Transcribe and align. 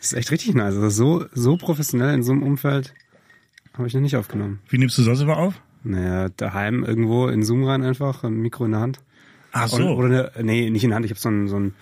Das 0.00 0.12
ist 0.12 0.18
echt 0.18 0.30
richtig 0.30 0.54
nice. 0.54 0.74
Also 0.76 0.88
so, 0.88 1.26
so 1.32 1.56
professionell 1.56 2.14
in 2.14 2.22
so 2.22 2.32
einem 2.32 2.42
Umfeld 2.42 2.94
habe 3.74 3.86
ich 3.86 3.94
noch 3.94 4.00
nicht 4.00 4.16
aufgenommen. 4.16 4.60
Wie 4.68 4.78
nimmst 4.78 4.96
du 4.98 5.02
sonst 5.02 5.20
immer 5.20 5.36
auf? 5.36 5.60
Naja, 5.84 6.28
daheim 6.36 6.84
irgendwo 6.84 7.28
in 7.28 7.42
Zoom 7.42 7.64
rein 7.64 7.82
einfach, 7.82 8.24
ein 8.24 8.34
Mikro 8.40 8.64
in 8.64 8.72
der 8.72 8.80
Hand. 8.80 8.98
Ach 9.52 9.68
so. 9.68 9.76
Oder, 9.76 9.96
oder 9.96 10.34
eine, 10.36 10.44
nee, 10.44 10.70
nicht 10.70 10.84
in 10.84 10.90
der 10.90 10.96
Hand. 10.96 11.04
Ich 11.06 11.12
habe 11.12 11.20
so 11.20 11.28
ein, 11.28 11.48
so 11.48 11.58
ein 11.58 11.74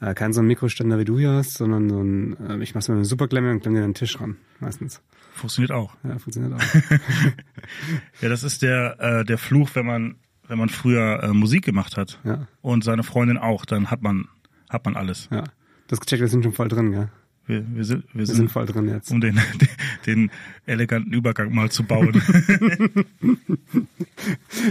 äh, 0.00 0.14
kein 0.14 0.32
so 0.32 0.40
ein 0.40 0.46
Mikroständer 0.46 0.98
wie 0.98 1.04
du 1.04 1.18
hier 1.18 1.32
hast, 1.32 1.54
sondern 1.54 1.88
so 1.88 2.00
ein, 2.02 2.36
äh, 2.48 2.62
ich 2.62 2.74
mach's 2.74 2.88
mit 2.88 2.96
einem 2.96 3.04
Superklemme 3.04 3.50
und 3.50 3.60
klemme 3.60 3.78
dir 3.78 3.82
den 3.86 3.94
Tisch 3.94 4.20
ran, 4.20 4.36
meistens. 4.60 5.00
Funktioniert 5.34 5.72
auch. 5.72 5.94
Ja, 6.04 6.18
funktioniert 6.18 6.54
auch. 6.54 6.64
Ja, 8.20 8.28
das 8.28 8.42
ist 8.42 8.62
der, 8.62 8.96
äh, 9.00 9.24
der 9.24 9.38
Fluch, 9.38 9.70
wenn 9.74 9.86
man, 9.86 10.16
wenn 10.48 10.58
man 10.58 10.68
früher 10.68 11.22
äh, 11.22 11.28
Musik 11.32 11.64
gemacht 11.64 11.96
hat. 11.96 12.20
ja, 12.24 12.46
Und 12.62 12.84
seine 12.84 13.02
Freundin 13.02 13.38
auch, 13.38 13.64
dann 13.64 13.90
hat 13.90 14.02
man, 14.02 14.28
hat 14.70 14.84
man 14.84 14.96
alles. 14.96 15.28
ja. 15.30 15.44
Das 15.88 16.00
gecheckt, 16.00 16.20
wir 16.20 16.28
sind 16.28 16.42
schon 16.42 16.52
voll 16.52 16.66
drin, 16.68 16.90
gell? 16.90 17.08
Wir, 17.46 17.64
wir 17.74 17.84
sind, 17.84 18.04
wir 18.12 18.20
Wir 18.20 18.26
sind, 18.26 18.36
sind 18.36 18.50
voll 18.50 18.66
drin 18.66 18.88
jetzt. 18.88 19.10
um 19.12 19.20
den, 19.20 19.38
den 20.06 20.30
eleganten 20.66 21.12
Übergang 21.12 21.54
mal 21.54 21.70
zu 21.70 21.84
bauen. 21.84 22.20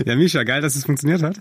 Ja, 0.06 0.16
Misha, 0.16 0.44
geil, 0.44 0.62
dass 0.62 0.76
es 0.76 0.86
funktioniert 0.86 1.22
hat. 1.24 1.40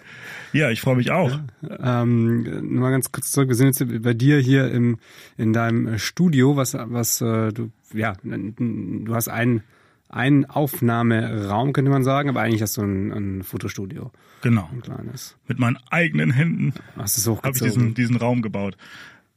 ja, 0.53 0.71
ich 0.71 0.81
freue 0.81 0.97
mich 0.97 1.11
auch. 1.11 1.39
Ähm, 1.63 2.43
nur 2.43 2.83
mal 2.83 2.91
ganz 2.91 3.11
kurz 3.13 3.33
zurück. 3.33 3.49
Wir 3.49 3.55
sind 3.57 3.67
jetzt 3.79 4.03
bei 4.03 4.15
dir 4.15 4.39
hier 4.39 4.71
im 4.71 4.99
in 5.37 5.53
deinem 5.53 5.99
Studio, 5.99 6.57
was 6.57 6.75
was 6.75 7.21
äh, 7.21 7.53
du 7.53 7.71
ja 7.93 8.15
du 8.23 9.15
hast 9.15 9.29
einen 9.29 9.63
einen 10.09 10.45
Aufnahmeraum 10.45 11.73
könnte 11.73 11.91
man 11.91 12.05
sagen, 12.05 12.29
aber 12.29 12.43
eigentlich 12.43 12.63
hast 12.63 12.77
du 12.77 12.83
ein, 12.83 13.13
ein 13.13 13.43
Fotostudio, 13.43 14.13
Genau. 14.43 14.69
ein 14.73 14.81
kleines. 14.83 15.37
Mit 15.49 15.59
meinen 15.59 15.79
eigenen 15.91 16.31
Händen 16.31 16.75
habe 16.97 17.09
ich 17.09 17.61
diesen, 17.63 17.95
diesen 17.95 18.17
Raum 18.17 18.41
gebaut. 18.43 18.77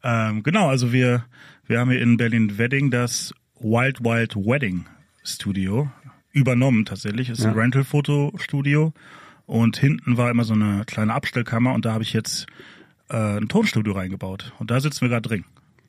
Ähm, 0.03 0.43
genau, 0.43 0.69
also 0.69 0.93
wir, 0.93 1.25
wir 1.67 1.79
haben 1.79 1.91
hier 1.91 2.01
in 2.01 2.17
Berlin-Wedding 2.17 2.91
das 2.91 3.33
Wild 3.59 4.03
Wild 4.03 4.35
Wedding 4.35 4.85
Studio 5.23 5.91
übernommen 6.31 6.85
tatsächlich. 6.85 7.29
Es 7.29 7.39
ist 7.39 7.45
ein 7.45 7.55
Ja. 7.55 7.61
Rental-Fotostudio 7.61 8.93
und 9.45 9.77
hinten 9.77 10.17
war 10.17 10.29
immer 10.29 10.43
so 10.43 10.53
eine 10.53 10.83
kleine 10.85 11.13
Abstellkammer 11.13 11.73
und 11.73 11.85
da 11.85 11.93
habe 11.93 12.03
ich 12.03 12.13
jetzt 12.13 12.45
äh, 13.09 13.37
ein 13.37 13.47
Tonstudio 13.49 13.93
reingebaut 13.93 14.53
und 14.59 14.71
da 14.71 14.79
sitzen 14.79 15.01
wir 15.01 15.09
gerade 15.09 15.27
drin. 15.27 15.45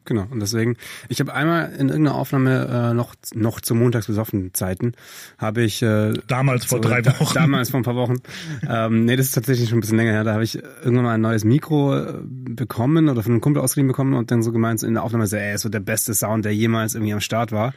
Genau, 0.08 0.26
und 0.30 0.40
deswegen, 0.40 0.78
ich 1.10 1.20
habe 1.20 1.34
einmal 1.34 1.66
in 1.72 1.90
irgendeiner 1.90 2.14
Aufnahme 2.14 2.90
äh, 2.92 2.94
noch 2.94 3.14
noch 3.34 3.60
zu 3.60 3.74
montags 3.74 4.06
besoffen 4.06 4.54
Zeiten, 4.54 4.92
habe 5.36 5.60
ich 5.62 5.82
äh, 5.82 6.14
Damals 6.26 6.64
vor 6.64 6.78
so, 6.82 6.88
drei 6.88 7.02
da- 7.02 7.20
Wochen. 7.20 7.34
Damals 7.34 7.68
vor 7.68 7.80
ein 7.80 7.82
paar 7.84 7.94
Wochen. 7.94 8.14
ähm, 8.66 9.04
nee, 9.04 9.16
das 9.16 9.26
ist 9.26 9.32
tatsächlich 9.32 9.68
schon 9.68 9.76
ein 9.78 9.80
bisschen 9.82 9.98
länger 9.98 10.12
her. 10.12 10.24
Da 10.24 10.32
habe 10.32 10.44
ich 10.44 10.54
irgendwann 10.82 11.04
mal 11.04 11.14
ein 11.16 11.20
neues 11.20 11.44
Mikro 11.44 11.94
äh, 11.94 12.14
bekommen 12.24 13.10
oder 13.10 13.22
von 13.22 13.32
einem 13.32 13.42
Kumpel 13.42 13.60
ausgeliehen 13.62 13.88
bekommen 13.88 14.14
und 14.14 14.30
dann 14.30 14.42
so 14.42 14.50
gemeint 14.50 14.80
so 14.80 14.86
in 14.86 14.94
der 14.94 15.02
Aufnahme, 15.02 15.26
so, 15.26 15.36
ey, 15.36 15.54
ist 15.54 15.60
so 15.60 15.68
der 15.68 15.80
beste 15.80 16.14
Sound, 16.14 16.46
der 16.46 16.54
jemals 16.54 16.94
irgendwie 16.94 17.12
am 17.12 17.20
Start 17.20 17.52
war. 17.52 17.74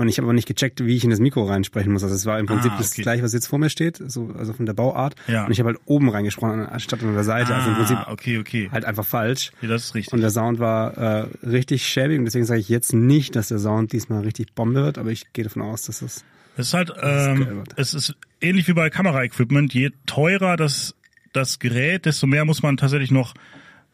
Und 0.00 0.08
ich 0.08 0.16
habe 0.16 0.24
aber 0.24 0.32
nicht 0.32 0.48
gecheckt, 0.48 0.82
wie 0.82 0.96
ich 0.96 1.04
in 1.04 1.10
das 1.10 1.20
Mikro 1.20 1.44
reinsprechen 1.44 1.92
muss. 1.92 2.02
Also 2.02 2.14
es 2.14 2.24
war 2.24 2.38
im 2.38 2.46
Prinzip 2.46 2.72
Ah, 2.72 2.78
das 2.78 2.92
okay. 2.92 3.02
gleiche, 3.02 3.22
was 3.22 3.34
jetzt 3.34 3.46
vor 3.48 3.58
mir 3.58 3.68
steht, 3.68 4.00
so, 4.06 4.34
also 4.38 4.54
von 4.54 4.64
der 4.64 4.72
Bauart. 4.72 5.14
Ja. 5.26 5.44
Und 5.44 5.52
ich 5.52 5.58
habe 5.58 5.68
halt 5.68 5.80
oben 5.84 6.08
reingesprochen, 6.08 6.64
anstatt 6.64 7.02
an 7.02 7.12
der 7.12 7.22
Seite. 7.22 7.54
also 7.54 7.68
im 7.68 7.76
Prinzip 7.76 7.98
ah, 7.98 8.10
okay, 8.10 8.38
okay. 8.38 8.70
halt 8.72 8.86
einfach 8.86 9.04
falsch. 9.04 9.52
Ja, 9.60 9.68
das 9.68 9.84
ist 9.84 9.94
richtig. 9.94 10.14
Und 10.14 10.22
der 10.22 10.30
Sound 10.30 10.58
war 10.58 10.96
äh, 10.96 11.26
richtig 11.46 11.86
schäbig 11.86 12.18
und 12.18 12.24
deswegen 12.24 12.46
sage 12.46 12.60
ich 12.60 12.70
jetzt 12.70 12.94
nicht, 12.94 13.36
dass 13.36 13.48
der 13.48 13.58
Sound 13.58 13.92
diesmal 13.92 14.22
richtig 14.22 14.54
Bombe 14.54 14.82
wird, 14.82 14.96
aber 14.96 15.10
ich 15.10 15.34
gehe 15.34 15.44
davon 15.44 15.60
aus, 15.60 15.82
dass 15.82 16.00
es 16.00 16.24
Es 16.56 16.68
ist 16.68 16.72
halt, 16.72 16.94
ähm, 17.02 17.64
es 17.76 17.92
ist 17.92 18.16
ähnlich 18.40 18.68
wie 18.68 18.72
bei 18.72 18.88
Kameraequipment. 18.88 19.74
Je 19.74 19.90
teurer 20.06 20.56
das, 20.56 20.94
das 21.34 21.58
Gerät, 21.58 22.06
desto 22.06 22.26
mehr 22.26 22.46
muss 22.46 22.62
man 22.62 22.78
tatsächlich 22.78 23.10
noch 23.10 23.34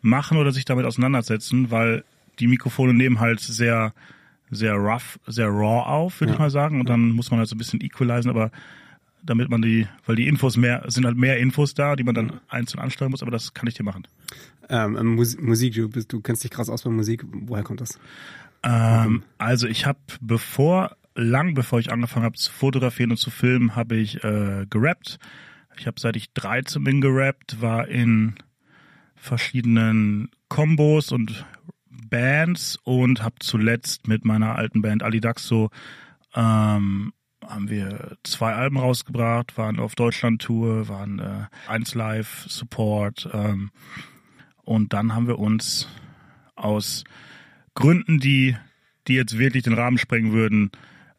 machen 0.02 0.38
oder 0.38 0.52
sich 0.52 0.66
damit 0.66 0.84
auseinandersetzen, 0.86 1.72
weil 1.72 2.04
die 2.38 2.46
Mikrofone 2.46 2.94
nehmen 2.94 3.18
halt 3.18 3.41
sehr, 3.41 3.92
sehr 4.50 4.75
rough, 4.75 5.19
sehr 5.27 5.48
raw 5.48 5.84
auf, 5.86 6.20
würde 6.20 6.30
Ja. 6.30 6.34
ich 6.34 6.39
mal 6.39 6.50
sagen. 6.50 6.80
Und 6.80 6.89
dann 6.89 7.11
muss 7.11 7.30
man 7.30 7.39
halt 7.39 7.48
so 7.48 7.55
ein 7.55 7.58
bisschen 7.58 7.80
equalisen, 7.80 8.30
aber 8.30 8.50
damit 9.22 9.48
man 9.50 9.61
die, 9.62 9.86
weil 10.06 10.14
die 10.16 10.28
Infos 10.28 10.56
mehr, 10.56 10.84
sind 10.86 11.05
halt 11.05 11.16
mehr 11.16 11.38
Infos 11.38 11.75
da, 11.75 11.97
die 11.97 12.04
man 12.04 12.15
dann 12.15 12.41
einzeln 12.48 12.78
ansteuern 12.81 13.10
muss, 13.10 13.22
aber 13.22 13.32
das 13.32 13.54
kann 13.54 13.66
ich 13.69 13.75
dir 13.75 13.82
machen. 13.82 14.06
ähm, 14.69 15.15
Mus 15.16 15.37
Musik, 15.38 15.75
du, 15.75 15.88
bist, 15.88 16.12
du 16.12 16.20
kennst 16.20 16.44
dich 16.44 16.50
krass 16.53 16.69
aus 16.69 16.82
bei 16.84 16.91
Musik. 16.91 17.25
Woher 17.32 17.65
kommt 17.65 17.81
das? 17.81 17.98
Ähm, 18.62 19.25
also 19.38 19.66
ich 19.66 19.84
habe 19.84 19.98
bevor, 20.20 20.97
lang 21.16 21.54
bevor 21.54 21.81
ich 21.81 21.91
angefangen 21.93 22.25
habe 22.25 22.37
zu 22.37 22.53
fotografieren 22.53 23.10
und 23.10 23.16
zu 23.16 23.31
filmen, 23.31 23.75
habe 23.75 23.97
ich 23.97 24.22
äh, 24.22 24.66
gerappt. 24.70 25.19
Ich 25.78 25.87
habe 25.88 25.99
seit 26.00 26.15
ich 26.16 26.32
13 26.32 26.84
bin 26.84 27.00
gerappt, 27.00 27.60
war 27.60 27.88
in 27.88 28.34
verschiedenen 29.16 30.31
Kombos 30.49 31.10
und 31.10 31.44
Bands 32.09 32.78
und 32.84 33.22
habe 33.22 33.37
zuletzt 33.41 34.09
mit 34.09 34.25
meiner 34.25 34.56
alten 34.56 34.83
Band 34.83 35.03
Alidaxo 35.03 35.71
ähm, 36.34 37.12
haben 37.44 37.71
wir 37.71 38.17
zwei 38.25 38.55
Alben 38.55 38.78
rausgebracht, 38.78 39.56
waren 39.56 39.78
auf 39.78 39.94
Deutschland-Tour, 39.94 40.89
waren 40.89 41.19
äh, 41.19 41.47
1 41.69 41.94
Live 41.94 42.47
Support 42.49 43.28
ähm, 43.33 43.71
und 44.62 44.93
dann 44.93 45.15
haben 45.15 45.28
wir 45.28 45.39
uns 45.39 45.89
aus 46.55 47.05
Gründen, 47.75 48.19
die, 48.19 48.56
die 49.06 49.15
jetzt 49.15 49.38
wirklich 49.38 49.62
den 49.62 49.75
Rahmen 49.75 49.99
sprengen 49.99 50.33
würden, 50.33 50.71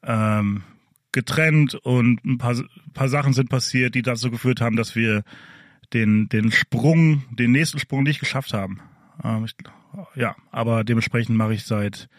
ähm, 0.03 0.63
getrennt 1.11 1.75
und 1.75 2.23
ein 2.25 2.37
paar, 2.37 2.55
paar 2.93 3.09
Sachen 3.09 3.33
sind 3.33 3.49
passiert, 3.49 3.95
die 3.95 4.01
dazu 4.01 4.29
geführt 4.29 4.61
haben, 4.61 4.75
dass 4.75 4.95
wir 4.95 5.23
den, 5.93 6.27
den 6.29 6.51
Sprung, 6.51 7.23
den 7.31 7.51
nächsten 7.51 7.79
Sprung 7.79 8.03
nicht 8.03 8.19
geschafft 8.19 8.53
haben. 8.53 8.81
Ähm, 9.23 9.45
ich, 9.45 9.55
ja, 10.15 10.35
aber 10.51 10.83
dementsprechend 10.83 11.37
mache 11.37 11.53
ich 11.53 11.65
seit, 11.65 12.09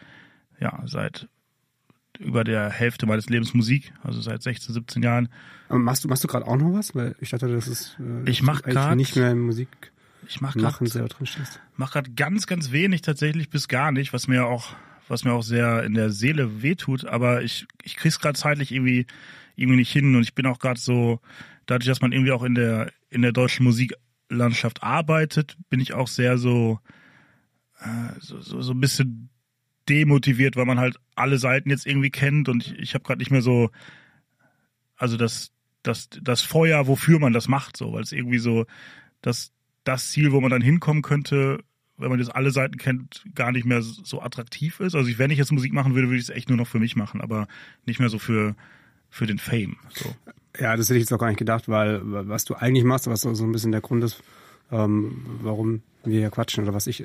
ja, 0.61 0.83
seit 0.87 1.29
über 2.19 2.43
der 2.43 2.71
Hälfte 2.71 3.07
meines 3.07 3.29
Lebens 3.29 3.55
Musik, 3.55 3.93
also 4.03 4.21
seit 4.21 4.43
16, 4.43 4.75
17 4.75 5.03
Jahren. 5.03 5.29
Aber 5.69 5.79
machst 5.79 6.03
du, 6.05 6.09
machst 6.09 6.25
du 6.25 6.29
gerade 6.29 6.47
auch 6.47 6.57
noch 6.57 6.73
was? 6.73 6.95
Weil 6.95 7.15
ich 7.21 7.31
dachte, 7.31 7.47
das 7.49 7.69
ist 7.69 7.97
äh, 8.01 8.29
Ich 8.29 8.43
mach 8.43 8.63
eigentlich 8.63 8.75
grad- 8.75 8.97
nicht 8.97 9.15
mehr 9.17 9.31
in 9.31 9.39
Musik 9.41 9.69
Ich 10.27 10.41
mache 10.41 10.59
gerade 10.59 10.73
mach 11.77 11.93
grad 11.93 12.17
ganz, 12.17 12.47
ganz 12.49 12.73
wenig 12.73 13.03
tatsächlich 13.03 13.51
bis 13.51 13.69
gar 13.69 13.93
nicht, 13.93 14.13
was 14.13 14.27
mir 14.27 14.47
auch, 14.47 14.75
was 15.07 15.25
mir 15.25 15.33
auch 15.33 15.43
sehr 15.45 15.85
in 15.85 15.95
der 15.95 16.11
Seele 16.11 16.61
wehtut, 16.63 17.05
aber 17.05 17.43
ich, 17.43 17.67
ich 17.85 17.95
krieg's 17.97 18.19
gerade 18.19 18.37
zeitlich 18.39 18.73
irgendwie, 18.73 19.07
irgendwie 19.55 19.79
nicht 19.79 19.93
hin 19.93 20.17
und 20.17 20.23
ich 20.23 20.35
bin 20.35 20.47
auch 20.47 20.59
gerade 20.59 20.81
so, 20.81 21.21
dadurch, 21.67 21.87
dass 21.87 22.01
man 22.01 22.11
irgendwie 22.13 22.33
auch 22.33 22.43
in 22.43 22.57
der, 22.57 22.91
in 23.11 23.23
der 23.23 23.33
deutschen 23.33 23.63
Musiklandschaft 23.65 24.83
arbeitet, 24.83 25.57
bin 25.71 25.79
ich 25.79 25.95
auch 25.95 26.09
sehr 26.09 26.37
so, 26.37 26.81
so, 28.21 28.41
so, 28.41 28.61
so 28.61 28.73
ein 28.73 28.81
bisschen 28.81 29.31
demotiviert, 29.89 30.57
weil 30.57 30.67
man 30.67 30.79
halt 30.79 30.97
alle 31.15 31.39
Seiten 31.39 31.71
jetzt 31.71 31.87
irgendwie 31.87 32.11
kennt 32.11 32.49
und 32.49 32.67
ich, 32.67 32.79
ich 32.79 32.95
habe 32.95 33.05
gerade 33.05 33.19
nicht 33.19 33.31
mehr 33.31 33.43
so, 33.43 33.71
also 34.97 35.17
das, 35.17 35.53
das, 35.83 36.09
das 36.23 36.43
Feuer, 36.43 36.87
wofür 36.87 37.19
man 37.19 37.33
das 37.33 37.49
macht, 37.49 37.77
so, 37.77 37.93
weil 37.93 38.03
es 38.03 38.13
irgendwie 38.13 38.39
so, 38.39 38.67
das, 39.23 39.53
das 39.85 40.11
Ziel, 40.11 40.33
wo 40.33 40.41
man 40.41 40.51
dann 40.51 40.63
hinkommen 40.63 41.03
könnte, 41.03 41.61
wenn 41.97 42.11
man 42.11 42.19
jetzt 42.19 42.35
alle 42.35 42.51
Seiten 42.51 42.77
kennt, 42.77 43.25
gar 43.35 43.51
nicht 43.53 43.65
mehr 43.65 43.83
so 43.83 44.23
attraktiv 44.23 44.79
ist. 44.81 44.95
Also 44.95 45.09
ich, 45.09 45.19
wenn 45.19 45.31
ich 45.31 45.39
jetzt 45.39 45.51
Musik 45.51 45.73
machen 45.73 45.95
würde, 45.95 46.09
würde 46.09 46.19
ich 46.19 46.29
es 46.29 46.31
echt 46.31 46.49
nur 46.49 46.57
noch 46.57 46.69
für 46.69 46.79
mich 46.79 46.95
machen, 46.95 47.21
aber 47.21 47.49
nicht 47.87 47.99
mehr 47.99 48.09
so 48.09 48.19
für, 48.19 48.55
für 49.11 49.27
den 49.27 49.39
Fame. 49.39 49.77
So. 49.91 50.15
Ja, 50.61 50.77
das 50.77 50.89
hätte 50.89 50.99
ich 50.99 51.03
jetzt 51.03 51.13
auch 51.13 51.19
gar 51.19 51.29
nicht 51.29 51.39
gedacht, 51.39 51.69
weil 51.69 52.01
was 52.05 52.45
du 52.45 52.55
eigentlich 52.55 52.85
machst, 52.85 53.09
was 53.09 53.23
so 53.23 53.35
so 53.35 53.45
ein 53.45 53.53
bisschen 53.53 53.73
der 53.73 53.81
Grund 53.81 54.05
ist, 54.05 54.23
ähm, 54.71 55.23
warum 55.43 55.83
wir 56.11 56.21
hier 56.21 56.31
quatschen 56.31 56.65
oder 56.65 56.75
was 56.75 56.87
ich 56.87 57.05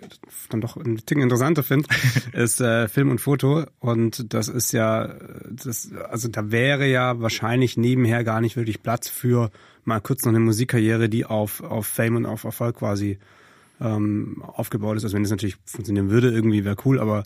dann 0.49 0.61
doch 0.61 0.77
ein 0.77 0.97
Ticken 1.05 1.23
interessanter 1.23 1.63
finde, 1.63 1.87
ist 2.33 2.61
äh, 2.61 2.87
Film 2.87 3.09
und 3.09 3.19
Foto. 3.19 3.65
Und 3.79 4.33
das 4.33 4.47
ist 4.47 4.71
ja, 4.71 5.15
das, 5.49 5.91
also 6.09 6.27
da 6.27 6.51
wäre 6.51 6.87
ja 6.87 7.19
wahrscheinlich 7.19 7.77
nebenher 7.77 8.23
gar 8.23 8.41
nicht 8.41 8.55
wirklich 8.55 8.83
Platz 8.83 9.09
für 9.09 9.51
mal 9.85 9.99
kurz 9.99 10.23
noch 10.23 10.31
eine 10.31 10.39
Musikkarriere, 10.39 11.09
die 11.09 11.25
auf, 11.25 11.61
auf 11.61 11.87
Fame 11.87 12.17
und 12.17 12.25
auf 12.25 12.43
Erfolg 12.43 12.77
quasi 12.77 13.17
ähm, 13.81 14.41
aufgebaut 14.45 14.97
ist. 14.97 15.03
Also 15.03 15.15
wenn 15.15 15.23
das 15.23 15.31
natürlich 15.31 15.57
funktionieren 15.65 16.09
würde, 16.09 16.31
irgendwie 16.31 16.63
wäre 16.63 16.77
cool, 16.85 16.99
aber 16.99 17.23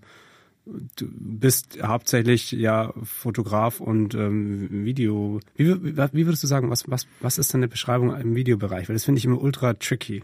du 0.95 1.07
bist 1.09 1.79
hauptsächlich 1.81 2.51
ja 2.51 2.93
Fotograf 3.03 3.79
und 3.79 4.15
ähm, 4.15 4.85
Video. 4.85 5.39
Wie, 5.55 5.83
wie, 5.83 5.95
wie 5.95 6.25
würdest 6.25 6.43
du 6.43 6.47
sagen, 6.47 6.69
was, 6.69 6.89
was, 6.89 7.07
was 7.21 7.37
ist 7.37 7.53
deine 7.53 7.67
Beschreibung 7.67 8.15
im 8.15 8.35
Videobereich? 8.35 8.89
Weil 8.89 8.95
das 8.95 9.05
finde 9.05 9.19
ich 9.19 9.25
immer 9.25 9.41
ultra 9.41 9.73
tricky. 9.73 10.23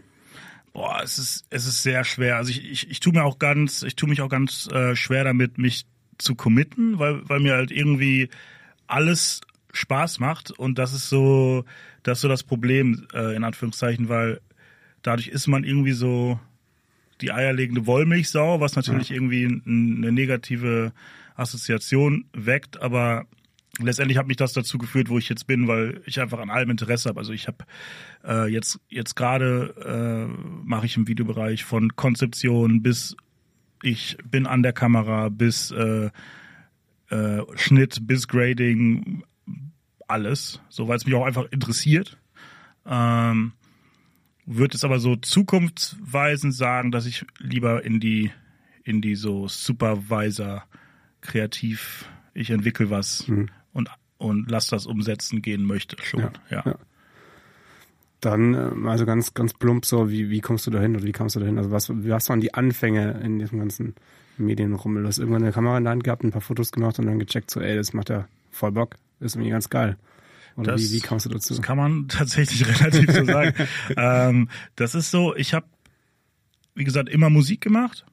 Boah, 0.74 1.00
es 1.02 1.18
ist, 1.18 1.46
es 1.50 1.66
ist 1.66 1.82
sehr 1.82 2.04
schwer. 2.04 2.36
Also 2.36 2.50
ich, 2.50 2.64
ich, 2.70 2.90
ich 2.90 3.00
tue 3.00 3.12
mir 3.12 3.24
auch 3.24 3.38
ganz, 3.38 3.82
ich 3.84 3.94
tue 3.96 4.08
mich 4.08 4.20
auch 4.20 4.28
ganz 4.28 4.68
äh, 4.72 4.94
schwer 4.96 5.24
damit, 5.24 5.56
mich 5.56 5.86
zu 6.18 6.34
committen, 6.34 6.98
weil, 6.98 7.26
weil 7.28 7.40
mir 7.40 7.54
halt 7.54 7.70
irgendwie 7.70 8.28
alles 8.88 9.40
Spaß 9.72 10.18
macht. 10.18 10.50
Und 10.50 10.78
das 10.78 10.92
ist 10.92 11.08
so, 11.08 11.64
das 12.02 12.18
ist 12.18 12.22
so 12.22 12.28
das 12.28 12.42
Problem, 12.42 13.06
äh, 13.14 13.34
in 13.36 13.44
Anführungszeichen, 13.44 14.08
weil 14.08 14.40
dadurch 15.02 15.28
ist 15.28 15.46
man 15.46 15.62
irgendwie 15.64 15.92
so 15.92 16.38
die 17.20 17.30
eierlegende 17.30 17.86
Wollmilchsau, 17.86 18.58
was 18.60 18.74
natürlich 18.74 19.12
irgendwie 19.12 19.44
n- 19.44 19.62
eine 19.98 20.10
negative 20.10 20.92
Assoziation 21.36 22.24
weckt, 22.32 22.80
aber 22.82 23.26
letztendlich 23.80 24.18
hat 24.18 24.26
mich 24.26 24.36
das 24.36 24.52
dazu 24.52 24.78
geführt, 24.78 25.08
wo 25.08 25.18
ich 25.18 25.28
jetzt 25.28 25.46
bin, 25.46 25.68
weil 25.68 26.00
ich 26.06 26.20
einfach 26.20 26.38
an 26.38 26.50
allem 26.50 26.70
Interesse 26.70 27.08
habe. 27.08 27.20
Also 27.20 27.32
ich 27.32 27.46
habe 27.46 27.64
äh, 28.24 28.50
jetzt 28.50 28.80
jetzt 28.88 29.14
gerade 29.16 29.74
äh, 29.84 30.64
mache 30.64 30.86
ich 30.86 30.96
im 30.96 31.08
Videobereich 31.08 31.64
von 31.64 31.96
Konzeption 31.96 32.82
bis 32.82 33.16
ich 33.82 34.16
bin 34.24 34.46
an 34.46 34.62
der 34.62 34.72
Kamera 34.72 35.28
bis 35.28 35.70
äh, 35.70 36.10
äh, 37.10 37.42
Schnitt, 37.56 38.06
bis 38.06 38.28
Grading, 38.28 39.24
alles, 40.08 40.60
so 40.68 40.88
weil 40.88 40.96
es 40.96 41.06
mich 41.06 41.14
auch 41.14 41.26
einfach 41.26 41.44
interessiert. 41.50 42.18
Ähm, 42.86 43.52
würde 44.46 44.76
es 44.76 44.84
aber 44.84 44.98
so 44.98 45.16
zukunftsweisend 45.16 46.54
sagen, 46.54 46.90
dass 46.90 47.06
ich 47.06 47.24
lieber 47.38 47.84
in 47.84 48.00
die 48.00 48.30
in 48.84 49.00
die 49.00 49.14
so 49.14 49.48
Supervisor 49.48 50.64
kreativ, 51.22 52.06
ich 52.34 52.50
entwickle 52.50 52.90
was 52.90 53.26
mhm. 53.28 53.48
Und 54.24 54.50
lass 54.50 54.68
das 54.68 54.86
umsetzen 54.86 55.42
gehen 55.42 55.64
möchte 55.64 55.96
schon. 56.02 56.20
Ja. 56.50 56.62
ja. 56.64 56.74
Dann 58.20 58.54
ähm, 58.54 58.88
also 58.88 59.04
ganz 59.04 59.34
ganz 59.34 59.52
plump 59.52 59.84
so, 59.84 60.10
wie 60.10 60.30
wie 60.30 60.40
kommst 60.40 60.66
du 60.66 60.70
dahin 60.70 60.96
oder 60.96 61.04
wie 61.04 61.12
kamst 61.12 61.36
du 61.36 61.40
dahin? 61.40 61.58
Also 61.58 61.70
was 61.70 61.90
was 61.90 62.28
waren 62.30 62.40
die 62.40 62.54
Anfänge 62.54 63.20
in 63.22 63.38
diesem 63.38 63.58
ganzen 63.58 63.94
Medienrummel? 64.38 65.02
Du 65.02 65.08
hast 65.08 65.18
irgendwann 65.18 65.42
eine 65.42 65.52
Kamera 65.52 65.76
in 65.76 65.84
der 65.84 65.92
Hand 65.92 66.04
gehabt, 66.04 66.24
ein 66.24 66.30
paar 66.30 66.40
Fotos 66.40 66.72
gemacht 66.72 66.98
und 66.98 67.06
dann 67.06 67.18
gecheckt 67.18 67.50
so, 67.50 67.60
ey, 67.60 67.76
das 67.76 67.92
macht 67.92 68.08
ja 68.08 68.26
voll 68.50 68.72
Bock, 68.72 68.96
ist 69.20 69.36
irgendwie 69.36 69.50
ganz 69.50 69.68
geil. 69.68 69.96
Oder 70.56 70.72
das, 70.72 70.80
wie, 70.82 70.96
wie 70.96 71.00
kamst 71.00 71.26
du 71.26 71.30
dazu? 71.30 71.54
Das 71.54 71.62
kann 71.62 71.76
man 71.76 72.08
tatsächlich 72.08 72.66
relativ 72.66 73.12
so 73.12 73.24
sagen. 73.24 73.54
ähm, 73.96 74.48
das 74.76 74.94
ist 74.94 75.10
so, 75.10 75.36
ich 75.36 75.52
habe, 75.52 75.66
wie 76.74 76.84
gesagt, 76.84 77.10
immer 77.10 77.28
Musik 77.28 77.60
gemacht 77.60 78.06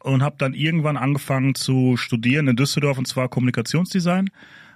und 0.00 0.22
habe 0.22 0.36
dann 0.38 0.54
irgendwann 0.54 0.96
angefangen 0.96 1.56
zu 1.56 1.96
studieren 1.96 2.46
in 2.46 2.56
Düsseldorf 2.56 2.98
und 2.98 3.08
zwar 3.08 3.28
Kommunikationsdesign 3.28 4.30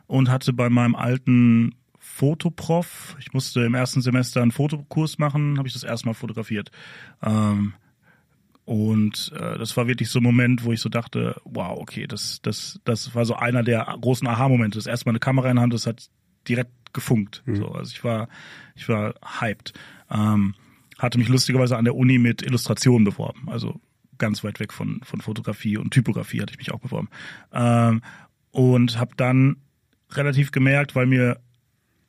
und 0.06 0.30
hatte 0.30 0.52
bei 0.52 0.68
meinem 0.68 0.94
alten 0.94 1.74
Fotoprof, 1.98 3.16
ich 3.20 3.32
musste 3.32 3.64
im 3.64 3.74
ersten 3.74 4.02
Semester 4.02 4.42
einen 4.42 4.50
Fotokurs 4.50 5.18
machen, 5.18 5.58
habe 5.58 5.68
ich 5.68 5.74
das 5.74 5.84
erstmal 5.84 6.14
fotografiert. 6.14 6.70
Ähm, 7.22 7.74
und 8.64 9.32
äh, 9.36 9.58
das 9.58 9.76
war 9.76 9.88
wirklich 9.88 10.08
so 10.10 10.20
ein 10.20 10.22
Moment, 10.22 10.64
wo 10.64 10.72
ich 10.72 10.80
so 10.80 10.88
dachte, 10.88 11.40
wow, 11.44 11.78
okay, 11.78 12.06
das, 12.06 12.40
das, 12.42 12.80
das 12.84 13.14
war 13.14 13.24
so 13.24 13.34
einer 13.34 13.62
der 13.62 13.96
großen 14.00 14.26
Aha-Momente. 14.26 14.78
Das 14.78 14.86
erste 14.86 15.06
Mal 15.06 15.12
eine 15.12 15.20
Kamera 15.20 15.50
in 15.50 15.56
der 15.56 15.62
Hand, 15.62 15.74
das 15.74 15.86
hat 15.86 16.08
direkt 16.48 16.70
gefunkt. 16.92 17.42
Mhm. 17.46 17.56
So, 17.56 17.68
also 17.68 17.90
ich 17.90 18.04
war, 18.04 18.28
ich 18.74 18.88
war 18.88 19.14
hyped. 19.40 19.72
Ähm, 20.10 20.54
hatte 20.98 21.18
mich 21.18 21.28
lustigerweise 21.28 21.76
an 21.76 21.84
der 21.84 21.96
Uni 21.96 22.18
mit 22.18 22.42
Illustrationen 22.42 23.04
beworben. 23.04 23.48
Also 23.48 23.80
ganz 24.18 24.44
weit 24.44 24.60
weg 24.60 24.72
von, 24.72 25.00
von 25.02 25.20
Fotografie 25.20 25.76
und 25.76 25.90
Typografie 25.90 26.40
hatte 26.40 26.52
ich 26.52 26.58
mich 26.58 26.72
auch 26.72 26.80
beworben. 26.80 27.08
Ähm, 27.52 28.02
und 28.52 28.98
habe 28.98 29.16
dann 29.16 29.56
relativ 30.16 30.50
gemerkt, 30.50 30.94
weil 30.94 31.06
mir 31.06 31.38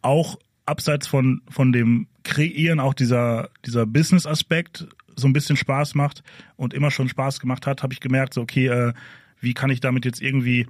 auch 0.02 0.38
abseits 0.66 1.08
von, 1.08 1.42
von 1.50 1.72
dem 1.72 2.08
Kreieren 2.24 2.80
auch 2.80 2.94
dieser, 2.94 3.50
dieser 3.66 3.86
Business-Aspekt 3.86 4.88
so 5.16 5.28
ein 5.28 5.34
bisschen 5.34 5.58
Spaß 5.58 5.96
macht 5.96 6.24
und 6.56 6.74
immer 6.74 6.92
schon 6.92 7.10
Spaß 7.10 7.40
gemacht 7.40 7.68
hat, 7.68 7.84
habe 7.84 7.94
ich 7.94 8.00
gemerkt, 8.00 8.34
so 8.34 8.42
okay, 8.42 8.68
äh, 8.68 8.94
wie 9.40 9.54
kann 9.54 9.70
ich 9.70 9.80
damit 9.80 10.06
jetzt 10.06 10.22
irgendwie 10.22 10.68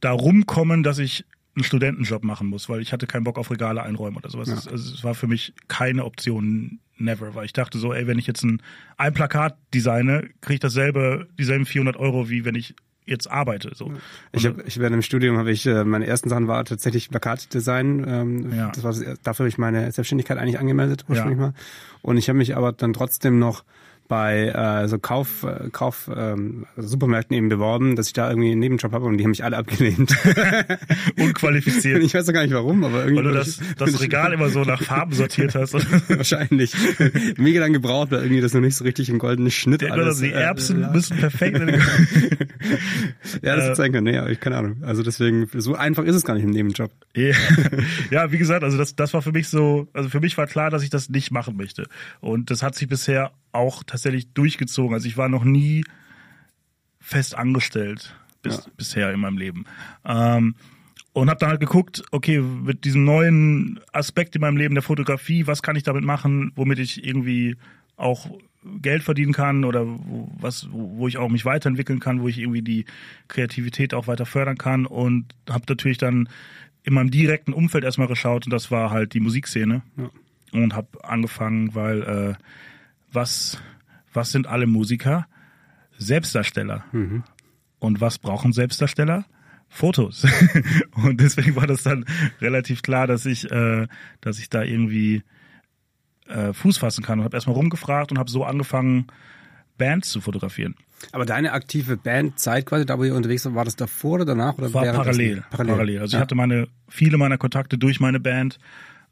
da 0.00 0.10
rumkommen, 0.10 0.82
dass 0.82 0.98
ich 0.98 1.24
einen 1.54 1.64
Studentenjob 1.64 2.24
machen 2.24 2.48
muss, 2.48 2.68
weil 2.68 2.80
ich 2.80 2.92
hatte 2.92 3.06
keinen 3.06 3.24
Bock 3.24 3.38
auf 3.38 3.50
Regale 3.50 3.82
einräumen 3.82 4.16
oder 4.16 4.30
sowas. 4.30 4.48
Ja. 4.48 4.54
Also 4.54 4.94
es 4.94 5.04
war 5.04 5.14
für 5.14 5.26
mich 5.26 5.52
keine 5.68 6.04
Option, 6.04 6.80
never, 6.96 7.34
weil 7.34 7.44
ich 7.44 7.52
dachte 7.52 7.78
so, 7.78 7.92
ey, 7.92 8.06
wenn 8.06 8.18
ich 8.18 8.26
jetzt 8.26 8.44
ein, 8.44 8.62
ein 8.96 9.14
Plakat 9.14 9.56
designe, 9.74 10.28
kriege 10.40 10.54
ich 10.54 10.60
dasselbe, 10.60 11.28
dieselben 11.38 11.66
400 11.66 11.96
Euro, 11.96 12.28
wie 12.28 12.44
wenn 12.44 12.54
ich 12.54 12.74
jetzt 13.10 13.30
arbeite. 13.30 13.72
So. 13.74 13.92
Ich 14.32 14.46
habe, 14.46 14.62
ich 14.66 14.78
während 14.78 14.94
im 14.94 15.02
Studium 15.02 15.36
habe 15.36 15.50
ich 15.50 15.66
äh, 15.66 15.84
meine 15.84 16.06
ersten 16.06 16.28
Sachen 16.28 16.48
war 16.48 16.64
tatsächlich 16.64 17.10
Plakatdesign. 17.10 18.04
Ähm, 18.08 18.52
ja. 18.56 18.70
Das 18.70 18.84
war 18.84 18.92
dafür 19.22 19.44
habe 19.44 19.48
ich 19.48 19.58
meine 19.58 19.90
Selbstständigkeit 19.92 20.38
eigentlich 20.38 20.58
angemeldet 20.58 21.04
ursprünglich 21.08 21.38
ja. 21.38 21.46
mal. 21.46 21.54
Und 22.02 22.16
ich 22.16 22.28
habe 22.28 22.38
mich 22.38 22.56
aber 22.56 22.72
dann 22.72 22.92
trotzdem 22.92 23.38
noch 23.38 23.64
bei 24.10 24.48
äh, 24.48 24.88
so 24.88 24.98
Kauf, 24.98 25.44
äh, 25.44 25.70
Kauf 25.70 26.10
ähm, 26.14 26.66
Supermärkten 26.76 27.36
eben 27.36 27.48
beworben, 27.48 27.94
dass 27.94 28.08
ich 28.08 28.12
da 28.12 28.28
irgendwie 28.28 28.50
einen 28.50 28.58
Nebenjob 28.58 28.90
habe 28.92 29.06
und 29.06 29.18
die 29.18 29.24
haben 29.24 29.30
mich 29.30 29.44
alle 29.44 29.56
abgelehnt. 29.56 30.16
Unqualifiziert. 31.16 32.02
ich 32.02 32.12
weiß 32.12 32.28
auch 32.28 32.32
gar 32.32 32.42
nicht 32.42 32.52
warum, 32.52 32.82
aber 32.82 33.04
irgendwie. 33.04 33.18
Weil 33.18 33.32
du 33.32 33.38
das, 33.38 33.60
das 33.78 34.00
Regal 34.00 34.32
immer 34.32 34.48
so 34.48 34.64
nach 34.64 34.82
Farben 34.82 35.12
sortiert 35.12 35.54
hast. 35.54 35.74
Wahrscheinlich. 36.08 36.74
Mega 37.36 37.60
lang 37.60 37.72
gebraucht, 37.72 38.10
weil 38.10 38.22
irgendwie 38.22 38.40
das 38.40 38.52
noch 38.52 38.60
nicht 38.60 38.74
so 38.74 38.82
richtig 38.82 39.08
im 39.10 39.20
goldenen 39.20 39.52
Schnitt 39.52 39.82
Der, 39.82 39.92
alles. 39.92 40.18
Die 40.18 40.32
Erbsen 40.32 40.82
äh, 40.82 40.90
müssen 40.90 41.16
perfekt. 41.16 41.60
ja, 43.42 43.54
das 43.54 43.68
äh, 43.68 43.74
sein 43.76 43.92
können. 43.92 44.12
Nee, 44.12 44.18
aber 44.18 44.30
ich 44.30 44.40
keine 44.40 44.56
Ahnung. 44.56 44.82
Also 44.82 45.04
deswegen, 45.04 45.48
so 45.54 45.76
einfach 45.76 46.02
ist 46.02 46.16
es 46.16 46.24
gar 46.24 46.34
nicht 46.34 46.42
im 46.42 46.50
Nebenjob. 46.50 46.90
ja, 48.10 48.32
wie 48.32 48.38
gesagt, 48.38 48.64
also 48.64 48.76
das, 48.76 48.96
das 48.96 49.14
war 49.14 49.22
für 49.22 49.30
mich 49.30 49.46
so, 49.46 49.86
also 49.92 50.08
für 50.08 50.18
mich 50.18 50.36
war 50.36 50.48
klar, 50.48 50.70
dass 50.70 50.82
ich 50.82 50.90
das 50.90 51.10
nicht 51.10 51.30
machen 51.30 51.56
möchte. 51.56 51.86
Und 52.18 52.50
das 52.50 52.64
hat 52.64 52.74
sich 52.74 52.88
bisher 52.88 53.30
auch 53.52 53.82
tatsächlich 53.84 54.32
durchgezogen. 54.32 54.94
Also 54.94 55.08
ich 55.08 55.16
war 55.16 55.28
noch 55.28 55.44
nie 55.44 55.84
fest 57.00 57.34
angestellt 57.34 58.14
bis, 58.42 58.56
ja. 58.56 58.72
bisher 58.76 59.12
in 59.12 59.20
meinem 59.20 59.38
Leben. 59.38 59.64
Ähm, 60.04 60.54
und 61.12 61.28
habe 61.28 61.40
dann 61.40 61.50
halt 61.50 61.60
geguckt, 61.60 62.04
okay, 62.12 62.40
mit 62.40 62.84
diesem 62.84 63.04
neuen 63.04 63.80
Aspekt 63.92 64.36
in 64.36 64.42
meinem 64.42 64.56
Leben 64.56 64.74
der 64.74 64.82
Fotografie, 64.82 65.46
was 65.46 65.62
kann 65.62 65.74
ich 65.74 65.82
damit 65.82 66.04
machen, 66.04 66.52
womit 66.54 66.78
ich 66.78 67.04
irgendwie 67.04 67.56
auch 67.96 68.30
Geld 68.80 69.02
verdienen 69.02 69.32
kann 69.32 69.64
oder 69.64 69.86
wo, 69.86 70.30
was, 70.38 70.68
wo 70.70 71.08
ich 71.08 71.16
auch 71.18 71.28
mich 71.28 71.44
weiterentwickeln 71.44 71.98
kann, 71.98 72.20
wo 72.20 72.28
ich 72.28 72.38
irgendwie 72.38 72.62
die 72.62 72.84
Kreativität 73.28 73.94
auch 73.94 74.06
weiter 74.06 74.26
fördern 74.26 74.58
kann 74.58 74.86
und 74.86 75.34
habe 75.48 75.64
natürlich 75.68 75.98
dann 75.98 76.28
in 76.82 76.94
meinem 76.94 77.10
direkten 77.10 77.52
Umfeld 77.52 77.84
erstmal 77.84 78.08
geschaut 78.08 78.46
und 78.46 78.52
das 78.52 78.70
war 78.70 78.90
halt 78.90 79.14
die 79.14 79.20
Musikszene 79.20 79.82
ja. 79.96 80.10
und 80.52 80.74
habe 80.74 81.04
angefangen, 81.04 81.74
weil 81.74 82.02
äh, 82.02 82.34
was, 83.12 83.58
was 84.12 84.32
sind 84.32 84.46
alle 84.46 84.66
Musiker? 84.66 85.26
Selbstdarsteller. 85.98 86.84
Mhm. 86.92 87.24
Und 87.78 88.00
was 88.00 88.18
brauchen 88.18 88.52
Selbstdarsteller? 88.52 89.24
Fotos. 89.68 90.26
und 90.94 91.20
deswegen 91.20 91.56
war 91.56 91.66
das 91.66 91.84
dann 91.84 92.04
relativ 92.40 92.82
klar, 92.82 93.06
dass 93.06 93.26
ich, 93.26 93.50
äh, 93.50 93.86
dass 94.20 94.38
ich 94.38 94.50
da 94.50 94.62
irgendwie 94.62 95.22
äh, 96.26 96.52
Fuß 96.52 96.78
fassen 96.78 97.04
kann 97.04 97.20
und 97.20 97.24
habe 97.24 97.36
erstmal 97.36 97.56
rumgefragt 97.56 98.10
und 98.10 98.18
habe 98.18 98.30
so 98.30 98.44
angefangen, 98.44 99.06
Bands 99.78 100.10
zu 100.10 100.20
fotografieren. 100.20 100.74
Aber 101.12 101.24
deine 101.24 101.52
aktive 101.52 101.96
Bandzeit 101.96 102.66
quasi, 102.66 102.84
da 102.84 102.98
wo 102.98 103.04
ihr 103.04 103.14
unterwegs 103.14 103.46
war, 103.46 103.54
war 103.54 103.64
das 103.64 103.76
davor 103.76 104.16
oder 104.16 104.26
danach? 104.26 104.58
Oder 104.58 104.74
war 104.74 104.84
parallel, 104.84 105.42
parallel. 105.50 105.74
Parallel. 105.74 106.00
Also 106.00 106.16
ja. 106.16 106.18
ich 106.18 106.22
hatte 106.22 106.34
meine, 106.34 106.68
viele 106.88 107.16
meiner 107.16 107.38
Kontakte 107.38 107.78
durch 107.78 108.00
meine 108.00 108.20
Band 108.20 108.58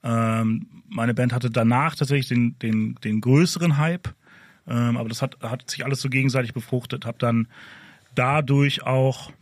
ähm, 0.03 0.67
meine 0.89 1.15
Band 1.15 1.33
hatte 1.33 1.50
danach 1.50 1.95
tatsächlich 1.95 2.29
den, 2.29 2.59
den, 2.61 2.95
den 3.05 3.21
größeren 3.21 3.79
Hype, 3.79 4.15
ähm, 4.67 4.97
aber 4.97 5.09
das 5.09 5.23
hat, 5.23 5.39
hat 5.43 5.71
sich 5.71 5.85
alles 5.85 6.00
so 6.00 6.09
gegenseitig 6.09 6.53
befruchtet. 6.53 7.06
Habe 7.06 7.19
dann 7.19 7.49
dadurch 8.15 8.85
auch 8.85 9.33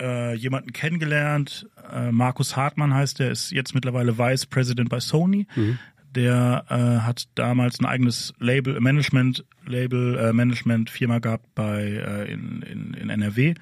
äh, 0.00 0.34
jemanden 0.34 0.72
kennengelernt, 0.72 1.66
äh, 1.92 2.10
Markus 2.10 2.56
Hartmann 2.56 2.94
heißt 2.94 3.18
der, 3.18 3.30
ist 3.30 3.50
jetzt 3.52 3.74
mittlerweile 3.74 4.18
Vice 4.18 4.46
President 4.46 4.88
bei 4.88 5.00
Sony. 5.00 5.46
Mhm. 5.56 5.78
Der 6.14 6.64
äh, 6.68 7.04
hat 7.04 7.28
damals 7.34 7.78
ein 7.78 7.84
eigenes 7.84 8.32
Label, 8.38 8.80
Management, 8.80 9.44
Label, 9.66 10.16
äh, 10.16 10.32
Management 10.32 10.88
Firma 10.88 11.18
gehabt 11.18 11.46
bei 11.54 11.82
äh, 11.82 12.32
in, 12.32 12.62
in, 12.62 12.94
in 12.94 13.10
NRW 13.10 13.54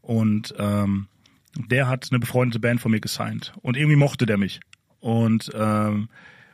und 0.00 0.54
ähm, 0.58 1.08
der 1.54 1.88
hat 1.88 2.08
eine 2.10 2.18
befreundete 2.18 2.60
Band 2.60 2.80
von 2.80 2.92
mir 2.92 3.00
gesigned 3.00 3.52
und 3.60 3.76
irgendwie 3.76 3.96
mochte 3.96 4.24
der 4.24 4.38
mich 4.38 4.60
und 5.02 5.50
ähm, 5.52 6.08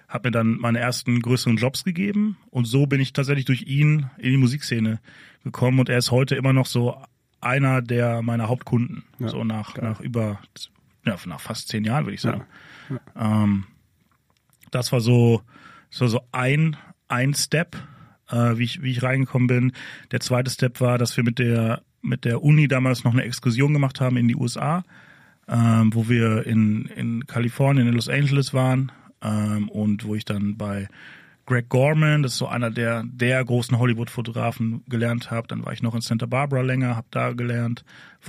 habe 0.09 0.29
mir 0.29 0.33
dann 0.33 0.57
meine 0.59 0.79
ersten 0.79 1.21
größeren 1.21 1.59
Jobs 1.59 1.85
gegeben 1.85 2.39
und 2.51 2.65
so 2.65 2.87
bin 2.87 3.01
ich 3.01 3.13
tatsächlich 3.13 3.45
durch 3.45 3.63
ihn 3.63 4.11
in 4.17 4.31
die 4.33 4.37
Musikszene 4.39 5.01
gekommen 5.45 5.79
und 5.79 5.91
er 5.91 5.99
ist 5.99 6.11
heute 6.11 6.35
immer 6.35 6.55
noch 6.55 6.67
so 6.67 6.97
einer 7.41 7.83
der 7.83 8.23
meiner 8.23 8.49
Hauptkunden, 8.49 9.05
ja, 9.19 9.29
so 9.29 9.45
nach 9.45 9.77
nach 9.77 10.01
über 10.01 10.41
ja, 11.05 11.17
nach 11.27 11.41
fast 11.41 11.69
zehn 11.69 11.85
Jahren 11.85 12.07
würde 12.07 12.15
ich 12.15 12.23
sagen. 12.23 12.45
Ja, 12.89 13.01
ja. 13.15 13.45
Ähm, 13.45 13.65
das 14.71 14.93
war 14.93 15.01
so 15.01 15.43
so 15.91 16.07
so 16.07 16.23
ein 16.33 16.77
ein 17.07 17.35
Step, 17.35 17.77
äh, 18.31 18.57
wie 18.57 18.65
ich 18.65 18.83
wie 18.83 18.91
ich 18.91 19.03
reingekommen 19.03 19.47
bin. 19.47 19.73
Der 20.11 20.21
zweite 20.21 20.51
Step 20.51 20.81
war, 20.81 20.97
dass 20.97 21.17
wir 21.19 21.25
mit 21.25 21.39
der 21.39 21.83
mit 22.01 22.25
der 22.25 22.43
Uni 22.43 22.67
damals 22.67 23.05
noch 23.05 23.13
eine 23.13 23.25
Exkursion 23.25 23.75
gemacht 23.75 24.01
haben 24.01 24.17
in 24.17 24.27
die 24.27 24.37
USA 24.37 24.85
ähm, 25.49 25.91
wo 25.95 26.09
wir 26.09 26.47
in, 26.47 26.87
in 26.87 27.27
Kalifornien, 27.27 27.89
in 27.89 27.95
Los 27.95 28.09
Angeles 28.09 28.53
waren 28.53 28.93
ähm, 29.23 29.69
und 29.69 30.05
wo 30.05 30.15
ich 30.15 30.25
dann 30.25 30.57
bei 30.57 30.89
Greg 31.47 31.71
Gorman, 31.71 32.23
das 32.23 32.33
ist 32.33 32.39
so 32.39 32.47
einer 32.47 32.71
der 32.71 33.05
der 33.05 33.43
großen 33.43 33.79
Hollywood-Fotografen 33.79 34.83
gelernt 34.87 35.31
habe. 35.31 35.49
Dann 35.49 35.65
war 35.65 35.73
ich 35.73 35.83
noch 35.83 35.95
in 35.95 36.03
Santa 36.03 36.27
Barbara 36.27 36.61
länger, 36.61 36.95
habe 36.95 37.07
da 37.11 37.33
gelernt, 37.33 37.85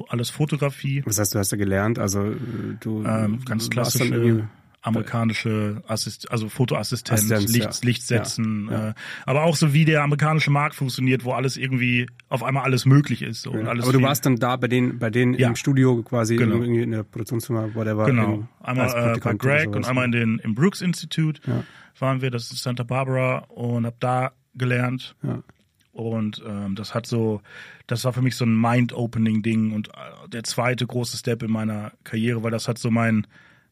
alles 0.08 0.30
Fotografie. 0.30 1.04
Was 1.06 1.20
heißt, 1.20 1.36
du 1.36 1.40
hast 1.40 1.52
da 1.52 1.58
gelernt? 1.58 2.00
Also 2.00 2.34
du 2.80 3.04
ähm, 3.04 3.44
ganz 3.44 3.70
klassische 3.70 4.48
amerikanische 4.82 5.82
Assist 5.88 6.32
also 6.32 6.48
Fotoassistent, 6.48 7.20
Assistenz, 7.20 7.52
Licht, 7.52 7.84
ja. 7.84 7.88
Licht 7.88 8.04
setzen, 8.04 8.70
ja, 8.72 8.78
ja. 8.78 8.90
Äh, 8.90 8.94
aber 9.26 9.44
auch 9.44 9.56
so 9.56 9.74
wie 9.74 9.86
der 9.86 10.04
amerikanische 10.04 10.52
Markt 10.52 10.76
funktioniert, 10.76 11.26
wo 11.26 11.34
alles 11.34 11.58
irgendwie 11.58 12.08
auf 12.30 12.44
einmal 12.44 12.64
alles 12.64 12.86
möglich 12.86 13.22
ist. 13.22 13.42
So, 13.42 13.52
alles 13.52 13.84
aber 13.84 13.94
du 13.94 14.02
warst 14.02 14.26
dann 14.26 14.38
da 14.38 14.56
bei 14.56 14.68
denen, 14.68 15.00
bei 15.00 15.10
denen 15.10 15.34
im 15.34 15.56
Studio 15.56 16.02
quasi 16.04 16.38
genau. 16.38 16.58
irgendwie 16.58 16.82
in 16.84 16.92
der 16.92 17.04
Produktionsfirma, 17.04 17.76
whatever. 17.76 18.06
Genau, 18.06 18.34
in, 18.36 18.48
einmal 18.62 19.16
äh, 19.16 19.20
bei 19.20 19.34
Greg 19.34 19.76
und 19.76 19.88
einmal 19.88 20.06
in 20.06 20.12
den 20.12 20.40
im 20.40 20.56
Brooks 20.56 20.82
Institute 20.82 21.42
waren 21.98 22.22
wir, 22.22 22.32
das 22.32 22.52
ist 22.52 22.64
Santa 22.64 22.84
Barbara 22.84 23.40
und 23.50 23.86
habe 23.86 23.98
da 24.00 24.32
gelernt 24.56 25.16
Und 25.92 26.42
ähm, 26.48 26.76
das 26.76 26.94
hat 26.94 27.08
so, 27.08 27.42
das 27.88 28.06
war 28.06 28.14
für 28.14 28.22
mich 28.22 28.36
so 28.36 28.46
ein 28.46 28.60
Mind-Opening-Ding 28.60 29.74
und 29.74 29.90
äh, 29.90 30.30
der 30.30 30.44
zweite 30.44 30.88
große 30.88 31.18
Step 31.18 31.44
in 31.44 31.52
meiner 31.52 31.92
Karriere, 32.04 32.44
weil 32.44 32.52
das 32.52 32.68
hat 32.68 32.78
so 32.78 32.90
mein, 32.90 33.28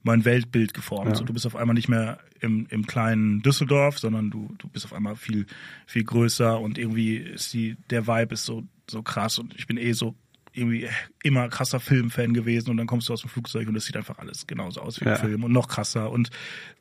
mein 0.08 0.26
Weltbild 0.26 0.74
geformt. 0.74 1.12
Ja. 1.12 1.16
So, 1.16 1.24
du 1.24 1.34
bist 1.34 1.46
auf 1.46 1.56
einmal 1.56 1.76
nicht 1.76 1.90
mehr 1.90 2.20
im, 2.40 2.66
im 2.70 2.88
kleinen 2.88 3.42
Düsseldorf, 3.44 4.00
sondern 4.00 4.32
du, 4.32 4.56
du 4.58 4.68
bist 4.68 4.86
auf 4.86 4.94
einmal 4.94 5.16
viel, 5.16 5.46
viel 5.86 6.04
größer 6.04 6.60
und 6.60 6.78
irgendwie 6.78 7.18
ist 7.18 7.54
die, 7.54 7.78
der 7.90 8.08
Vibe 8.08 8.34
ist 8.34 8.46
so, 8.46 8.64
so 8.90 9.04
krass 9.04 9.38
und 9.38 9.56
ich 9.56 9.68
bin 9.68 9.78
eh 9.78 9.92
so 9.92 10.16
irgendwie 10.54 10.88
immer 11.22 11.50
krasser 11.50 11.80
Filmfan 11.80 12.34
gewesen 12.34 12.72
und 12.72 12.78
dann 12.78 12.88
kommst 12.88 13.10
du 13.10 13.14
aus 13.14 13.22
dem 13.22 13.30
Flugzeug 13.30 13.68
und 13.68 13.76
es 13.76 13.86
sieht 13.86 13.96
einfach 13.96 14.18
alles 14.18 14.48
genauso 14.48 14.82
aus 14.82 15.00
wie 15.00 15.06
ja. 15.06 15.14
im 15.14 15.22
Film 15.22 15.44
und 15.44 15.52
noch 15.52 15.68
krasser 15.68 16.10
und 16.10 16.32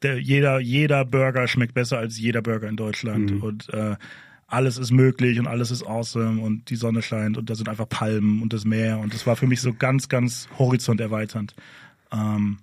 der, 0.02 0.18
jeder, 0.18 0.60
jeder 0.60 1.04
Burger 1.04 1.46
schmeckt 1.46 1.74
besser 1.74 1.98
als 1.98 2.18
jeder 2.18 2.40
Burger 2.40 2.68
in 2.68 2.76
Deutschland 2.76 3.32
mhm. 3.32 3.42
und 3.42 3.74
äh, 3.74 3.96
alles 4.46 4.78
ist 4.78 4.92
möglich 4.92 5.38
und 5.38 5.46
alles 5.46 5.70
ist 5.70 5.82
awesome 5.82 6.40
und 6.40 6.70
die 6.70 6.76
Sonne 6.76 7.02
scheint 7.02 7.36
und 7.36 7.50
da 7.50 7.54
sind 7.54 7.68
einfach 7.68 7.88
Palmen 7.88 8.40
und 8.40 8.52
das 8.52 8.64
Meer 8.64 8.98
und 8.98 9.12
das 9.12 9.26
war 9.26 9.36
für 9.36 9.46
mich 9.46 9.60
so 9.60 9.74
ganz, 9.74 10.08
ganz 10.08 10.48
horizonterweiternd. 10.58 11.54
Ähm, 12.12 12.58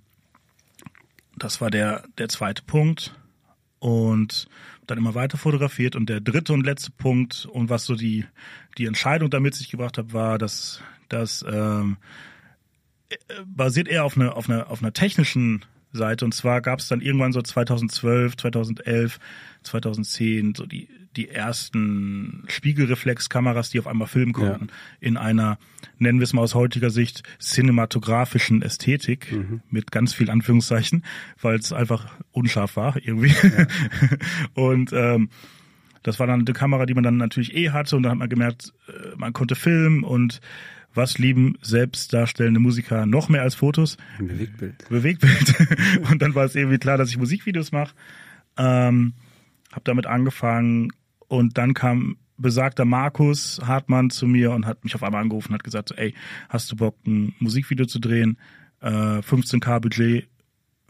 das 1.44 1.62
war 1.62 1.70
der, 1.70 2.04
der 2.18 2.30
zweite 2.30 2.64
Punkt. 2.64 3.14
Und 3.80 4.48
dann 4.88 4.98
immer 4.98 5.16
weiter 5.16 5.38
fotografiert. 5.38 5.96
Und 5.96 6.08
der 6.10 6.22
dritte 6.22 6.54
und 6.54 6.66
letzte 6.66 6.92
Punkt 6.92 7.46
und 7.46 7.70
was 7.70 7.86
so 7.86 7.96
die, 7.96 8.26
die 8.78 8.86
Entscheidung 8.86 9.30
damit 9.30 9.56
sich 9.56 9.70
gebracht 9.70 9.98
hat, 9.98 10.14
war, 10.14 10.38
dass 10.38 10.82
das 11.10 11.44
ähm, 11.48 11.98
äh, 13.10 13.16
basiert 13.46 13.88
eher 13.88 14.06
auf 14.06 14.18
einer 14.18 14.36
auf 14.36 14.50
einer 14.50 14.70
auf 14.70 14.82
einer 14.82 14.94
technischen 14.94 15.66
Seite. 15.92 16.26
Und 16.26 16.34
zwar 16.34 16.62
gab 16.62 16.80
es 16.80 16.88
dann 16.88 17.02
irgendwann 17.02 17.34
so 17.34 17.42
2012, 17.42 18.38
2011, 18.38 19.20
2010 19.64 20.56
so 20.56 20.66
die 20.66 20.88
die 21.16 21.30
ersten 21.30 22.44
Spiegelreflexkameras, 22.48 23.70
die 23.70 23.80
auf 23.80 23.88
einmal 23.88 24.08
filmen 24.08 24.34
konnten, 24.34 24.68
ja. 24.68 24.74
in 25.00 25.18
einer, 25.18 25.58
nennen 25.98 26.20
wir 26.20 26.24
es 26.24 26.34
mal 26.34 26.42
aus 26.42 26.56
heutiger 26.56 26.90
Sicht, 26.90 27.24
cinematografischen 27.40 28.62
Ästhetik, 28.62 29.32
mhm. 29.32 29.62
mit 29.70 29.92
ganz 29.92 30.14
viel 30.14 30.30
Anführungszeichen, 30.30 31.04
weil 31.42 31.58
es 31.58 31.72
einfach 31.74 32.12
unscharf 32.32 32.76
war 32.76 32.98
irgendwie. 33.02 33.34
Ja. 33.44 33.68
und 34.54 34.92
ähm, 34.94 35.30
das 36.04 36.20
war 36.20 36.28
dann 36.28 36.42
eine 36.42 36.54
Kamera, 36.54 36.86
die 36.86 36.94
man 36.94 37.04
dann 37.04 37.18
natürlich 37.18 37.56
eh 37.56 37.70
hatte 37.70 37.96
und 37.96 38.04
dann 38.04 38.12
hat 38.14 38.20
man 38.20 38.30
gemerkt, 38.30 38.74
äh, 38.88 39.16
man 39.16 39.34
konnte 39.34 39.56
filmen 39.56 40.04
und 40.04 40.42
was 40.96 41.18
lieben 41.18 41.58
selbstdarstellende 41.62 42.60
Musiker 42.60 43.06
noch 43.06 43.30
mehr 43.30 43.42
als 43.42 43.56
Fotos? 43.56 43.98
Ein 44.20 44.28
Bewegtbild. 44.28 44.90
Bewegtbild. 44.90 45.56
Und 46.12 46.22
dann 46.22 46.36
war 46.36 46.46
es 46.46 46.54
irgendwie 46.54 46.78
klar, 46.78 47.00
dass 47.00 47.10
ich 47.10 47.18
Musikvideos 47.18 47.72
mache. 47.72 47.96
Ähm, 48.58 49.14
hab 49.72 49.84
damit 49.86 50.06
angefangen 50.06 50.94
und 51.34 51.58
dann 51.58 51.74
kam 51.74 52.18
besagter 52.38 52.86
Markus 52.86 53.60
Hartmann 53.66 54.12
zu 54.12 54.28
mir 54.28 54.52
und 54.52 54.68
hat 54.68 54.84
mich 54.84 54.94
auf 54.94 55.02
einmal 55.02 55.24
angerufen 55.24 55.48
und 55.48 55.56
hat 55.56 55.64
gesagt, 55.64 55.90
so, 55.90 55.96
ey, 55.96 56.14
hast 56.48 56.72
du 56.72 56.76
Bock, 56.76 56.96
ein 57.08 57.34
Musikvideo 57.40 57.88
zu 57.88 57.98
drehen? 57.98 58.38
Äh, 58.82 59.18
15k 59.22 59.80
Budget, 59.80 60.28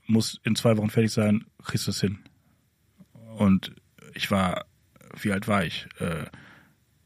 muss 0.06 0.42
in 0.44 0.58
zwei 0.58 0.76
Wochen 0.76 0.90
fertig 0.90 1.14
sein, 1.14 1.46
kriegst 1.64 1.88
du 1.88 1.92
das 1.92 2.02
hin. 2.02 2.20
Und 3.38 3.74
ich 4.16 4.32
war, 4.32 4.66
wie 5.18 5.32
alt 5.32 5.48
war 5.48 5.64
ich? 5.64 5.88
Äh, 6.00 6.26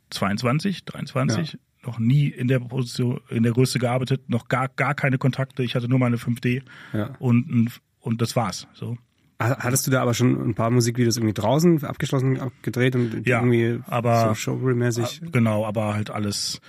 22, 0.10 0.86
23? 0.86 1.53
Ja 1.53 1.60
noch 1.86 2.00
nie 2.00 2.27
in 2.27 2.50
der 2.50 2.60
Position, 2.60 3.22
in 3.29 3.44
der 3.44 3.53
Größe 3.53 3.79
gearbeitet, 3.79 4.29
noch 4.29 4.50
gar, 4.50 4.67
gar 4.67 4.94
keine 4.94 5.17
Kontakte. 5.20 5.63
Ich 5.63 5.74
hatte 5.74 5.88
nur 5.88 6.00
meine 6.00 6.17
5D 6.17 6.63
ja. 6.91 7.15
und, 7.20 7.79
und 8.01 8.22
das 8.22 8.36
war's. 8.36 8.67
So. 8.74 8.98
Hattest 9.39 9.86
du 9.86 9.91
da 9.91 10.01
aber 10.01 10.15
schon 10.15 10.50
ein 10.50 10.56
paar 10.56 10.72
Musikvideos 10.72 11.17
irgendwie 11.17 11.34
draußen 11.34 11.84
abgeschlossen 11.86 12.39
gedreht 12.63 12.96
und 12.96 13.27
ja, 13.27 13.39
irgendwie 13.39 13.84
aber, 13.86 14.29
so 14.29 14.51
Showreel-mäßig? 14.51 15.32
Genau, 15.32 15.63
aber 15.65 15.94
halt 15.94 16.10
alles 16.10 16.60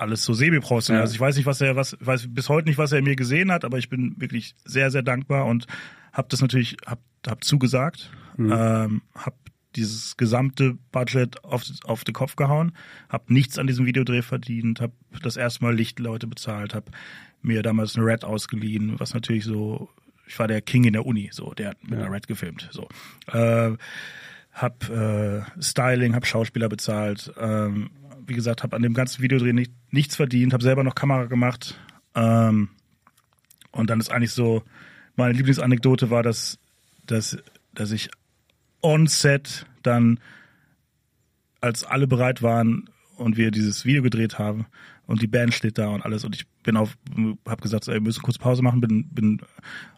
alles 0.00 0.24
so 0.24 0.32
semi-professionell. 0.32 1.00
Ja. 1.00 1.02
Also 1.02 1.14
ich 1.14 1.20
weiß 1.20 1.36
nicht, 1.36 1.46
was 1.46 1.60
er, 1.60 1.76
was 1.76 1.96
weiß 2.00 2.28
bis 2.30 2.48
heute 2.48 2.68
nicht, 2.68 2.78
was 2.78 2.92
er 2.92 3.02
mir 3.02 3.16
gesehen 3.16 3.52
hat, 3.52 3.64
aber 3.64 3.78
ich 3.78 3.88
bin 3.88 4.14
wirklich 4.18 4.54
sehr, 4.64 4.90
sehr 4.90 5.02
dankbar 5.02 5.46
und 5.46 5.66
habe 6.12 6.28
das 6.30 6.40
natürlich, 6.40 6.76
hab, 6.86 7.00
hab 7.26 7.44
zugesagt, 7.44 8.10
mhm. 8.36 8.52
ähm, 8.52 9.02
habe 9.14 9.36
dieses 9.76 10.16
gesamte 10.16 10.76
Budget 10.90 11.44
auf, 11.44 11.62
auf 11.84 12.04
den 12.04 12.14
Kopf 12.14 12.34
gehauen, 12.36 12.72
habe 13.08 13.32
nichts 13.32 13.58
an 13.58 13.66
diesem 13.66 13.86
Videodreh 13.86 14.22
verdient, 14.22 14.80
habe 14.80 14.94
das 15.22 15.36
erste 15.36 15.64
Mal 15.64 15.74
Lichtleute 15.74 16.26
bezahlt, 16.26 16.74
habe 16.74 16.90
mir 17.42 17.62
damals 17.62 17.96
eine 17.96 18.04
Red 18.04 18.24
ausgeliehen, 18.24 18.98
was 18.98 19.14
natürlich 19.14 19.44
so, 19.44 19.88
ich 20.30 20.38
war 20.38 20.46
der 20.46 20.62
King 20.62 20.84
in 20.84 20.92
der 20.92 21.06
Uni, 21.06 21.28
so, 21.32 21.52
der 21.54 21.70
hat 21.70 21.82
mit 21.82 21.98
einer 21.98 22.10
Red 22.10 22.28
gefilmt, 22.28 22.68
so. 22.70 22.88
Äh, 23.32 23.76
hab 24.52 24.88
äh, 24.88 25.42
Styling, 25.60 26.14
hab 26.14 26.24
Schauspieler 26.24 26.68
bezahlt, 26.68 27.32
ähm, 27.36 27.90
wie 28.28 28.34
gesagt, 28.34 28.62
habe 28.62 28.76
an 28.76 28.82
dem 28.82 28.94
ganzen 28.94 29.22
Videodreh 29.22 29.52
nicht, 29.52 29.72
nichts 29.90 30.14
verdient, 30.14 30.52
habe 30.52 30.62
selber 30.62 30.84
noch 30.84 30.94
Kamera 30.94 31.24
gemacht 31.24 31.80
ähm, 32.14 32.68
und 33.72 33.90
dann 33.90 33.98
ist 33.98 34.12
eigentlich 34.12 34.30
so, 34.30 34.62
meine 35.16 35.32
Lieblingsanekdote 35.32 36.10
war, 36.10 36.22
dass, 36.22 36.60
dass, 37.06 37.36
dass 37.74 37.90
ich 37.90 38.08
on-set 38.82 39.66
dann, 39.82 40.20
als 41.60 41.82
alle 41.82 42.06
bereit 42.06 42.40
waren 42.40 42.88
und 43.16 43.36
wir 43.36 43.50
dieses 43.50 43.84
Video 43.84 44.02
gedreht 44.02 44.38
haben 44.38 44.66
und 45.10 45.20
die 45.20 45.26
Band 45.26 45.52
steht 45.52 45.76
da 45.76 45.88
und 45.88 46.04
alles 46.04 46.24
und 46.24 46.36
ich 46.36 46.46
bin 46.62 46.76
auf, 46.76 46.96
hab 47.44 47.60
gesagt, 47.60 47.88
ey, 47.88 47.94
wir 47.94 48.00
müssen 48.00 48.22
kurz 48.22 48.38
Pause 48.38 48.62
machen, 48.62 48.80
bin, 48.80 49.08
bin 49.08 49.40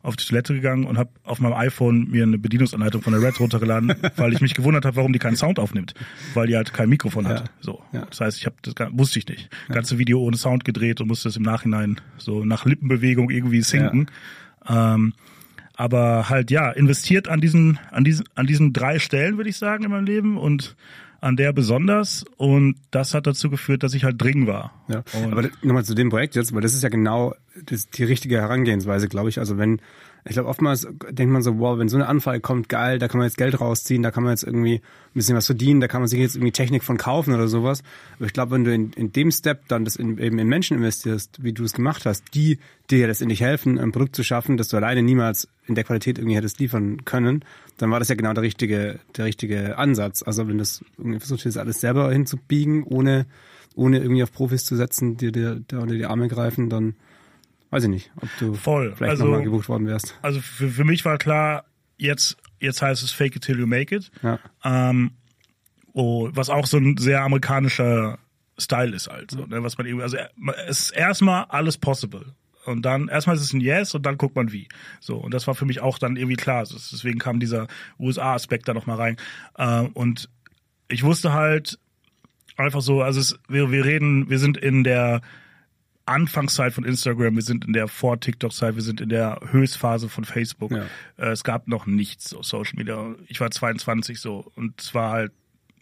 auf 0.02 0.16
die 0.16 0.24
Toilette 0.24 0.54
gegangen 0.54 0.84
und 0.84 0.96
habe 0.96 1.10
auf 1.22 1.38
meinem 1.38 1.52
iPhone 1.52 2.10
mir 2.10 2.22
eine 2.22 2.38
Bedienungsanleitung 2.38 3.02
von 3.02 3.12
der 3.12 3.20
Red 3.20 3.38
runtergeladen, 3.38 3.94
weil 4.16 4.32
ich 4.32 4.40
mich 4.40 4.54
gewundert 4.54 4.86
habe, 4.86 4.96
warum 4.96 5.12
die 5.12 5.18
keinen 5.18 5.36
Sound 5.36 5.58
aufnimmt, 5.58 5.92
weil 6.32 6.46
die 6.46 6.56
halt 6.56 6.72
kein 6.72 6.88
Mikrofon 6.88 7.28
hat. 7.28 7.40
Ja. 7.40 7.44
So, 7.60 7.82
ja. 7.92 8.06
das 8.06 8.22
heißt, 8.22 8.38
ich 8.38 8.46
habe 8.46 8.56
das 8.62 8.74
wusste 8.92 9.18
ich 9.18 9.28
nicht. 9.28 9.50
Ja. 9.68 9.74
Ganze 9.74 9.98
Video 9.98 10.18
ohne 10.22 10.38
Sound 10.38 10.64
gedreht 10.64 11.02
und 11.02 11.08
musste 11.08 11.28
es 11.28 11.36
im 11.36 11.42
Nachhinein 11.42 12.00
so 12.16 12.46
nach 12.46 12.64
Lippenbewegung 12.64 13.28
irgendwie 13.28 13.60
sinken. 13.60 14.06
Ähm, 14.66 15.12
aber 15.74 16.30
halt 16.30 16.50
ja, 16.50 16.70
investiert 16.70 17.28
an 17.28 17.42
diesen, 17.42 17.78
an 17.90 18.04
diesen, 18.04 18.24
an 18.34 18.46
diesen 18.46 18.72
drei 18.72 18.98
Stellen, 18.98 19.36
würde 19.36 19.50
ich 19.50 19.58
sagen, 19.58 19.84
in 19.84 19.90
meinem 19.90 20.06
Leben 20.06 20.38
und 20.38 20.74
an 21.22 21.36
der 21.36 21.52
besonders 21.52 22.24
und 22.36 22.74
das 22.90 23.14
hat 23.14 23.28
dazu 23.28 23.48
geführt, 23.48 23.84
dass 23.84 23.94
ich 23.94 24.02
halt 24.02 24.20
dringend 24.20 24.48
war. 24.48 24.72
Ja, 24.88 25.04
und 25.14 25.32
aber 25.32 25.48
nochmal 25.62 25.84
zu 25.84 25.94
dem 25.94 26.10
Projekt 26.10 26.34
jetzt, 26.34 26.52
weil 26.52 26.62
das 26.62 26.74
ist 26.74 26.82
ja 26.82 26.88
genau 26.88 27.34
das, 27.64 27.88
die 27.88 28.02
richtige 28.02 28.40
Herangehensweise, 28.40 29.08
glaube 29.08 29.28
ich. 29.28 29.38
Also 29.38 29.56
wenn 29.56 29.80
ich 30.24 30.34
glaube, 30.34 30.48
oftmals 30.48 30.86
denkt 31.10 31.32
man 31.32 31.42
so, 31.42 31.58
wow, 31.58 31.78
wenn 31.78 31.88
so 31.88 31.96
eine 31.96 32.06
Anfrage 32.06 32.40
kommt, 32.40 32.68
geil, 32.68 33.00
da 33.00 33.08
kann 33.08 33.18
man 33.18 33.26
jetzt 33.26 33.38
Geld 33.38 33.60
rausziehen, 33.60 34.04
da 34.04 34.12
kann 34.12 34.22
man 34.22 34.32
jetzt 34.32 34.44
irgendwie 34.44 34.76
ein 34.76 35.14
bisschen 35.14 35.36
was 35.36 35.46
verdienen, 35.46 35.80
da 35.80 35.88
kann 35.88 36.00
man 36.00 36.06
sich 36.06 36.20
jetzt 36.20 36.36
irgendwie 36.36 36.52
Technik 36.52 36.84
von 36.84 36.96
kaufen 36.96 37.34
oder 37.34 37.48
sowas. 37.48 37.82
Aber 38.16 38.26
ich 38.26 38.32
glaube, 38.32 38.52
wenn 38.52 38.62
du 38.62 38.72
in, 38.72 38.92
in 38.92 39.12
dem 39.12 39.32
Step 39.32 39.66
dann 39.66 39.84
das 39.84 39.96
in, 39.96 40.18
eben 40.18 40.38
in 40.38 40.46
Menschen 40.46 40.76
investierst, 40.76 41.42
wie 41.42 41.52
du 41.52 41.64
es 41.64 41.72
gemacht 41.72 42.06
hast, 42.06 42.34
die 42.34 42.58
dir 42.88 43.08
letztendlich 43.08 43.40
helfen, 43.40 43.80
ein 43.80 43.90
Produkt 43.90 44.14
zu 44.14 44.22
schaffen, 44.22 44.56
das 44.56 44.68
du 44.68 44.76
alleine 44.76 45.02
niemals 45.02 45.48
in 45.66 45.74
der 45.74 45.82
Qualität 45.82 46.18
irgendwie 46.18 46.36
hättest 46.36 46.60
liefern 46.60 47.04
können, 47.04 47.44
dann 47.78 47.90
war 47.90 47.98
das 47.98 48.08
ja 48.08 48.14
genau 48.14 48.32
der 48.32 48.44
richtige, 48.44 49.00
der 49.16 49.24
richtige 49.24 49.76
Ansatz. 49.76 50.22
Also 50.22 50.46
wenn 50.46 50.58
das 50.58 50.84
irgendwie 50.98 51.18
versucht, 51.18 51.46
das 51.46 51.56
alles 51.56 51.80
selber 51.80 52.12
hinzubiegen, 52.12 52.84
ohne, 52.84 53.26
ohne 53.74 53.98
irgendwie 53.98 54.22
auf 54.22 54.32
Profis 54.32 54.64
zu 54.64 54.76
setzen, 54.76 55.16
die 55.16 55.32
dir 55.32 55.62
unter 55.72 55.94
die 55.94 56.06
Arme 56.06 56.28
greifen, 56.28 56.68
dann 56.68 56.94
weiß 57.72 57.84
ich 57.84 57.90
nicht, 57.90 58.12
ob 58.16 58.28
du 58.38 58.54
Voll. 58.54 58.94
vielleicht 58.94 59.12
also, 59.12 59.24
nochmal 59.24 59.42
gebucht 59.42 59.68
worden 59.68 59.86
wärst. 59.86 60.16
Also 60.20 60.40
für, 60.40 60.68
für 60.68 60.84
mich 60.84 61.04
war 61.06 61.16
klar, 61.16 61.64
jetzt, 61.96 62.36
jetzt 62.60 62.82
heißt 62.82 63.02
es 63.02 63.10
Fake 63.10 63.34
it 63.34 63.42
till 63.42 63.58
you 63.58 63.66
make 63.66 63.94
it. 63.94 64.10
Ja. 64.22 64.38
Ähm, 64.62 65.12
oh, 65.94 66.28
was 66.32 66.50
auch 66.50 66.66
so 66.66 66.76
ein 66.76 66.98
sehr 66.98 67.22
amerikanischer 67.22 68.18
Style 68.58 68.94
ist 68.94 69.08
halt. 69.08 69.30
So, 69.30 69.46
ne, 69.46 69.62
was 69.62 69.78
man 69.78 69.86
irgendwie, 69.86 70.02
also 70.02 70.18
es 70.68 70.80
ist 70.80 70.90
erstmal 70.90 71.46
alles 71.46 71.78
possible. 71.78 72.34
Und 72.66 72.82
dann, 72.82 73.08
erstmal 73.08 73.36
ist 73.36 73.42
es 73.42 73.54
ein 73.54 73.60
Yes 73.60 73.94
und 73.94 74.04
dann 74.04 74.18
guckt 74.18 74.36
man 74.36 74.52
wie. 74.52 74.68
So, 75.00 75.16
und 75.16 75.32
das 75.32 75.46
war 75.46 75.54
für 75.54 75.64
mich 75.64 75.80
auch 75.80 75.98
dann 75.98 76.16
irgendwie 76.16 76.36
klar. 76.36 76.58
Also 76.58 76.74
deswegen 76.74 77.18
kam 77.18 77.40
dieser 77.40 77.68
USA-Aspekt 77.98 78.68
da 78.68 78.74
nochmal 78.74 78.98
rein. 78.98 79.16
Äh, 79.56 79.88
und 79.94 80.28
ich 80.88 81.02
wusste 81.04 81.32
halt 81.32 81.78
einfach 82.56 82.82
so, 82.82 83.00
also 83.00 83.18
es, 83.18 83.38
wir, 83.48 83.70
wir 83.72 83.86
reden, 83.86 84.28
wir 84.28 84.38
sind 84.38 84.58
in 84.58 84.84
der 84.84 85.22
Anfangszeit 86.04 86.72
von 86.72 86.84
Instagram, 86.84 87.36
wir 87.36 87.42
sind 87.42 87.64
in 87.64 87.72
der 87.72 87.88
Vor-TikTok-Zeit, 87.88 88.74
wir 88.74 88.82
sind 88.82 89.00
in 89.00 89.08
der 89.08 89.40
Höchstphase 89.50 90.08
von 90.08 90.24
Facebook. 90.24 90.72
Ja. 90.72 90.86
Äh, 91.16 91.30
es 91.30 91.44
gab 91.44 91.68
noch 91.68 91.86
nichts 91.86 92.28
so 92.30 92.42
Social 92.42 92.74
Media. 92.76 93.14
Ich 93.28 93.40
war 93.40 93.50
22 93.50 94.18
so 94.20 94.50
und 94.54 94.80
es 94.80 94.94
war 94.94 95.12
halt 95.12 95.32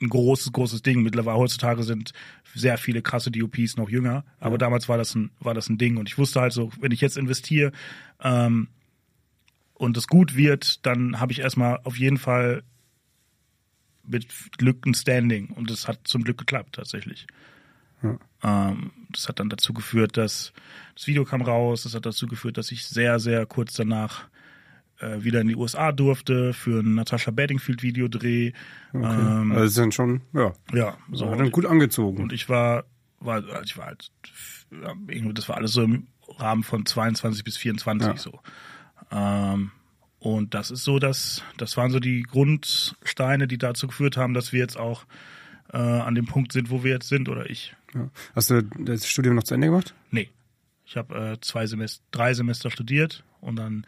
ein 0.00 0.09
großes, 0.09 0.53
großes 0.53 0.83
Ding. 0.83 1.03
Mittlerweile 1.03 1.39
heutzutage 1.39 1.83
sind 1.83 2.12
sehr 2.55 2.79
viele 2.79 3.03
krasse 3.03 3.31
DOPs 3.31 3.77
noch 3.77 3.89
jünger, 3.89 4.25
aber 4.39 4.55
ja. 4.55 4.59
damals 4.59 4.89
war 4.89 4.99
das 4.99 5.15
ein, 5.15 5.31
war 5.41 5.55
das 5.55 5.69
ein 5.69 5.79
Ding. 5.79 5.97
Und 5.97 6.09
ich 6.09 6.19
wusste 6.19 6.41
halt 6.41 6.53
so, 6.53 6.71
wenn 6.81 6.93
ich 6.93 7.00
jetzt 7.00 7.17
investiere 7.17 7.73
ähm, 8.21 8.69
und 9.75 9.97
es 9.97 10.07
gut 10.07 10.37
wird, 10.37 10.85
dann 10.85 11.21
habe 11.21 11.33
ich 11.33 11.41
erstmal 11.41 11.81
auf 11.85 11.97
jeden 11.97 12.19
Fall 12.19 12.62
mit 14.07 14.27
Glück 14.59 14.85
ein 14.87 14.95
Standing. 14.95 15.49
Und 15.50 15.71
das 15.71 15.89
hat 15.89 16.00
zum 16.05 16.25
Glück 16.25 16.39
geklappt 16.39 16.75
tatsächlich. 16.75 17.27
Ja. 18.02 18.19
Ähm, 18.42 18.92
das 19.11 19.28
hat 19.28 19.40
dann 19.40 19.49
dazu 19.49 19.73
geführt, 19.73 20.16
dass 20.16 20.52
das 20.95 21.07
Video 21.07 21.25
kam 21.25 21.42
raus. 21.42 21.83
Das 21.83 21.95
hat 21.95 22.07
dazu 22.07 22.26
geführt, 22.26 22.59
dass 22.59 22.71
ich 22.73 22.87
sehr, 22.87 23.19
sehr 23.19 23.47
kurz 23.47 23.75
danach 23.75 24.28
äh, 25.00 25.23
wieder 25.23 25.40
in 25.40 25.49
die 25.49 25.57
USA 25.57 25.92
durfte 25.92 26.52
für 26.52 26.80
ein 26.80 26.95
Natasha 26.95 27.30
Bedingfield 27.30 27.83
Videodreh. 27.83 28.52
Okay. 28.92 29.04
Ähm, 29.04 29.52
also 29.52 29.66
sind 29.69 29.95
schon, 29.95 30.23
ja, 30.33 30.52
ja, 30.73 30.97
so. 31.12 31.30
hat 31.30 31.40
dann 31.40 31.50
gut 31.50 31.66
angezogen. 31.66 32.23
Und 32.23 32.33
ich 32.33 32.49
war, 32.49 32.85
war, 33.19 33.37
also 33.37 33.62
ich 33.64 33.76
war 33.76 33.87
halt, 33.87 34.11
irgendwie, 34.71 35.35
das 35.35 35.49
war 35.49 35.57
alles 35.57 35.73
so 35.73 35.83
im 35.83 36.07
Rahmen 36.38 36.62
von 36.62 36.87
22 36.87 37.45
bis 37.45 37.57
24 37.57 38.09
Ja. 38.09 38.16
so. 38.16 38.40
Ähm, 39.11 39.73
und 40.19 40.54
das 40.54 40.71
ist 40.71 40.85
so, 40.85 40.99
dass, 40.99 41.42
das 41.57 41.76
waren 41.76 41.90
so 41.90 41.99
die 41.99 42.23
Grundsteine, 42.23 43.49
die 43.49 43.59
dazu 43.59 43.87
geführt 43.87 44.19
haben, 44.19 44.35
dass 44.35 44.52
wir 44.52 44.61
jetzt 44.61 44.78
auch 44.78 45.04
äh, 45.73 45.79
an 45.79 46.15
dem 46.15 46.27
Punkt 46.27 46.53
sind, 46.53 46.71
wo 46.71 46.85
wir 46.85 46.93
jetzt 46.93 47.09
sind, 47.09 47.29
oder 47.29 47.49
ich. 47.49 47.75
ja. 47.95 48.09
Hast 48.35 48.50
du 48.50 48.62
das 48.62 49.07
Studium 49.09 49.35
noch 49.35 49.45
zu 49.45 49.55
Ende 49.55 49.69
gemacht? 49.69 49.95
Nee. 50.11 50.29
Ich 50.85 50.97
habe 50.97 51.33
äh, 51.35 51.41
zwei 51.41 51.67
Semester, 51.67 52.03
drei 52.11 52.35
Semester 52.35 52.71
studiert 52.71 53.23
und 53.41 53.57
dann 53.57 53.87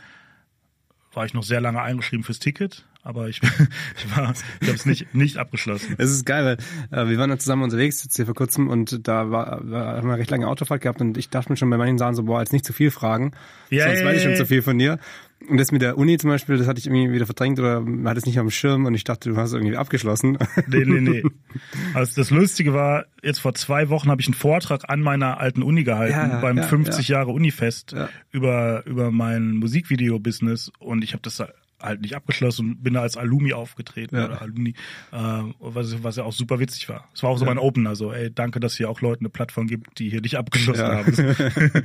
war 1.12 1.25
ich 1.27 1.35
noch 1.35 1.43
sehr 1.43 1.61
lange 1.61 1.83
eingeschrieben 1.83 2.23
fürs 2.25 2.39
Ticket, 2.39 2.87
aber 3.03 3.29
ich, 3.29 3.41
ich 3.97 4.17
war, 4.17 4.33
ich 4.61 4.69
habe 4.69 4.77
es 4.77 4.87
nicht, 4.87 5.12
nicht 5.12 5.37
abgeschlossen. 5.37 5.97
Es 5.99 6.11
ist 6.11 6.25
geil, 6.25 6.59
weil 6.91 6.97
äh, 6.97 7.09
wir 7.11 7.19
waren 7.19 7.31
da 7.31 7.39
zusammen 7.39 7.65
unterwegs 7.65 8.05
jetzt 8.05 8.15
hier 8.15 8.27
vor 8.27 8.37
kurzem 8.37 8.69
und 8.69 9.07
da 9.09 9.31
war, 9.33 9.69
war 9.69 9.97
haben 9.97 10.09
wir 10.09 10.17
recht 10.17 10.31
lange 10.31 10.47
Autofahrt 10.47 10.81
gehabt 10.81 11.01
und 11.01 11.19
ich 11.19 11.29
dachte 11.29 11.51
mir 11.51 11.57
schon 11.57 11.71
bei 11.71 11.77
manchen 11.77 11.99
Sachen 11.99 12.15
so, 12.15 12.23
boah, 12.23 12.41
jetzt 12.41 12.53
nicht 12.53 12.65
zu 12.65 12.73
viel 12.73 12.93
fragen, 12.93 13.33
Ja, 13.71 13.87
sonst 13.89 14.05
weiß 14.05 14.19
ich 14.19 14.23
schon 14.23 14.37
zu 14.37 14.47
viel 14.47 14.62
von 14.62 14.79
dir. 14.79 15.01
Und 15.49 15.57
das 15.59 15.73
mit 15.73 15.83
der 15.83 15.99
Uni 15.99 16.17
zum 16.19 16.31
Beispiel, 16.31 16.57
das 16.57 16.67
hatte 16.67 16.79
ich 16.79 16.87
irgendwie 16.87 17.13
wieder 17.13 17.27
verdrängt 17.27 17.59
oder 17.59 17.81
man 17.81 18.09
hat 18.09 18.17
es 18.17 18.27
nicht 18.27 18.39
auf 18.39 18.45
dem 18.47 18.51
Schirm 18.51 18.87
und 18.87 18.95
ich 18.95 19.05
dachte, 19.05 19.29
du 19.31 19.37
hast 19.37 19.53
irgendwie 19.53 19.77
abgeschlossen. 19.77 20.39
Nee, 20.67 20.85
nee, 20.85 21.01
nee. 21.01 21.23
Also 21.95 22.21
das 22.21 22.31
Lustige 22.31 22.73
war, 22.75 23.05
jetzt 23.23 23.41
vor 23.41 23.55
zwei 23.55 23.89
Wochen 23.89 24.11
habe 24.11 24.21
ich 24.21 24.27
einen 24.29 24.35
Vortrag 24.35 24.89
an 24.89 25.01
meiner 25.01 25.39
alten 25.41 25.63
Uni 25.63 25.85
gehalten, 25.85 26.13
Ja, 26.33 26.41
beim 26.41 26.57
ja, 26.59 26.63
50 26.63 27.09
Jahre 27.09 27.31
Unifest, 27.33 27.93
Ja. 27.93 28.09
über, 28.31 28.85
über 28.87 29.11
mein 29.11 29.57
Musikvideo-Business 29.57 30.71
und 30.79 31.03
ich 31.05 31.13
habe 31.13 31.23
das 31.23 31.43
halt 31.81 32.01
nicht 32.01 32.15
abgeschlossen 32.15 32.69
und 32.71 32.83
bin 32.85 32.95
da 32.95 33.01
als 33.03 33.17
Alumni 33.17 33.53
aufgetreten 33.53 34.17
Ja. 34.17 34.27
oder 34.27 34.41
Alumni, 34.43 34.75
äh, 35.11 35.17
was, 35.59 36.03
was 36.05 36.17
ja 36.17 36.23
auch 36.25 36.33
super 36.33 36.61
witzig 36.61 36.89
war. 36.89 37.09
Es 37.13 37.23
war 37.25 37.31
auch 37.31 37.39
so 37.39 37.45
mein 37.45 37.59
Opener, 37.59 37.97
so, 37.97 38.13
ey, 38.13 38.31
danke, 38.33 38.61
dass 38.61 38.77
hier 38.77 38.89
auch 38.89 39.01
Leuten 39.01 39.25
eine 39.25 39.31
Plattform 39.31 39.67
gibt, 39.67 39.99
die 39.99 40.09
hier 40.09 40.21
nicht 40.21 40.37
abgeschlossen 40.39 40.81
Ja. 40.83 40.95
haben. 40.99 41.13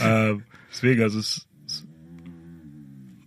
äh, 0.00 0.34
deswegen, 0.70 1.02
also 1.02 1.18
es, 1.18 1.26
es- 1.26 1.46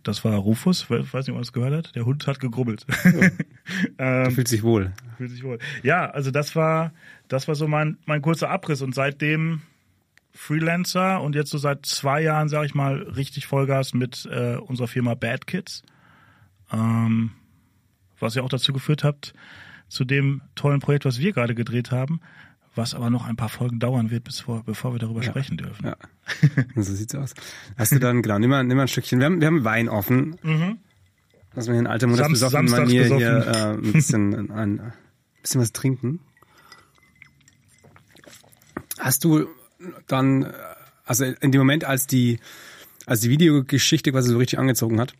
das 0.03 0.23
war 0.25 0.35
Rufus, 0.37 0.89
we- 0.89 1.01
weiß 1.01 1.25
nicht, 1.25 1.29
ob 1.29 1.35
man 1.35 1.43
das 1.43 1.53
gehört 1.53 1.73
hat. 1.73 1.95
Der 1.95 2.05
Hund 2.05 2.27
hat 2.27 2.39
gegrubbelt. 2.39 2.85
ähm, 3.97 4.31
Fühlt 4.31 4.47
sich 4.47 4.63
wohl. 4.63 4.91
Fühlt 5.17 5.31
sich 5.31 5.43
wohl. 5.43 5.59
Ja, 5.81 6.09
also 6.09 6.31
das 6.31 6.55
war, 6.55 6.93
das 7.27 7.47
war 7.47 7.55
so 7.55 7.67
mein, 7.67 7.97
mein 8.05 8.21
kurzer 8.21 8.49
Abriss 8.49 8.81
und 8.81 8.93
seitdem 8.93 9.61
Freelancer 10.31 11.21
und 11.21 11.35
jetzt 11.35 11.51
so 11.51 11.57
seit 11.57 11.85
zwei 11.85 12.21
Jahren, 12.21 12.49
sage 12.49 12.65
ich 12.65 12.73
mal, 12.75 13.03
richtig 13.03 13.45
Vollgas 13.47 13.93
mit 13.93 14.27
äh, 14.31 14.55
unserer 14.57 14.87
Firma 14.87 15.13
Bad 15.13 15.45
Kids. 15.47 15.83
Ähm, 16.71 17.31
was 18.19 18.35
ja 18.35 18.41
auch 18.41 18.49
dazu 18.49 18.73
geführt 18.73 19.03
hat, 19.03 19.33
zu 19.89 20.05
dem 20.05 20.41
tollen 20.55 20.79
Projekt, 20.79 21.05
was 21.05 21.19
wir 21.19 21.33
gerade 21.33 21.53
gedreht 21.55 21.91
haben, 21.91 22.19
was 22.75 22.93
aber 22.93 23.09
noch 23.09 23.25
ein 23.25 23.35
paar 23.35 23.49
Folgen 23.49 23.79
dauern 23.79 24.09
wird, 24.11 24.23
bevor, 24.23 24.63
bevor 24.63 24.93
wir 24.93 24.99
darüber 24.99 25.21
sprechen 25.23 25.57
dürfen. 25.57 25.85
Ja. 25.85 25.95
so 26.75 26.93
sieht's 26.93 27.13
aus. 27.15 27.33
Hast 27.77 27.91
du 27.91 27.99
dann, 27.99 28.21
genau, 28.21 28.39
nimm 28.39 28.49
mal, 28.49 28.63
nimm 28.63 28.77
mal 28.77 28.83
ein 28.83 28.87
Stückchen. 28.87 29.19
Wir 29.19 29.25
haben, 29.25 29.39
wir 29.41 29.47
haben 29.47 29.63
Wein 29.63 29.89
offen. 29.89 30.37
Mhm. 30.41 30.77
Lass 31.53 31.67
mal 31.67 31.73
hier 31.73 31.81
in 31.81 31.87
alter 31.87 32.07
Mutter 32.07 32.23
Samst- 32.23 32.41
besoffen 32.41 32.65
Manier 32.65 33.03
besoffen. 33.03 33.17
hier 33.19 33.47
äh, 33.47 33.73
ein 33.73 33.93
bisschen, 33.93 34.51
ein, 34.51 34.79
ein 34.79 34.93
bisschen 35.41 35.61
was 35.61 35.71
trinken. 35.71 36.19
Hast 38.99 39.23
du 39.23 39.47
dann, 40.07 40.43
äh, 40.43 40.53
also 41.05 41.25
in 41.25 41.51
dem 41.51 41.59
Moment, 41.59 41.83
als 41.85 42.07
die, 42.07 42.39
als 43.05 43.19
die 43.21 43.29
Videogeschichte 43.29 44.11
quasi 44.11 44.29
so 44.29 44.37
richtig 44.37 44.59
angezogen 44.59 44.99
hat, 44.99 45.13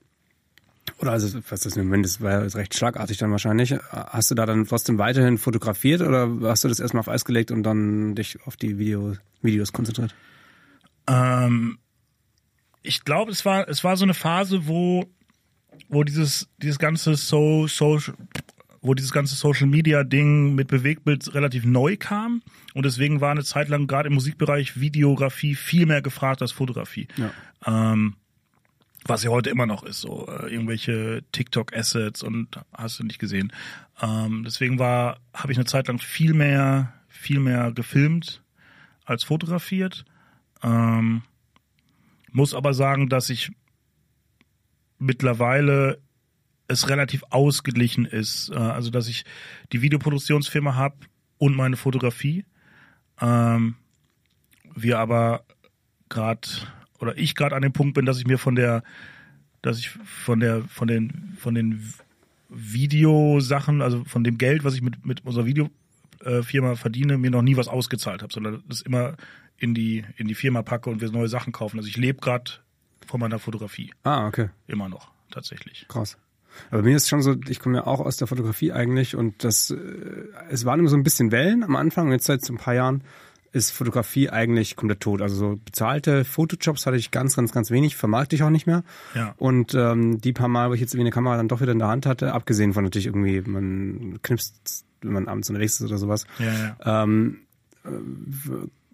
oder 1.04 1.12
also, 1.12 1.40
was 1.50 1.62
das 1.62 1.76
im 1.76 1.86
Moment 1.86 2.06
ist, 2.06 2.22
war 2.22 2.32
ja 2.32 2.40
recht 2.40 2.76
schlagartig 2.76 3.18
dann 3.18 3.32
wahrscheinlich, 3.32 3.76
hast 3.92 4.32
du 4.32 4.36
da 4.36 4.46
dann 4.46 4.66
trotzdem 4.66 4.98
weiterhin 4.98 5.38
fotografiert 5.38 6.02
oder 6.02 6.30
hast 6.44 6.64
du 6.64 6.70
das 6.70 6.80
erstmal 6.80 7.02
auf 7.02 7.10
Eis 7.10 7.26
gelegt 7.26 7.52
und 7.52 7.64
dann 7.64 8.16
dich 8.16 8.40
auf 8.46 8.56
die 8.56 8.78
Video, 8.78 9.16
Videos 9.42 9.74
konzentriert? 9.74 10.16
Ähm, 11.08 11.78
ich 12.84 13.04
glaube, 13.04 13.32
es 13.32 13.44
war, 13.44 13.68
es 13.68 13.84
war 13.84 13.98
so 13.98 14.06
eine 14.06 14.14
Phase, 14.14 14.66
wo, 14.66 15.06
wo 15.90 16.06
dieses, 16.06 16.48
dieses 16.58 16.80
ganze 16.80 17.16
so, 17.16 17.68
so, 17.68 18.00
wo 18.82 18.94
dieses 18.94 19.12
ganze 19.12 19.36
Social 19.36 19.68
Media 19.68 20.06
Ding 20.06 20.56
mit 20.56 20.70
Bewegtbild 20.70 21.34
relativ 21.34 21.66
neu 21.66 21.98
kam. 21.98 22.42
Und 22.74 22.86
deswegen 22.86 23.20
war 23.20 23.32
eine 23.32 23.44
Zeit 23.44 23.68
lang 23.68 23.88
gerade 23.88 24.08
im 24.08 24.14
Musikbereich 24.14 24.80
Videografie 24.80 25.56
viel 25.56 25.86
mehr 25.86 26.02
gefragt 26.02 26.42
als 26.42 26.54
Fotografie. 26.54 27.10
Ja. 27.18 27.32
Ähm, 27.66 28.16
was 29.06 29.24
ja 29.24 29.30
heute 29.30 29.50
immer 29.50 29.66
noch 29.66 29.84
ist, 29.84 30.02
so 30.02 30.28
äh, 30.28 30.52
irgendwelche 30.52 31.24
TikTok-Assets 31.32 32.24
und 32.24 32.60
hast 32.74 33.00
du 33.00 33.04
nicht 33.04 33.20
gesehen. 33.20 33.52
Ähm, 34.02 34.44
deswegen 34.46 34.80
war, 34.80 35.20
habe 35.34 35.52
ich 35.52 35.58
eine 35.58 35.66
Zeit 35.66 35.88
lang 35.88 36.00
viel 36.00 36.34
mehr, 36.34 36.94
viel 37.08 37.40
mehr 37.40 37.72
gefilmt 37.72 38.44
als 39.06 39.24
fotografiert. 39.24 40.06
Ähm, 40.62 41.24
muss 42.32 42.54
aber 42.54 42.74
sagen, 42.74 43.10
dass 43.10 43.30
ich 43.30 43.52
mittlerweile 45.00 46.00
es 46.68 46.90
relativ 46.90 47.24
ausgeglichen 47.30 48.06
ist. 48.06 48.50
Äh, 48.50 48.56
also 48.58 48.90
dass 48.90 49.08
ich 49.08 49.26
die 49.72 49.82
Videoproduktionsfirma 49.82 50.76
habe 50.76 50.96
und 51.38 51.56
meine 51.56 51.78
Fotografie. 51.78 52.46
Ähm, 53.22 53.76
wir 54.76 55.00
aber 55.00 55.46
gerade 56.10 56.48
oder 57.04 57.18
ich 57.18 57.36
gerade 57.36 57.56
an 57.56 57.62
dem 57.62 57.74
Punkt 57.74 57.94
bin, 57.94 58.06
dass 58.06 58.18
ich 58.18 58.26
mir 58.26 58.38
von 58.38 58.56
der, 58.56 58.84
dass 59.62 59.78
ich 59.78 59.90
von 59.90 60.40
der, 60.40 60.64
von 60.64 60.88
den, 60.88 61.36
von 61.38 61.54
den 61.54 61.94
Videosachen, 62.50 63.82
also 63.82 64.04
von 64.06 64.24
dem 64.24 64.38
Geld, 64.38 64.64
was 64.64 64.74
ich 64.74 64.82
mit, 64.82 65.06
mit 65.06 65.26
unserer 65.26 65.46
Videofirma 65.46 66.76
verdiene, 66.76 67.18
mir 67.18 67.32
noch 67.32 67.42
nie 67.42 67.58
was 67.58 67.68
ausgezahlt 67.68 68.22
habe, 68.22 68.34
sondern 68.34 68.64
das 68.68 68.82
immer 68.82 69.16
in 69.58 69.74
die, 69.74 70.04
in 70.18 70.28
die 70.28 70.36
Firma 70.36 70.62
packe 70.62 70.90
und 70.90 71.02
wir 71.02 71.12
neue 71.12 71.28
Sachen 71.28 71.54
kaufen. 71.54 71.78
Also 71.78 71.90
ich 71.90 71.98
lebe 71.98 72.20
gerade 72.20 72.52
von 73.06 73.20
meiner 73.20 73.40
Fotografie. 73.40 73.92
Ah, 74.04 74.28
okay. 74.28 74.50
Immer 74.68 74.90
noch, 74.90 75.12
tatsächlich. 75.30 75.86
Krass. 75.90 76.18
Aber 76.72 76.84
mir 76.84 76.96
ist 76.96 77.10
schon 77.10 77.22
so, 77.22 77.36
ich 77.48 77.60
komme 77.60 77.78
ja 77.78 77.88
auch 77.88 78.00
aus 78.00 78.18
der 78.18 78.28
Fotografie 78.28 78.72
eigentlich 78.72 79.16
und 79.16 79.44
das, 79.44 79.72
äh, 79.72 79.76
es 80.50 80.66
waren 80.66 80.80
immer 80.80 80.90
so 80.90 80.98
ein 80.98 81.04
bisschen 81.04 81.32
Wellen 81.32 81.64
am 81.64 81.76
Anfang 81.76 82.08
und 82.08 82.14
jetzt 82.14 82.26
seit 82.26 82.46
so 82.46 82.54
ein 82.54 82.58
paar 82.58 82.76
Jahren 82.76 83.04
ist 83.54 83.70
Fotografie 83.72 84.30
eigentlich 84.30 84.76
komplett 84.76 85.00
tot. 85.00 85.22
Also 85.22 85.36
so 85.36 85.60
bezahlte 85.64 86.26
Fotojobs 86.26 86.86
hatte 86.86 86.98
ich 86.98 87.12
ganz, 87.12 87.36
ganz, 87.36 87.52
ganz 87.52 87.70
wenig, 87.70 87.96
vermarkte 87.96 88.36
ich 88.36 88.44
auch 88.44 88.50
nicht 88.50 88.66
mehr. 88.66 88.84
Ja. 89.16 89.36
Und 89.38 89.76
ähm, 89.76 90.20
die 90.20 90.34
paar 90.34 90.48
Mal, 90.48 90.70
wo 90.70 90.74
ich 90.74 90.82
jetzt 90.82 90.94
irgendwie 90.94 91.06
eine 91.06 91.12
Kamera 91.12 91.38
dann 91.38 91.48
doch 91.48 91.62
wieder 91.62 91.72
in 91.72 91.80
der 91.80 91.88
Hand 91.88 92.08
hatte, 92.08 92.34
abgesehen 92.34 92.74
von 92.74 92.84
natürlich 92.84 93.06
irgendwie, 93.06 93.42
man 93.42 94.20
knipst, 94.24 94.86
wenn 95.02 95.14
man 95.14 95.28
abends 95.28 95.50
unterwegs 95.50 95.80
ist 95.80 95.86
oder 95.86 96.00
sowas, 96.00 96.26
Ja, 96.40 96.76
ja. 96.86 97.04
ähm, 97.04 97.38
äh, 97.86 97.90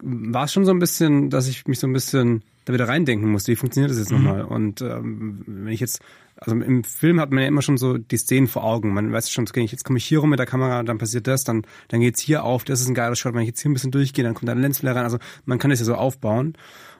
war 0.02 0.44
es 0.44 0.52
schon 0.52 0.64
so 0.64 0.72
ein 0.72 0.78
bisschen, 0.78 1.30
dass 1.30 1.48
ich 1.48 1.66
mich 1.66 1.78
so 1.78 1.86
ein 1.86 1.92
bisschen 1.92 2.42
da 2.64 2.74
wieder 2.74 2.88
reindenken 2.88 3.30
musste, 3.30 3.52
wie 3.52 3.56
funktioniert 3.56 3.90
das 3.90 3.98
jetzt 3.98 4.12
nochmal? 4.12 4.44
Und 4.44 4.82
ähm, 4.82 5.42
wenn 5.46 5.72
ich 5.72 5.80
jetzt, 5.80 6.00
also 6.40 6.56
im 6.56 6.84
Film 6.84 7.20
hat 7.20 7.30
man 7.30 7.42
ja 7.42 7.48
immer 7.48 7.62
schon 7.62 7.76
so 7.76 7.98
die 7.98 8.16
Szenen 8.16 8.48
vor 8.48 8.64
Augen. 8.64 8.94
Man 8.94 9.12
weiß 9.12 9.30
schon, 9.30 9.46
okay, 9.46 9.62
jetzt 9.62 9.84
komme 9.84 9.98
ich 9.98 10.06
hier 10.06 10.20
rum 10.20 10.30
mit 10.30 10.38
der 10.38 10.46
Kamera, 10.46 10.82
dann 10.82 10.98
passiert 10.98 11.26
das, 11.26 11.44
dann, 11.44 11.66
dann 11.88 12.00
geht's 12.00 12.20
hier 12.20 12.44
auf, 12.44 12.64
das 12.64 12.80
ist 12.80 12.88
ein 12.88 12.94
geiler 12.94 13.14
Shot, 13.14 13.34
wenn 13.34 13.42
ich 13.42 13.48
jetzt 13.48 13.60
hier 13.60 13.70
ein 13.70 13.74
bisschen 13.74 13.90
durchgehe, 13.90 14.24
dann 14.24 14.34
kommt 14.34 14.48
da 14.48 14.52
ein 14.52 14.60
Lensflare 14.60 14.96
rein. 14.96 15.04
Also 15.04 15.18
man 15.44 15.58
kann 15.58 15.70
das 15.70 15.80
ja 15.80 15.84
so 15.84 15.94
aufbauen. 15.94 16.54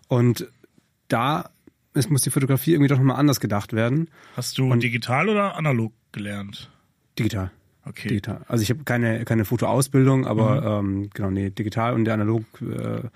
Und 0.08 0.48
da 1.08 1.50
es 1.94 2.08
muss 2.08 2.22
die 2.22 2.30
Fotografie 2.30 2.72
irgendwie 2.72 2.88
doch 2.88 2.98
nochmal 2.98 3.16
anders 3.16 3.40
gedacht 3.40 3.72
werden. 3.72 4.08
Hast 4.36 4.58
du 4.58 4.72
digital 4.76 5.28
oder 5.28 5.56
analog 5.56 5.92
gelernt? 6.12 6.70
Digital. 7.18 7.50
Okay. 7.84 8.08
Digital. 8.08 8.44
Also 8.46 8.62
ich 8.62 8.70
habe 8.70 8.84
keine, 8.84 9.24
keine 9.24 9.44
Fotoausbildung, 9.44 10.26
aber 10.26 10.78
ähm, 10.78 11.10
genau, 11.12 11.30
nee, 11.30 11.50
digital 11.50 11.94
und 11.94 12.04
der 12.04 12.14
Analog, 12.14 12.44
äh, 12.60 13.06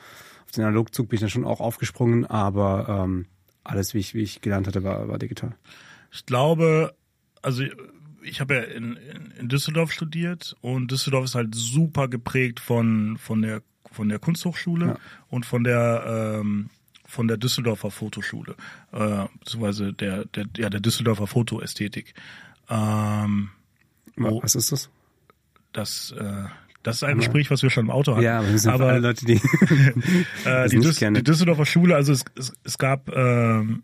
auf 0.45 0.51
den 0.55 0.65
Analogzug 0.65 1.09
bin 1.09 1.17
ich 1.17 1.21
dann 1.21 1.31
schon 1.31 1.45
auch 1.45 1.61
aufgesprungen, 1.61 2.25
aber 2.25 3.05
ähm, 3.05 3.27
alles, 3.63 3.95
wie 3.95 3.99
ich, 3.99 4.15
wie 4.15 4.23
ich 4.23 4.41
gelernt 4.41 4.67
hatte, 4.67 4.83
war, 4.83 5.09
war 5.09 5.19
digital. 5.19 5.55
Ich 6.15 6.25
glaube, 6.27 6.95
also 7.43 7.65
ich 8.23 8.41
habe 8.41 8.55
ja 8.55 8.61
in, 8.63 8.97
in, 8.97 9.31
in 9.41 9.49
Düsseldorf 9.49 9.93
studiert 9.93 10.57
und 10.63 10.91
Düsseldorf 10.91 11.25
ist 11.25 11.35
halt 11.35 11.55
super 11.55 12.09
geprägt 12.09 12.61
von, 12.61 13.19
von 13.19 13.43
der 13.43 13.61
von 13.93 14.09
der 14.09 14.19
Kunsthochschule 14.19 14.87
Ja. 14.87 14.97
und 15.29 15.45
von 15.47 15.63
der 15.65 16.41
ähm, 16.41 16.71
von 17.07 17.29
der 17.29 17.37
Düsseldorfer 17.37 17.91
Fotoschule, 17.91 18.57
äh, 18.93 19.27
beziehungsweise 19.39 19.93
der, 19.93 20.25
der, 20.25 20.47
ja, 20.57 20.71
der 20.71 20.81
Düsseldorfer 20.81 21.27
Fotoästhetik. 21.27 22.15
Ähm, 22.71 23.51
Oh. 24.17 24.41
Was 24.43 24.55
ist 24.55 24.71
das? 24.71 24.91
das, 25.73 26.15
äh, 26.17 26.45
das 26.85 26.97
ist 26.97 27.05
ein 27.05 27.17
Gespräch, 27.19 27.51
was 27.51 27.63
wir 27.63 27.71
schon 27.71 27.87
im 27.87 27.91
Auto 27.91 28.13
hatten. 28.13 28.23
Ja, 28.23 28.39
aber 28.39 28.53
das 28.53 28.63
sind 28.63 28.73
aber 28.73 28.87
alle 28.91 29.01
Leute, 29.01 29.25
die 29.27 29.35
äh, 30.45 30.69
die, 30.69 30.79
Düs 30.79 30.99
die 30.99 31.23
Düsseldorfer 31.25 31.67
Schule, 31.67 31.97
also 31.97 32.13
es, 32.13 32.25
es, 32.37 32.53
es 32.63 32.79
gab 32.79 33.09
ähm, 33.15 33.83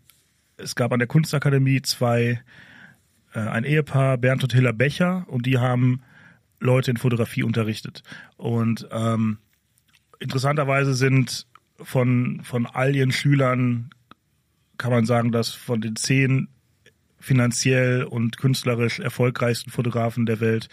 es 0.63 0.75
gab 0.75 0.91
an 0.91 0.99
der 0.99 1.07
Kunstakademie 1.07 1.81
zwei 1.81 2.41
äh, 3.33 3.39
ein 3.39 3.63
Ehepaar 3.63 4.17
Bernd 4.17 4.43
und 4.43 4.53
Hilla 4.53 4.71
Becher 4.71 5.25
und 5.27 5.45
die 5.45 5.57
haben 5.57 6.01
Leute 6.59 6.91
in 6.91 6.97
Fotografie 6.97 7.43
unterrichtet 7.43 8.03
und 8.37 8.87
ähm, 8.91 9.37
interessanterweise 10.19 10.93
sind 10.93 11.47
von 11.81 12.41
von 12.43 12.65
all 12.65 12.95
ihren 12.95 13.11
Schülern 13.11 13.89
kann 14.77 14.91
man 14.91 15.05
sagen, 15.05 15.31
dass 15.31 15.49
von 15.49 15.81
den 15.81 15.95
zehn 15.95 16.47
finanziell 17.19 18.03
und 18.03 18.37
künstlerisch 18.37 18.99
erfolgreichsten 18.99 19.69
Fotografen 19.69 20.25
der 20.25 20.39
Welt 20.39 20.69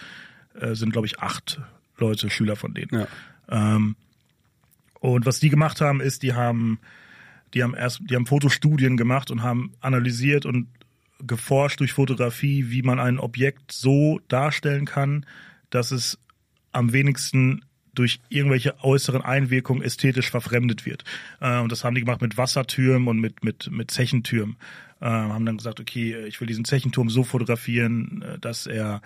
äh, 0.58 0.74
sind, 0.74 0.92
glaube 0.92 1.06
ich, 1.06 1.20
acht 1.20 1.60
Leute, 1.98 2.30
Schüler 2.30 2.56
von 2.56 2.74
denen. 2.74 2.88
Ja. 2.90 3.06
Ähm, 3.48 3.96
und 5.00 5.26
was 5.26 5.40
die 5.40 5.50
gemacht 5.50 5.80
haben, 5.80 6.00
ist, 6.00 6.22
die 6.22 6.32
haben, 6.32 6.80
die 7.54 7.62
haben 7.62 7.74
erst, 7.74 8.00
die 8.08 8.14
haben 8.14 8.26
Fotostudien 8.26 8.96
gemacht 8.96 9.30
und 9.30 9.42
haben 9.42 9.72
analysiert 9.80 10.46
und 10.46 10.68
geforscht 11.20 11.80
durch 11.80 11.92
Fotografie, 11.92 12.70
wie 12.70 12.82
man 12.82 13.00
ein 13.00 13.18
Objekt 13.18 13.72
so 13.72 14.20
darstellen 14.28 14.86
kann, 14.86 15.26
dass 15.70 15.90
es 15.90 16.18
am 16.72 16.92
wenigsten 16.92 17.64
durch 17.94 18.20
irgendwelche 18.28 18.78
äußeren 18.84 19.22
Einwirkungen 19.22 19.82
ästhetisch 19.82 20.30
verfremdet 20.30 20.86
wird. 20.86 21.02
Äh, 21.40 21.58
und 21.58 21.72
das 21.72 21.82
haben 21.82 21.94
die 21.94 22.02
gemacht 22.02 22.22
mit 22.22 22.36
Wassertürmen 22.36 23.08
und 23.08 23.18
mit, 23.18 23.42
mit, 23.42 23.70
mit 23.72 23.90
Zechentürmen. 23.90 24.56
Äh, 25.00 25.06
haben 25.06 25.44
dann 25.44 25.56
gesagt, 25.56 25.80
okay, 25.80 26.26
ich 26.26 26.40
will 26.40 26.46
diesen 26.46 26.64
Zechenturm 26.64 27.10
so 27.10 27.24
fotografieren, 27.24 28.22
äh, 28.22 28.38
dass 28.38 28.66
er, 28.66 29.02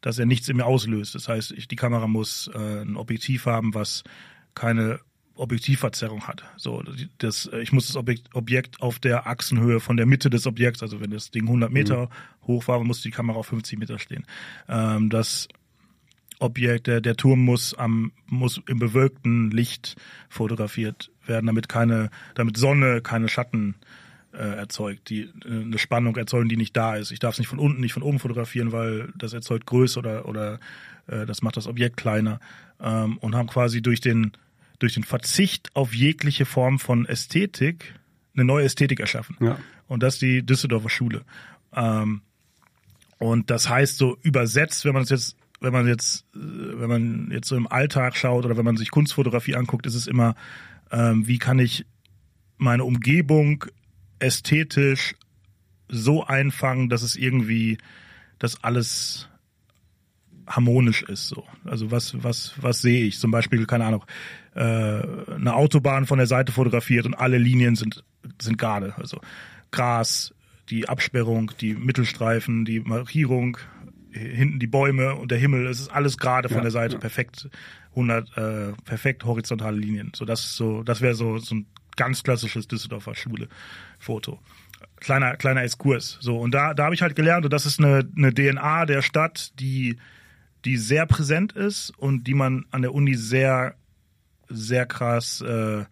dass 0.00 0.18
er 0.18 0.24
nichts 0.24 0.48
in 0.48 0.56
mir 0.56 0.64
auslöst. 0.64 1.14
Das 1.14 1.28
heißt, 1.28 1.52
ich, 1.52 1.68
die 1.68 1.76
Kamera 1.76 2.06
muss 2.06 2.50
ein 2.54 2.96
Objektiv 2.96 3.44
haben, 3.44 3.74
was 3.74 4.02
keine 4.54 5.00
Objektivverzerrung 5.40 6.26
hat. 6.26 6.44
So, 6.56 6.82
das, 7.18 7.50
ich 7.60 7.72
muss 7.72 7.86
das 7.86 7.96
Objekt, 7.96 8.34
Objekt 8.34 8.80
auf 8.80 8.98
der 8.98 9.26
Achsenhöhe 9.26 9.80
von 9.80 9.96
der 9.96 10.06
Mitte 10.06 10.30
des 10.30 10.46
Objekts, 10.46 10.82
also 10.82 11.00
wenn 11.00 11.10
das 11.10 11.30
Ding 11.30 11.44
100 11.44 11.70
Meter 11.70 12.06
mhm. 12.06 12.46
hoch 12.46 12.68
war, 12.68 12.82
muss 12.84 13.02
die 13.02 13.10
Kamera 13.10 13.38
auf 13.38 13.46
50 13.46 13.78
Meter 13.78 13.98
stehen. 13.98 14.26
Ähm, 14.68 15.10
das 15.10 15.48
Objekt, 16.38 16.86
der, 16.86 17.00
der 17.00 17.16
Turm 17.16 17.40
muss 17.40 17.74
am, 17.74 18.12
muss 18.26 18.60
im 18.66 18.78
bewölkten 18.78 19.50
Licht 19.50 19.96
fotografiert 20.28 21.10
werden, 21.26 21.46
damit 21.46 21.68
keine, 21.68 22.10
damit 22.34 22.56
Sonne 22.56 23.00
keine 23.02 23.28
Schatten 23.28 23.74
äh, 24.32 24.38
erzeugt, 24.38 25.10
die 25.10 25.22
äh, 25.44 25.62
eine 25.62 25.78
Spannung 25.78 26.16
erzeugen, 26.16 26.48
die 26.48 26.56
nicht 26.56 26.76
da 26.76 26.96
ist. 26.96 27.10
Ich 27.10 27.18
darf 27.18 27.34
es 27.34 27.38
nicht 27.38 27.48
von 27.48 27.58
unten, 27.58 27.80
nicht 27.80 27.92
von 27.92 28.02
oben 28.02 28.18
fotografieren, 28.18 28.72
weil 28.72 29.12
das 29.16 29.32
erzeugt 29.32 29.66
Größe 29.66 29.98
oder 29.98 30.26
oder 30.26 30.60
äh, 31.08 31.26
das 31.26 31.42
macht 31.42 31.56
das 31.56 31.66
Objekt 31.66 31.96
kleiner 31.96 32.40
ähm, 32.80 33.18
und 33.18 33.34
haben 33.34 33.48
quasi 33.48 33.82
durch 33.82 34.00
den 34.00 34.32
durch 34.80 34.94
den 34.94 35.04
Verzicht 35.04 35.70
auf 35.74 35.94
jegliche 35.94 36.44
Form 36.44 36.78
von 36.78 37.06
Ästhetik 37.06 37.94
eine 38.34 38.44
neue 38.44 38.64
Ästhetik 38.64 39.00
erschaffen. 39.00 39.36
Ja. 39.40 39.58
Und 39.86 40.02
das 40.02 40.14
ist 40.14 40.22
die 40.22 40.44
Düsseldorfer 40.44 40.90
Schule. 40.90 41.22
Ähm, 41.74 42.22
und 43.18 43.50
das 43.50 43.68
heißt 43.68 43.96
so 43.98 44.16
übersetzt, 44.22 44.84
wenn 44.84 44.94
man 44.94 45.04
es 45.04 45.10
jetzt 45.10 45.36
wenn 45.60 45.72
man 45.72 45.86
jetzt, 45.86 46.24
äh, 46.34 46.38
wenn 46.38 46.88
man 46.88 47.30
jetzt 47.30 47.48
so 47.48 47.56
im 47.56 47.70
Alltag 47.70 48.16
schaut 48.16 48.44
oder 48.44 48.56
wenn 48.56 48.64
man 48.64 48.76
sich 48.76 48.90
Kunstfotografie 48.90 49.56
anguckt, 49.56 49.86
ist 49.86 49.94
es 49.94 50.06
immer, 50.06 50.34
ähm, 50.90 51.26
wie 51.26 51.38
kann 51.38 51.58
ich 51.58 51.86
meine 52.56 52.84
Umgebung 52.84 53.64
ästhetisch 54.18 55.14
so 55.88 56.24
einfangen, 56.24 56.88
dass 56.88 57.02
es 57.02 57.16
irgendwie, 57.16 57.78
dass 58.38 58.62
alles 58.62 59.28
harmonisch 60.50 61.02
ist. 61.02 61.28
So. 61.28 61.44
Also 61.64 61.90
was, 61.90 62.22
was, 62.22 62.54
was 62.60 62.82
sehe 62.82 63.06
ich? 63.06 63.18
Zum 63.18 63.30
Beispiel, 63.30 63.66
keine 63.66 63.86
Ahnung, 63.86 64.04
äh, 64.54 64.60
eine 64.60 65.54
Autobahn 65.54 66.06
von 66.06 66.18
der 66.18 66.26
Seite 66.26 66.52
fotografiert 66.52 67.06
und 67.06 67.14
alle 67.14 67.38
Linien 67.38 67.76
sind, 67.76 68.04
sind 68.40 68.58
gerade. 68.58 68.94
Also 68.96 69.20
Gras, 69.70 70.34
die 70.68 70.88
Absperrung, 70.88 71.52
die 71.60 71.74
Mittelstreifen, 71.74 72.64
die 72.64 72.80
Markierung, 72.80 73.58
hinten 74.12 74.58
die 74.58 74.66
Bäume 74.66 75.14
und 75.14 75.30
der 75.30 75.38
Himmel, 75.38 75.66
es 75.66 75.80
ist 75.80 75.88
alles 75.88 76.18
gerade 76.18 76.48
von 76.48 76.58
ja, 76.58 76.62
der 76.62 76.70
Seite, 76.72 76.94
ja. 76.94 77.00
perfekt 77.00 77.48
100, 77.90 78.36
äh, 78.36 78.72
perfekt 78.84 79.24
horizontale 79.24 79.76
Linien. 79.76 80.12
So 80.14 80.24
das 80.24 80.56
so, 80.56 80.82
das 80.82 81.00
wäre 81.00 81.14
so 81.14 81.38
so 81.38 81.54
ein 81.54 81.66
ganz 81.96 82.22
klassisches 82.22 82.66
Düsseldorfer 82.66 83.14
Schule 83.14 83.48
Foto. 83.98 84.40
Kleiner 84.96 85.36
kleiner 85.36 85.62
Exkurs. 85.62 86.18
So 86.20 86.38
und 86.38 86.52
da 86.52 86.74
da 86.74 86.84
habe 86.84 86.94
ich 86.94 87.02
halt 87.02 87.14
gelernt, 87.14 87.44
und 87.44 87.52
das 87.52 87.66
ist 87.66 87.78
eine 87.78 88.08
eine 88.16 88.34
DNA 88.34 88.86
der 88.86 89.02
Stadt, 89.02 89.52
die 89.60 89.96
die 90.64 90.76
sehr 90.76 91.06
präsent 91.06 91.52
ist 91.52 91.90
und 91.98 92.26
die 92.26 92.34
man 92.34 92.66
an 92.70 92.82
der 92.82 92.94
Uni 92.94 93.14
sehr 93.14 93.74
sehr 94.48 94.84
krass 94.84 95.40
äh, 95.42 95.84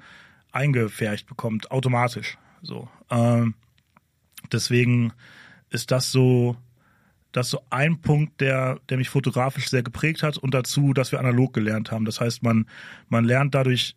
eingefärcht 0.50 1.26
bekommt, 1.26 1.70
automatisch. 1.70 2.38
So 2.62 2.88
ähm, 3.10 3.54
deswegen 4.52 5.12
ist 5.70 5.90
das 5.90 6.10
so 6.10 6.56
das 7.32 7.50
so 7.50 7.62
ein 7.70 8.00
Punkt, 8.00 8.40
der, 8.40 8.80
der 8.88 8.96
mich 8.96 9.10
fotografisch 9.10 9.68
sehr 9.68 9.82
geprägt 9.82 10.22
hat 10.22 10.38
und 10.38 10.54
dazu, 10.54 10.94
dass 10.94 11.12
wir 11.12 11.18
analog 11.18 11.52
gelernt 11.52 11.90
haben. 11.90 12.04
Das 12.04 12.20
heißt, 12.20 12.42
man, 12.42 12.66
man 13.08 13.24
lernt 13.24 13.54
dadurch 13.54 13.96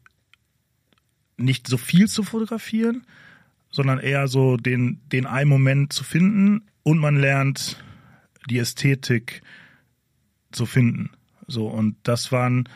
nicht 1.38 1.68
so 1.68 1.78
viel 1.78 2.08
zu 2.08 2.24
fotografieren, 2.24 3.06
sondern 3.72 4.00
eher 4.00 4.28
so 4.28 4.58
den, 4.58 5.00
den 5.12 5.26
einen 5.26 5.50
Moment 5.50 5.94
zu 5.94 6.04
finden 6.04 6.64
und 6.84 7.00
man 7.00 7.16
lernt 7.16 7.84
die 8.50 8.60
Ästhetik 8.60 9.42
zu 10.52 10.66
finden. 10.66 11.12
So, 11.48 11.68
und 11.68 11.96
das 12.04 12.32
waren, 12.32 12.68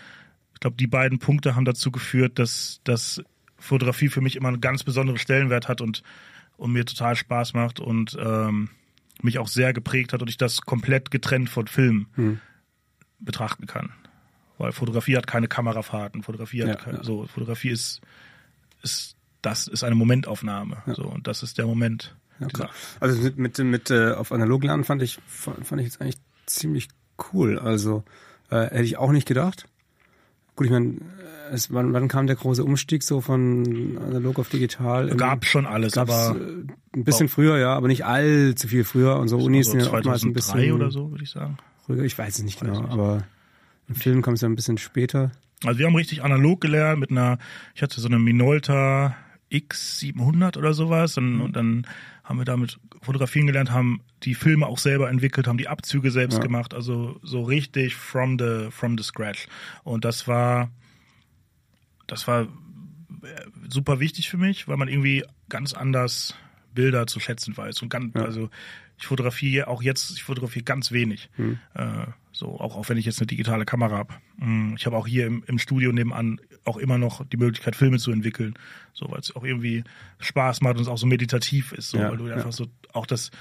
ich 0.54 0.60
glaube, 0.60 0.78
die 0.78 0.88
beiden 0.88 1.20
Punkte 1.20 1.56
haben 1.56 1.66
dazu 1.66 1.92
geführt, 1.92 2.40
dass, 2.40 2.82
dass 2.84 3.22
Fotografie 3.58 4.10
für 4.10 4.22
mich 4.22 4.36
immer 4.36 4.50
einen 4.50 4.62
ganz 4.62 4.84
besonderen 4.84 5.18
Stellenwert 5.18 5.68
hat 5.68 5.82
und, 5.82 6.04
und 6.58 6.72
mir 6.72 6.86
total 6.86 7.16
Spaß 7.16 7.54
macht 7.54 7.80
und 7.80 8.18
ähm, 8.20 8.70
mich 9.22 9.40
auch 9.40 9.48
sehr 9.48 9.74
geprägt 9.74 10.14
hat 10.14 10.22
und 10.22 10.30
ich 10.30 10.38
das 10.38 10.62
komplett 10.62 11.12
getrennt 11.12 11.50
von 11.50 11.68
Film 11.68 12.08
hm. 12.16 12.40
betrachten 13.20 13.66
kann. 13.66 13.94
Weil 14.58 14.72
Fotografie 14.72 15.18
hat 15.18 15.28
keine 15.28 15.48
Kamerafahrten, 15.48 16.24
Fotografie 16.24 16.64
hat 16.64 16.70
ja, 16.70 16.76
keine, 16.76 16.98
ja. 16.98 17.04
so, 17.04 17.28
Fotografie 17.28 17.70
ist, 17.70 18.02
ist, 18.82 19.16
das 19.42 19.68
ist 19.68 19.84
eine 19.84 19.96
Momentaufnahme. 19.96 20.84
Ja. 20.86 20.96
So, 20.96 21.04
und 21.04 21.28
das 21.28 21.44
ist 21.44 21.58
der 21.58 21.66
Moment. 21.66 22.16
Klar. 22.54 22.70
Also 23.00 23.22
mit, 23.22 23.38
mit, 23.38 23.58
mit 23.60 23.92
äh, 23.92 24.12
auf 24.12 24.32
analog 24.32 24.64
lernen 24.64 24.84
fand 24.84 25.02
ich, 25.02 25.20
fand 25.26 25.80
ich 25.80 25.86
jetzt 25.86 26.02
eigentlich 26.02 26.18
ziemlich 26.46 26.90
cool. 27.34 27.60
Also 27.60 28.04
äh, 28.50 28.62
hätte 28.62 28.84
ich 28.84 28.98
auch 28.98 29.12
nicht 29.12 29.28
gedacht. 29.28 29.68
Gut, 30.56 30.68
ich 30.68 30.72
meine, 30.72 30.96
wann, 31.70 31.94
wann 31.94 32.08
kam 32.08 32.28
der 32.28 32.36
große 32.36 32.64
Umstieg 32.64 33.04
so 33.04 33.22
von 33.22 33.98
analog 33.98 34.40
auf 34.40 34.50
digital? 34.50 35.10
Gab 35.16 35.46
schon 35.46 35.66
alles, 35.66 35.98
aber 35.98 36.36
äh, 36.40 36.98
ein 36.98 37.04
bisschen 37.04 37.28
früher, 37.28 37.58
ja, 37.58 37.74
aber 37.74 37.88
nicht 37.88 38.06
allzu 38.06 38.68
viel 38.68 38.84
früher. 38.84 39.18
Und 39.18 39.28
so 39.28 39.38
Unis 39.38 39.72
sind 39.72 39.82
ja 39.82 39.92
oftmals 39.92 40.24
ein 40.24 40.34
bisschen 40.34 40.72
oder 40.72 40.92
so, 40.92 41.12
würde 41.12 41.24
ich 41.24 41.32
sagen. 41.32 41.58
Früher, 41.86 42.04
ich 42.04 42.18
weiß 42.18 42.38
es 42.38 42.44
nicht 42.44 42.62
weiß 42.62 42.70
genau, 42.70 42.82
nicht. 42.82 42.92
aber 42.92 43.24
im 43.88 43.96
Film 43.96 44.22
kommt 44.22 44.38
es 44.38 44.42
ja 44.42 44.50
ein 44.50 44.56
bisschen 44.56 44.78
später. 44.78 45.32
Also 45.64 45.80
wir 45.80 45.86
haben 45.86 45.96
richtig 45.96 46.24
analog 46.24 46.62
gelernt 46.62 47.00
mit 47.00 47.12
einer, 47.12 47.38
ich 47.76 47.82
hatte 47.82 48.00
so 48.00 48.08
eine 48.08 48.20
Minolta 48.20 49.16
X700 49.52 50.58
oder 50.58 50.74
sowas 50.74 51.18
und, 51.18 51.42
und 51.42 51.56
dann 51.56 51.86
haben 52.26 52.40
wir 52.40 52.46
damit 52.46 52.80
fotografieren 53.02 53.48
gelernt, 53.48 53.72
haben 53.72 54.02
die 54.24 54.34
Filme 54.34 54.66
auch 54.66 54.80
selber 54.80 55.10
entwickelt, 55.10 55.48
haben 55.48 55.60
die 55.60 55.68
Abzüge 55.68 56.10
selbst 56.12 56.40
ja. 56.40 56.44
gemacht, 56.44 56.74
also 56.74 57.20
so 57.22 57.44
richtig 57.44 57.96
from 57.96 58.38
the 58.40 58.68
from 58.72 58.98
the 58.98 59.04
scratch. 59.04 59.48
Und 59.84 60.04
das 60.04 60.28
war 60.28 60.72
das 62.08 62.28
war 62.28 62.42
äh, 62.42 62.48
super 63.70 64.00
wichtig 64.00 64.30
für 64.30 64.38
mich, 64.38 64.68
weil 64.68 64.78
man 64.78 64.88
irgendwie 64.88 65.24
ganz 65.50 65.74
anders 65.74 66.36
Bilder 66.76 67.08
zu 67.08 67.20
schätzen 67.20 67.58
weiß 67.58 67.82
und 67.82 67.90
ganz 67.90 68.14
ja. 68.14 68.22
also 68.22 68.50
ich 68.98 69.08
fotografiere 69.08 69.68
auch 69.68 69.82
jetzt, 69.82 70.12
ich 70.12 70.24
fotografiere 70.24 70.64
ganz 70.64 70.92
wenig. 70.92 71.30
Hm. 71.36 71.60
Äh, 71.74 72.06
so, 72.32 72.60
auch, 72.60 72.76
auch 72.76 72.90
wenn 72.90 72.98
ich 72.98 73.06
jetzt 73.06 73.20
eine 73.20 73.28
digitale 73.28 73.66
Kamera 73.66 73.98
habe. 73.98 74.14
Mm, 74.38 74.76
ich 74.78 74.86
habe 74.86 74.98
auch 74.98 75.08
hier 75.08 75.26
im, 75.26 75.44
im 75.48 75.58
Studio 75.58 75.92
nebenan 75.92 76.40
auch 76.66 76.78
immer 76.78 76.98
noch 76.98 77.26
die 77.26 77.38
Möglichkeit, 77.38 77.76
Filme 77.76 77.98
zu 77.98 78.12
entwickeln. 78.12 78.56
So, 78.94 79.10
weil 79.10 79.20
es 79.20 79.36
auch 79.36 79.44
irgendwie 79.44 79.84
Spaß 80.20 80.62
macht 80.62 80.76
und 80.76 80.82
es 80.82 80.88
auch 80.88 80.98
so 80.98 81.08
meditativ 81.08 81.72
ist. 81.72 81.90
So, 81.90 81.98
ja, 81.98 82.10
weil 82.10 82.18
du 82.18 82.28
ja. 82.28 82.36
einfach 82.36 82.52
so 82.52 82.68
auch 82.94 83.06
das, 83.06 83.32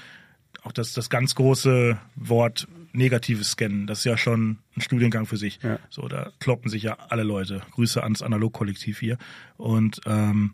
auch 0.63 0.71
das, 0.71 0.93
das 0.93 1.09
ganz 1.09 1.35
große 1.35 1.97
Wort 2.15 2.67
negatives 2.93 3.51
Scannen, 3.51 3.87
das 3.87 3.99
ist 3.99 4.05
ja 4.05 4.17
schon 4.17 4.59
ein 4.77 4.81
Studiengang 4.81 5.25
für 5.25 5.37
sich. 5.37 5.59
Ja. 5.61 5.79
So, 5.89 6.07
da 6.07 6.31
kloppen 6.39 6.69
sich 6.69 6.83
ja 6.83 6.97
alle 7.09 7.23
Leute. 7.23 7.61
Grüße 7.71 8.01
ans 8.01 8.21
Analog-Kollektiv 8.21 8.99
hier. 8.99 9.17
Und 9.57 9.99
ähm, 10.05 10.53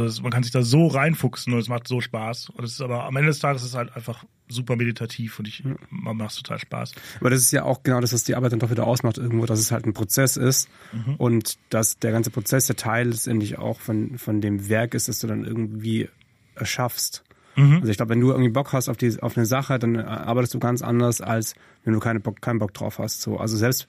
also 0.00 0.22
man 0.22 0.32
kann 0.32 0.42
sich 0.42 0.52
da 0.52 0.62
so 0.62 0.86
reinfuchsen 0.86 1.52
und 1.52 1.58
es 1.58 1.68
macht 1.68 1.86
so 1.86 2.00
Spaß. 2.00 2.50
Und 2.50 2.64
es 2.64 2.72
ist 2.72 2.80
aber 2.80 3.04
am 3.04 3.16
Ende 3.16 3.28
des 3.28 3.38
Tages 3.38 3.62
ist 3.62 3.68
es 3.68 3.74
halt 3.74 3.94
einfach 3.94 4.24
super 4.48 4.76
meditativ 4.76 5.38
und 5.38 5.48
ich 5.48 5.64
man 5.90 6.16
macht 6.16 6.36
total 6.36 6.58
Spaß. 6.58 6.92
Aber 7.20 7.30
das 7.30 7.40
ist 7.40 7.52
ja 7.52 7.64
auch 7.64 7.82
genau 7.82 8.00
das, 8.00 8.12
was 8.12 8.24
die 8.24 8.34
Arbeit 8.34 8.52
dann 8.52 8.58
doch 8.58 8.70
wieder 8.70 8.86
ausmacht, 8.86 9.18
irgendwo, 9.18 9.46
dass 9.46 9.58
es 9.58 9.72
halt 9.72 9.86
ein 9.86 9.94
Prozess 9.94 10.36
ist 10.36 10.68
mhm. 10.92 11.16
und 11.16 11.58
dass 11.70 11.98
der 11.98 12.12
ganze 12.12 12.30
Prozess 12.30 12.66
der 12.66 12.76
Teil 12.76 13.08
letztendlich 13.08 13.58
auch 13.58 13.80
von, 13.80 14.18
von 14.18 14.40
dem 14.40 14.68
Werk 14.68 14.94
ist, 14.94 15.08
das 15.08 15.20
du 15.20 15.26
dann 15.26 15.44
irgendwie 15.44 16.08
erschaffst. 16.54 17.24
Mhm. 17.56 17.76
Also 17.76 17.88
ich 17.88 17.96
glaube, 17.96 18.10
wenn 18.10 18.20
du 18.20 18.30
irgendwie 18.30 18.50
Bock 18.50 18.72
hast 18.72 18.88
auf 18.88 18.96
die 18.96 19.20
auf 19.22 19.36
eine 19.36 19.46
Sache, 19.46 19.78
dann 19.78 19.98
arbeitest 19.98 20.54
du 20.54 20.58
ganz 20.58 20.82
anders, 20.82 21.20
als 21.20 21.54
wenn 21.84 21.92
du 21.92 22.00
keine 22.00 22.20
Bock, 22.20 22.40
keinen 22.40 22.58
Bock 22.58 22.74
drauf 22.74 22.98
hast. 22.98 23.22
So, 23.22 23.38
also 23.38 23.56
selbst 23.56 23.86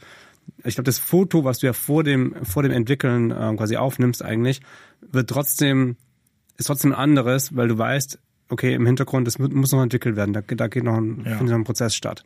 ich 0.63 0.75
glaube, 0.75 0.85
das 0.85 0.99
Foto, 0.99 1.43
was 1.43 1.59
du 1.59 1.67
ja 1.67 1.73
vor 1.73 2.03
dem, 2.03 2.35
vor 2.43 2.63
dem 2.63 2.71
Entwickeln 2.71 3.31
äh, 3.31 3.55
quasi 3.55 3.77
aufnimmst 3.77 4.23
eigentlich, 4.23 4.61
wird 5.11 5.29
trotzdem, 5.29 5.97
ist 6.57 6.67
trotzdem 6.67 6.91
ein 6.91 6.97
anderes, 6.97 7.55
weil 7.55 7.67
du 7.67 7.77
weißt, 7.77 8.19
okay, 8.49 8.73
im 8.73 8.85
Hintergrund, 8.85 9.27
das 9.27 9.39
muss 9.39 9.71
noch 9.71 9.81
entwickelt 9.81 10.15
werden, 10.15 10.33
da, 10.33 10.41
da 10.41 10.67
geht 10.67 10.83
noch 10.83 10.97
ein, 10.97 11.23
ja. 11.25 11.41
noch 11.41 11.51
ein 11.51 11.63
Prozess 11.63 11.95
statt. 11.95 12.23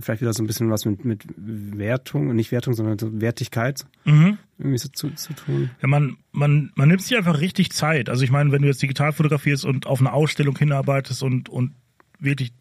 vielleicht 0.00 0.20
wieder 0.20 0.32
so 0.32 0.42
ein 0.42 0.46
bisschen 0.46 0.70
was 0.70 0.84
mit, 0.84 1.04
mit 1.04 1.24
Wertung, 1.36 2.34
nicht 2.34 2.52
Wertung, 2.52 2.74
sondern 2.74 2.98
so 2.98 3.20
Wertigkeit 3.20 3.86
mhm. 4.04 4.38
irgendwie 4.58 4.78
so 4.78 4.88
zu, 4.88 5.10
zu 5.10 5.32
tun. 5.34 5.70
Ja, 5.82 5.88
man, 5.88 6.16
man, 6.32 6.72
man 6.74 6.88
nimmt 6.88 7.02
sich 7.02 7.16
einfach 7.16 7.40
richtig 7.40 7.72
Zeit. 7.72 8.08
Also 8.08 8.24
ich 8.24 8.30
meine, 8.30 8.52
wenn 8.52 8.62
du 8.62 8.68
jetzt 8.68 8.82
digital 8.82 9.12
fotografierst 9.12 9.64
und 9.64 9.86
auf 9.86 10.00
eine 10.00 10.12
Ausstellung 10.12 10.56
hinarbeitest 10.56 11.22
und, 11.22 11.48
und 11.48 11.74
wirklich 12.18 12.52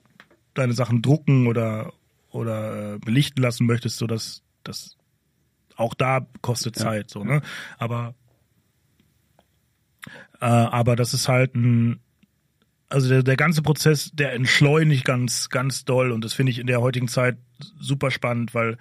deine 0.54 0.74
Sachen 0.74 1.02
drucken 1.02 1.48
oder, 1.48 1.94
oder 2.30 2.96
äh, 2.96 3.00
belichten 3.00 3.42
lassen 3.42 3.66
möchtest, 3.66 3.98
so 3.98 4.08
dass 4.08 4.42
das 4.64 4.98
auch 5.76 5.94
da 5.94 6.26
kostet 6.42 6.76
Zeit, 6.76 7.14
ja. 7.14 7.20
so, 7.20 7.24
ne? 7.24 7.42
Aber 7.78 8.16
äh, 10.42 10.46
aber 10.46 10.96
das 10.96 11.14
ist 11.14 11.28
halt 11.28 11.56
ein 11.56 12.00
also 12.90 13.10
der, 13.10 13.24
der 13.24 13.36
ganze 13.36 13.62
Prozess, 13.62 14.12
der 14.14 14.34
entschleunigt 14.34 15.04
ganz, 15.04 15.50
ganz 15.50 15.84
doll 15.86 16.12
und 16.12 16.24
das 16.24 16.34
finde 16.34 16.52
ich 16.52 16.60
in 16.60 16.68
der 16.68 16.82
heutigen 16.82 17.08
Zeit 17.08 17.38
super 17.80 18.12
spannend, 18.12 18.54
weil 18.54 18.78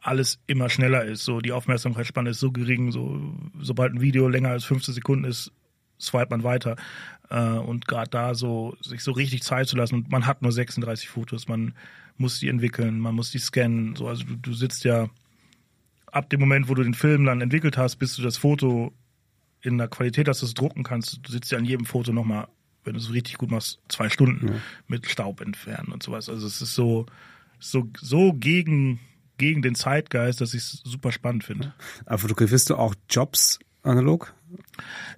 alles 0.00 0.38
immer 0.46 0.68
schneller 0.68 1.04
ist. 1.04 1.24
So 1.24 1.40
die 1.40 1.52
Aufmerksamkeitsspanne 1.52 2.30
ist 2.30 2.40
so 2.40 2.52
gering, 2.52 2.92
so 2.92 3.34
sobald 3.60 3.94
ein 3.94 4.00
Video 4.00 4.28
länger 4.28 4.50
als 4.50 4.64
15 4.64 4.94
Sekunden 4.94 5.24
ist, 5.24 5.52
swipe 6.00 6.30
man 6.30 6.44
weiter. 6.44 6.76
Äh, 7.30 7.40
und 7.40 7.88
gerade 7.88 8.10
da 8.10 8.34
so 8.34 8.76
sich 8.80 9.02
so 9.02 9.12
richtig 9.12 9.42
Zeit 9.42 9.66
zu 9.66 9.76
lassen 9.76 9.96
und 9.96 10.10
man 10.10 10.26
hat 10.26 10.42
nur 10.42 10.52
36 10.52 11.08
Fotos, 11.08 11.48
man 11.48 11.74
muss 12.16 12.38
die 12.40 12.48
entwickeln, 12.48 13.00
man 13.00 13.14
muss 13.14 13.30
die 13.30 13.38
scannen. 13.38 13.96
So, 13.96 14.08
also 14.08 14.24
du, 14.24 14.36
du 14.36 14.52
sitzt 14.52 14.84
ja 14.84 15.08
ab 16.06 16.30
dem 16.30 16.40
Moment, 16.40 16.68
wo 16.68 16.74
du 16.74 16.82
den 16.82 16.94
Film 16.94 17.24
dann 17.24 17.40
entwickelt 17.40 17.76
hast, 17.76 17.96
bis 17.96 18.16
du 18.16 18.22
das 18.22 18.36
Foto 18.36 18.92
in 19.62 19.78
der 19.78 19.88
Qualität, 19.88 20.28
dass 20.28 20.40
du 20.40 20.46
es 20.46 20.54
drucken 20.54 20.82
kannst, 20.82 21.20
du 21.22 21.32
sitzt 21.32 21.50
ja 21.50 21.58
an 21.58 21.64
jedem 21.64 21.86
Foto 21.86 22.12
nochmal 22.12 22.48
wenn 22.88 22.94
du 22.94 23.00
es 23.00 23.12
richtig 23.12 23.36
gut 23.36 23.50
machst, 23.50 23.80
zwei 23.88 24.08
Stunden 24.08 24.48
ja. 24.48 24.54
mit 24.86 25.06
Staub 25.06 25.42
entfernen 25.42 25.92
und 25.92 26.02
sowas. 26.02 26.30
Also 26.30 26.46
es 26.46 26.62
ist 26.62 26.74
so, 26.74 27.04
so, 27.58 27.86
so 28.00 28.32
gegen, 28.32 28.98
gegen 29.36 29.60
den 29.60 29.74
Zeitgeist, 29.74 30.40
dass 30.40 30.54
ich 30.54 30.62
es 30.62 30.82
super 30.84 31.12
spannend 31.12 31.44
finde. 31.44 31.74
Aber 32.06 32.18
fotografierst 32.18 32.70
du 32.70 32.76
auch 32.76 32.94
Jobs 33.10 33.58
analog? 33.82 34.34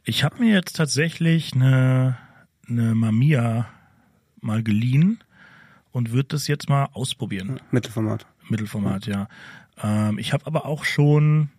Ich 0.04 0.24
habe 0.24 0.40
mir 0.40 0.52
jetzt 0.52 0.74
tatsächlich 0.74 1.54
eine, 1.54 2.18
eine 2.68 2.96
Mamiya 2.96 3.68
mal 4.40 4.64
geliehen 4.64 5.22
und 5.92 6.10
würde 6.10 6.30
das 6.30 6.48
jetzt 6.48 6.68
mal 6.68 6.88
ausprobieren. 6.92 7.60
Mittelformat. 7.70 8.26
Mittelformat, 8.48 9.06
ja. 9.06 9.28
ja. 9.80 10.08
Ähm, 10.08 10.18
ich 10.18 10.32
habe 10.32 10.44
aber 10.46 10.66
auch 10.66 10.84
schon 10.84 11.50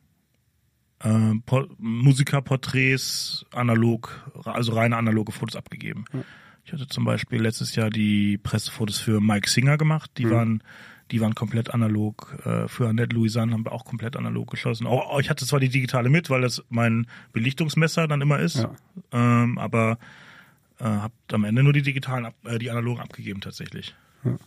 äh, 1.03 1.33
Musikerporträts 1.77 3.45
analog, 3.51 4.31
also 4.45 4.73
reine 4.73 4.97
analoge 4.97 5.31
Fotos 5.31 5.55
abgegeben. 5.55 6.05
Ja. 6.13 6.23
Ich 6.63 6.73
hatte 6.73 6.87
zum 6.87 7.05
Beispiel 7.05 7.41
letztes 7.41 7.75
Jahr 7.75 7.89
die 7.89 8.37
Pressefotos 8.37 8.99
für 8.99 9.19
Mike 9.19 9.49
Singer 9.49 9.77
gemacht. 9.77 10.11
Die 10.17 10.25
mhm. 10.25 10.31
waren, 10.31 10.63
die 11.11 11.19
waren 11.19 11.35
komplett 11.35 11.73
analog. 11.73 12.37
Äh, 12.45 12.67
für 12.67 12.87
Annette 12.87 13.15
Louisanne 13.15 13.53
haben 13.53 13.65
wir 13.65 13.71
auch 13.71 13.85
komplett 13.85 14.15
analog 14.15 14.51
geschossen. 14.51 14.87
Auch, 14.87 15.19
ich 15.19 15.29
hatte 15.29 15.45
zwar 15.45 15.59
die 15.59 15.69
digitale 15.69 16.09
mit, 16.09 16.29
weil 16.29 16.41
das 16.41 16.63
mein 16.69 17.07
Belichtungsmesser 17.33 18.07
dann 18.07 18.21
immer 18.21 18.39
ist, 18.39 18.57
ja. 18.57 18.71
ähm, 19.11 19.57
aber 19.57 19.97
äh, 20.79 20.85
habe 20.85 21.13
am 21.31 21.43
Ende 21.43 21.63
nur 21.63 21.73
die 21.73 21.81
digitalen, 21.81 22.27
äh, 22.45 22.59
die 22.59 22.69
analogen 22.69 23.01
abgegeben 23.01 23.41
tatsächlich. 23.41 23.95
Ja. 24.23 24.37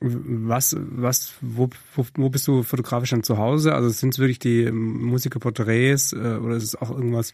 Was, 0.00 0.76
was, 0.78 1.34
wo, 1.40 1.70
wo, 1.94 2.06
wo 2.16 2.28
bist 2.28 2.46
du 2.46 2.62
fotografisch 2.62 3.10
dann 3.10 3.22
zu 3.22 3.38
Hause? 3.38 3.74
Also 3.74 3.88
sind 3.88 4.12
es 4.12 4.18
wirklich 4.18 4.38
die 4.38 4.70
Musikerporträts 4.70 6.12
äh, 6.12 6.38
oder 6.42 6.56
ist 6.56 6.64
es 6.64 6.76
auch 6.76 6.90
irgendwas 6.90 7.32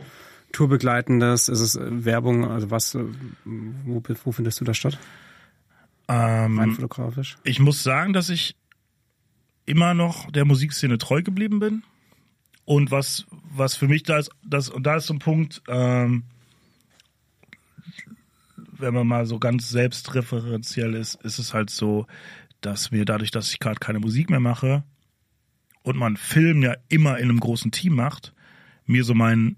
Tourbegleitendes? 0.53 1.49
Ist 1.49 1.61
es 1.61 1.75
äh, 1.75 2.05
Werbung? 2.05 2.49
Also 2.49 2.71
was, 2.71 2.95
äh, 2.95 3.05
wo, 3.45 4.01
wo 4.25 4.33
findest 4.33 4.61
du 4.61 4.65
das 4.65 4.77
statt? 4.77 4.99
Ähm, 6.09 6.59
Rein 6.59 6.73
fotografisch? 6.73 7.37
Ich 7.43 7.59
muss 7.59 7.83
sagen, 7.83 8.13
dass 8.13 8.29
ich 8.29 8.55
immer 9.67 9.95
noch 9.95 10.31
der 10.31 10.45
Musikszene 10.45 10.99
treu 10.99 11.23
geblieben 11.23 11.59
bin. 11.59 11.83
Und 12.65 12.91
was, 12.91 13.27
was 13.51 13.75
für 13.75 13.89
mich 13.89 14.05
da 14.05 14.19
ist, 14.19 14.31
das, 14.45 14.69
und 14.69 14.85
da 14.85 14.97
ist 14.97 15.07
so 15.07 15.15
ein 15.15 15.19
Punkt, 15.19 15.63
ähm, 15.69 16.25
wenn 18.83 18.95
man 18.95 19.07
mal 19.07 19.27
so 19.27 19.39
ganz 19.39 19.69
selbstreferenziell 19.71 20.95
ist, 20.95 21.15
ist 21.23 21.39
es 21.39 21.55
halt 21.55 21.71
so, 21.71 22.07
dass 22.63 22.91
mir 22.91 23.05
dadurch, 23.05 23.31
dass 23.31 23.51
ich 23.53 23.59
gerade 23.59 23.79
keine 23.79 24.01
Musik 24.01 24.31
mehr 24.31 24.41
mache 24.41 24.85
und 25.83 25.97
man 25.97 26.17
Film 26.17 26.63
ja 26.63 26.77
immer 26.89 27.19
in 27.19 27.29
einem 27.29 27.41
großen 27.41 27.71
Team 27.71 27.95
macht, 27.95 28.33
mir 28.87 29.05
so 29.05 29.15
mein 29.15 29.57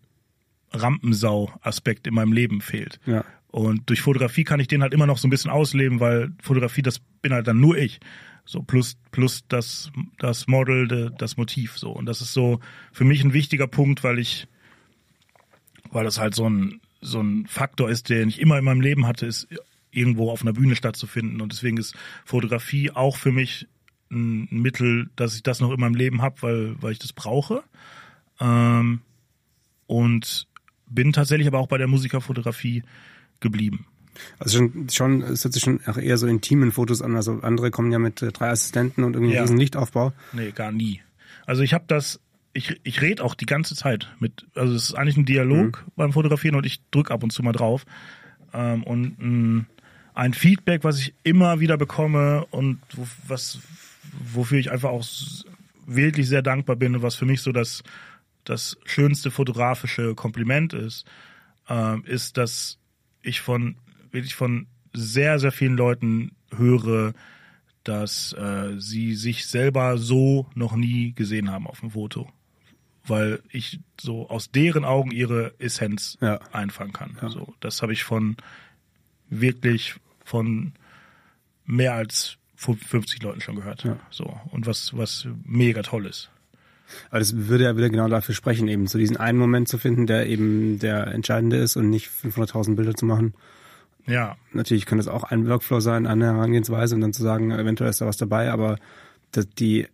Rampensau-Aspekt 0.73 2.07
in 2.07 2.14
meinem 2.14 2.33
Leben 2.33 2.61
fehlt. 2.61 2.99
Ja. 3.07 3.25
Und 3.49 3.88
durch 3.88 4.01
Fotografie 4.01 4.45
kann 4.45 4.59
ich 4.59 4.67
den 4.67 4.83
halt 4.83 4.93
immer 4.93 5.07
noch 5.07 5.19
so 5.19 5.29
ein 5.29 5.31
bisschen 5.31 5.51
ausleben, 5.51 6.01
weil 6.01 6.33
Fotografie, 6.43 6.83
das 6.83 6.99
bin 7.23 7.33
halt 7.33 7.47
dann 7.47 7.61
nur 7.61 7.77
ich. 7.77 8.01
So 8.45 8.62
plus, 8.62 8.97
plus 9.12 9.45
das, 9.49 9.90
das 10.19 10.49
Model, 10.49 11.12
das 11.17 11.37
Motiv, 11.37 11.79
so. 11.79 11.90
Und 11.90 12.07
das 12.07 12.21
ist 12.21 12.33
so 12.33 12.61
für 12.93 13.05
mich 13.05 13.23
ein 13.23 13.33
wichtiger 13.33 13.69
Punkt, 13.69 14.03
weil 14.03 14.19
ich, 14.19 14.49
weil 15.90 16.05
das 16.05 16.19
halt 16.19 16.35
so 16.35 16.49
ein, 16.51 16.81
so 17.01 17.21
ein 17.21 17.47
Faktor 17.47 17.88
ist, 17.88 18.09
den 18.09 18.29
ich 18.29 18.40
immer 18.40 18.59
in 18.59 18.64
meinem 18.64 18.81
Leben 18.81 19.07
hatte, 19.07 19.27
ist 19.27 19.47
irgendwo 19.97 20.31
auf 20.31 20.43
einer 20.43 20.53
Bühne 20.53 20.77
stattzufinden. 20.77 21.41
Und 21.41 21.53
deswegen 21.53 21.77
ist 21.77 21.95
Fotografie 22.25 22.91
auch 22.91 23.17
für 23.17 23.33
mich 23.33 23.67
ein 24.11 24.49
Mittel, 24.51 25.11
dass 25.17 25.35
ich 25.35 25.43
das 25.43 25.61
noch 25.61 25.73
in 25.73 25.81
meinem 25.81 25.95
Leben 25.95 26.23
habe, 26.23 26.43
weil, 26.43 26.83
weil 26.83 26.93
ich 26.93 26.99
das 26.99 27.13
brauche. 27.13 27.63
Ähm, 28.41 29.01
und 29.87 30.47
bin 30.87 31.13
tatsächlich 31.13 31.47
aber 31.47 31.59
auch 31.59 31.69
bei 31.69 31.79
der 31.79 31.89
Musikerfotografie 31.89 32.83
geblieben. 33.41 33.87
Also 34.39 34.59
schon, 34.59 34.89
schon, 34.91 35.23
es 35.23 35.45
hört 35.45 35.55
sich 35.55 35.63
schon 35.63 35.81
auch 35.87 35.97
eher 35.97 36.19
so 36.19 36.27
intimen 36.27 36.73
Fotos 36.73 37.03
an. 37.03 37.17
Also 37.17 37.41
andere 37.43 37.71
kommen 37.71 37.91
ja 37.91 37.99
mit 37.99 38.23
äh, 38.23 38.33
drei 38.33 38.51
Assistenten 38.51 39.05
und 39.05 39.15
irgendwie 39.15 39.35
ja. 39.35 39.43
riesen 39.43 39.59
Lichtaufbau. 39.59 40.13
Nee, 40.33 40.53
gar 40.53 40.73
nie. 40.73 41.01
Also 41.47 41.63
ich 41.63 41.75
habe 41.75 41.85
das, 41.89 42.21
ich, 42.53 42.81
ich 42.85 43.01
rede 43.03 43.25
auch 43.25 43.35
die 43.35 43.47
ganze 43.47 43.75
Zeit 43.75 44.13
mit, 44.21 44.47
also 44.55 44.75
es 44.75 44.91
ist 44.91 44.95
eigentlich 44.95 45.17
ein 45.17 45.27
Dialog 45.27 45.85
mhm. 45.85 45.93
beim 45.97 46.13
Fotografieren 46.13 46.55
und 46.55 46.65
ich 46.65 46.81
drück 46.91 47.11
ab 47.11 47.23
und 47.23 47.31
zu 47.31 47.43
mal 47.43 47.53
drauf. 47.53 47.85
Ähm, 48.53 48.85
und 48.85 49.17
mh, 49.19 49.65
ein 50.14 50.33
Feedback, 50.33 50.85
was 50.85 51.00
ich 51.00 51.14
immer 51.24 51.61
wieder 51.61 51.77
bekomme 51.77 52.46
und 52.46 52.81
was, 53.27 53.59
wofür 54.33 54.59
ich 54.59 54.70
einfach 54.70 54.90
auch 54.90 55.05
wirklich 55.87 56.29
sehr 56.29 56.42
dankbar 56.42 56.77
bin 56.77 56.94
und 56.94 57.03
was 57.03 57.16
für 57.16 57.27
mich 57.27 57.42
so 57.42 57.53
das, 57.53 57.83
das 58.44 58.79
schönste 58.85 59.31
fotografische 59.31 60.14
Kompliment 60.14 60.72
ist, 60.72 61.05
äh, 61.68 62.00
ist, 62.03 62.37
dass 62.37 62.79
ich 63.22 63.40
von 63.40 63.77
wirklich 64.12 64.35
von 64.35 64.66
sehr, 64.92 65.40
sehr 65.40 65.53
vielen 65.53 65.77
Leuten 65.77 66.33
höre, 66.57 67.12
dass 67.83 68.33
äh, 68.35 68.79
sie 68.79 69.14
sich 69.14 69.46
selber 69.46 69.98
so 69.98 70.48
noch 70.55 70.77
nie 70.77 71.12
gesehen 71.12 71.50
haben 71.50 71.66
auf 71.66 71.81
dem 71.81 71.90
Foto. 71.90 72.31
Weil 73.07 73.42
ich 73.50 73.81
so 74.00 74.31
aus 74.31 74.50
deren 74.50 74.85
Augen 74.85 75.11
ihre 75.11 75.53
Essenz 75.59 76.16
ja. 76.22 76.40
einfangen 76.53 76.94
kann. 76.94 77.18
Ja. 77.20 77.29
So, 77.29 77.53
das 77.61 77.83
habe 77.83 77.92
ich 77.92 78.05
von 78.05 78.37
wirklich 79.29 79.96
von 80.25 80.73
mehr 81.65 81.95
als 81.95 82.37
50 82.57 83.23
Leuten 83.23 83.41
schon 83.41 83.57
gehört. 83.57 83.85
Ja. 83.85 83.99
So. 84.11 84.39
Und 84.51 84.67
was, 84.67 84.97
was 84.97 85.29
mega 85.45 85.83
toll 85.83 86.07
ist. 86.07 86.31
Aber 87.11 87.19
das 87.19 87.49
würde 87.49 87.65
ja 87.65 87.77
wieder 87.77 87.91
genau 87.91 88.09
dafür 88.09 88.35
sprechen, 88.35 88.69
eben 88.69 88.87
so 88.87 88.99
diesen 88.99 89.17
einen 89.17 89.39
Moment 89.39 89.69
zu 89.69 89.79
finden, 89.79 90.07
der 90.07 90.27
eben 90.27 90.79
der 90.79 91.09
entscheidende 91.09 91.57
ist 91.57 91.77
und 91.77 91.91
nicht 91.91 92.09
500.000 92.09 92.77
Bilder 92.77 92.95
zu 92.95 93.07
machen. 93.07 93.35
Ja. 94.07 94.37
Natürlich 94.53 94.87
kann 94.87 94.99
das 94.99 95.09
auch 95.09 95.25
ein 95.25 95.49
Workflow 95.49 95.81
sein, 95.81 96.07
eine 96.07 96.27
Herangehensweise 96.27 96.95
und 96.95 97.01
dann 97.01 97.13
zu 97.13 97.23
sagen, 97.23 97.51
eventuell 97.53 97.91
ist 97.91 98.01
da 98.01 98.07
was 98.07 98.17
dabei, 98.17 98.51
aber 98.51 98.79
die, 99.59 99.89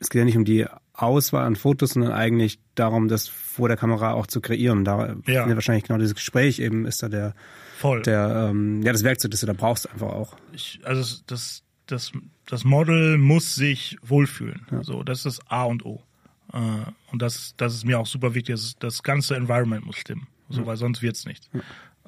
es 0.00 0.10
geht 0.10 0.20
ja 0.20 0.24
nicht 0.24 0.36
um 0.36 0.44
die 0.44 0.66
Auswahl 0.94 1.44
an 1.44 1.56
Fotos, 1.56 1.90
sondern 1.90 2.12
eigentlich 2.12 2.58
darum, 2.76 3.08
das 3.08 3.28
vor 3.28 3.68
der 3.68 3.76
Kamera 3.76 4.12
auch 4.12 4.26
zu 4.26 4.40
kreieren. 4.40 4.84
Da 4.84 5.16
ja. 5.26 5.52
wahrscheinlich 5.54 5.84
genau 5.84 5.98
dieses 5.98 6.14
Gespräch 6.14 6.60
eben 6.60 6.86
ist 6.86 7.02
da 7.02 7.08
der, 7.08 7.34
Voll. 7.78 8.02
Der, 8.02 8.48
ähm, 8.50 8.82
ja, 8.82 8.92
das 8.92 9.02
Werkzeug, 9.02 9.32
das 9.32 9.40
du 9.40 9.46
da 9.46 9.52
brauchst, 9.52 9.90
einfach 9.90 10.08
auch. 10.08 10.36
Ich, 10.52 10.80
also 10.84 11.16
das, 11.26 11.64
das, 11.86 12.12
das 12.46 12.64
Model 12.64 13.18
muss 13.18 13.54
sich 13.56 13.98
wohlfühlen. 14.02 14.66
Ja. 14.70 14.84
So, 14.84 15.02
das 15.02 15.18
ist 15.18 15.38
das 15.38 15.50
A 15.50 15.64
und 15.64 15.84
O. 15.84 16.02
Äh, 16.52 16.58
und 17.10 17.20
das, 17.20 17.54
das 17.56 17.74
ist 17.74 17.84
mir 17.84 17.98
auch 17.98 18.06
super 18.06 18.34
wichtig. 18.34 18.54
Das, 18.54 18.76
das 18.78 19.02
ganze 19.02 19.34
Environment 19.34 19.84
muss 19.84 19.96
stimmen. 19.96 20.28
So, 20.48 20.60
ja. 20.60 20.66
weil 20.66 20.76
sonst 20.76 21.02
wird's 21.02 21.26
nicht. 21.26 21.50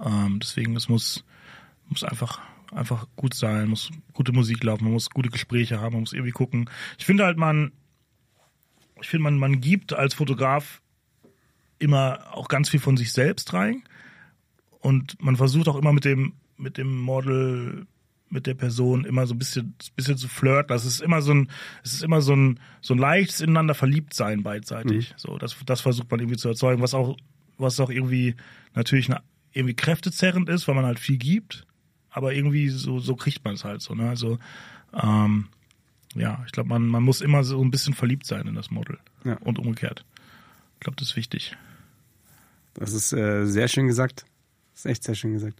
Ähm, 0.03 0.39
deswegen, 0.41 0.77
es 0.77 0.89
muss, 0.89 1.25
muss 1.89 2.05
einfach, 2.05 2.41
einfach 2.73 3.07
gut 3.17 3.35
sein, 3.35 3.69
muss 3.69 3.91
gute 4.13 4.33
Musik 4.33 4.63
laufen, 4.63 4.85
man 4.85 4.93
muss 4.93 5.11
gute 5.11 5.31
Gespräche 5.31 5.81
haben, 5.81 5.95
man 5.95 6.01
muss 6.01 6.13
irgendwie 6.13 6.33
gucken. 6.33 6.71
Ich 6.99 7.07
finde 7.07 7.25
halt, 7.25 7.39
man, 7.39 7.73
ich 9.01 9.09
finde, 9.09 9.25
man, 9.25 9.39
man 9.39 9.61
gibt 9.61 9.93
als 9.93 10.15
Fotograf 10.15 10.81
immer 11.79 12.21
auch 12.33 12.49
ganz 12.49 12.69
viel 12.69 12.81
von 12.81 12.97
sich 12.97 13.13
selbst 13.13 13.53
rein. 13.53 13.83
Und 14.81 15.23
man 15.23 15.37
versucht 15.37 15.69
auch 15.69 15.77
immer 15.77 15.93
mit 15.93 16.05
dem, 16.05 16.35
mit 16.57 16.79
dem 16.79 16.99
Model, 17.01 17.87
mit 18.29 18.47
der 18.47 18.55
Person 18.55 19.05
immer 19.05 19.27
so 19.27 19.35
ein 19.35 19.39
bisschen, 19.39 19.75
bisschen 19.95 20.17
zu 20.17 20.29
flirten. 20.29 20.69
Das 20.69 20.85
ist 20.85 21.01
immer 21.01 21.23
so 21.23 21.33
ein, 21.33 21.51
es 21.83 21.93
ist 21.93 22.03
immer 22.03 22.21
so 22.21 22.35
ein, 22.35 22.61
so 22.81 22.95
ein 22.95 22.99
leichtes 22.99 23.41
ineinander 23.41 23.75
verliebt 23.75 24.15
sein 24.15 24.43
beidseitig. 24.43 25.11
Mhm. 25.11 25.15
So, 25.19 25.39
das, 25.39 25.57
das 25.67 25.81
versucht 25.81 26.11
man 26.11 26.21
irgendwie 26.21 26.39
zu 26.39 26.49
erzeugen, 26.49 26.83
was 26.83 26.95
auch, 26.95 27.17
was 27.59 27.81
auch 27.81 27.91
irgendwie 27.91 28.37
natürlich 28.75 29.11
eine, 29.11 29.23
irgendwie 29.53 29.75
kräftezerrend 29.75 30.49
ist, 30.49 30.69
weil 30.69 30.75
man 30.75 30.87
halt 30.87 30.99
viel 30.99 31.19
gibt. 31.19 31.67
Aber 32.11 32.33
irgendwie 32.33 32.69
so, 32.69 32.99
so 32.99 33.15
kriegt 33.15 33.45
man 33.45 33.55
es 33.55 33.65
halt 33.65 33.83
so, 33.83 33.95
ne? 33.95 34.09
Also, 34.09 34.39
ähm, 34.95 35.49
ja, 36.15 36.43
ich 36.47 36.53
glaube, 36.53 36.69
man, 36.69 36.87
man 36.87 37.03
muss 37.03 37.21
immer 37.21 37.45
so 37.45 37.63
ein 37.63 37.71
bisschen 37.71 37.95
verliebt 37.95 38.27
sein 38.27 38.47
in 38.47 38.55
das 38.55 38.71
Model. 38.71 38.99
Ja. 39.25 39.35
Und 39.41 39.59
umgekehrt. 39.59 40.05
Ich 40.75 40.81
glaube, 40.81 40.97
das 40.97 41.09
ist 41.11 41.17
wichtig. 41.17 41.57
Das 42.75 42.93
ist 42.93 43.13
äh, 43.13 43.45
sehr 43.47 43.69
schön 43.69 43.87
gesagt. 43.87 44.25
Das 44.75 44.85
ist 44.85 44.91
echt 44.91 45.05
sehr 45.05 45.15
schön 45.15 45.33
gesagt. 45.33 45.59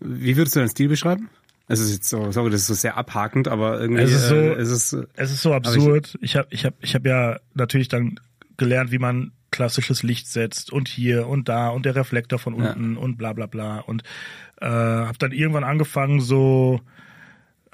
Wie 0.00 0.36
würdest 0.36 0.54
du 0.56 0.60
deinen 0.60 0.68
Stil 0.68 0.88
beschreiben? 0.88 1.30
Es 1.68 1.80
ist 1.80 1.92
jetzt 1.92 2.08
so, 2.08 2.30
sorry, 2.32 2.50
das 2.50 2.62
ist 2.62 2.66
so 2.66 2.74
sehr 2.74 2.96
abhakend, 2.96 3.48
aber 3.48 3.80
irgendwie 3.80 4.02
Es 4.02 4.12
ist 4.12 4.28
so- 4.28 4.34
äh, 4.34 4.52
es 4.54 4.70
ist, 4.70 4.92
äh, 4.92 5.06
Es 5.14 5.30
ist 5.30 5.42
so 5.42 5.54
absurd. 5.54 6.18
Ich 6.20 6.36
habe 6.36 6.48
ich 6.50 6.64
hab, 6.66 6.74
ich 6.82 6.94
hab 6.94 7.06
ja 7.06 7.38
natürlich 7.54 7.88
dann 7.88 8.18
gelernt, 8.56 8.90
wie 8.92 8.98
man 8.98 9.32
klassisches 9.50 10.02
Licht 10.02 10.28
setzt 10.28 10.70
und 10.72 10.88
hier 10.88 11.26
und 11.26 11.48
da 11.48 11.68
und 11.68 11.86
der 11.86 11.94
Reflektor 11.96 12.38
von 12.38 12.58
Ja. 12.58 12.72
unten 12.72 12.96
und 12.96 13.16
bla 13.16 13.32
bla 13.32 13.46
bla. 13.46 13.78
Und 13.80 14.02
äh, 14.60 14.66
habe 14.66 15.16
dann 15.18 15.32
irgendwann 15.32 15.64
angefangen, 15.64 16.20
so 16.20 16.80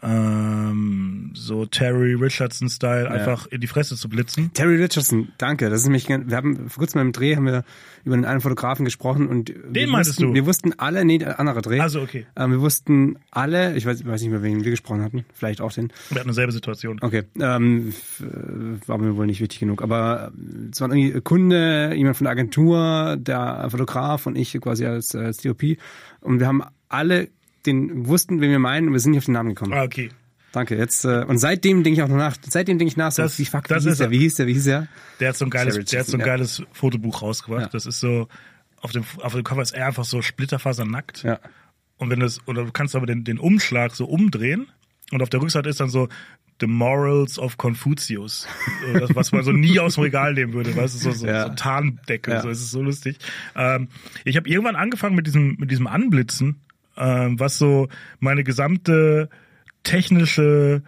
ähm, 0.07 1.33
so 1.35 1.67
Terry 1.67 2.15
Richardson-Style 2.15 3.11
einfach 3.11 3.47
in 3.47 3.61
die 3.61 3.67
Fresse 3.67 3.97
zu 3.97 4.09
blitzen. 4.09 4.53
Terry 4.55 4.77
Richardson, 4.77 5.33
danke. 5.39 5.69
Das 5.69 5.83
ist 5.83 5.89
mich, 5.89 6.09
wir 6.09 6.37
haben 6.37 6.71
vor 6.71 6.81
kurzem 6.81 7.01
beim 7.01 7.13
Dreh 7.13 7.35
haben 7.35 7.47
wir 7.47 7.65
über 8.05 8.15
einen 8.15 8.25
einen 8.25 8.41
Fotografen 8.41 8.85
gesprochen 8.85 9.27
und 9.27 9.53
wir 9.69 9.89
meintest 9.89 10.21
wussten, 10.21 10.29
du? 10.29 10.35
wir 10.35 10.47
wussten 10.47 10.73
alle, 10.79 11.05
nee, 11.05 11.19
der 11.19 11.41
andere 11.41 11.61
Dreh. 11.61 11.81
Also 11.81 12.01
okay, 12.01 12.27
Ähm, 12.37 12.53
wir 12.53 12.61
wussten 12.61 13.19
alle, 13.33 13.77
ich 13.77 13.85
weiß, 13.85 14.07
weiß 14.07 14.21
nicht 14.23 14.31
mehr, 14.31 14.43
wen 14.43 14.65
wir 14.65 14.71
gesprochen 14.71 15.03
hatten, 15.03 15.25
vielleicht 15.35 15.61
auch 15.61 15.73
den. 15.73 15.93
wir 16.11 16.21
hatten 16.21 16.29
dieselbe 16.29 16.53
Situation. 16.53 16.99
Okay, 17.03 17.25
ähm, 17.41 17.93
äh, 18.21 18.89
war 18.89 18.99
mir 18.99 19.17
wohl 19.17 19.27
nicht 19.27 19.41
wichtig 19.41 19.59
genug, 19.59 19.83
aber 19.83 20.33
äh, 20.37 20.71
es 20.71 20.81
war 20.81 20.89
irgendwie 20.89 21.21
Kunde, 21.21 21.95
jemand 21.97 22.17
von 22.17 22.27
der 22.27 22.33
Agentur, 22.33 23.17
der 23.19 23.67
Fotograf 23.71 24.27
und 24.27 24.37
ich 24.37 24.53
quasi 24.61 24.87
als, 24.87 25.17
als 25.17 25.39
DOP 25.39 25.63
und 26.21 26.39
wir 26.39 26.47
haben 26.47 26.63
alle 26.89 27.29
den 27.67 28.07
wussten, 28.07 28.41
wen 28.41 28.51
wir 28.51 28.59
meinen 28.59 28.89
und 28.89 28.93
wir 28.93 29.01
sind 29.01 29.13
nicht 29.13 29.19
auf 29.19 29.25
den 29.27 29.35
Namen 29.35 29.51
gekommen. 29.51 29.73
Ah, 29.73 29.83
okay. 29.83 30.11
Danke. 30.53 30.77
Jetzt 30.77 31.05
äh, 31.05 31.25
und 31.27 31.39
seitdem 31.39 31.83
denke 31.83 31.99
ich 31.99 32.03
auch 32.03 32.09
noch 32.09 32.17
nach. 32.17 32.37
Seitdem 32.49 32.79
denke 32.79 32.91
ich 32.91 32.97
nach. 32.97 33.13
So, 33.13 33.23
Das- 33.23 33.39
wie 33.39 33.45
fuck, 33.45 33.69
das 33.69 33.85
wie 33.85 33.89
hieß 33.91 33.99
der? 33.99 34.07
er. 34.07 34.11
Wie 34.11 34.19
hieß 34.19 34.35
der? 34.37 34.47
Wie 34.47 34.53
hieß 34.55 34.65
der? 34.65 34.89
Der 35.21 35.29
hat 35.31 35.37
so 35.37 35.45
ein 35.45 35.51
geiles, 35.51 35.75
Terry 35.75 35.85
der 35.85 36.01
hat 36.01 36.07
so 36.07 36.17
ein 36.17 36.21
Richardson, 36.21 36.21
ja. 36.21 36.27
geiles 36.27 36.63
Fotobuch 36.73 37.23
rausgebracht. 37.23 37.63
Ja. 37.63 37.69
Das 37.69 37.85
ist 37.87 38.01
so 38.01 38.29
auf 38.81 38.93
dem 38.93 39.05
auf 39.21 39.33
dem 39.35 39.45
Cover 39.45 39.63
ist 39.63 39.73
er 39.73 39.87
einfach 39.87 40.05
so 40.05 40.23
splitterfasernackt. 40.23 41.23
Ja. 41.25 41.41
Und 41.99 42.11
wenn 42.11 42.21
das, 42.21 42.47
oder 42.47 42.65
du 42.65 42.73
kannst 42.73 42.95
aber 42.95 43.07
den, 43.07 43.25
den 43.25 43.39
Umschlag 43.39 43.95
so 43.95 44.07
umdrehen 44.07 44.67
und 45.13 45.23
auf 45.23 45.29
der 45.31 45.41
Rückseite 45.43 45.69
ist 45.69 45.81
dann 45.81 45.89
so 45.91 46.09
The 46.61 46.67
Morals 46.67 47.39
of 47.39 47.59
Confucius. 47.59 48.47
Das, 48.95 49.15
was 49.15 49.33
man 49.33 49.43
so 49.45 49.53
nie 49.53 49.79
aus 49.79 49.95
dem 49.97 50.05
Regal 50.05 50.33
nehmen 50.33 50.55
würde, 50.55 50.75
weißt 50.75 50.95
du, 50.95 50.99
so, 50.99 51.11
so, 51.13 51.27
Ja. 51.27 51.49
so 51.49 51.55
Tarndecke, 51.55 52.31
Ja. 52.31 52.41
so, 52.43 52.49
es 52.49 52.61
ist 52.61 52.71
so 52.71 52.81
lustig. 52.83 53.19
Ähm, 53.55 53.89
ich 54.25 54.37
habe 54.39 54.49
irgendwann 54.49 54.77
angefangen 54.77 55.17
mit 55.17 55.27
diesem, 55.27 55.57
mit 55.59 55.71
diesem 55.71 55.87
Anblitzen, 55.87 56.61
ähm, 56.97 57.39
was 57.41 57.59
so 57.59 57.89
meine 58.21 58.45
gesamte 58.45 59.29
technische 59.83 60.83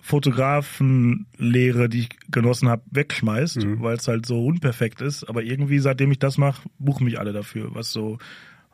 Fotografenlehre, 0.00 1.88
die 1.88 2.00
ich 2.00 2.08
genossen 2.30 2.68
habe, 2.68 2.82
wegschmeißt, 2.90 3.64
Mhm. 3.64 3.82
weil 3.82 3.96
es 3.96 4.06
halt 4.08 4.26
so 4.26 4.44
unperfekt 4.46 5.00
ist. 5.00 5.24
Aber 5.24 5.42
irgendwie, 5.42 5.78
seitdem 5.78 6.10
ich 6.12 6.18
das 6.18 6.38
mache, 6.38 6.68
buchen 6.78 7.04
mich 7.04 7.18
alle 7.18 7.32
dafür, 7.32 7.74
was 7.74 7.90
so 7.92 8.18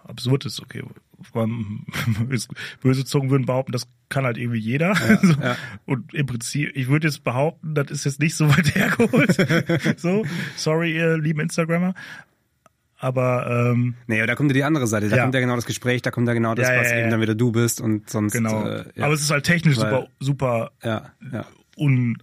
absurd 0.05 0.45
ist. 0.47 0.61
Okay, 0.61 0.83
böse 2.83 3.05
Zungen 3.05 3.31
würden 3.31 3.47
behaupten, 3.47 3.73
das 3.73 3.87
kann 4.09 4.25
halt 4.25 4.37
irgendwie 4.39 4.59
jeder. 4.59 4.95
so. 5.23 5.33
ja. 5.41 5.57
Und 5.87 6.13
im 6.15 6.27
Prinzip, 6.27 6.71
ich 6.75 6.89
würde 6.89 7.07
jetzt 7.09 7.25
behaupten, 7.25 7.75
das 7.75 7.91
ist 7.91 8.05
jetzt 8.05 8.21
nicht 8.21 8.35
so 8.35 8.49
weit 8.49 8.75
hergeholt. 8.75 9.99
so, 10.01 10.25
sorry, 10.57 10.95
ihr 10.95 11.17
lieben 11.19 11.41
Instagrammer. 11.41 11.95
Aber 13.03 13.47
ähm, 13.73 13.97
Nee, 14.07 14.25
da 14.27 14.37
kommt 14.37 14.51
ja 14.51 14.55
die 14.55 14.63
andere 14.65 14.87
Seite. 14.87 15.09
Da 15.09 15.17
Ja. 15.17 15.23
kommt 15.25 15.35
ja 15.35 15.41
genau 15.41 15.57
das 15.57 15.67
Gespräch, 15.67 16.03
da 16.03 16.13
kommt 16.13 16.29
ja 16.29 16.35
genau 16.35 16.55
das, 16.55 16.69
Ja, 16.69 16.79
was 16.81 16.93
eben 16.93 17.11
dann 17.11 17.21
wieder 17.21 17.35
du 17.35 17.51
bist 17.51 17.81
und 17.81 18.09
sonst. 18.09 18.33
genau. 18.33 18.65
Äh. 18.65 18.85
Aber 19.01 19.13
es 19.13 19.21
ist 19.23 19.31
halt 19.33 19.45
technisch 19.45 19.77
Weil- 19.79 19.91
super, 19.91 20.07
super 20.21 20.71
ja, 20.85 21.03
ja. 21.33 21.45
un 21.77 22.17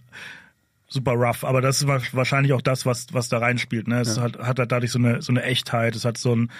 super 0.92 1.12
rough, 1.12 1.44
aber 1.44 1.60
das 1.60 1.80
ist 1.82 1.86
wa- 1.86 2.00
wahrscheinlich 2.12 2.52
auch 2.52 2.60
das, 2.62 2.84
was 2.84 3.06
was 3.12 3.28
da 3.28 3.38
reinspielt. 3.38 3.86
Ne? 3.88 4.00
Es 4.00 4.18
hat, 4.18 4.38
hat 4.38 4.58
halt 4.58 4.72
dadurch 4.72 4.90
so 4.90 4.98
eine 4.98 5.22
so 5.22 5.32
eine 5.32 5.42
Echtheit. 5.44 5.94
Es 5.96 6.04
hat 6.04 6.18
so 6.18 6.34
ein 6.34 6.50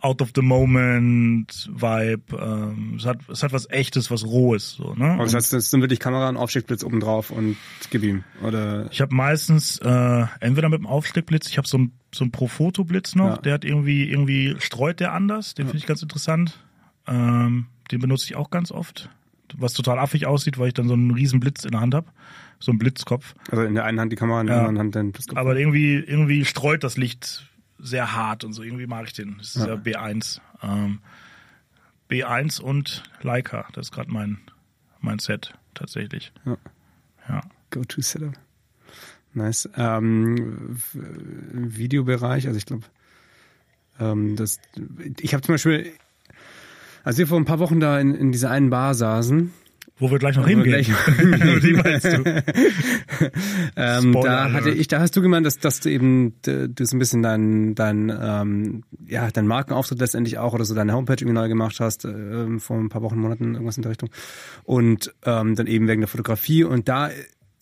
out 0.00 0.22
of 0.22 0.30
the 0.36 0.42
moment 0.42 1.68
Vibe. 1.72 2.36
Ähm, 2.38 2.94
es 2.98 3.06
hat 3.06 3.18
es 3.28 3.42
hat 3.42 3.52
was 3.52 3.68
Echtes, 3.70 4.10
was 4.10 4.24
rohes. 4.24 4.72
So, 4.74 4.94
ne? 4.94 5.12
Und 5.12 5.32
das 5.32 5.34
heißt, 5.34 5.70
sind 5.70 5.80
wirklich 5.80 6.00
Kamera 6.00 6.28
und 6.28 6.36
Aufsteckblitz 6.36 6.84
oben 6.84 7.00
drauf 7.00 7.30
und 7.30 7.56
gib 7.90 8.02
ihm. 8.04 8.24
Oder 8.42 8.86
Ich 8.92 9.00
habe 9.00 9.14
meistens 9.14 9.78
äh, 9.78 10.26
entweder 10.40 10.68
mit 10.68 10.78
dem 10.80 10.86
Aufsteckblitz, 10.86 11.48
ich 11.48 11.58
habe 11.58 11.66
so 11.66 11.78
ein 11.78 11.92
so 12.14 12.24
ein 12.24 12.30
Pro-Foto-Blitz 12.30 13.16
noch, 13.16 13.26
Ja. 13.26 13.36
der 13.38 13.54
hat 13.54 13.64
irgendwie 13.64 14.08
irgendwie 14.08 14.54
streut 14.60 15.00
der 15.00 15.12
anders, 15.12 15.54
den 15.54 15.66
finde 15.66 15.78
ich 15.78 15.86
ganz 15.86 16.00
interessant. 16.02 16.58
Ähm, 17.06 17.66
den 17.90 18.00
benutze 18.00 18.24
ich 18.26 18.36
auch 18.36 18.50
ganz 18.50 18.70
oft, 18.70 19.08
was 19.56 19.72
total 19.72 19.98
affig 19.98 20.26
aussieht, 20.26 20.58
weil 20.58 20.68
ich 20.68 20.74
dann 20.74 20.88
so 20.88 20.94
einen 20.94 21.10
riesen 21.10 21.40
Blitz 21.40 21.64
in 21.64 21.70
der 21.72 21.80
Hand 21.80 21.94
habe, 21.94 22.06
so 22.60 22.72
einen 22.72 22.78
Blitzkopf. 22.78 23.34
also 23.50 23.62
in 23.64 23.74
der 23.74 23.84
einen 23.84 24.00
Hand 24.00 24.12
die 24.12 24.16
Kamera, 24.16 24.40
in 24.40 24.46
der 24.48 24.56
Ja. 24.56 24.60
anderen 24.62 24.78
Hand 24.78 24.94
den 24.94 25.12
Teleskop. 25.12 25.38
Aber 25.38 25.56
irgendwie 25.56 25.94
irgendwie 25.96 26.44
streut 26.44 26.82
das 26.84 26.96
Licht 26.96 27.46
sehr 27.78 28.14
hart 28.14 28.42
und 28.44 28.52
so. 28.52 28.62
Irgendwie 28.62 28.86
mag 28.86 29.06
ich 29.06 29.12
den. 29.12 29.36
Das 29.38 29.54
ist 29.56 29.66
ja, 29.66 29.74
Ja. 29.74 29.74
B1. 29.74 30.40
Ähm, 30.62 30.98
B1 32.10 32.60
und 32.60 33.02
Leica, 33.22 33.66
das 33.72 33.86
ist 33.88 33.92
gerade 33.92 34.10
mein 34.10 34.38
mein 35.00 35.18
Set 35.20 35.54
tatsächlich. 35.74 36.32
Ja. 36.44 36.56
Ja. 37.28 37.40
Go-To-Setup. 37.70 38.32
Nice. 39.34 39.68
Ähm, 39.76 40.76
Videobereich, 40.92 42.46
also 42.46 42.56
ich 42.58 42.66
glaube, 42.66 42.84
ähm, 44.00 44.34
das, 44.36 44.58
ich 45.20 45.34
habe 45.34 45.42
zum 45.42 45.54
Beispiel, 45.54 45.92
als 47.04 47.18
wir 47.18 47.26
vor 47.26 47.38
ein 47.38 47.44
paar 47.44 47.58
Wochen 47.58 47.78
da 47.78 48.00
in, 48.00 48.14
in 48.14 48.32
dieser 48.32 48.50
einen 48.50 48.70
Bar 48.70 48.94
saßen, 48.94 49.52
Wo 50.00 50.10
wir 50.10 50.18
gleich 50.18 50.36
noch 50.36 50.46
hingehen. 50.46 50.70
gleich- 50.84 50.86
Die 51.60 51.72
meinst 51.84 52.04
du? 52.04 52.42
ähm, 53.76 54.12
da 54.22 54.52
hatte 54.52 54.70
ich, 54.70 54.88
da 54.88 55.00
hast 55.00 55.16
du 55.16 55.22
gemeint, 55.22 55.44
dass, 55.46 55.58
dass 55.58 55.80
du 55.80 55.90
eben 55.90 56.34
du 56.42 56.68
so 56.84 56.96
ein 56.96 56.98
bisschen 56.98 57.22
dein, 57.22 57.74
dein, 57.74 58.12
ähm, 58.20 58.84
ja, 59.06 59.28
dein 59.30 59.46
Markenauftritt 59.46 59.98
letztendlich 60.00 60.38
auch 60.38 60.54
oder 60.54 60.64
so 60.64 60.74
deine 60.74 60.92
Homepage 60.92 61.14
irgendwie 61.14 61.34
neu 61.34 61.48
gemacht 61.48 61.80
hast, 61.80 62.04
ähm, 62.04 62.60
vor 62.60 62.76
ein 62.78 62.88
paar 62.88 63.02
Wochen, 63.02 63.18
Monaten, 63.18 63.54
irgendwas 63.54 63.76
in 63.76 63.82
der 63.82 63.90
Richtung. 63.90 64.10
Und 64.64 65.12
ähm, 65.24 65.54
dann 65.56 65.66
eben 65.66 65.88
wegen 65.88 66.00
der 66.00 66.08
Fotografie 66.08 66.64
und 66.64 66.88
da 66.88 67.10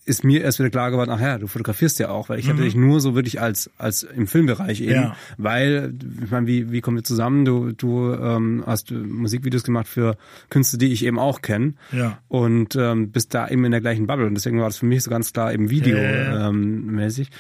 ist 0.07 0.23
mir 0.25 0.41
erst 0.43 0.59
wieder 0.61 0.71
klar 0.71 0.91
geworden, 0.93 1.11
ach 1.11 1.21
ja, 1.21 1.37
du 1.37 1.49
fotografierst 1.49 1.99
ja 1.99 2.09
auch, 2.11 2.29
weil 2.29 2.39
ich 2.39 2.49
hatte 2.49 2.63
dich 2.63 2.75
nur 2.77 3.01
so 3.01 3.15
wirklich 3.17 3.41
als 3.41 3.69
als 3.77 4.05
im 4.05 4.27
Filmbereich 4.29 4.81
eben, 4.81 4.91
Mhm. 4.91 4.95
Ja. 5.07 5.17
weil 5.37 5.95
ich 6.25 6.31
meine, 6.31 6.47
wie 6.47 6.71
wie 6.71 6.81
kommen 6.81 6.97
wir 6.99 7.05
zusammen? 7.05 7.45
Du 7.45 7.73
du 7.73 8.13
ähm, 8.15 8.63
hast 8.65 8.93
Musikvideos 8.93 9.65
gemacht 9.65 9.89
für 9.89 10.17
Künstler, 10.49 10.79
die 10.79 10.93
ich 10.93 11.05
eben 11.05 11.19
auch 11.19 11.43
kenne 11.43 11.75
Ja. 11.93 12.19
und 12.29 12.77
ähm, 12.77 13.11
bist 13.11 13.35
da 13.35 13.49
eben 13.49 13.65
in 13.65 13.73
der 13.73 13.81
gleichen 13.81 14.07
Bubble 14.07 14.27
und 14.27 14.35
deswegen 14.35 14.59
war 14.61 14.67
das 14.69 14.79
für 14.79 14.87
mich 14.87 15.03
so 15.03 15.11
ganz 15.11 15.33
klar 15.33 15.53
eben 15.53 15.71
Video 15.71 15.99
Ja, 15.99 16.49
ähm, 16.49 16.87
mäßig. 16.87 17.31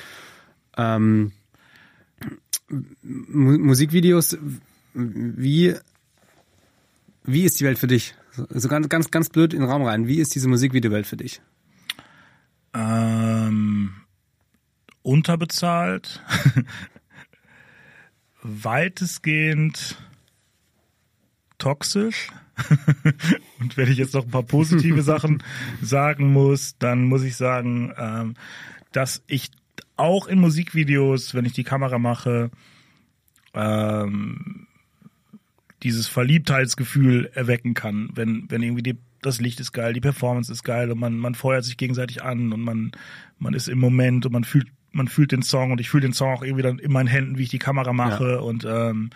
Ähm, 0.77 1.33
Mu 3.09 3.59
Musikvideos, 3.59 4.37
wie 4.95 5.75
wie 7.25 7.43
ist 7.45 7.61
die 7.61 7.65
Welt 7.65 7.79
für 7.79 7.87
dich? 7.87 8.15
So- 8.33 8.47
So 8.51 8.69
ganz 8.69 8.89
ganz 8.89 9.11
ganz 9.11 9.29
blöd 9.29 9.55
in 9.55 9.61
den 9.61 9.69
Raum 9.71 9.83
rein. 9.83 10.09
Wie 10.09 10.19
ist 10.19 10.35
diese 10.35 10.49
Musikvideowelt 10.49 11.07
für 11.07 11.17
dich? 11.17 11.41
Ähm, 12.79 13.95
unterbezahlt, 15.03 16.23
weitestgehend 18.43 19.97
toxisch. 21.57 22.29
Und 23.61 23.79
wenn 23.79 23.91
ich 23.91 23.97
jetzt 23.97 24.13
noch 24.13 24.25
ein 24.25 24.31
paar 24.31 24.43
positive 24.43 25.01
Sachen 25.15 25.43
sagen 25.81 26.33
muss, 26.33 26.77
dann 26.79 27.05
muss 27.05 27.23
ich 27.23 27.37
sagen, 27.37 27.95
ähm, 27.97 28.35
dass 28.93 29.23
ich 29.27 29.51
auch 29.97 30.27
in 30.27 30.39
Musikvideos, 30.39 31.35
wenn 31.35 31.47
ich 31.47 31.55
die 31.55 31.65
Kamera 31.65 31.99
mache, 31.99 32.51
ähm, 33.55 34.67
dieses 35.83 36.09
Verliebtheitsgefühl 36.09 37.31
erwecken 37.33 37.73
kann, 37.73 38.11
wenn, 38.15 38.51
wenn 38.51 38.63
irgendwie 38.63 38.83
die, 38.83 38.99
das 39.27 39.41
Licht 39.41 39.61
ist 39.61 39.73
geil, 39.73 39.93
die 39.93 40.01
Performance 40.01 40.53
ist 40.53 40.63
geil 40.63 40.91
und 40.91 40.99
man, 40.99 41.17
man 41.19 41.35
feuert 41.35 41.65
sich 41.65 41.77
gegenseitig 41.77 42.23
an 42.23 42.53
und 42.53 42.61
man, 42.61 42.93
man 43.39 43.55
ist 43.55 43.69
im 43.69 43.79
Moment 43.79 44.27
und 44.27 44.33
man 44.33 44.45
fühlt, 44.45 44.69
man 44.93 45.09
fühlt 45.09 45.33
den 45.33 45.43
Song 45.43 45.73
und 45.73 45.81
ich 45.81 45.91
fühle 45.91 46.03
den 46.03 46.13
Song 46.13 46.33
auch 46.33 46.43
irgendwie 46.43 46.63
dann 46.63 46.79
in 46.79 46.93
meinen 46.93 47.09
Händen, 47.09 47.39
wie 47.39 47.43
ich 47.43 47.51
die 47.51 47.59
Kamera 47.59 47.93
mache 47.93 48.41
und 48.41 48.65
ähm, 48.65 49.11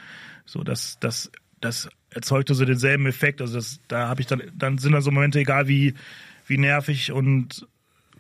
so, 0.44 0.62
das, 0.62 0.99
das, 1.01 1.31
das 1.61 1.88
erzeugte 2.11 2.55
so 2.55 2.64
denselben 2.64 3.07
Effekt. 3.07 3.40
Also 3.40 3.57
das, 3.57 3.81
da 3.88 4.09
habe 4.09 4.20
ich 4.20 4.27
dann, 4.27 4.42
dann 4.55 4.79
sind 4.79 4.92
da 4.92 5.01
so 5.01 5.11
Momente, 5.11 5.38
egal 5.38 5.68
wie, 5.68 5.94
wie 6.46 6.59
nervig 6.59 7.12
und 7.12 7.66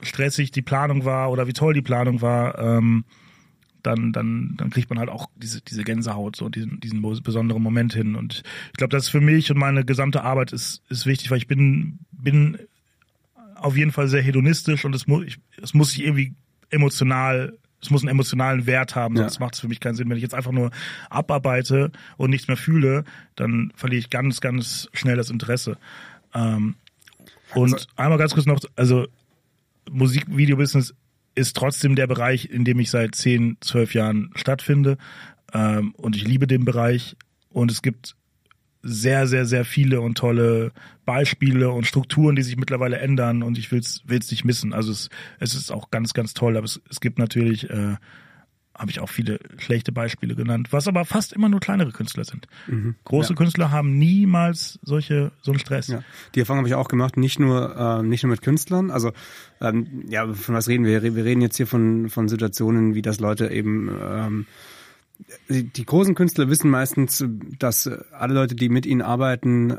stressig 0.02 0.50
die 0.50 0.62
Planung 0.62 1.04
war 1.04 1.30
oder 1.30 1.46
wie 1.46 1.52
toll 1.52 1.74
die 1.74 1.82
Planung 1.82 2.22
war, 2.22 2.58
ähm, 2.58 3.04
dann, 3.82 4.12
dann, 4.12 4.54
dann 4.56 4.70
kriegt 4.70 4.90
man 4.90 4.98
halt 4.98 5.08
auch 5.08 5.28
diese, 5.36 5.60
diese 5.62 5.82
Gänsehaut, 5.84 6.36
so 6.36 6.48
diesen, 6.48 6.80
diesen 6.80 7.00
besonderen 7.22 7.62
Moment 7.62 7.92
hin. 7.94 8.14
Und 8.16 8.42
ich 8.68 8.76
glaube, 8.76 8.90
das 8.92 9.04
ist 9.04 9.08
für 9.10 9.20
mich 9.20 9.50
und 9.50 9.58
meine 9.58 9.84
gesamte 9.84 10.22
Arbeit 10.22 10.52
ist, 10.52 10.82
ist 10.88 11.06
wichtig, 11.06 11.30
weil 11.30 11.38
ich 11.38 11.46
bin, 11.46 11.98
bin 12.12 12.58
auf 13.56 13.76
jeden 13.76 13.92
Fall 13.92 14.08
sehr 14.08 14.22
hedonistisch 14.22 14.84
und 14.84 14.94
es 14.94 15.06
muss, 15.06 15.24
ich, 15.24 15.38
es 15.62 15.74
muss 15.74 15.90
sich 15.90 16.02
irgendwie 16.04 16.34
emotional, 16.70 17.58
es 17.82 17.90
muss 17.90 18.02
einen 18.02 18.08
emotionalen 18.10 18.66
Wert 18.66 18.94
haben, 18.96 19.16
Ja. 19.16 19.22
sonst 19.22 19.40
macht 19.40 19.54
es 19.54 19.60
für 19.60 19.68
mich 19.68 19.80
keinen 19.80 19.94
Sinn. 19.96 20.08
Wenn 20.08 20.16
ich 20.16 20.22
jetzt 20.22 20.34
einfach 20.34 20.52
nur 20.52 20.70
abarbeite 21.10 21.90
und 22.16 22.30
nichts 22.30 22.48
mehr 22.48 22.56
fühle, 22.56 23.04
dann 23.36 23.72
verliere 23.74 23.98
ich 24.00 24.10
ganz, 24.10 24.40
ganz 24.40 24.88
schnell 24.92 25.16
das 25.16 25.30
Interesse. 25.30 25.76
Ähm, 26.34 26.76
und 27.54 27.72
Also- 27.74 27.86
einmal 27.96 28.18
ganz 28.18 28.32
kurz 28.34 28.46
noch, 28.46 28.60
also 28.76 29.06
Musikvideo-Business 29.90 30.94
ist 31.34 31.56
trotzdem 31.56 31.96
der 31.96 32.06
Bereich, 32.06 32.50
in 32.50 32.64
dem 32.64 32.78
ich 32.80 32.90
seit 32.90 33.14
10, 33.14 33.58
12 33.60 33.94
Jahren 33.94 34.30
stattfinde. 34.34 34.98
Ähm, 35.52 35.94
und 35.96 36.16
ich 36.16 36.26
liebe 36.26 36.46
den 36.46 36.64
Bereich. 36.64 37.16
Und 37.50 37.70
es 37.70 37.82
gibt 37.82 38.16
sehr, 38.82 39.26
sehr, 39.26 39.44
sehr 39.44 39.64
viele 39.64 40.00
und 40.00 40.16
tolle 40.16 40.72
Beispiele 41.04 41.70
und 41.70 41.86
Strukturen, 41.86 42.36
die 42.36 42.42
sich 42.42 42.56
mittlerweile 42.56 42.98
ändern 42.98 43.42
und 43.42 43.58
ich 43.58 43.70
will's, 43.70 44.02
will's 44.06 44.30
nicht 44.30 44.44
missen. 44.44 44.72
Also 44.72 44.90
es, 44.90 45.10
es 45.38 45.54
ist 45.54 45.70
auch 45.70 45.90
ganz, 45.90 46.14
ganz 46.14 46.34
toll, 46.34 46.56
aber 46.56 46.64
es, 46.64 46.80
es 46.88 47.00
gibt 47.00 47.18
natürlich, 47.18 47.68
äh, 47.68 47.96
habe 48.80 48.90
ich 48.90 49.00
auch 49.00 49.08
viele 49.08 49.38
schlechte 49.58 49.92
Beispiele 49.92 50.34
genannt, 50.34 50.68
was 50.70 50.88
aber 50.88 51.04
fast 51.04 51.32
immer 51.32 51.48
nur 51.48 51.60
kleinere 51.60 51.92
Künstler 51.92 52.24
sind. 52.24 52.46
Mhm. 52.66 52.94
Große 53.04 53.30
ja. 53.30 53.36
Künstler 53.36 53.70
haben 53.70 53.98
niemals 53.98 54.78
solche 54.82 55.32
so 55.42 55.52
einen 55.52 55.60
Stress. 55.60 55.88
Ja. 55.88 56.02
Die 56.34 56.40
Erfahrung 56.40 56.58
habe 56.58 56.68
ich 56.68 56.74
auch 56.74 56.88
gemacht, 56.88 57.16
nicht 57.16 57.38
nur 57.38 57.76
äh, 57.76 58.02
nicht 58.02 58.22
nur 58.22 58.30
mit 58.30 58.42
Künstlern. 58.42 58.90
Also 58.90 59.12
ähm, 59.60 60.04
ja, 60.08 60.32
von 60.32 60.54
was 60.54 60.68
reden 60.68 60.84
wir? 60.84 61.02
Wir 61.02 61.24
reden 61.24 61.42
jetzt 61.42 61.56
hier 61.56 61.66
von 61.66 62.08
von 62.08 62.28
Situationen, 62.28 62.94
wie 62.94 63.02
das 63.02 63.20
Leute 63.20 63.48
eben 63.48 63.90
ähm, 64.02 64.46
die 65.48 65.84
großen 65.84 66.14
Künstler 66.14 66.48
wissen 66.48 66.70
meistens, 66.70 67.24
dass 67.58 67.86
alle 68.12 68.34
Leute, 68.34 68.54
die 68.54 68.68
mit 68.68 68.86
ihnen 68.86 69.02
arbeiten, 69.02 69.76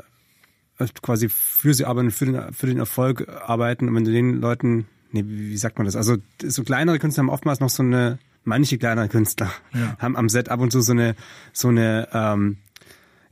quasi 1.02 1.28
für 1.28 1.74
sie 1.74 1.84
arbeiten, 1.84 2.10
für 2.10 2.26
den, 2.26 2.52
für 2.52 2.66
den 2.66 2.78
Erfolg 2.78 3.28
arbeiten. 3.28 3.88
Und 3.88 3.94
wenn 3.94 4.04
du 4.04 4.12
den 4.12 4.40
Leuten, 4.40 4.86
nee, 5.10 5.24
wie 5.26 5.56
sagt 5.56 5.78
man 5.78 5.84
das? 5.84 5.96
Also 5.96 6.16
so 6.42 6.64
kleinere 6.64 6.98
Künstler 6.98 7.22
haben 7.22 7.30
oftmals 7.30 7.60
noch 7.60 7.70
so 7.70 7.82
eine, 7.82 8.18
manche 8.44 8.78
kleinere 8.78 9.08
Künstler 9.08 9.50
ja. 9.74 9.96
haben 9.98 10.16
am 10.16 10.28
Set 10.28 10.48
ab 10.48 10.60
und 10.60 10.70
zu 10.70 10.80
so 10.80 10.92
eine, 10.92 11.14
so 11.52 11.68
eine, 11.68 12.08
ähm, 12.12 12.58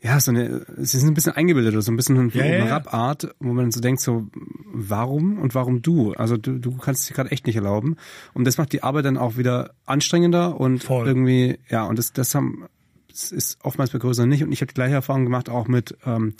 ja, 0.02 0.18
so 0.18 0.30
eine, 0.30 0.64
sie 0.78 0.98
sind 0.98 1.08
ein 1.08 1.14
bisschen 1.14 1.34
eingebildet 1.34 1.74
oder 1.74 1.82
so 1.82 1.92
ein 1.92 1.96
bisschen 1.96 2.18
eine 2.18 2.30
ja, 2.32 2.44
ja, 2.44 2.76
Rap-Art, 2.76 3.34
wo 3.38 3.52
man 3.52 3.70
so 3.70 3.80
denkt, 3.80 4.00
so, 4.00 4.28
warum 4.72 5.38
und 5.38 5.54
warum 5.54 5.82
du? 5.82 6.14
Also 6.14 6.38
du, 6.38 6.58
du 6.58 6.76
kannst 6.78 7.02
es 7.02 7.08
dir 7.08 7.14
gerade 7.14 7.30
echt 7.30 7.46
nicht 7.46 7.56
erlauben. 7.56 7.96
Und 8.32 8.46
das 8.46 8.56
macht 8.56 8.72
die 8.72 8.82
Arbeit 8.82 9.04
dann 9.04 9.18
auch 9.18 9.36
wieder 9.36 9.74
anstrengender 9.84 10.58
und 10.58 10.82
Voll. 10.82 11.06
irgendwie, 11.06 11.58
ja, 11.68 11.84
und 11.84 11.98
das, 11.98 12.14
das 12.14 12.34
haben, 12.34 12.64
das 13.10 13.30
ist 13.30 13.58
oftmals 13.62 13.90
bei 13.90 13.98
größeren 13.98 14.28
nicht. 14.28 14.42
Und 14.42 14.52
ich 14.52 14.62
habe 14.62 14.68
die 14.68 14.74
gleiche 14.74 14.94
Erfahrung 14.94 15.24
gemacht 15.24 15.50
auch 15.50 15.68
mit, 15.68 15.94
ähm, 16.06 16.34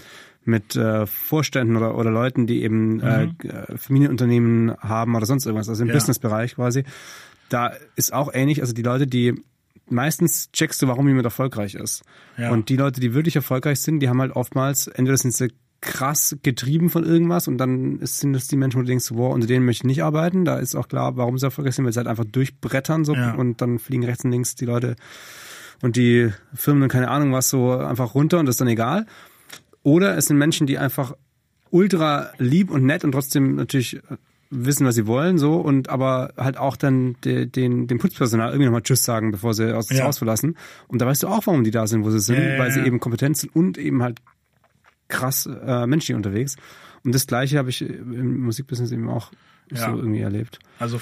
mit 0.45 0.75
äh, 0.77 1.07
Vorständen 1.07 1.77
oder, 1.77 1.99
oder 1.99 2.11
Leuten, 2.11 2.47
die 2.47 2.63
eben 2.63 2.95
mhm. 2.95 3.03
äh, 3.03 3.77
Familienunternehmen 3.77 4.75
haben 4.79 5.15
oder 5.15 5.27
sonst 5.27 5.45
irgendwas, 5.45 5.69
also 5.69 5.83
im 5.83 5.89
ja. 5.89 5.95
Businessbereich 5.95 6.55
quasi. 6.55 6.85
Da 7.51 7.75
ist 7.97 8.15
auch 8.15 8.33
ähnlich, 8.33 8.63
also 8.63 8.73
die 8.73 8.83
Leute, 8.83 9.07
die 9.07 9.35
meistens 9.91 10.51
checkst 10.53 10.81
du, 10.81 10.89
warum 10.89 11.07
jemand 11.09 11.27
erfolgreich 11.27 11.75
ist. 11.75 12.03
Ja. 12.39 12.51
Und 12.51 12.69
die 12.71 12.77
Leute, 12.77 13.01
die 13.01 13.13
wirklich 13.13 13.37
erfolgreich 13.37 13.81
sind, 13.81 14.01
die 14.01 14.09
haben 14.09 14.21
halt 14.21 14.33
oftmals, 14.33 14.87
entweder 14.87 15.19
sind 15.19 15.35
sie 15.35 15.53
krass 15.81 16.37
getrieben 16.43 16.91
von 16.91 17.05
irgendwas 17.05 17.49
und 17.49 17.59
dann 17.59 18.01
sind 18.03 18.35
das 18.35 18.49
die 18.49 18.57
Menschen, 18.57 18.79
wo 18.79 18.83
du 18.83 18.89
denkst, 18.89 19.11
wow, 19.13 19.33
unter 19.33 19.47
denen 19.47 19.65
möchte 19.65 19.81
ich 19.81 19.87
nicht 19.87 20.03
arbeiten. 20.03 20.45
Da 20.45 20.59
ist 20.59 20.75
auch 20.75 20.89
klar, 20.89 21.17
warum 21.17 21.39
sie 21.39 21.47
erfolgreich 21.47 21.75
sind, 21.75 21.85
weil 21.85 21.93
sie 21.93 21.99
halt 21.99 22.09
einfach 22.09 22.25
durchbrettern 22.25 23.05
so 23.05 23.15
ja. 23.15 23.35
und 23.35 23.61
dann 23.61 23.79
fliegen 23.79 24.05
rechts 24.05 24.25
und 24.25 24.31
links 24.31 24.55
die 24.55 24.67
Leute 24.67 24.97
und 25.83 25.97
die 25.97 26.31
Firmen 26.55 26.83
und 26.83 26.91
keine 26.91 27.09
Ahnung 27.09 27.33
was 27.33 27.49
so 27.49 27.73
einfach 27.73 28.15
runter 28.15 28.39
und 28.39 28.47
das 28.47 28.55
ist 28.55 28.61
dann 28.61 28.69
egal. 28.69 29.07
Oder 29.83 30.17
es 30.19 30.27
sind 30.27 30.37
Menschen, 30.37 30.67
die 30.67 30.77
einfach 30.77 31.15
ultra 31.71 32.31
lieb 32.39 32.71
und 32.71 32.85
nett 32.85 33.05
und 33.05 33.13
trotzdem 33.13 33.57
natürlich 33.57 34.01
wissen, 34.51 34.85
was 34.85 34.97
sie 34.97 35.07
wollen, 35.07 35.39
so 35.39 35.57
und 35.57 35.89
aber 35.89 36.35
halt 36.37 36.57
auch 36.57 36.77
dann 36.77 37.17
de, 37.25 37.47
den, 37.47 37.87
dem 37.87 37.99
Putzpersonal 37.99 38.51
irgendwie 38.51 38.67
nochmal 38.67 38.83
Tschüss 38.83 39.05
sagen, 39.05 39.31
bevor 39.31 39.55
sie 39.55 39.75
aus 39.75 39.87
das 39.87 39.99
ja. 39.99 40.05
Haus 40.05 40.19
verlassen. 40.19 40.57
Und 40.89 41.01
da 41.01 41.07
weißt 41.07 41.23
du 41.23 41.29
auch, 41.29 41.47
warum 41.47 41.65
die 41.65 41.71
da 41.71 41.87
sind, 41.87 42.05
wo 42.05 42.11
sie 42.11 42.21
sind, 42.21 42.43
ja, 42.43 42.59
weil 42.59 42.73
sie 42.73 42.81
eben 42.81 42.99
kompetent 42.99 43.37
sind 43.37 43.55
und 43.55 43.79
eben 43.79 44.03
halt 44.03 44.21
krass 45.09 45.47
äh, 45.47 45.87
menschlich 45.87 46.17
unterwegs. 46.17 46.57
Und 47.05 47.15
das 47.15 47.27
Gleiche 47.27 47.59
habe 47.59 47.71
ich 47.71 47.81
im 47.81 48.41
Musikbusiness 48.41 48.93
eben 48.93 49.09
auch 49.09 49.31
so 49.73 49.97
irgendwie 49.97 50.21
erlebt. 50.21 50.59
Also 50.79 51.01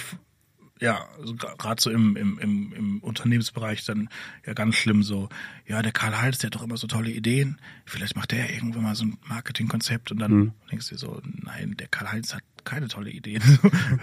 ja, 0.80 1.08
also 1.18 1.34
gerade 1.34 1.82
so 1.82 1.90
im, 1.90 2.16
im, 2.16 2.38
im, 2.38 2.72
im 2.72 2.98
Unternehmensbereich 3.00 3.84
dann 3.84 4.08
ja 4.46 4.52
ganz 4.52 4.76
schlimm 4.76 5.02
so, 5.02 5.28
ja, 5.66 5.82
der 5.82 5.92
Karl 5.92 6.20
Hals, 6.20 6.38
der 6.38 6.48
hat 6.48 6.54
doch 6.54 6.62
immer 6.62 6.76
so 6.76 6.86
tolle 6.86 7.10
Ideen, 7.10 7.58
vielleicht 7.84 8.14
macht 8.14 8.30
der 8.30 8.52
irgendwann 8.54 8.84
mal 8.84 8.94
so 8.94 9.04
ein 9.04 9.18
Marketingkonzept 9.26 10.12
und 10.12 10.18
dann 10.18 10.32
mhm. 10.32 10.52
denkst 10.70 10.88
du 10.88 10.94
dir 10.94 10.98
so, 10.98 11.20
nein, 11.24 11.74
der 11.78 11.88
Karl 11.88 12.12
Heinz 12.12 12.34
hat 12.34 12.42
keine 12.64 12.88
tolle 12.88 13.10
Ideen. 13.10 13.42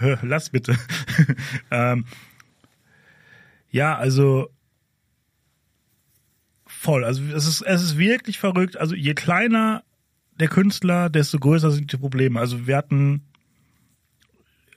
Lass 0.22 0.50
bitte. 0.50 0.76
ähm, 1.70 2.04
ja, 3.70 3.96
also 3.96 4.50
voll. 6.66 7.04
Also 7.04 7.22
es 7.24 7.46
ist, 7.46 7.62
es 7.62 7.82
ist 7.82 7.98
wirklich 7.98 8.38
verrückt. 8.38 8.76
Also 8.76 8.94
je 8.94 9.14
kleiner 9.14 9.82
der 10.38 10.48
Künstler, 10.48 11.08
desto 11.10 11.38
größer 11.38 11.70
sind 11.70 11.92
die 11.92 11.96
Probleme. 11.96 12.38
Also 12.38 12.66
wir 12.66 12.76
hatten 12.76 13.22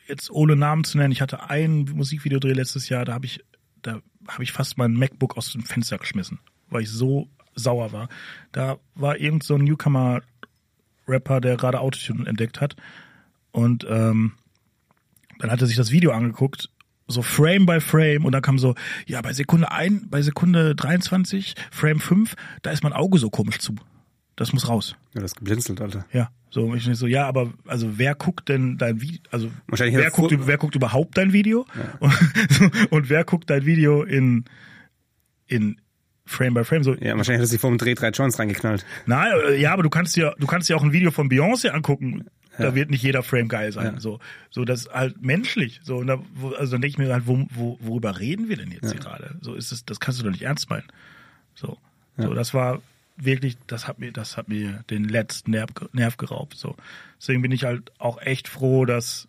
jetzt 0.08 0.32
ohne 0.32 0.56
Namen 0.56 0.84
zu 0.84 0.98
nennen, 0.98 1.12
ich 1.12 1.22
hatte 1.22 1.50
ein 1.50 1.82
Musikvideodreh 1.94 2.54
letztes 2.54 2.90
Jahr, 2.90 3.06
da 3.06 3.14
habe 3.14 3.26
ich, 3.26 3.44
da 3.82 4.02
habe 4.28 4.44
ich 4.44 4.52
fast 4.52 4.78
mein 4.78 4.94
MacBook 4.94 5.38
aus 5.38 5.52
dem 5.52 5.64
Fenster 5.64 5.98
geschmissen, 5.98 6.40
weil 6.70 6.84
ich 6.84 6.90
so 6.90 7.30
sauer 7.56 7.92
war. 7.92 8.10
Da 8.52 8.80
war 8.96 9.18
irgend 9.18 9.44
so 9.44 9.56
ein 9.56 9.64
Newcomer-Rapper, 9.64 11.42
der 11.42 11.58
gerade 11.58 11.80
Autotune 11.80 12.28
entdeckt 12.28 12.60
hat. 12.62 12.76
Und 13.52 13.86
ähm, 13.90 14.34
dann 15.40 15.52
hat 15.52 15.62
er 15.62 15.68
sich 15.68 15.78
das 15.78 15.92
Video 15.92 16.12
angeguckt, 16.12 16.70
so 17.08 17.22
Frame 17.22 17.66
by 17.66 17.82
Frame, 17.82 18.26
und 18.26 18.32
dann 18.32 18.42
kam 18.42 18.60
so, 18.60 18.76
ja, 19.08 19.22
bei 19.22 19.34
Sekunde 19.34 19.72
ein, 19.72 20.08
bei 20.10 20.22
Sekunde 20.22 20.76
23, 20.76 21.56
Frame 21.72 22.00
5, 22.00 22.36
da 22.62 22.72
ist 22.72 22.84
mein 22.84 22.94
Auge 22.94 23.18
so 23.18 23.30
komisch 23.30 23.60
zu. 23.60 23.76
Das 24.36 24.54
muss 24.54 24.70
raus. 24.70 24.96
Ja, 25.16 25.22
das 25.22 25.36
geblinzelt, 25.36 25.82
Alter. 25.82 26.06
Ja. 26.14 26.30
So, 26.52 26.74
ich 26.74 26.86
so, 26.86 27.06
ja, 27.06 27.28
aber 27.28 27.54
also 27.68 28.00
wer 28.00 28.16
guckt 28.16 28.50
denn 28.50 28.78
dein 28.78 29.02
Video? 29.02 29.20
Also 29.30 29.52
wer 29.68 30.10
guckt, 30.10 30.36
wer 30.48 30.58
guckt 30.58 30.76
überhaupt 30.76 31.18
dein 31.18 31.32
Video? 31.32 31.66
Ja. 31.76 32.08
Und, 32.62 32.92
und, 32.92 33.10
wer 33.10 33.24
guckt 33.24 33.50
dein 33.50 33.66
Video 33.66 34.04
in 34.04 34.46
in 35.46 35.80
Frame 36.26 36.56
by 36.56 36.64
Frame? 36.64 36.84
So, 36.84 36.96
ja, 36.96 37.16
wahrscheinlich 37.18 37.40
hat 37.40 37.46
er 37.46 37.48
sich 37.48 37.62
vor 37.62 37.70
dem 37.70 37.78
Dreh 37.78 37.94
drei 37.94 38.10
Joints 38.10 38.40
reingeknallt. 38.40 38.86
Nein, 39.06 39.32
äh, 39.48 39.62
ja, 39.62 39.74
aber 39.74 39.84
du 39.84 39.90
kannst 39.90 40.16
dir 40.16 40.34
du 40.40 40.48
kannst 40.48 40.70
dir 40.70 40.78
auch 40.78 40.84
ein 40.84 40.92
Video 40.92 41.12
von 41.12 41.30
Beyoncé 41.30 41.70
angucken. 41.70 42.26
Ja. 42.60 42.66
Da 42.66 42.76
wird 42.76 42.90
nicht 42.90 43.04
jeder 43.04 43.24
Frame 43.24 43.48
geil 43.48 43.72
sein. 43.72 43.96
Ja. 43.96 44.00
So, 44.00 44.20
so 44.50 44.66
das 44.66 44.82
ist 44.82 44.94
halt 44.94 45.22
menschlich. 45.22 45.80
So, 45.84 45.98
und 45.98 46.08
da, 46.08 46.22
also 46.58 46.74
dann 46.74 46.82
denke 46.82 46.88
ich 46.88 46.98
mir 46.98 47.12
halt, 47.12 47.26
wo, 47.26 47.48
wo, 47.52 47.78
worüber 47.82 48.20
reden 48.20 48.50
wir 48.50 48.58
denn 48.58 48.72
jetzt 48.72 48.92
hier 48.92 49.00
gerade? 49.00 49.36
So 49.42 49.56
ist 49.56 49.72
es, 49.72 49.86
das 49.86 50.00
kannst 50.00 50.20
du 50.20 50.24
doch 50.24 50.32
nicht 50.32 50.44
ernst 50.44 50.70
meinen. 50.70 50.88
So, 51.56 51.78
so 52.18 52.34
das 52.34 52.54
war 52.54 52.82
wirklich, 53.18 53.58
das 53.68 53.88
hat 53.88 54.00
mir, 54.00 54.12
das 54.12 54.38
hat 54.38 54.50
mir 54.50 54.84
den 54.90 55.04
letzten 55.04 55.52
Nerv, 55.52 55.70
Nerv 55.94 56.18
geraubt. 56.18 56.58
So. 56.58 56.76
Deswegen 57.20 57.42
bin 57.42 57.52
ich 57.52 57.64
halt 57.64 57.92
auch 57.98 58.22
echt 58.22 58.48
froh, 58.48 58.86
dass, 58.86 59.28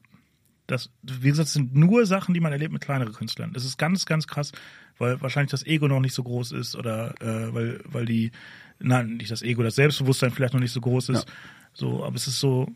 dass, 0.66 0.90
wie 1.02 1.28
gesagt, 1.28 1.48
es 1.48 1.54
sind 1.54 1.74
nur 1.74 2.06
Sachen, 2.06 2.34
die 2.34 2.40
man 2.40 2.52
erlebt 2.52 2.72
mit 2.72 2.82
kleineren 2.82 3.12
Künstlern. 3.12 3.52
Das 3.52 3.64
ist 3.64 3.78
ganz, 3.78 4.06
ganz 4.06 4.26
krass, 4.26 4.52
weil 4.98 5.20
wahrscheinlich 5.20 5.50
das 5.50 5.66
Ego 5.66 5.88
noch 5.88 6.00
nicht 6.00 6.14
so 6.14 6.22
groß 6.22 6.52
ist 6.52 6.76
oder 6.76 7.14
äh, 7.20 7.52
weil, 7.54 7.80
weil 7.84 8.06
die, 8.06 8.30
nein, 8.78 9.16
nicht 9.16 9.30
das 9.30 9.42
Ego, 9.42 9.62
das 9.62 9.74
Selbstbewusstsein 9.74 10.30
vielleicht 10.30 10.54
noch 10.54 10.60
nicht 10.60 10.72
so 10.72 10.80
groß 10.80 11.10
ist. 11.10 11.28
Ja. 11.28 11.34
So, 11.72 12.04
aber 12.04 12.16
es 12.16 12.26
ist 12.26 12.40
so, 12.40 12.68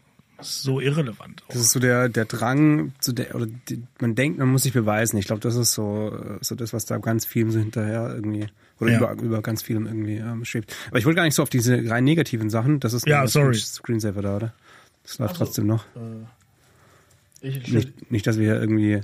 so 0.45 0.81
irrelevant. 0.81 1.43
Auch. 1.45 1.53
Das 1.53 1.63
ist 1.63 1.71
so 1.71 1.81
der, 1.81 2.09
der 2.09 2.25
Drang, 2.25 2.93
zu 3.01 3.13
der, 3.13 3.35
oder 3.35 3.47
die, 3.47 3.83
man 4.01 4.15
denkt, 4.15 4.39
man 4.39 4.49
muss 4.49 4.63
sich 4.63 4.73
beweisen. 4.73 5.17
Ich 5.17 5.27
glaube, 5.27 5.41
das 5.41 5.57
ist 5.57 5.73
so, 5.73 6.17
so 6.41 6.55
das, 6.55 6.73
was 6.73 6.85
da 6.85 6.99
ganz 6.99 7.27
viel 7.27 7.51
so 7.51 7.59
hinterher 7.59 8.13
irgendwie 8.15 8.47
oder 8.81 8.93
ja. 8.93 8.99
über, 8.99 9.23
über 9.23 9.43
ganz 9.43 9.63
vielem 9.63 9.87
irgendwie 9.87 10.17
ähm, 10.17 10.45
schwebt. 10.45 10.75
Aber 10.89 10.99
ich 10.99 11.05
wollte 11.05 11.17
gar 11.17 11.25
nicht 11.25 11.35
so 11.35 11.43
auf 11.43 11.51
diese 11.51 11.89
rein 11.89 12.05
negativen 12.05 12.51
Sachen. 12.51 12.81
Das 12.81 12.93
ist 12.93 13.07
ja, 13.07 13.27
sorry. 13.27 13.55
Screensaver 13.55 14.23
da, 14.23 14.37
oder? 14.37 14.55
Das 15.03 15.19
läuft 15.19 15.33
also, 15.33 15.45
trotzdem 15.45 15.67
noch. 15.67 15.85
Äh, 15.97 17.49
ich, 17.49 17.73
nicht, 17.73 18.11
nicht, 18.11 18.27
dass 18.27 18.39
wir 18.39 18.45
hier 18.45 18.61
irgendwie 18.61 19.01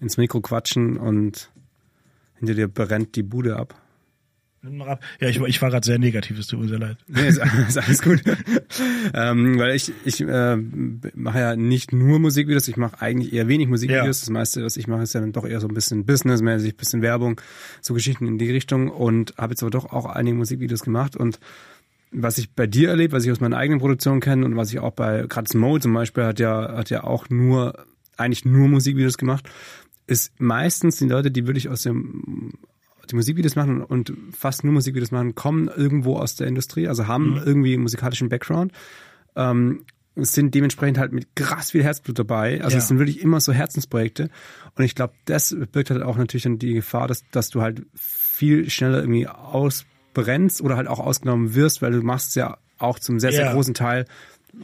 ins 0.00 0.16
Mikro 0.16 0.40
quatschen 0.40 0.96
und 0.96 1.50
hinter 2.36 2.54
dir 2.54 2.68
brennt 2.68 3.16
die 3.16 3.22
Bude 3.22 3.56
ab. 3.56 3.74
Nimm 4.64 4.78
noch 4.78 4.86
ab. 4.86 5.02
Ja, 5.20 5.28
ich, 5.28 5.38
ich 5.38 5.60
war 5.60 5.70
gerade 5.70 5.84
sehr 5.84 5.98
negativ, 5.98 6.38
es 6.38 6.46
tut 6.46 6.58
mir 6.58 6.68
sehr 6.68 6.78
leid. 6.78 6.96
Nee, 7.06 7.28
ist, 7.28 7.38
ist 7.68 7.76
alles 7.76 8.00
gut. 8.00 8.22
ähm, 9.12 9.58
weil 9.58 9.74
ich, 9.74 9.92
ich 10.06 10.22
äh, 10.22 10.56
mache 10.56 11.38
ja 11.38 11.54
nicht 11.54 11.92
nur 11.92 12.18
Musikvideos, 12.18 12.66
ich 12.68 12.78
mache 12.78 13.02
eigentlich 13.02 13.34
eher 13.34 13.46
wenig 13.46 13.68
Musikvideos. 13.68 14.04
Ja. 14.04 14.08
Das 14.08 14.30
meiste, 14.30 14.64
was 14.64 14.78
ich 14.78 14.86
mache, 14.86 15.02
ist 15.02 15.12
ja 15.12 15.20
dann 15.20 15.32
doch 15.32 15.44
eher 15.44 15.60
so 15.60 15.68
ein 15.68 15.74
bisschen 15.74 16.06
businessmäßig, 16.06 16.78
bisschen 16.78 17.02
Werbung, 17.02 17.38
so 17.82 17.92
Geschichten 17.92 18.26
in 18.26 18.38
die 18.38 18.50
Richtung 18.50 18.88
und 18.88 19.34
habe 19.36 19.52
jetzt 19.52 19.62
aber 19.62 19.70
doch 19.70 19.92
auch 19.92 20.06
einige 20.06 20.36
Musikvideos 20.36 20.82
gemacht 20.82 21.14
und 21.14 21.38
was 22.10 22.38
ich 22.38 22.50
bei 22.52 22.66
dir 22.66 22.90
erlebe, 22.90 23.12
was 23.12 23.24
ich 23.24 23.32
aus 23.32 23.40
meiner 23.40 23.58
eigenen 23.58 23.80
Produktion 23.80 24.20
kenne 24.20 24.46
und 24.46 24.56
was 24.56 24.72
ich 24.72 24.78
auch 24.78 24.92
bei 24.92 25.26
gerade 25.28 25.48
Smo 25.48 25.78
zum 25.78 25.92
Beispiel 25.92 26.24
hat 26.24 26.38
ja 26.40 26.74
hat 26.74 26.88
ja 26.88 27.04
auch 27.04 27.28
nur 27.28 27.84
eigentlich 28.16 28.44
nur 28.46 28.68
Musikvideos 28.68 29.18
gemacht, 29.18 29.50
ist 30.06 30.32
meistens 30.40 30.96
die 30.96 31.08
Leute, 31.08 31.30
die 31.30 31.46
wirklich 31.46 31.68
aus 31.68 31.82
dem 31.82 32.52
die 33.06 33.16
Musikvideos 33.16 33.56
machen 33.56 33.82
und 33.82 34.12
fast 34.32 34.64
nur 34.64 34.72
Musikvideos 34.72 35.10
machen, 35.10 35.34
kommen 35.34 35.68
irgendwo 35.68 36.16
aus 36.16 36.36
der 36.36 36.46
Industrie, 36.46 36.88
also 36.88 37.06
haben 37.06 37.32
mhm. 37.32 37.42
irgendwie 37.44 37.74
einen 37.74 37.82
musikalischen 37.82 38.28
Background. 38.28 38.72
Ähm, 39.36 39.84
sind 40.16 40.54
dementsprechend 40.54 40.98
halt 40.98 41.12
mit 41.12 41.34
krass 41.34 41.72
viel 41.72 41.82
Herzblut 41.82 42.18
dabei. 42.18 42.62
Also 42.62 42.76
ja. 42.76 42.78
es 42.78 42.88
sind 42.88 42.98
wirklich 42.98 43.20
immer 43.20 43.40
so 43.40 43.52
Herzensprojekte. 43.52 44.30
Und 44.76 44.84
ich 44.84 44.94
glaube, 44.94 45.14
das 45.24 45.56
birgt 45.72 45.90
halt 45.90 46.02
auch 46.02 46.16
natürlich 46.16 46.44
dann 46.44 46.58
die 46.58 46.74
Gefahr, 46.74 47.08
dass, 47.08 47.24
dass 47.30 47.50
du 47.50 47.62
halt 47.62 47.82
viel 47.94 48.70
schneller 48.70 49.00
irgendwie 49.00 49.26
ausbrennst 49.26 50.60
oder 50.60 50.76
halt 50.76 50.86
auch 50.86 51.00
ausgenommen 51.00 51.54
wirst, 51.54 51.82
weil 51.82 51.92
du 51.92 52.02
machst 52.02 52.36
ja 52.36 52.58
auch 52.78 52.98
zum 52.98 53.18
sehr, 53.18 53.32
sehr 53.32 53.46
ja. 53.46 53.52
großen 53.52 53.74
Teil 53.74 54.04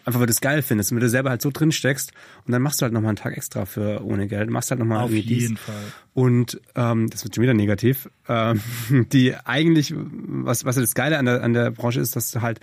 einfach 0.05 0.21
weil 0.21 0.27
du 0.27 0.33
es 0.33 0.41
geil 0.41 0.63
findest, 0.63 0.93
wenn 0.93 1.01
du 1.01 1.09
selber 1.09 1.31
halt 1.31 1.43
so 1.43 1.51
drin 1.53 1.73
steckst 1.73 2.13
und 2.47 2.53
dann 2.53 2.63
machst 2.63 2.81
du 2.81 2.85
halt 2.85 2.93
nochmal 2.93 3.11
einen 3.11 3.17
Tag 3.17 3.37
extra 3.37 3.65
für 3.67 4.05
ohne 4.05 4.27
Geld, 4.29 4.51
machst 4.51 4.71
halt 4.71 4.79
nochmal 4.81 5.05
Auf 5.05 5.11
irgendwie 5.11 5.35
jeden 5.35 5.55
dies. 5.57 5.61
Fall. 5.61 5.75
Und 6.15 6.61
ähm, 6.75 7.09
das 7.11 7.25
wird 7.25 7.35
schon 7.35 7.43
wieder 7.43 7.55
negativ. 7.55 8.09
Ähm, 8.29 8.61
die 9.13 9.35
eigentlich, 9.45 9.95
was, 9.97 10.65
was 10.65 10.77
das 10.77 10.95
Geile 10.95 11.19
an 11.19 11.25
der, 11.27 11.43
an 11.43 11.53
der 11.53 11.71
Branche 11.71 12.01
ist, 12.01 12.17
dass 12.17 12.31
du 12.31 12.41
halt 12.41 12.61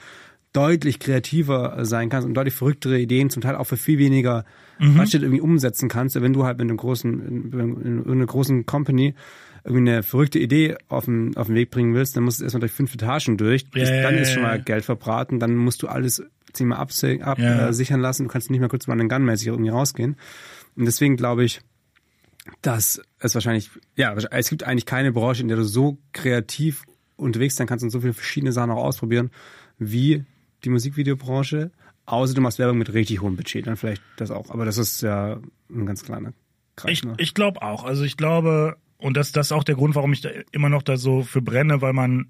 deutlich 0.53 0.99
kreativer 0.99 1.85
sein 1.85 2.09
kannst 2.09 2.27
und 2.27 2.33
deutlich 2.33 2.53
verrücktere 2.55 2.99
Ideen, 2.99 3.29
zum 3.29 3.41
Teil 3.41 3.55
auch 3.55 3.65
für 3.65 3.77
viel 3.77 3.99
weniger 3.99 4.45
Mhm. 4.79 4.95
Budget 4.95 5.23
irgendwie 5.23 5.41
umsetzen 5.41 5.89
kannst, 5.89 6.21
wenn 6.21 6.33
du 6.33 6.43
halt 6.45 6.59
mit 6.59 6.67
einem 6.69 6.77
großen, 6.77 7.51
in, 7.51 7.59
in, 7.59 8.03
in 8.05 8.11
einer 8.11 8.27
großen 8.27 8.67
Company 8.67 9.15
irgendwie 9.63 9.89
eine 9.89 10.03
verrückte 10.03 10.37
Idee 10.37 10.75
auf 10.87 11.05
den, 11.05 11.35
auf 11.35 11.47
den 11.47 11.55
Weg 11.55 11.71
bringen 11.71 11.95
willst, 11.95 12.15
dann 12.15 12.23
musst 12.23 12.39
du 12.39 12.43
erstmal 12.43 12.59
durch 12.59 12.71
fünf 12.73 12.93
Etagen 12.93 13.37
durch. 13.37 13.67
Bis, 13.71 13.89
Ja, 13.89 14.03
dann 14.03 14.15
ist 14.15 14.33
schon 14.33 14.43
mal. 14.43 14.61
Geld 14.61 14.85
verbraten, 14.85 15.39
dann 15.39 15.55
musst 15.55 15.81
du 15.81 15.87
alles 15.87 16.23
ziemlich 16.57 16.77
absichern 16.77 17.21
ab, 17.21 17.39
Ja. 17.39 17.69
äh, 17.69 17.95
lassen. 17.97 18.23
Du 18.23 18.29
kannst 18.29 18.49
nicht 18.49 18.59
mal 18.59 18.67
kurz 18.69 18.87
mal 18.87 18.93
einen 18.99 19.09
Gun-mäßig 19.09 19.47
irgendwie 19.47 19.69
rausgehen. 19.69 20.17
Und 20.75 20.85
deswegen 20.85 21.15
glaube 21.17 21.43
ich, 21.43 21.61
dass 22.61 23.01
es 23.19 23.33
wahrscheinlich, 23.33 23.69
ja, 23.95 24.13
es 24.13 24.49
gibt 24.49 24.63
eigentlich 24.63 24.85
keine 24.85 25.11
Branche, 25.11 25.41
in 25.41 25.47
der 25.47 25.57
du 25.57 25.63
so 25.63 25.97
kreativ 26.13 26.83
unterwegs 27.15 27.55
sein 27.55 27.67
kannst 27.67 27.83
und 27.83 27.89
so 27.89 27.99
viele 28.01 28.13
verschiedene 28.13 28.51
Sachen 28.51 28.71
auch 28.71 28.83
ausprobieren, 28.83 29.31
wie 29.79 30.23
die 30.63 30.69
Musikvideobranche. 30.69 31.71
Außer 32.05 32.33
du 32.33 32.41
machst 32.41 32.57
Werbung 32.59 32.77
mit 32.77 32.93
richtig 32.93 33.21
hohem 33.21 33.35
Budget, 33.35 33.67
dann 33.67 33.75
vielleicht 33.75 34.01
das 34.15 34.31
auch. 34.31 34.49
Aber 34.49 34.63
das 34.65 34.77
ist 34.77 35.01
ja 35.01 35.39
ein 35.69 35.85
ganz 35.85 36.03
kleiner 36.03 36.31
Kreis. 36.77 36.91
Ich, 36.93 37.03
ne? 37.03 37.15
ich 37.17 37.33
glaube 37.33 37.61
auch. 37.61 37.83
Also 37.83 38.03
ich 38.03 38.15
glaube, 38.15 38.77
und 38.97 39.17
das, 39.17 39.33
das 39.33 39.47
ist 39.47 39.51
auch 39.51 39.65
der 39.65 39.75
Grund, 39.75 39.95
warum 39.95 40.13
ich 40.13 40.21
da 40.21 40.29
immer 40.51 40.69
noch 40.69 40.83
da 40.83 40.95
so 40.95 41.23
für 41.23 41.41
brenne, 41.41 41.81
weil 41.81 41.93
man, 41.93 42.29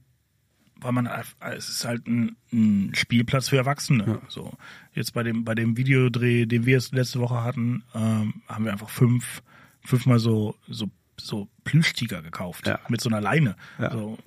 weil 0.82 0.91
man, 0.91 1.09
es 1.55 1.69
ist 1.69 1.86
halt 1.86 2.07
ein, 2.07 2.36
ein 2.51 2.91
Spielplatz 2.93 3.49
für 3.49 3.57
Erwachsene. 3.57 4.21
So 4.28 4.53
jetzt 4.93 5.13
bei 5.13 5.23
dem 5.23 5.43
bei 5.43 5.55
dem 5.55 5.78
Videodreh, 5.78 6.45
den 6.45 6.65
wir 6.65 6.73
jetzt 6.73 6.93
letzte 6.93 7.19
Woche 7.19 7.43
hatten, 7.43 7.84
ähm, 7.93 8.41
haben 8.47 8.65
wir 8.65 8.71
einfach 8.71 8.89
fünf 8.89 9.41
fünfmal 9.82 10.19
so 10.19 10.55
so 10.67 10.89
so 11.19 11.47
Plüschtiger 11.63 12.21
gekauft 12.21 12.67
Ja. 12.67 12.80
mit 12.89 13.01
so 13.01 13.09
einer 13.09 13.21
Leine. 13.21 13.55
Ja. 13.80 13.91
So, 13.91 14.17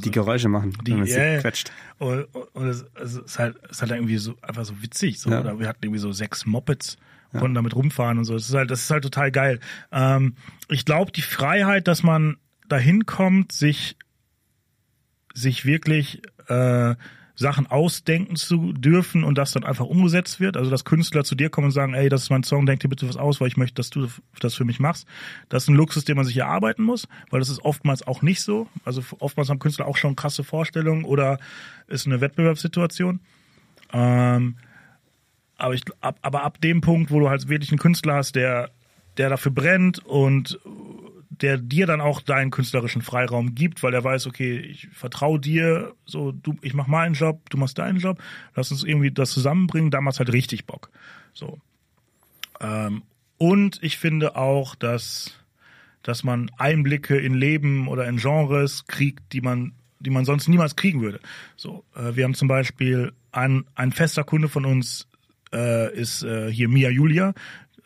die 0.00 0.06
so, 0.06 0.10
Geräusche 0.10 0.48
machen, 0.48 0.76
die, 0.84 0.92
wenn 0.92 0.98
man 1.00 1.08
ja, 1.08 1.14
sie 1.14 1.20
ja. 1.20 1.40
quetscht. 1.40 1.72
Und, 1.98 2.24
und, 2.24 2.66
es, 2.66 2.84
es 3.00 3.14
ist 3.16 3.38
halt, 3.38 3.56
es 3.64 3.70
ist 3.72 3.82
halt 3.82 3.92
irgendwie 3.92 4.18
so 4.18 4.36
einfach 4.42 4.64
so 4.64 4.82
witzig. 4.82 5.20
So. 5.20 5.30
Ja. 5.30 5.40
Oder 5.40 5.58
wir 5.58 5.68
hatten 5.68 5.84
irgendwie 5.84 6.00
so 6.00 6.12
sechs 6.12 6.46
Mopeds, 6.46 6.98
konnten 7.32 7.54
damit 7.54 7.76
rumfahren 7.76 8.18
und 8.18 8.24
so. 8.24 8.34
Das 8.34 8.48
ist 8.48 8.54
halt, 8.54 8.70
das 8.70 8.82
ist 8.82 8.90
halt 8.90 9.04
total 9.04 9.30
geil. 9.30 9.60
Ähm, 9.92 10.34
ich 10.68 10.84
glaube, 10.84 11.12
die 11.12 11.22
Freiheit, 11.22 11.86
dass 11.86 12.02
man 12.02 12.36
dahin 12.68 13.06
kommt, 13.06 13.52
sich, 13.52 13.96
sich 15.34 15.64
wirklich 15.64 16.22
äh, 16.48 16.94
Sachen 17.40 17.66
ausdenken 17.66 18.36
zu 18.36 18.74
dürfen 18.74 19.24
und 19.24 19.38
das 19.38 19.52
dann 19.52 19.64
einfach 19.64 19.86
umgesetzt 19.86 20.40
wird. 20.40 20.58
Also 20.58 20.70
dass 20.70 20.84
Künstler 20.84 21.24
zu 21.24 21.34
dir 21.34 21.48
kommen 21.48 21.66
und 21.66 21.70
sagen, 21.70 21.94
ey, 21.94 22.10
das 22.10 22.24
ist 22.24 22.30
mein 22.30 22.42
Song, 22.42 22.66
denk 22.66 22.80
dir 22.80 22.88
bitte 22.88 23.08
was 23.08 23.16
aus, 23.16 23.40
weil 23.40 23.48
ich 23.48 23.56
möchte, 23.56 23.76
dass 23.76 23.88
du 23.88 24.08
das 24.40 24.54
für 24.54 24.66
mich 24.66 24.78
machst. 24.78 25.06
Das 25.48 25.62
ist 25.62 25.70
ein 25.70 25.74
Luxus, 25.74 26.04
den 26.04 26.16
man 26.16 26.26
sich 26.26 26.36
erarbeiten 26.36 26.82
muss, 26.82 27.08
weil 27.30 27.40
das 27.40 27.48
ist 27.48 27.64
oftmals 27.64 28.06
auch 28.06 28.20
nicht 28.20 28.42
so. 28.42 28.68
Also 28.84 29.02
oftmals 29.20 29.48
haben 29.48 29.58
Künstler 29.58 29.86
auch 29.86 29.96
schon 29.96 30.16
krasse 30.16 30.44
Vorstellungen 30.44 31.04
oder 31.04 31.38
ist 31.86 32.06
eine 32.06 32.20
Wettbewerbssituation. 32.20 33.20
Ähm, 33.94 34.56
aber, 35.56 35.72
ich, 35.72 35.84
ab, 36.02 36.18
aber 36.20 36.42
ab 36.42 36.60
dem 36.60 36.82
Punkt, 36.82 37.10
wo 37.10 37.20
du 37.20 37.30
halt 37.30 37.48
wirklich 37.48 37.70
einen 37.70 37.78
Künstler 37.78 38.16
hast, 38.16 38.36
der, 38.36 38.70
der 39.16 39.30
dafür 39.30 39.52
brennt 39.52 40.04
und 40.04 40.58
der 41.30 41.58
dir 41.58 41.86
dann 41.86 42.00
auch 42.00 42.20
deinen 42.20 42.50
künstlerischen 42.50 43.02
Freiraum 43.02 43.54
gibt, 43.54 43.82
weil 43.82 43.94
er 43.94 44.02
weiß, 44.02 44.26
okay, 44.26 44.58
ich 44.58 44.88
vertraue 44.88 45.38
dir, 45.38 45.94
so 46.04 46.32
du, 46.32 46.56
ich 46.60 46.74
mach 46.74 46.88
meinen 46.88 47.14
Job, 47.14 47.48
du 47.50 47.56
machst 47.56 47.78
deinen 47.78 47.98
Job, 47.98 48.20
lass 48.54 48.70
uns 48.72 48.82
irgendwie 48.82 49.12
das 49.12 49.30
zusammenbringen, 49.30 49.90
da 49.90 50.00
macht's 50.00 50.18
halt 50.18 50.32
richtig 50.32 50.66
Bock. 50.66 50.90
So. 51.32 51.58
Ähm, 52.60 53.02
und 53.38 53.78
ich 53.82 53.96
finde 53.96 54.36
auch, 54.36 54.74
dass, 54.74 55.32
dass 56.02 56.24
man 56.24 56.50
Einblicke 56.58 57.16
in 57.16 57.34
Leben 57.34 57.86
oder 57.86 58.06
in 58.08 58.16
Genres 58.16 58.86
kriegt, 58.86 59.32
die 59.32 59.40
man, 59.40 59.72
die 60.00 60.10
man 60.10 60.24
sonst 60.24 60.48
niemals 60.48 60.74
kriegen 60.74 61.00
würde. 61.00 61.20
So, 61.56 61.84
äh, 61.94 62.16
wir 62.16 62.24
haben 62.24 62.34
zum 62.34 62.48
Beispiel 62.48 63.12
ein, 63.30 63.64
ein 63.76 63.92
fester 63.92 64.24
Kunde 64.24 64.48
von 64.48 64.66
uns 64.66 65.06
äh, 65.54 65.94
ist 65.94 66.24
äh, 66.24 66.52
hier 66.52 66.68
Mia 66.68 66.90
Julia, 66.90 67.34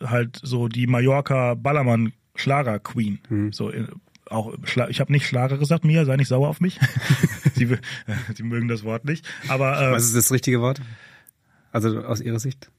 halt 0.03 0.39
so 0.41 0.67
die 0.67 0.87
Mallorca 0.87 1.53
Ballermann 1.53 2.11
Schlager 2.35 2.79
Queen. 2.79 3.19
So 3.51 3.71
äh, 3.71 3.87
auch 4.29 4.53
ich 4.89 4.99
habe 4.99 5.11
nicht 5.11 5.27
Schlager 5.27 5.57
gesagt, 5.57 5.83
Mia, 5.85 6.03
sei 6.05 6.15
nicht 6.15 6.27
sauer 6.27 6.47
auf 6.49 6.59
mich. 6.61 6.79
sie, 7.55 7.69
w- 7.69 7.77
sie 8.35 8.43
mögen 8.43 8.67
das 8.67 8.83
Wort 8.83 9.05
nicht, 9.05 9.27
aber 9.47 9.79
äh, 9.81 9.91
Was 9.91 10.05
ist 10.05 10.15
das 10.15 10.31
richtige 10.31 10.61
Wort? 10.61 10.81
Also 11.71 11.99
aus 12.03 12.21
Ihrer 12.21 12.39
Sicht? 12.39 12.69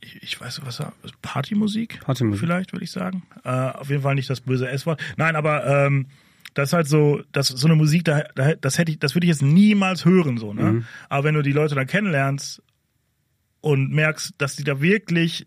ich, 0.00 0.22
ich 0.22 0.40
weiß 0.40 0.60
was 0.64 0.82
Partymusik, 1.22 2.00
Partymusik. 2.00 2.40
vielleicht 2.40 2.72
würde 2.72 2.84
ich 2.84 2.90
sagen. 2.90 3.22
Äh, 3.44 3.48
auf 3.48 3.88
jeden 3.90 4.02
Fall 4.02 4.14
nicht 4.14 4.28
das 4.30 4.40
böse 4.42 4.68
S-Wort. 4.68 5.00
Nein, 5.16 5.34
aber 5.36 5.66
ähm, 5.66 6.06
das 6.54 6.68
ist 6.68 6.72
halt 6.74 6.86
so, 6.88 7.22
das 7.32 7.48
so 7.48 7.66
eine 7.66 7.74
Musik, 7.74 8.04
da, 8.04 8.22
da, 8.34 8.54
das 8.54 8.78
hätte 8.78 8.92
ich, 8.92 8.98
das 8.98 9.14
würde 9.14 9.26
ich 9.26 9.30
jetzt 9.30 9.42
niemals 9.42 10.04
hören 10.04 10.36
so. 10.38 10.52
Ne? 10.54 10.62
Mhm. 10.62 10.84
Aber 11.08 11.24
wenn 11.24 11.34
du 11.34 11.42
die 11.42 11.52
Leute 11.52 11.74
dann 11.74 11.86
kennenlernst 11.86 12.62
und 13.60 13.90
merkst, 13.92 14.34
dass 14.38 14.56
die 14.56 14.64
da 14.64 14.80
wirklich 14.80 15.42
äh, 15.42 15.46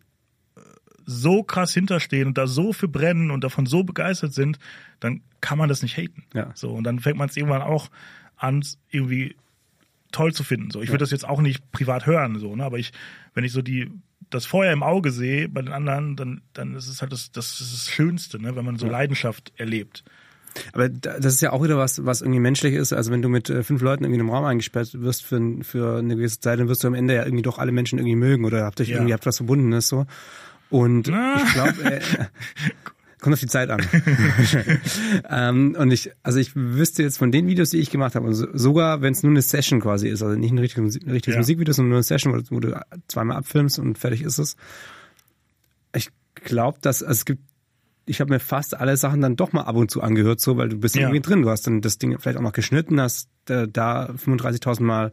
so 1.10 1.42
krass 1.42 1.74
hinterstehen 1.74 2.28
und 2.28 2.38
da 2.38 2.46
so 2.48 2.74
für 2.74 2.88
brennen 2.90 3.32
und 3.32 3.44
davon 3.44 3.66
so 3.66 3.84
begeistert 3.84 4.34
sind, 4.34 4.60
dann 5.00 5.22
kann 5.42 5.58
man 5.58 5.70
das 5.70 5.82
nicht 5.82 5.96
haten. 5.98 6.26
Ja. 6.34 6.52
So 6.54 6.72
und 6.72 6.84
dann 6.84 7.00
fängt 7.00 7.18
man 7.18 7.30
es 7.30 7.38
irgendwann 7.38 7.62
auch 7.62 7.90
an, 8.36 8.64
irgendwie 8.92 9.36
toll 10.12 10.34
zu 10.34 10.44
finden. 10.44 10.70
So, 10.70 10.82
ich 10.82 10.90
würde 10.90 11.00
das 11.04 11.12
jetzt 11.12 11.28
auch 11.28 11.42
nicht 11.42 11.72
privat 11.72 12.06
hören, 12.06 12.38
so, 12.40 12.56
ne? 12.56 12.64
Aber 12.64 12.78
ich, 12.78 12.92
wenn 13.34 13.44
ich 13.46 13.52
so 13.54 13.62
die 13.62 13.90
das 14.30 14.46
Feuer 14.46 14.74
im 14.74 14.84
Auge 14.84 15.12
sehe 15.12 15.48
bei 15.48 15.62
den 15.62 15.72
anderen, 15.72 16.18
dann 16.18 16.42
dann 16.54 16.76
ist 16.76 16.88
es 16.90 17.02
halt 17.02 17.14
das 17.14 17.32
das, 17.32 17.62
ist 17.62 17.74
das 17.74 17.90
Schönste, 17.90 18.42
ne? 18.42 18.56
Wenn 18.58 18.66
man 18.66 18.78
so 18.78 18.86
Leidenschaft 18.88 19.54
erlebt. 19.56 20.04
Aber 20.74 20.90
da- 20.90 21.20
das 21.20 21.36
ist 21.36 21.42
ja 21.42 21.52
auch 21.54 21.64
wieder 21.64 21.78
was, 21.78 22.04
was 22.06 22.22
irgendwie 22.22 22.40
menschlich 22.40 22.74
ist. 22.74 22.92
Also 22.92 23.12
wenn 23.12 23.22
du 23.22 23.30
mit 23.30 23.50
äh, 23.50 23.64
fünf 23.64 23.82
Leuten 23.82 24.04
irgendwie 24.04 24.20
in 24.20 24.22
einem 24.26 24.32
Raum 24.32 24.44
eingesperrt 24.46 24.90
wirst 25.00 25.24
für, 25.24 25.40
für 25.64 26.00
eine 26.00 26.16
gewisse 26.16 26.40
Zeit, 26.40 26.60
dann 26.60 26.68
wirst 26.68 26.84
du 26.84 26.88
am 26.88 26.94
Ende 26.96 27.14
ja 27.16 27.24
irgendwie 27.26 27.44
doch 27.44 27.60
alle 27.60 27.72
Menschen 27.72 28.00
irgendwie 28.00 28.16
mögen 28.16 28.44
oder 28.44 28.66
habt 28.66 28.82
euch 28.82 28.90
Ja. 28.90 28.96
irgendwie 28.98 29.14
habt 29.14 29.26
was 29.26 29.38
Verbundenes 29.38 29.88
so. 29.88 30.06
Und 30.70 31.08
Na. 31.08 31.36
ich 31.44 31.54
glaube, 31.54 31.84
äh, 31.84 32.02
kommt 33.22 33.34
auf 33.34 33.40
die 33.40 33.48
Zeit 33.48 33.70
an. 33.70 33.82
ähm, 35.30 35.76
und 35.80 35.92
ich, 35.92 36.12
also 36.24 36.40
ich 36.40 36.56
wüsste 36.56 37.04
jetzt 37.04 37.18
von 37.18 37.32
den 37.32 37.48
Videos, 37.48 37.70
die 37.72 37.78
ich 37.78 37.90
gemacht 37.90 38.16
habe, 38.16 38.28
also 38.28 38.48
sogar 38.54 39.02
wenn 39.02 39.14
es 39.14 39.24
nur 39.24 39.32
eine 39.32 39.42
Session 39.42 39.80
quasi 39.82 40.08
ist, 40.08 40.22
also 40.22 40.36
nicht 40.38 40.52
ein 40.52 40.58
richtiges, 40.60 40.96
ein 41.02 41.10
richtiges 41.12 41.36
Ja. 41.36 41.40
Musikvideo, 41.42 41.74
sondern 41.74 41.90
nur 41.90 41.98
eine 41.98 42.04
Session, 42.04 42.34
wo, 42.34 42.38
du- 42.38 42.52
wo 42.52 42.60
du 42.60 42.80
zweimal 43.08 43.38
abfilmst 43.38 43.80
und 43.80 43.98
fertig 43.98 44.22
ist 44.22 44.38
es. 44.38 44.56
Ich 45.96 46.10
glaube, 46.36 46.80
dass 46.82 47.02
also 47.04 47.12
es 47.20 47.26
gibt 47.26 47.42
ich 48.10 48.22
habe 48.22 48.30
mir 48.34 48.40
fast 48.40 48.74
alle 48.74 48.96
Sachen 48.96 49.20
dann 49.20 49.36
doch 49.36 49.52
mal 49.52 49.64
ab 49.64 49.76
und 49.76 49.92
zu 49.92 50.02
angehört, 50.02 50.40
so, 50.40 50.56
weil 50.56 50.70
du 50.70 50.78
bist 50.78 50.96
Ja. 50.96 51.02
irgendwie 51.02 51.20
drin. 51.20 51.42
Du 51.42 51.50
hast 51.50 51.68
dann 51.68 51.82
das 51.82 51.98
Ding 51.98 52.18
vielleicht 52.18 52.38
auch 52.38 52.42
noch 52.42 52.54
geschnitten, 52.54 53.02
hast 53.02 53.28
äh, 53.50 53.68
da 53.68 54.06
35.000 54.06 54.82
Mal 54.82 55.12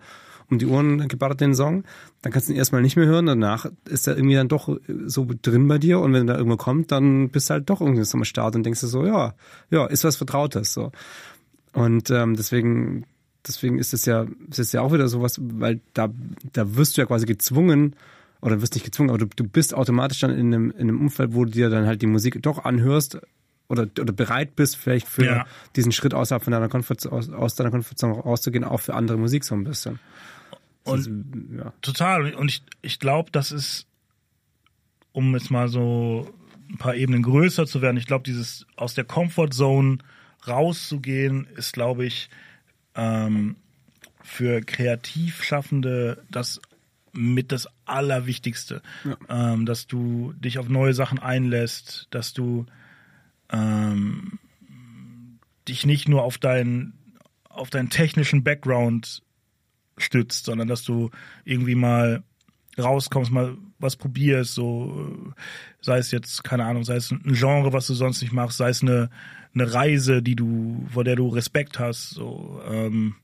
um 0.51 0.59
die 0.59 0.67
Ohren 0.67 1.09
geballert 1.09 1.41
den 1.41 1.55
Song. 1.55 1.85
Dann 2.23 2.33
kannst 2.33 2.49
du 2.49 2.53
ihn 2.53 2.59
erstmal 2.59 2.83
nicht 2.83 2.97
mehr 2.97 3.07
hören. 3.07 3.27
Danach 3.27 3.67
ist 3.89 4.07
er 4.07 4.17
irgendwie 4.17 4.35
dann 4.37 4.49
doch 4.49 4.69
äh, 4.69 4.79
so 5.07 5.27
drin 5.43 5.67
bei 5.69 5.79
dir. 5.79 6.01
Und 6.01 6.13
wenn 6.13 6.29
er 6.29 6.35
da 6.35 6.39
irgendwo 6.39 6.57
kommt, 6.57 6.93
dann 6.93 7.31
bist 7.31 7.49
du 7.51 7.55
halt 7.55 7.71
doch 7.71 7.81
irgendwie 7.81 8.05
so 8.05 8.19
am 8.19 8.25
Start 8.25 8.55
und 8.57 8.65
denkst 8.65 8.81
du 8.81 8.87
so, 8.87 9.05
ja, 9.07 9.35
ja, 9.71 9.87
ist 9.87 10.05
was 10.05 10.17
Vertrautes, 10.17 10.73
so. 10.75 10.93
Und 11.73 12.11
ähm, 12.11 12.37
deswegen, 12.37 13.05
deswegen 13.47 13.79
ist 13.79 13.95
es 13.95 14.05
ja, 14.05 14.27
ist 14.49 14.59
es 14.61 14.73
ja 14.73 14.81
auch 14.81 14.93
wieder 14.93 15.09
sowas, 15.09 15.39
weil 15.41 15.81
da, 15.93 16.09
da 16.53 16.77
wirst 16.77 16.97
du 16.97 17.01
ja 17.01 17.07
quasi 17.07 17.27
gezwungen, 17.27 17.97
oder 18.41 18.61
wirst 18.61 18.75
nicht 18.75 18.85
gezwungen, 18.85 19.09
aber 19.09 19.19
du, 19.19 19.27
du 19.35 19.45
bist 19.45 19.73
automatisch 19.75 20.21
dann 20.21 20.31
in 20.31 20.53
einem, 20.53 20.71
in 20.71 20.83
einem 20.83 21.01
Umfeld, 21.01 21.35
wo 21.35 21.47
du 21.47 21.51
dir 21.51 21.71
dann 21.71 21.87
halt 21.87 22.03
die 22.03 22.07
Musik 22.07 22.41
doch 22.43 22.65
anhörst 22.65 23.19
oder, 23.69 23.87
oder 23.99 24.13
bereit 24.13 24.55
bist, 24.55 24.77
vielleicht 24.77 25.09
für 25.09 25.25
Ja. 25.25 25.47
diesen 25.77 25.93
Schritt 25.93 26.13
außerhalb 26.13 26.45
von 26.45 26.53
deiner 26.53 26.69
Komfort, 26.69 27.07
aus, 27.11 27.31
aus 27.31 27.55
deiner 27.55 27.71
Komfortzone 27.71 28.13
rauszugehen, 28.13 28.63
auch 28.63 28.83
für 28.83 28.93
andere 28.95 29.17
Musik 29.17 29.45
so 29.45 29.55
ein 29.55 29.65
bisschen. 29.65 29.99
Und 30.85 31.57
ja. 31.57 31.73
Total. 31.81 32.35
Und 32.35 32.51
ich, 32.51 32.63
ich 32.83 32.99
glaube, 32.99 33.31
das 33.31 33.53
ist, 33.53 33.87
um 35.13 35.35
jetzt 35.35 35.51
mal 35.51 35.69
so 35.69 36.33
ein 36.69 36.79
paar 36.79 36.95
Ebenen 36.95 37.23
größer 37.23 37.67
zu 37.67 37.83
werden, 37.83 37.97
ich 37.97 38.07
glaube, 38.07 38.25
dieses 38.25 38.67
aus 38.77 38.95
der 38.95 39.05
Comfortzone 39.05 39.99
rauszugehen, 40.47 41.47
ist, 41.57 41.73
glaube 41.73 42.05
ich, 42.05 42.29
ähm, 42.95 43.57
für 44.23 44.61
Kreativschaffende 44.61 46.23
das 46.31 46.61
mit 47.13 47.53
das 47.53 47.69
Allerwichtigste. 47.85 48.83
Ähm, 49.29 49.67
dass 49.67 49.87
du 49.87 50.33
dich 50.37 50.59
auf 50.59 50.69
neue 50.69 50.95
Sachen 50.95 51.19
einlässt, 51.19 52.09
dass 52.11 52.33
du 52.33 52.67
ähm, 53.51 54.39
dich 55.69 55.87
nicht 55.87 56.09
nur 56.09 56.23
auf 56.23 56.39
deinen 56.39 56.95
auf 57.49 57.71
deinen 57.71 57.89
technischen 57.89 58.43
Background 58.43 59.23
stützt, 59.99 60.47
sondern 60.47 60.69
dass 60.69 60.83
du 60.83 61.11
irgendwie 61.45 61.75
mal 61.75 62.23
rauskommst, 62.79 63.31
mal 63.31 63.57
was 63.79 63.97
probierst, 63.97 64.55
so 64.55 65.09
äh, 65.29 65.41
sei 65.81 65.99
es 65.99 66.11
jetzt, 66.11 66.43
keine 66.45 66.65
Ahnung, 66.65 66.85
sei 66.85 66.97
es 66.97 67.11
ein 67.11 67.35
Genre, 67.35 67.73
was 67.73 67.87
du 67.87 67.95
sonst 67.95 68.21
nicht 68.23 68.33
machst, 68.33 68.59
sei 68.59 68.71
es 68.71 68.83
eine, 68.83 69.11
eine 69.55 69.73
Reise, 69.73 70.23
die 70.23 70.35
du, 70.35 70.85
vor 70.93 71.05
der 71.05 71.17
du 71.17 71.29
Respekt 71.29 71.79
hast, 71.79 72.11
so 72.11 72.61
ähm, 72.69 73.15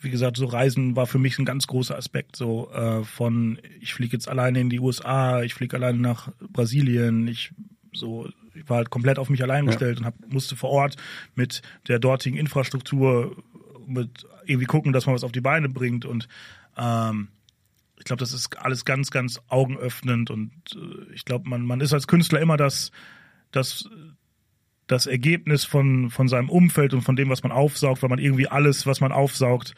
wie 0.00 0.10
gesagt, 0.10 0.36
so 0.36 0.46
Reisen 0.46 0.96
war 0.96 1.06
für 1.06 1.18
mich 1.18 1.38
ein 1.38 1.44
ganz 1.44 1.66
großer 1.66 1.96
Aspekt. 1.96 2.36
So 2.36 2.70
äh, 2.72 3.04
von 3.04 3.58
ich 3.80 3.94
fliege 3.94 4.12
jetzt 4.12 4.28
alleine 4.28 4.60
in 4.60 4.70
die 4.70 4.80
USA, 4.80 5.42
ich 5.42 5.54
fliege 5.54 5.76
alleine 5.76 5.98
nach 5.98 6.32
Brasilien, 6.40 7.28
ich 7.28 7.52
so 7.92 8.28
ich 8.54 8.68
war 8.68 8.78
halt 8.78 8.90
komplett 8.90 9.18
auf 9.18 9.30
mich 9.30 9.42
allein 9.42 9.66
gestellt 9.66 10.00
ja. 10.00 10.00
und 10.00 10.06
hab, 10.06 10.32
musste 10.32 10.56
vor 10.56 10.70
Ort 10.70 10.96
mit 11.36 11.62
der 11.86 11.98
dortigen 11.98 12.36
Infrastruktur 12.36 13.36
mit 13.88 14.26
irgendwie 14.44 14.66
gucken, 14.66 14.92
dass 14.92 15.06
man 15.06 15.14
was 15.14 15.24
auf 15.24 15.32
die 15.32 15.40
Beine 15.40 15.68
bringt 15.68 16.04
und 16.04 16.28
ähm, 16.76 17.28
ich 17.98 18.04
glaube, 18.04 18.20
das 18.20 18.32
ist 18.32 18.56
alles 18.58 18.84
ganz, 18.84 19.10
ganz 19.10 19.40
augenöffnend 19.48 20.30
und 20.30 20.52
äh, 20.74 21.12
ich 21.12 21.24
glaube, 21.24 21.48
man, 21.48 21.62
man 21.66 21.80
ist 21.80 21.92
als 21.92 22.06
Künstler 22.06 22.40
immer 22.40 22.56
das, 22.56 22.92
das, 23.50 23.88
das 24.86 25.06
Ergebnis 25.06 25.64
von, 25.64 26.10
von 26.10 26.28
seinem 26.28 26.48
Umfeld 26.48 26.94
und 26.94 27.02
von 27.02 27.16
dem, 27.16 27.28
was 27.28 27.42
man 27.42 27.52
aufsaugt, 27.52 28.02
weil 28.02 28.10
man 28.10 28.18
irgendwie 28.18 28.48
alles, 28.48 28.86
was 28.86 29.00
man 29.00 29.12
aufsaugt, 29.12 29.74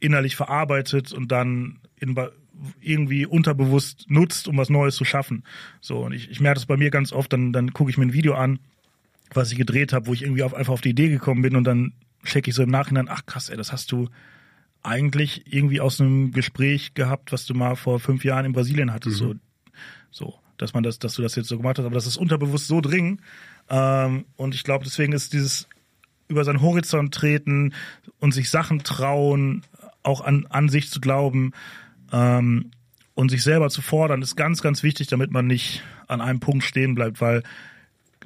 innerlich 0.00 0.36
verarbeitet 0.36 1.12
und 1.12 1.32
dann 1.32 1.80
in, 1.96 2.14
irgendwie 2.80 3.26
unterbewusst 3.26 4.06
nutzt, 4.08 4.48
um 4.48 4.56
was 4.56 4.70
Neues 4.70 4.96
zu 4.96 5.04
schaffen. 5.04 5.44
So, 5.80 6.04
und 6.04 6.12
ich, 6.12 6.30
ich 6.30 6.40
merke 6.40 6.56
das 6.56 6.66
bei 6.66 6.76
mir 6.76 6.90
ganz 6.90 7.12
oft, 7.12 7.32
dann, 7.32 7.52
dann 7.52 7.72
gucke 7.72 7.90
ich 7.90 7.98
mir 7.98 8.06
ein 8.06 8.12
Video 8.12 8.34
an, 8.34 8.60
was 9.32 9.50
ich 9.50 9.58
gedreht 9.58 9.92
habe, 9.92 10.06
wo 10.06 10.12
ich 10.12 10.22
irgendwie 10.22 10.42
auf, 10.42 10.54
einfach 10.54 10.72
auf 10.72 10.80
die 10.80 10.90
Idee 10.90 11.08
gekommen 11.08 11.42
bin 11.42 11.56
und 11.56 11.64
dann 11.64 11.92
checke 12.24 12.50
ich 12.50 12.56
so 12.56 12.62
im 12.62 12.70
Nachhinein, 12.70 13.08
ach 13.08 13.26
krass, 13.26 13.48
ey, 13.48 13.56
das 13.56 13.72
hast 13.72 13.92
du 13.92 14.08
eigentlich 14.82 15.52
irgendwie 15.52 15.80
aus 15.80 16.00
einem 16.00 16.32
Gespräch 16.32 16.94
gehabt, 16.94 17.32
was 17.32 17.46
du 17.46 17.54
mal 17.54 17.74
vor 17.74 18.00
fünf 18.00 18.24
Jahren 18.24 18.44
in 18.44 18.52
Brasilien 18.52 18.92
hattest, 18.92 19.22
mhm. 19.22 19.40
so, 20.10 20.26
so, 20.26 20.34
dass 20.58 20.74
man 20.74 20.82
das, 20.82 20.98
dass 20.98 21.14
du 21.14 21.22
das 21.22 21.34
jetzt 21.34 21.48
so 21.48 21.56
gemacht 21.56 21.78
hast, 21.78 21.86
aber 21.86 21.94
das 21.94 22.06
ist 22.06 22.16
unterbewusst 22.16 22.66
so 22.66 22.80
dringend. 22.80 23.20
Ähm, 23.68 24.26
und 24.36 24.54
ich 24.54 24.62
glaube, 24.62 24.84
deswegen 24.84 25.12
ist 25.12 25.32
dieses 25.32 25.68
über 26.28 26.44
seinen 26.44 26.60
Horizont 26.60 27.14
treten 27.14 27.74
und 28.18 28.32
sich 28.32 28.50
Sachen 28.50 28.82
trauen, 28.82 29.62
auch 30.02 30.20
an, 30.20 30.46
an 30.50 30.68
sich 30.68 30.90
zu 30.90 31.00
glauben 31.00 31.52
ähm, 32.12 32.70
und 33.14 33.30
sich 33.30 33.42
selber 33.42 33.70
zu 33.70 33.82
fordern, 33.82 34.22
ist 34.22 34.36
ganz, 34.36 34.62
ganz 34.62 34.82
wichtig, 34.82 35.06
damit 35.06 35.30
man 35.30 35.46
nicht 35.46 35.82
an 36.08 36.20
einem 36.20 36.40
Punkt 36.40 36.64
stehen 36.64 36.94
bleibt, 36.94 37.20
weil 37.20 37.42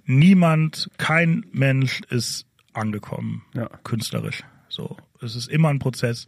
niemand, 0.05 0.91
kein 0.99 1.45
Mensch 1.53 2.01
ist 2.11 2.48
angekommen, 2.79 3.43
ja. 3.55 3.69
künstlerisch. 3.85 4.45
So, 4.69 4.97
es 5.21 5.37
ist 5.37 5.49
immer 5.49 5.69
ein 5.69 5.79
Prozess. 5.79 6.27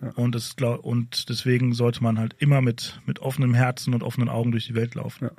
Ja. 0.00 0.10
Und, 0.10 0.34
es, 0.36 0.54
und 0.82 1.28
deswegen 1.28 1.72
sollte 1.72 2.02
man 2.02 2.18
halt 2.18 2.36
immer 2.38 2.60
mit, 2.60 3.00
mit 3.06 3.18
offenem 3.20 3.54
Herzen 3.54 3.94
und 3.94 4.02
offenen 4.02 4.28
Augen 4.28 4.52
durch 4.52 4.66
die 4.66 4.74
Welt 4.74 4.94
laufen. 4.94 5.24
Ja. 5.24 5.30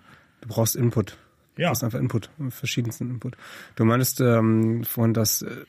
Du 0.41 0.49
brauchst 0.49 0.75
Input. 0.75 1.17
Ja. 1.57 1.67
Du 1.67 1.71
brauchst 1.71 1.83
einfach 1.83 1.99
Input, 1.99 2.29
verschiedensten 2.49 3.09
Input. 3.09 3.37
Du 3.75 3.85
meinst 3.85 4.19
ähm, 4.21 4.83
vorhin, 4.83 5.13
dass 5.13 5.41
äh, 5.41 5.65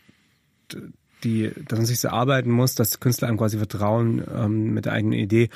die, 1.25 1.53
dass 1.69 1.79
man 1.79 1.87
sich 1.87 2.01
so 2.01 2.09
arbeiten 2.09 2.51
muss, 2.51 2.75
dass 2.75 3.01
Künstler 3.01 3.29
einem 3.29 3.39
quasi 3.39 3.59
vertrauen 3.59 4.25
ähm, 4.35 4.75
mit 4.75 4.87
der 4.87 4.93
eigenen 4.93 5.19
Idee. 5.19 5.51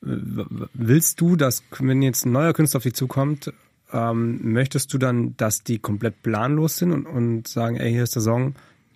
Willst 0.00 1.20
du, 1.20 1.36
dass, 1.36 1.62
wenn 1.78 2.02
jetzt 2.02 2.26
ein 2.26 2.32
neuer 2.32 2.52
Künstler 2.52 2.78
auf 2.78 2.82
dich 2.82 2.94
zukommt, 2.94 3.52
ähm, 3.92 4.52
möchtest 4.52 4.92
du 4.92 4.98
dann, 4.98 5.36
dass 5.36 5.62
die 5.62 5.78
komplett 5.78 6.22
planlos 6.22 6.76
sind 6.76 6.92
und, 6.92 7.06
und 7.06 7.48
sagen, 7.48 7.76
ey, 7.76 7.90
hier 7.90 8.02
ist 8.02 8.14
der 8.14 8.22
Song, 8.22 8.54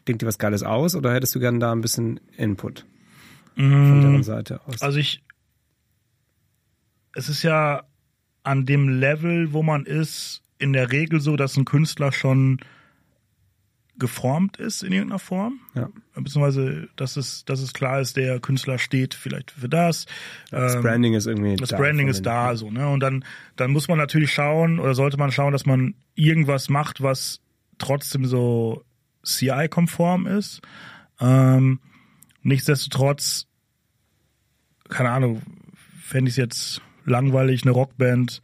denkt 0.09 0.23
dir 0.23 0.27
was 0.27 0.39
Geiles 0.39 0.63
aus, 0.63 0.95
oder 0.95 1.13
hättest 1.13 1.35
du 1.35 1.41
gern 1.41 1.61
da 1.61 1.73
ein 1.73 1.81
bisschen 1.81 2.21
Input 2.37 2.87
von 3.55 3.99
mm, 3.99 4.01
deren 4.01 4.23
Seite 4.23 4.61
aus? 4.67 4.83
Also 4.83 4.99
ich, 4.99 5.23
es 7.15 7.29
ist 7.29 7.43
ja 7.43 7.85
an 8.43 8.67
dem 8.67 8.89
Level, 8.89 9.53
wo 9.53 9.63
man 9.63 9.87
ist, 9.87 10.43
in 10.59 10.73
der 10.73 10.93
Regel 10.93 11.21
so, 11.21 11.37
dass 11.37 11.57
ein 11.57 11.65
Künstler 11.65 12.13
schon 12.13 12.61
geformt 14.01 14.57
ist 14.57 14.83
in 14.83 14.93
irgendeiner 14.93 15.21
Form. 15.21 15.61
Ja. 15.75 15.89
Beziehungsweise, 16.15 16.89
dass 16.97 17.17
es, 17.17 17.45
dass 17.45 17.61
es 17.61 17.73
klar 17.73 18.01
ist, 18.01 18.17
der 18.17 18.41
Künstler 18.41 18.79
steht 18.79 19.15
vielleicht 19.15 19.53
für 19.53 19.69
das. 19.69 20.07
Das 20.51 20.75
ähm, 20.75 20.83
Branding 20.83 21.15
ist 21.15 21.27
irgendwie 21.27 21.55
Das 21.55 21.69
da 21.69 21.77
Branding 21.77 22.09
ist 22.09 22.27
da, 22.27 22.57
so, 22.57 22.71
ne? 22.71 22.89
Und 22.89 23.01
dann, 23.01 23.25
dann 23.55 23.71
muss 23.71 23.87
man 23.87 23.99
natürlich 23.99 24.33
schauen 24.33 24.81
oder 24.81 24.95
sollte 24.95 25.17
man 25.17 25.31
schauen, 25.31 25.53
dass 25.53 25.67
man 25.67 25.95
irgendwas 26.15 26.69
macht, 26.69 27.03
was 27.03 27.41
trotzdem 27.79 28.25
so 28.25 28.85
CI-konform 29.25 30.27
ist. 30.27 30.61
Ähm, 31.21 31.79
nichtsdestotrotz, 32.43 33.47
keine 34.89 35.11
Ahnung, 35.11 35.43
fände 36.03 36.29
ich 36.29 36.33
es 36.33 36.37
jetzt 36.37 36.83
langweilig, 37.05 37.63
eine 37.63 37.73
Rockband 37.73 38.43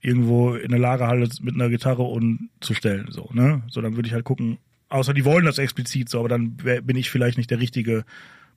irgendwo 0.00 0.54
in 0.54 0.72
eine 0.72 0.80
Lagerhalle 0.80 1.28
mit 1.40 1.54
einer 1.54 1.68
Gitarre 1.68 2.02
und 2.02 2.50
zu 2.60 2.74
stellen, 2.74 3.08
so, 3.10 3.28
ne? 3.32 3.62
So, 3.68 3.80
dann 3.80 3.96
würde 3.96 4.06
ich 4.06 4.14
halt 4.14 4.24
gucken, 4.24 4.58
Außer 4.88 5.14
die 5.14 5.24
wollen 5.24 5.44
das 5.44 5.58
explizit 5.58 6.08
so, 6.08 6.20
aber 6.20 6.28
dann 6.28 6.56
bin 6.56 6.96
ich 6.96 7.10
vielleicht 7.10 7.38
nicht 7.38 7.50
der 7.50 7.60
richtige 7.60 8.04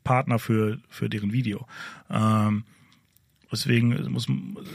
Partner 0.04 0.40
für, 0.40 0.78
für 0.88 1.10
deren 1.10 1.34
Video. 1.34 1.66
Ähm, 2.10 2.64
deswegen 3.52 4.12
muss 4.12 4.28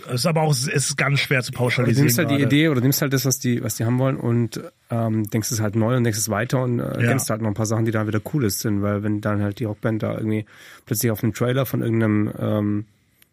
es 0.09 0.15
ist 0.15 0.27
aber 0.27 0.43
auch 0.43 0.51
es 0.51 0.67
ist 0.67 0.97
ganz 0.97 1.21
schwer 1.21 1.43
zu 1.43 1.53
pauschalisieren. 1.53 1.97
Du 1.97 2.03
nimmst 2.03 2.19
halt 2.19 2.29
gerade. 2.29 2.41
die 2.41 2.47
Idee 2.47 2.69
oder 2.69 2.81
nimmst 2.81 3.03
halt 3.03 3.13
das, 3.13 3.25
was 3.25 3.39
die, 3.39 3.63
was 3.63 3.77
die 3.77 3.85
haben 3.85 3.99
wollen 3.99 4.17
und 4.17 4.61
ähm, 4.91 5.29
denkst 5.31 5.53
es 5.53 5.61
halt 5.61 5.77
neu 5.77 5.97
und 5.97 6.05
denkst 6.05 6.19
es 6.19 6.29
weiter 6.29 6.63
und 6.63 6.81
äh, 6.81 7.03
ja. 7.03 7.09
kennst 7.09 7.31
halt 7.31 7.41
noch 7.41 7.49
ein 7.49 7.55
paar 7.55 7.67
Sachen, 7.67 7.85
die 7.85 7.93
da 7.93 8.07
wieder 8.07 8.21
cool 8.33 8.49
sind, 8.51 8.83
weil 8.83 9.03
wenn 9.03 9.21
dann 9.21 9.43
halt 9.43 9.61
die 9.61 9.65
Rockband 9.65 10.03
da 10.03 10.15
irgendwie 10.15 10.45
plötzlich 10.87 11.13
auf 11.13 11.23
einem 11.23 11.35
Trailer 11.35 11.67
von 11.67 11.83
irgendeinem 11.83 12.33
ähm, 12.39 12.87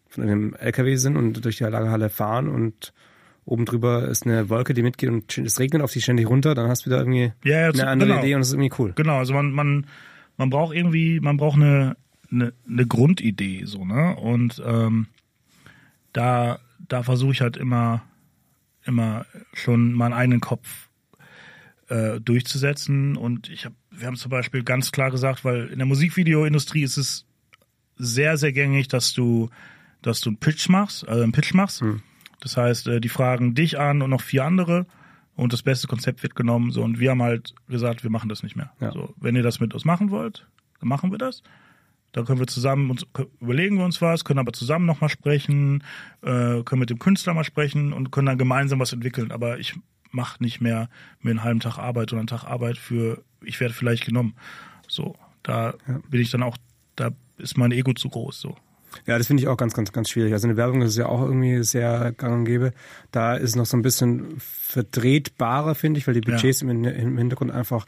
von 0.08 0.24
irgendeinem 0.24 0.54
LKW 0.60 0.96
sind 0.96 1.16
und 1.16 1.44
durch 1.44 1.56
die 1.56 1.64
Lagerhalle 1.64 2.10
fahren 2.10 2.48
und 2.48 2.92
oben 3.44 3.64
drüber 3.64 4.08
ist 4.08 4.26
eine 4.26 4.48
Wolke, 4.48 4.74
die 4.74 4.82
mitgeht 4.82 5.10
und 5.10 5.38
es 5.38 5.58
regnet 5.58 5.82
auf 5.82 5.92
die 5.92 6.00
ständig 6.00 6.28
runter, 6.28 6.54
dann 6.54 6.68
hast 6.68 6.86
du 6.86 6.90
wieder 6.90 7.00
irgendwie 7.00 7.32
ja, 7.44 7.60
ja, 7.60 7.70
eine 7.70 7.88
andere 7.88 8.10
genau. 8.10 8.20
Idee 8.22 8.34
und 8.34 8.40
das 8.40 8.48
ist 8.48 8.54
irgendwie 8.54 8.72
cool. 8.78 8.92
Genau, 8.94 9.18
also 9.18 9.34
man, 9.34 9.50
man, 9.52 9.86
man 10.36 10.50
braucht 10.50 10.74
irgendwie, 10.74 11.20
man 11.20 11.36
braucht 11.36 11.56
eine, 11.56 11.96
eine, 12.30 12.52
eine 12.68 12.86
Grundidee, 12.86 13.64
so, 13.64 13.84
ne? 13.84 14.16
Und 14.16 14.62
ähm, 14.64 15.08
da, 16.12 16.60
da 16.88 17.02
versuche 17.02 17.32
ich 17.32 17.40
halt 17.40 17.56
immer, 17.56 18.02
immer 18.84 19.26
schon 19.54 19.92
meinen 19.92 20.12
eigenen 20.12 20.40
Kopf 20.40 20.88
äh, 21.88 22.20
durchzusetzen. 22.20 23.16
Und 23.16 23.48
ich 23.48 23.64
habe, 23.64 23.74
wir 23.90 24.06
haben 24.06 24.16
zum 24.16 24.30
Beispiel 24.30 24.62
ganz 24.62 24.92
klar 24.92 25.10
gesagt, 25.10 25.44
weil 25.44 25.66
in 25.66 25.78
der 25.78 25.86
Musikvideoindustrie 25.86 26.82
ist 26.82 26.96
es 26.96 27.26
sehr, 27.96 28.36
sehr 28.36 28.52
gängig, 28.52 28.88
dass 28.88 29.12
du, 29.14 29.50
dass 30.00 30.20
du 30.20 30.30
einen 30.30 30.38
Pitch 30.38 30.68
machst, 30.68 31.08
also 31.08 31.22
einen 31.22 31.32
Pitch 31.32 31.54
machst. 31.54 31.80
Hm 31.80 32.02
das 32.42 32.56
heißt, 32.56 32.88
äh, 32.88 33.00
die 33.00 33.08
fragen 33.08 33.54
dich 33.54 33.78
an 33.78 34.02
und 34.02 34.10
noch 34.10 34.20
vier 34.20 34.44
andere 34.44 34.86
und 35.36 35.52
das 35.52 35.62
beste 35.62 35.86
Konzept 35.86 36.22
wird 36.22 36.34
genommen. 36.34 36.72
So 36.72 36.82
und 36.82 36.98
wir 36.98 37.10
haben 37.10 37.22
halt 37.22 37.54
gesagt, 37.68 38.02
wir 38.02 38.10
machen 38.10 38.28
das 38.28 38.42
nicht 38.42 38.56
mehr. 38.56 38.72
Ja. 38.80 38.92
So, 38.92 39.14
wenn 39.16 39.36
ihr 39.36 39.42
das 39.42 39.60
mit 39.60 39.72
uns 39.74 39.84
machen 39.84 40.10
wollt, 40.10 40.46
dann 40.80 40.88
machen 40.88 41.12
wir 41.12 41.18
das. 41.18 41.42
Dann 42.10 42.26
können 42.26 42.40
wir 42.40 42.46
zusammen 42.46 42.90
uns 42.90 43.06
überlegen 43.40 43.78
wir 43.78 43.84
uns 43.84 44.02
was, 44.02 44.24
können 44.24 44.40
aber 44.40 44.52
zusammen 44.52 44.84
nochmal 44.84 45.08
sprechen, 45.08 45.82
äh, 46.20 46.62
können 46.62 46.80
mit 46.80 46.90
dem 46.90 46.98
Künstler 46.98 47.32
mal 47.32 47.44
sprechen 47.44 47.92
und 47.92 48.10
können 48.10 48.26
dann 48.26 48.38
gemeinsam 48.38 48.80
was 48.80 48.92
entwickeln. 48.92 49.30
Aber 49.30 49.58
ich 49.58 49.74
mache 50.10 50.42
nicht 50.42 50.60
mehr 50.60 50.90
mir 51.20 51.30
einen 51.30 51.44
halben 51.44 51.60
Tag 51.60 51.78
Arbeit 51.78 52.12
oder 52.12 52.20
einen 52.20 52.26
Tag 52.26 52.44
Arbeit 52.44 52.76
für, 52.76 53.22
ich 53.40 53.60
werde 53.60 53.72
vielleicht 53.72 54.04
genommen. 54.04 54.34
So, 54.88 55.16
da 55.42 55.74
ja. 55.86 56.00
bin 56.10 56.20
ich 56.20 56.30
dann 56.30 56.42
auch, 56.42 56.58
da 56.96 57.12
ist 57.38 57.56
mein 57.56 57.72
Ego 57.72 57.94
zu 57.94 58.10
groß. 58.10 58.40
So. 58.40 58.56
Ja, 59.06 59.18
das 59.18 59.26
finde 59.26 59.42
ich 59.42 59.48
auch 59.48 59.56
ganz, 59.56 59.74
ganz, 59.74 59.92
ganz 59.92 60.08
schwierig. 60.08 60.32
Also 60.32 60.46
eine 60.46 60.56
Werbung 60.56 60.82
ist 60.82 60.96
ja 60.96 61.06
auch 61.06 61.22
irgendwie 61.22 61.62
sehr 61.62 62.12
gang 62.12 62.34
und 62.34 62.44
gäbe. 62.44 62.72
Da 63.10 63.34
ist 63.34 63.56
noch 63.56 63.66
so 63.66 63.76
ein 63.76 63.82
bisschen 63.82 64.34
vertretbarer, 64.38 65.74
finde 65.74 65.98
ich, 65.98 66.06
weil 66.06 66.14
die 66.14 66.20
Budgets 66.20 66.60
ja. 66.60 66.70
im, 66.70 66.84
im 66.84 67.18
Hintergrund 67.18 67.50
einfach 67.50 67.86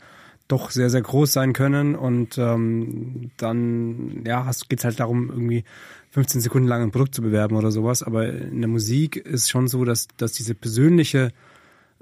doch 0.48 0.70
sehr, 0.70 0.90
sehr 0.90 1.02
groß 1.02 1.32
sein 1.32 1.52
können. 1.52 1.94
Und 1.94 2.38
ähm, 2.38 3.30
dann, 3.36 4.24
ja, 4.26 4.50
geht 4.68 4.80
es 4.80 4.84
halt 4.84 5.00
darum, 5.00 5.30
irgendwie 5.30 5.64
15 6.10 6.40
Sekunden 6.40 6.68
lang 6.68 6.82
ein 6.82 6.90
Produkt 6.90 7.14
zu 7.14 7.22
bewerben 7.22 7.56
oder 7.56 7.70
sowas. 7.70 8.02
Aber 8.02 8.28
in 8.28 8.60
der 8.60 8.68
Musik 8.68 9.16
ist 9.16 9.50
schon 9.50 9.68
so, 9.68 9.84
dass, 9.84 10.08
dass 10.16 10.32
diese 10.32 10.54
persönliche 10.54 11.32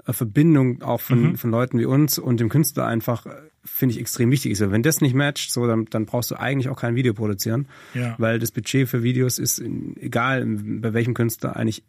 äh, 0.05 0.13
Verbindung 0.13 0.81
auch 0.81 1.01
von, 1.01 1.31
mhm. 1.31 1.37
von 1.37 1.51
Leuten 1.51 1.79
wie 1.79 1.85
uns 1.85 2.19
und 2.19 2.39
dem 2.39 2.49
Künstler 2.49 2.85
einfach 2.85 3.25
finde 3.65 3.95
ich 3.95 4.01
extrem 4.01 4.31
wichtig 4.31 4.51
ist. 4.51 4.59
Wenn 4.59 4.83
das 4.83 5.01
nicht 5.01 5.15
matcht, 5.15 5.51
so 5.51 5.67
dann, 5.67 5.85
dann 5.85 6.05
brauchst 6.05 6.31
du 6.31 6.35
eigentlich 6.35 6.69
auch 6.69 6.79
kein 6.79 6.95
Video 6.95 7.13
produzieren, 7.13 7.67
ja. 7.93 8.15
weil 8.17 8.39
das 8.39 8.51
Budget 8.51 8.89
für 8.89 9.03
Videos 9.03 9.39
ist 9.39 9.61
egal 9.99 10.45
bei 10.45 10.93
welchem 10.93 11.13
Künstler 11.13 11.55
eigentlich 11.55 11.83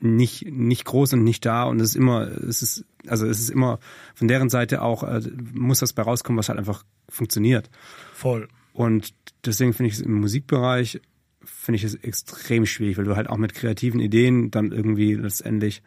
nicht 0.00 0.50
nicht 0.50 0.84
groß 0.84 1.14
und 1.14 1.24
nicht 1.24 1.46
da 1.46 1.64
und 1.64 1.80
es 1.80 1.90
ist 1.90 1.96
immer 1.96 2.26
es 2.26 2.62
ist 2.62 2.84
also 3.06 3.26
es 3.26 3.40
ist 3.40 3.48
immer 3.48 3.78
von 4.14 4.28
deren 4.28 4.50
Seite 4.50 4.82
auch 4.82 5.02
äh, 5.02 5.20
muss 5.52 5.78
das 5.78 5.92
bei 5.92 6.02
rauskommen, 6.02 6.38
was 6.38 6.48
halt 6.48 6.58
einfach 6.58 6.84
funktioniert. 7.08 7.70
Voll. 8.12 8.48
Und 8.72 9.14
deswegen 9.44 9.72
finde 9.72 9.88
ich 9.88 9.94
es 9.94 10.00
im 10.00 10.14
Musikbereich 10.14 11.00
finde 11.44 11.76
ich 11.76 11.84
es 11.84 11.94
extrem 11.94 12.66
schwierig, 12.66 12.98
weil 12.98 13.04
du 13.04 13.16
halt 13.16 13.28
auch 13.28 13.36
mit 13.36 13.54
kreativen 13.54 14.00
Ideen 14.00 14.50
dann 14.50 14.72
irgendwie 14.72 15.14
letztendlich 15.14 15.82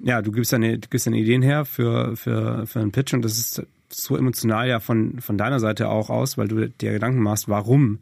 ja, 0.00 0.22
du 0.22 0.32
gibst 0.32 0.52
deine, 0.52 0.78
du 0.78 0.88
gibst 0.88 1.06
deine 1.06 1.18
Ideen 1.18 1.42
her 1.42 1.64
für, 1.64 2.16
für, 2.16 2.66
für 2.66 2.80
einen 2.80 2.92
Pitch 2.92 3.14
und 3.14 3.22
das 3.22 3.38
ist 3.38 3.62
so 4.02 4.16
emotional 4.16 4.68
ja 4.68 4.80
von, 4.80 5.20
von 5.20 5.38
deiner 5.38 5.60
Seite 5.60 5.88
auch 5.88 6.10
aus, 6.10 6.38
weil 6.38 6.48
du 6.48 6.68
dir 6.68 6.92
Gedanken 6.92 7.20
machst, 7.20 7.48
warum 7.48 8.00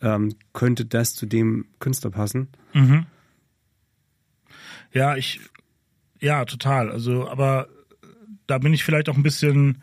ähm, 0.00 0.34
könnte 0.52 0.84
das 0.84 1.14
zu 1.14 1.26
dem 1.26 1.66
Künstler 1.78 2.10
passen? 2.10 2.48
Mhm. 2.72 3.06
Ja, 4.92 5.16
ich, 5.16 5.40
ja, 6.20 6.44
total. 6.44 6.90
Also, 6.90 7.28
aber 7.28 7.68
da 8.46 8.58
bin 8.58 8.74
ich 8.74 8.84
vielleicht 8.84 9.08
auch 9.08 9.16
ein 9.16 9.22
bisschen 9.22 9.82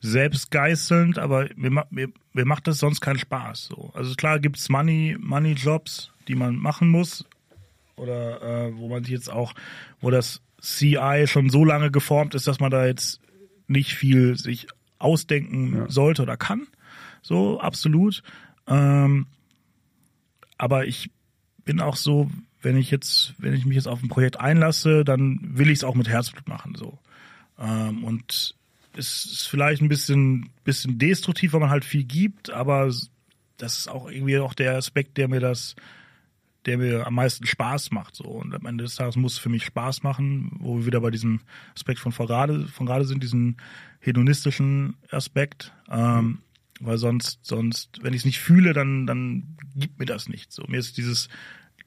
selbstgeißelnd, 0.00 1.18
aber 1.18 1.48
mir, 1.56 1.84
mir, 1.90 2.08
mir 2.32 2.44
macht 2.44 2.66
das 2.66 2.78
sonst 2.78 3.00
keinen 3.00 3.18
Spaß. 3.18 3.66
So. 3.66 3.90
Also 3.94 4.14
klar 4.14 4.38
gibt's 4.38 4.68
Money, 4.68 5.16
Money 5.18 5.52
Jobs, 5.52 6.12
die 6.28 6.34
man 6.34 6.56
machen 6.56 6.88
muss, 6.88 7.24
oder 7.96 8.42
äh, 8.42 8.76
wo 8.76 8.88
man 8.88 9.04
jetzt 9.04 9.30
auch, 9.30 9.54
wo 10.00 10.10
das 10.10 10.40
CI 10.60 11.24
schon 11.26 11.50
so 11.50 11.64
lange 11.64 11.90
geformt 11.90 12.34
ist, 12.34 12.46
dass 12.46 12.60
man 12.60 12.70
da 12.70 12.86
jetzt 12.86 13.20
nicht 13.66 13.94
viel 13.94 14.36
sich 14.36 14.66
ausdenken 14.98 15.76
ja. 15.76 15.90
sollte 15.90 16.22
oder 16.22 16.36
kann. 16.36 16.66
So, 17.22 17.60
absolut. 17.60 18.22
Ähm, 18.66 19.26
aber 20.56 20.86
ich 20.86 21.10
bin 21.64 21.80
auch 21.80 21.96
so, 21.96 22.30
wenn 22.62 22.76
ich 22.76 22.90
jetzt, 22.90 23.34
wenn 23.38 23.54
ich 23.54 23.64
mich 23.64 23.76
jetzt 23.76 23.88
auf 23.88 24.02
ein 24.02 24.08
Projekt 24.08 24.40
einlasse, 24.40 25.04
dann 25.04 25.40
will 25.42 25.68
ich 25.70 25.78
es 25.78 25.84
auch 25.84 25.94
mit 25.94 26.08
Herzblut 26.08 26.48
machen. 26.48 26.74
So. 26.74 26.98
Ähm, 27.58 28.04
und 28.04 28.54
es 28.96 29.24
ist 29.24 29.48
vielleicht 29.48 29.80
ein 29.80 29.88
bisschen, 29.88 30.50
bisschen 30.64 30.98
destruktiv, 30.98 31.52
weil 31.52 31.60
man 31.60 31.70
halt 31.70 31.84
viel 31.84 32.04
gibt, 32.04 32.50
aber 32.50 32.86
das 33.58 33.78
ist 33.78 33.88
auch 33.88 34.10
irgendwie 34.10 34.38
auch 34.38 34.54
der 34.54 34.76
Aspekt, 34.76 35.16
der 35.16 35.28
mir 35.28 35.40
das, 35.40 35.76
der 36.66 36.78
mir 36.78 37.06
am 37.06 37.14
meisten 37.14 37.46
Spaß 37.46 37.90
macht. 37.90 38.16
So. 38.16 38.24
Und 38.24 38.54
am 38.54 38.66
Ende 38.66 38.84
des 38.84 38.96
Tages 38.96 39.16
muss 39.16 39.34
es 39.34 39.38
für 39.38 39.48
mich 39.48 39.64
Spaß 39.64 40.02
machen, 40.02 40.56
wo 40.58 40.78
wir 40.78 40.86
wieder 40.86 41.00
bei 41.00 41.10
diesem 41.10 41.40
Aspekt 41.74 42.00
von 42.00 42.12
gerade, 42.12 42.66
von 42.66 42.86
gerade 42.86 43.04
sind, 43.04 43.22
diesen 43.22 43.56
hedonistischen 44.00 44.96
Aspekt. 45.10 45.72
Ähm, 45.90 46.40
weil 46.80 46.98
sonst, 46.98 47.40
sonst, 47.42 48.02
wenn 48.02 48.14
ich 48.14 48.20
es 48.20 48.24
nicht 48.24 48.38
fühle, 48.38 48.72
dann, 48.72 49.06
dann 49.06 49.56
gibt 49.74 49.98
mir 49.98 50.06
das 50.06 50.28
nicht. 50.28 50.52
So, 50.52 50.64
mir 50.68 50.78
ist 50.78 50.96
dieses, 50.96 51.28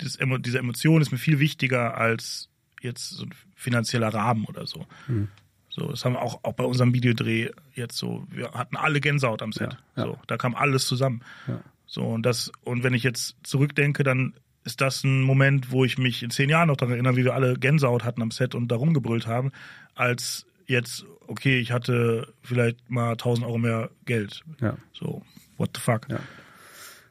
dieses 0.02 0.18
diese 0.40 0.60
Emotion 0.60 1.02
ist 1.02 1.12
mir 1.12 1.18
viel 1.18 1.40
wichtiger 1.40 1.98
als 1.98 2.50
jetzt 2.82 3.10
so 3.10 3.26
ein 3.26 3.34
finanzieller 3.56 4.14
Rahmen 4.14 4.46
oder 4.46 4.66
so. 4.66 4.86
Mhm. 5.08 5.30
So, 5.70 5.88
das 5.88 6.04
haben 6.04 6.14
wir 6.14 6.22
auch, 6.22 6.44
auch 6.44 6.54
bei 6.54 6.66
unserem 6.66 6.94
Videodreh 6.94 7.52
jetzt 7.74 7.98
so, 7.98 8.28
wir 8.30 8.52
hatten 8.52 8.76
alle 8.76 9.00
Gänsehaut 9.00 9.42
am 9.42 9.54
Set. 9.54 9.78
Ja, 9.96 10.04
ja. 10.04 10.10
So, 10.10 10.20
da 10.28 10.38
kam 10.38 10.54
alles 10.56 10.86
zusammen. 10.86 11.22
Ja. 11.48 11.62
So, 11.86 12.04
und 12.04 12.24
das, 12.24 12.52
und 12.62 12.84
wenn 12.84 12.94
ich 12.94 13.04
jetzt 13.04 13.36
zurückdenke, 13.44 14.04
dann 14.04 14.34
ist 14.64 14.82
das 14.82 15.04
ein 15.04 15.22
Moment, 15.22 15.72
wo 15.72 15.86
ich 15.86 15.98
mich 15.98 16.24
in 16.24 16.30
zehn 16.30 16.50
Jahren 16.50 16.68
noch 16.68 16.78
daran 16.78 16.94
erinnere, 16.94 17.16
wie 17.16 17.26
wir 17.26 17.34
alle 17.34 17.56
Gänsehaut 17.56 18.04
hatten 18.04 18.22
am 18.22 18.32
Set 18.32 18.56
und 18.56 18.68
da 18.68 18.76
rumgebrüllt 18.76 19.28
haben, 19.28 19.52
als 19.96 20.46
jetzt, 20.68 21.06
okay, 21.28 21.60
ich 21.60 21.72
hatte 21.72 22.34
vielleicht 22.42 22.90
mal 22.90 23.12
1000 23.12 23.46
Euro 23.46 23.58
mehr 23.58 23.90
Geld. 24.06 24.44
Ja. 24.62 24.78
So, 24.94 25.24
what 25.58 25.72
the 25.76 25.82
fuck. 25.82 26.08
Ja. 26.10 26.20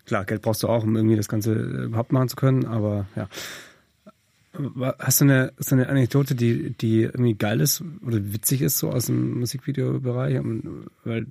Klar, 0.06 0.24
Geld 0.24 0.42
brauchst 0.42 0.62
du 0.62 0.68
auch, 0.68 0.82
um 0.84 0.96
irgendwie 0.96 1.16
das 1.16 1.28
Ganze 1.28 1.52
überhaupt 1.54 2.12
machen 2.12 2.28
zu 2.28 2.36
können, 2.36 2.64
aber 2.66 3.06
ja. 3.16 3.28
Hast 4.98 5.20
du 5.20 5.26
eine, 5.26 5.52
so 5.58 5.76
eine 5.76 5.88
Anekdote, 5.88 6.34
die, 6.34 6.70
die 6.70 7.02
irgendwie 7.02 7.34
geil 7.34 7.60
ist 7.60 7.82
oder 8.04 8.32
witzig 8.32 8.62
ist, 8.62 8.78
so 8.78 8.90
aus 8.90 9.06
dem 9.06 9.38
Musikvideobereich, 9.38 10.38
um, 10.38 10.86
weil, 11.04 11.26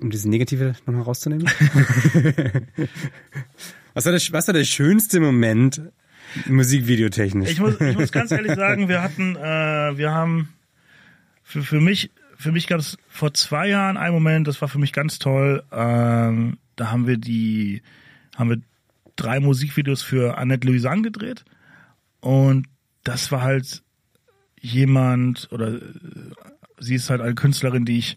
um 0.00 0.10
diese 0.10 0.28
Negative 0.28 0.74
nochmal 0.84 1.04
rauszunehmen? 1.04 1.48
was, 3.98 4.04
war 4.04 4.12
das, 4.12 4.32
was 4.32 4.46
war 4.46 4.54
der 4.54 4.64
schönste 4.64 5.18
Moment 5.18 5.82
musikvideotechnisch? 6.46 7.50
Ich 7.50 7.58
muss, 7.58 7.80
ich 7.80 7.98
muss 7.98 8.12
ganz 8.12 8.30
ehrlich 8.30 8.52
sagen, 8.56 8.88
wir 8.88 9.02
hatten, 9.02 9.34
äh, 9.34 9.98
wir 9.98 10.12
haben 10.12 10.54
für, 11.42 11.62
für 11.62 11.80
mich, 11.80 12.10
für 12.36 12.52
mich 12.52 12.68
gab 12.68 12.78
es 12.78 12.96
vor 13.08 13.34
zwei 13.34 13.68
Jahren 13.68 13.96
einen 13.96 14.14
Moment, 14.14 14.46
das 14.46 14.60
war 14.60 14.68
für 14.68 14.78
mich 14.78 14.92
ganz 14.92 15.18
toll. 15.18 15.64
Ähm, 15.72 16.58
da 16.76 16.92
haben 16.92 17.08
wir 17.08 17.16
die, 17.16 17.82
haben 18.36 18.50
wir 18.50 18.60
drei 19.16 19.40
Musikvideos 19.40 20.02
für 20.02 20.38
Annette 20.38 20.68
Louisanne 20.68 21.02
gedreht. 21.02 21.44
Und 22.20 22.68
das 23.02 23.32
war 23.32 23.42
halt 23.42 23.82
jemand, 24.60 25.48
oder 25.50 25.74
äh, 25.74 25.80
sie 26.78 26.94
ist 26.94 27.10
halt 27.10 27.20
eine 27.20 27.34
Künstlerin, 27.34 27.84
die 27.84 27.98
ich, 27.98 28.16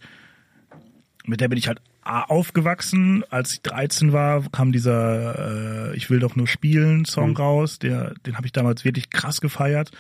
mit 1.25 1.41
der 1.41 1.47
bin 1.47 1.57
ich 1.57 1.67
halt 1.67 1.81
aufgewachsen. 2.11 3.23
Als 3.29 3.53
ich 3.53 3.61
13 3.61 4.13
war, 4.13 4.43
kam 4.51 4.71
dieser 4.71 5.91
äh, 5.91 5.95
Ich 5.97 6.09
will 6.09 6.19
doch 6.19 6.35
nur 6.35 6.47
spielen 6.47 7.05
Song 7.05 7.31
mhm. 7.31 7.37
raus. 7.37 7.79
Der, 7.79 8.13
den 8.25 8.37
habe 8.37 8.45
ich 8.45 8.51
damals 8.51 8.85
wirklich 8.85 9.09
krass 9.09 9.41
gefeiert. 9.41 9.91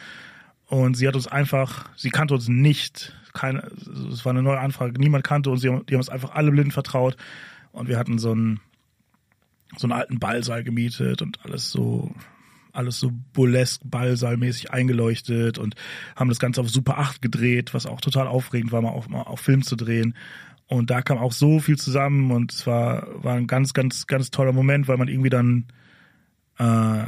Und 0.67 0.95
sie 0.95 1.07
hat 1.07 1.15
uns 1.15 1.27
einfach, 1.27 1.89
sie 1.97 2.11
kannte 2.11 2.33
uns 2.33 2.47
nicht. 2.47 3.13
Keine, 3.33 3.69
es 4.11 4.23
war 4.23 4.31
eine 4.31 4.41
neue 4.41 4.59
Anfrage, 4.59 4.99
niemand 4.99 5.25
kannte 5.25 5.49
uns, 5.49 5.61
die 5.61 5.69
haben, 5.69 5.85
die 5.85 5.93
haben 5.93 5.99
uns 5.99 6.09
einfach 6.09 6.31
alle 6.31 6.51
blind 6.51 6.71
vertraut. 6.71 7.17
Und 7.73 7.89
wir 7.89 7.97
hatten 7.97 8.19
so 8.19 8.31
einen, 8.31 8.61
so 9.75 9.85
einen 9.85 9.91
alten 9.91 10.19
Ballsaal 10.19 10.63
gemietet 10.63 11.21
und 11.21 11.43
alles 11.43 11.71
so, 11.71 12.13
alles 12.71 12.99
so 12.99 13.11
burlesk 13.33 13.81
Ballsaalmäßig 13.83 14.71
eingeleuchtet 14.71 15.57
und 15.57 15.75
haben 16.15 16.29
das 16.29 16.39
Ganze 16.39 16.61
auf 16.61 16.69
Super 16.69 16.99
8 16.99 17.21
gedreht, 17.21 17.73
was 17.73 17.85
auch 17.85 18.01
total 18.01 18.27
aufregend 18.27 18.71
war, 18.71 18.81
mal 18.81 18.89
auf, 18.89 19.09
mal 19.09 19.23
auf 19.23 19.41
Film 19.41 19.63
zu 19.63 19.75
drehen. 19.75 20.15
Und 20.71 20.89
da 20.89 21.01
kam 21.01 21.17
auch 21.17 21.33
so 21.33 21.59
viel 21.59 21.77
zusammen 21.77 22.31
und 22.31 22.53
es 22.53 22.65
war, 22.65 23.05
war 23.21 23.35
ein 23.35 23.45
ganz, 23.45 23.73
ganz, 23.73 24.07
ganz 24.07 24.31
toller 24.31 24.53
Moment, 24.53 24.87
weil 24.87 24.95
man 24.95 25.09
irgendwie 25.09 25.29
dann 25.29 25.65
äh, 26.57 27.03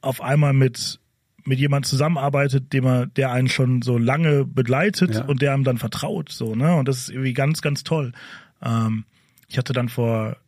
auf 0.00 0.20
einmal 0.20 0.52
mit 0.52 0.98
mit 1.44 1.60
jemand 1.60 1.86
zusammenarbeitet, 1.86 2.72
dem 2.72 2.84
er, 2.84 3.06
der 3.06 3.30
einen 3.30 3.48
schon 3.48 3.80
so 3.80 3.96
lange 3.96 4.44
begleitet 4.44 5.14
ja. 5.14 5.24
und 5.24 5.40
der 5.40 5.54
einem 5.54 5.62
dann 5.62 5.78
vertraut, 5.78 6.32
so, 6.32 6.56
ne? 6.56 6.74
Und 6.74 6.88
das 6.88 6.98
ist 6.98 7.10
irgendwie 7.10 7.34
ganz, 7.34 7.62
ganz 7.62 7.84
toll. 7.84 8.10
Ähm, 8.60 9.04
ich 9.46 9.56
hatte 9.56 9.72
dann 9.72 9.88
vor 9.88 10.38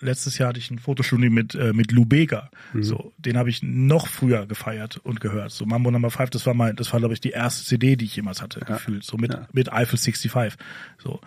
letztes 0.00 0.38
Jahr 0.38 0.50
hatte 0.50 0.58
ich 0.58 0.70
ein 0.70 0.78
Fotoshooting 0.78 1.32
mit 1.32 1.54
äh, 1.54 1.72
mit 1.72 1.92
Lou 1.92 2.04
Bega. 2.04 2.50
Mhm. 2.72 2.82
So, 2.82 3.12
den 3.18 3.36
habe 3.36 3.50
ich 3.50 3.62
noch 3.62 4.06
früher 4.06 4.46
gefeiert 4.46 4.98
und 4.98 5.20
gehört. 5.20 5.50
So 5.50 5.66
Mambo 5.66 5.90
Number 5.90 6.10
5, 6.10 6.30
das 6.30 6.46
war 6.46 6.54
mein, 6.54 6.76
das 6.76 6.92
war 6.92 7.00
glaube 7.00 7.14
ich 7.14 7.20
die 7.20 7.30
erste 7.30 7.64
CD, 7.64 7.96
die 7.96 8.04
ich 8.04 8.16
jemals 8.16 8.42
hatte, 8.42 8.60
ja. 8.60 8.66
gefühlt. 8.66 9.04
So 9.04 9.16
mit 9.16 9.34
ja. 9.34 9.48
mit 9.52 9.72
Eiffel 9.72 9.98
65. 9.98 10.58
So. 10.98 11.20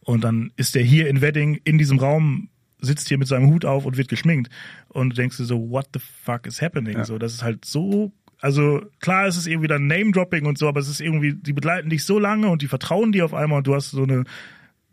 Und 0.00 0.24
dann 0.24 0.52
ist 0.56 0.74
der 0.74 0.82
hier 0.82 1.08
in 1.08 1.20
Wedding 1.20 1.60
in 1.64 1.78
diesem 1.78 1.98
Raum 1.98 2.48
sitzt 2.80 3.08
hier 3.08 3.18
mit 3.18 3.28
seinem 3.28 3.48
Hut 3.48 3.64
auf 3.64 3.86
und 3.86 3.96
wird 3.96 4.08
geschminkt 4.08 4.50
und 4.88 5.10
du 5.10 5.14
denkst 5.14 5.36
dir 5.36 5.44
so 5.44 5.70
what 5.70 5.86
the 5.94 6.00
fuck 6.00 6.46
is 6.46 6.60
happening? 6.60 6.96
Ja. 6.96 7.04
So, 7.04 7.16
das 7.16 7.32
ist 7.32 7.44
halt 7.44 7.64
so 7.64 8.12
also 8.42 8.82
klar, 8.98 9.26
es 9.28 9.36
ist 9.36 9.46
irgendwie 9.46 9.68
dann 9.68 9.86
Name-Dropping 9.86 10.46
und 10.46 10.58
so, 10.58 10.66
aber 10.66 10.80
es 10.80 10.88
ist 10.88 11.00
irgendwie, 11.00 11.32
die 11.32 11.52
begleiten 11.52 11.88
dich 11.90 12.04
so 12.04 12.18
lange 12.18 12.48
und 12.48 12.60
die 12.60 12.66
vertrauen 12.66 13.12
dir 13.12 13.24
auf 13.24 13.34
einmal 13.34 13.58
und 13.58 13.68
du 13.68 13.74
hast 13.74 13.92
so 13.92 14.02
eine, 14.02 14.24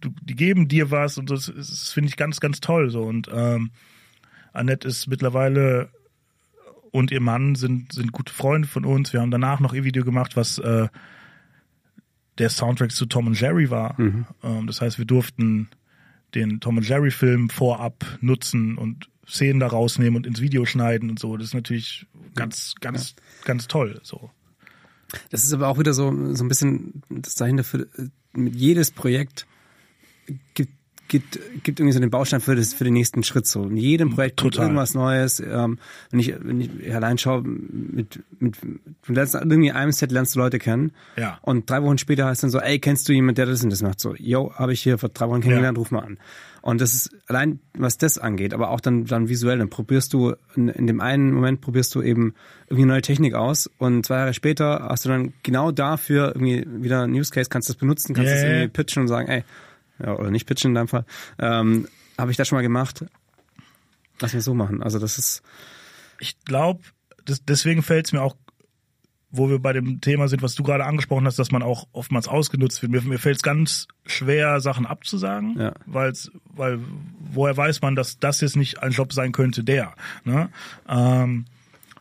du, 0.01 0.09
die 0.21 0.35
geben 0.35 0.67
dir 0.67 0.91
was 0.91 1.17
und 1.17 1.29
das, 1.29 1.51
das 1.55 1.91
finde 1.91 2.09
ich 2.09 2.17
ganz, 2.17 2.39
ganz 2.39 2.59
toll 2.59 2.89
so. 2.89 3.03
Und 3.03 3.29
ähm, 3.31 3.71
Annette 4.53 4.87
ist 4.87 5.07
mittlerweile 5.07 5.89
und 6.91 7.11
ihr 7.11 7.21
Mann 7.21 7.55
sind, 7.55 7.93
sind 7.93 8.11
gute 8.11 8.33
Freunde 8.33 8.67
von 8.67 8.85
uns. 8.85 9.13
Wir 9.13 9.21
haben 9.21 9.31
danach 9.31 9.59
noch 9.59 9.73
ihr 9.73 9.83
Video 9.83 10.03
gemacht, 10.03 10.35
was 10.35 10.57
äh, 10.57 10.87
der 12.37 12.49
Soundtrack 12.49 12.91
zu 12.91 13.05
Tom 13.05 13.27
und 13.27 13.39
Jerry 13.39 13.69
war. 13.69 13.99
Mhm. 13.99 14.25
Ähm, 14.43 14.67
das 14.67 14.81
heißt, 14.81 14.97
wir 14.97 15.05
durften 15.05 15.69
den 16.35 16.59
Tom 16.59 16.77
und 16.77 16.87
Jerry 16.87 17.11
Film 17.11 17.49
vorab 17.49 18.05
nutzen 18.21 18.77
und 18.77 19.09
Szenen 19.27 19.59
da 19.59 19.67
rausnehmen 19.67 20.15
und 20.15 20.25
ins 20.25 20.41
Video 20.41 20.65
schneiden 20.65 21.09
und 21.09 21.19
so. 21.19 21.37
Das 21.37 21.47
ist 21.47 21.53
natürlich 21.53 22.07
ganz, 22.35 22.73
ganz, 22.81 23.11
ja. 23.11 23.45
ganz 23.45 23.67
toll. 23.67 23.99
So. 24.03 24.31
Das 25.29 25.43
ist 25.43 25.53
aber 25.53 25.67
auch 25.67 25.77
wieder 25.77 25.93
so, 25.93 26.33
so 26.33 26.43
ein 26.43 26.47
bisschen 26.47 27.03
das 27.09 27.35
Zeichen 27.35 27.57
dafür, 27.57 27.87
mit 28.33 28.55
jedes 28.55 28.91
Projekt 28.91 29.45
gibt 30.53 30.73
gibt, 31.09 31.39
gibt 31.63 31.79
irgendwie 31.79 31.91
so 31.91 31.99
den 31.99 32.09
Baustein 32.09 32.39
für, 32.39 32.55
das, 32.55 32.73
für 32.73 32.85
den 32.85 32.93
nächsten 32.93 33.23
Schritt 33.23 33.45
so. 33.45 33.63
In 33.63 33.75
jedem 33.75 34.11
Projekt 34.11 34.39
kommt 34.39 34.55
irgendwas 34.55 34.93
Neues. 34.93 35.41
Ähm, 35.41 35.79
wenn, 36.11 36.19
ich, 36.19 36.33
wenn 36.39 36.61
ich 36.61 36.95
allein 36.95 37.17
schaue, 37.17 37.41
mit, 37.43 38.23
mit, 38.39 38.55
du 38.61 39.13
lernst 39.13 39.35
irgendwie 39.35 39.71
einem 39.71 39.91
Set 39.91 40.11
lernst 40.11 40.35
du 40.35 40.39
Leute 40.39 40.59
kennen. 40.59 40.93
Ja. 41.17 41.39
Und 41.41 41.69
drei 41.69 41.83
Wochen 41.83 41.97
später 41.97 42.27
heißt 42.27 42.43
dann 42.43 42.49
so, 42.49 42.59
ey, 42.59 42.79
kennst 42.79 43.09
du 43.09 43.13
jemanden, 43.13 43.35
der 43.35 43.47
das 43.47 43.63
und 43.63 43.71
das 43.71 43.81
macht? 43.81 43.99
So, 43.99 44.15
yo, 44.15 44.53
habe 44.53 44.71
ich 44.71 44.81
hier 44.81 44.97
vor 44.97 45.09
drei 45.09 45.27
Wochen 45.27 45.41
kennengelernt, 45.41 45.77
ja. 45.77 45.81
ruf 45.81 45.91
mal 45.91 46.03
an. 46.03 46.17
Und 46.61 46.81
das 46.81 46.93
ist 46.93 47.15
allein, 47.27 47.59
was 47.73 47.97
das 47.97 48.17
angeht, 48.17 48.53
aber 48.53 48.69
auch 48.69 48.81
dann, 48.81 49.05
dann 49.05 49.29
visuell, 49.29 49.57
dann 49.57 49.69
probierst 49.69 50.13
du, 50.13 50.35
in, 50.55 50.67
in 50.67 50.87
dem 50.87 50.99
einen 50.99 51.31
Moment 51.31 51.61
probierst 51.61 51.95
du 51.95 52.01
eben 52.01 52.35
irgendwie 52.67 52.85
neue 52.85 53.01
Technik 53.01 53.33
aus 53.33 53.69
und 53.77 54.05
zwei 54.05 54.17
Jahre 54.17 54.33
später 54.33 54.85
hast 54.89 55.05
du 55.05 55.09
dann 55.09 55.33
genau 55.41 55.71
dafür 55.71 56.35
irgendwie 56.35 56.67
wieder 56.67 57.03
ein 57.03 57.13
Use 57.13 57.31
Case, 57.31 57.49
kannst 57.49 57.69
das 57.69 57.77
benutzen, 57.77 58.13
kannst 58.13 58.29
yeah. 58.29 58.35
das 58.35 58.43
irgendwie 58.43 58.67
pitchen 58.67 59.01
und 59.03 59.07
sagen, 59.07 59.29
ey, 59.29 59.43
ja, 60.03 60.15
oder 60.15 60.31
nicht 60.31 60.47
pitchen 60.47 60.71
in 60.71 60.75
deinem 60.75 60.87
Fall, 60.87 61.05
ähm, 61.39 61.87
habe 62.17 62.31
ich 62.31 62.37
das 62.37 62.47
schon 62.47 62.57
mal 62.57 62.61
gemacht. 62.63 63.05
Lass 64.19 64.33
mich 64.33 64.43
so 64.43 64.53
machen. 64.53 64.83
Also 64.83 64.99
das 64.99 65.17
ist. 65.17 65.41
Ich 66.19 66.37
glaube, 66.43 66.81
deswegen 67.47 67.81
fällt 67.81 68.07
es 68.07 68.11
mir 68.11 68.21
auch 68.21 68.35
wo 69.31 69.49
wir 69.49 69.59
bei 69.59 69.73
dem 69.73 70.01
Thema 70.01 70.27
sind, 70.27 70.41
was 70.41 70.55
du 70.55 70.63
gerade 70.63 70.85
angesprochen 70.85 71.25
hast, 71.25 71.37
dass 71.37 71.51
man 71.51 71.61
auch 71.61 71.87
oftmals 71.91 72.27
ausgenutzt 72.27 72.81
wird. 72.81 72.91
Mir, 72.91 73.01
mir 73.01 73.19
fällt 73.19 73.37
es 73.37 73.43
ganz 73.43 73.87
schwer, 74.05 74.59
Sachen 74.59 74.85
abzusagen, 74.85 75.55
ja. 75.59 75.73
weil's, 75.85 76.31
weil 76.45 76.79
woher 77.19 77.55
weiß 77.55 77.81
man, 77.81 77.95
dass 77.95 78.17
das 78.17 78.41
jetzt 78.41 78.55
nicht 78.55 78.81
ein 78.81 78.91
Job 78.91 79.13
sein 79.13 79.31
könnte, 79.31 79.63
der. 79.63 79.93
Ne? 80.23 80.49
Ähm, 80.87 81.45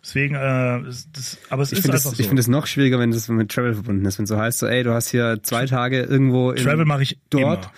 deswegen, 0.09 0.35
äh, 0.35 0.83
das, 1.13 1.39
aber 1.51 1.63
es 1.63 1.73
ich 1.73 1.81
ist 1.81 1.85
einfach 1.85 1.95
das, 1.95 2.05
so. 2.05 2.13
Ich 2.19 2.27
finde 2.27 2.41
es 2.41 2.49
noch 2.49 2.67
schwieriger, 2.67 2.99
wenn 2.99 3.11
das 3.11 3.29
mit 3.29 3.51
Travel 3.51 3.75
verbunden 3.75 4.05
ist, 4.07 4.19
wenn 4.19 4.27
so 4.27 4.39
heißt, 4.39 4.59
so, 4.59 4.67
ey, 4.67 4.83
du 4.83 4.93
hast 4.93 5.11
hier 5.11 5.41
zwei 5.43 5.67
Tage 5.67 6.03
irgendwo 6.03 6.51
in 6.51 6.65
Travel 6.65 6.85
mache 6.85 7.03
ich 7.03 7.19
dort. 7.31 7.65
Immer 7.65 7.73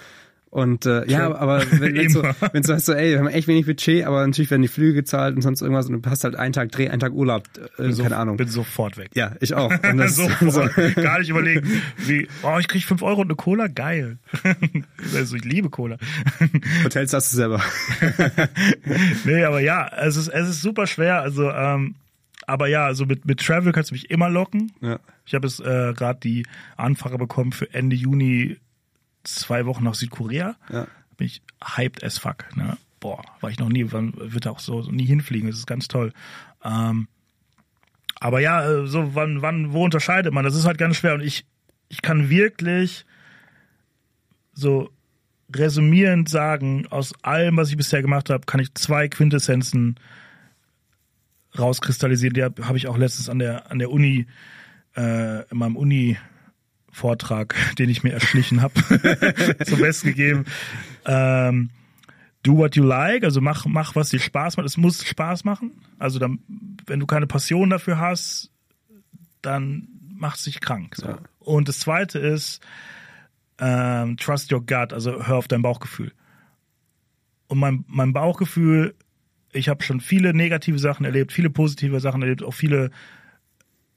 Und 0.50 0.86
äh, 0.86 1.08
ja, 1.08 1.32
aber 1.34 1.60
wenn, 1.70 1.94
wenn 1.96 2.10
so, 2.10 2.22
so 2.22 2.74
heißt 2.74 2.86
so, 2.86 2.92
ey, 2.92 3.12
wir 3.12 3.18
haben 3.20 3.28
echt 3.28 3.48
wenig 3.48 3.66
Budget, 3.66 4.04
aber 4.04 4.26
natürlich 4.26 4.50
werden 4.50 4.62
die 4.62 4.68
Flüge 4.68 4.94
gezahlt 4.94 5.36
und 5.36 5.42
sonst 5.42 5.60
irgendwas 5.60 5.88
und 5.88 6.04
du 6.04 6.10
hast 6.10 6.24
halt 6.24 6.36
einen 6.36 6.52
Tag 6.52 6.72
Dreh, 6.72 6.88
einen 6.88 7.00
Tag 7.00 7.12
Urlaub, 7.12 7.44
äh, 7.78 7.90
so, 7.92 8.02
keine 8.02 8.16
Ahnung. 8.16 8.36
Bin 8.36 8.48
sofort 8.48 8.96
weg. 8.96 9.10
Ja, 9.14 9.36
ich 9.40 9.54
auch. 9.54 9.70
Und 9.70 9.96
das, 9.98 10.16
sofort. 10.16 10.50
So. 10.50 10.62
Gar 11.00 11.20
nicht 11.20 11.28
überlegen, 11.28 11.82
wie, 11.98 12.26
oh, 12.42 12.56
ich 12.58 12.66
krieg 12.66 12.82
fünf 12.82 13.02
Euro 13.02 13.20
und 13.20 13.28
eine 13.28 13.36
Cola, 13.36 13.68
geil. 13.68 14.18
also 15.14 15.36
ich 15.36 15.44
liebe 15.44 15.70
Cola. 15.70 15.96
Hotels 16.82 17.12
hast 17.12 17.32
du 17.32 17.36
selber. 17.36 17.62
nee, 19.24 19.44
aber 19.44 19.60
ja, 19.60 19.88
es 20.02 20.16
ist, 20.16 20.28
es 20.28 20.48
ist 20.48 20.62
super 20.62 20.86
schwer. 20.86 21.20
Also, 21.20 21.50
ähm, 21.50 21.94
aber 22.50 22.66
ja, 22.66 22.84
also 22.84 23.06
mit, 23.06 23.24
mit 23.24 23.40
Travel 23.40 23.72
kannst 23.72 23.90
du 23.90 23.94
mich 23.94 24.10
immer 24.10 24.28
locken. 24.28 24.72
Ja. 24.80 24.98
Ich 25.24 25.34
habe 25.34 25.46
jetzt 25.46 25.60
äh, 25.60 25.92
gerade 25.94 26.18
die 26.20 26.46
Anfrage 26.76 27.16
bekommen 27.16 27.52
für 27.52 27.72
Ende 27.72 27.94
Juni 27.94 28.58
zwei 29.22 29.66
Wochen 29.66 29.84
nach 29.84 29.94
Südkorea. 29.94 30.56
Ja. 30.68 30.86
Bin 31.16 31.26
ich 31.26 31.42
hyped 31.62 32.02
as 32.02 32.18
fuck. 32.18 32.44
Ne? 32.56 32.76
Boah, 32.98 33.22
war 33.40 33.50
ich 33.50 33.58
noch 33.58 33.68
nie, 33.68 33.86
wann 33.92 34.14
wird 34.16 34.46
auch 34.46 34.58
so, 34.58 34.82
so 34.82 34.90
nie 34.90 35.04
hinfliegen. 35.04 35.48
Das 35.48 35.58
ist 35.58 35.66
ganz 35.66 35.86
toll. 35.88 36.12
Ähm, 36.64 37.06
aber 38.18 38.40
ja, 38.40 38.68
äh, 38.68 38.86
so 38.86 39.14
wann, 39.14 39.42
wann, 39.42 39.72
wo 39.72 39.84
unterscheidet 39.84 40.32
man? 40.32 40.44
Das 40.44 40.56
ist 40.56 40.66
halt 40.66 40.78
ganz 40.78 40.96
schwer. 40.96 41.14
Und 41.14 41.22
ich, 41.22 41.46
ich 41.88 42.02
kann 42.02 42.30
wirklich 42.30 43.06
so 44.52 44.90
resümierend 45.54 46.28
sagen, 46.28 46.86
aus 46.88 47.14
allem, 47.22 47.56
was 47.56 47.70
ich 47.70 47.76
bisher 47.76 48.02
gemacht 48.02 48.28
habe, 48.28 48.44
kann 48.46 48.60
ich 48.60 48.74
zwei 48.74 49.08
Quintessenzen 49.08 49.98
rauskristallisieren. 51.58 52.34
Die 52.34 52.42
habe 52.42 52.66
hab 52.66 52.76
ich 52.76 52.86
auch 52.86 52.98
letztens 52.98 53.28
an 53.28 53.38
der, 53.38 53.70
an 53.70 53.78
der 53.78 53.90
Uni, 53.90 54.26
äh, 54.96 55.48
in 55.50 55.58
meinem 55.58 55.76
Uni 55.76 56.18
Vortrag, 56.90 57.54
den 57.78 57.88
ich 57.88 58.02
mir 58.02 58.12
erschlichen 58.12 58.62
habe, 58.62 58.74
zum 59.64 59.80
Besten 59.80 60.08
gegeben. 60.08 60.44
Ähm, 61.06 61.70
do 62.42 62.56
what 62.56 62.76
you 62.76 62.84
like, 62.84 63.24
also 63.24 63.40
mach, 63.40 63.66
mach, 63.66 63.94
was 63.94 64.10
dir 64.10 64.20
Spaß 64.20 64.56
macht. 64.56 64.66
Es 64.66 64.76
muss 64.76 65.04
Spaß 65.04 65.44
machen. 65.44 65.72
Also 65.98 66.18
dann, 66.18 66.40
wenn 66.86 67.00
du 67.00 67.06
keine 67.06 67.26
Passion 67.26 67.70
dafür 67.70 67.98
hast, 67.98 68.50
dann 69.42 69.88
macht 70.14 70.38
es 70.38 70.44
dich 70.44 70.60
krank. 70.60 70.96
So. 70.96 71.06
Ja. 71.06 71.18
Und 71.38 71.68
das 71.68 71.80
zweite 71.80 72.18
ist, 72.18 72.60
ähm, 73.58 74.16
trust 74.16 74.52
your 74.52 74.60
gut, 74.60 74.92
also 74.92 75.26
hör 75.26 75.36
auf 75.36 75.48
dein 75.48 75.62
Bauchgefühl. 75.62 76.12
Und 77.48 77.58
mein, 77.58 77.84
mein 77.88 78.12
Bauchgefühl, 78.12 78.94
ich 79.52 79.68
habe 79.68 79.82
schon 79.82 80.00
viele 80.00 80.34
negative 80.34 80.78
Sachen 80.78 81.04
erlebt, 81.04 81.32
viele 81.32 81.50
positive 81.50 82.00
Sachen 82.00 82.22
erlebt, 82.22 82.42
auch 82.42 82.54
viele 82.54 82.90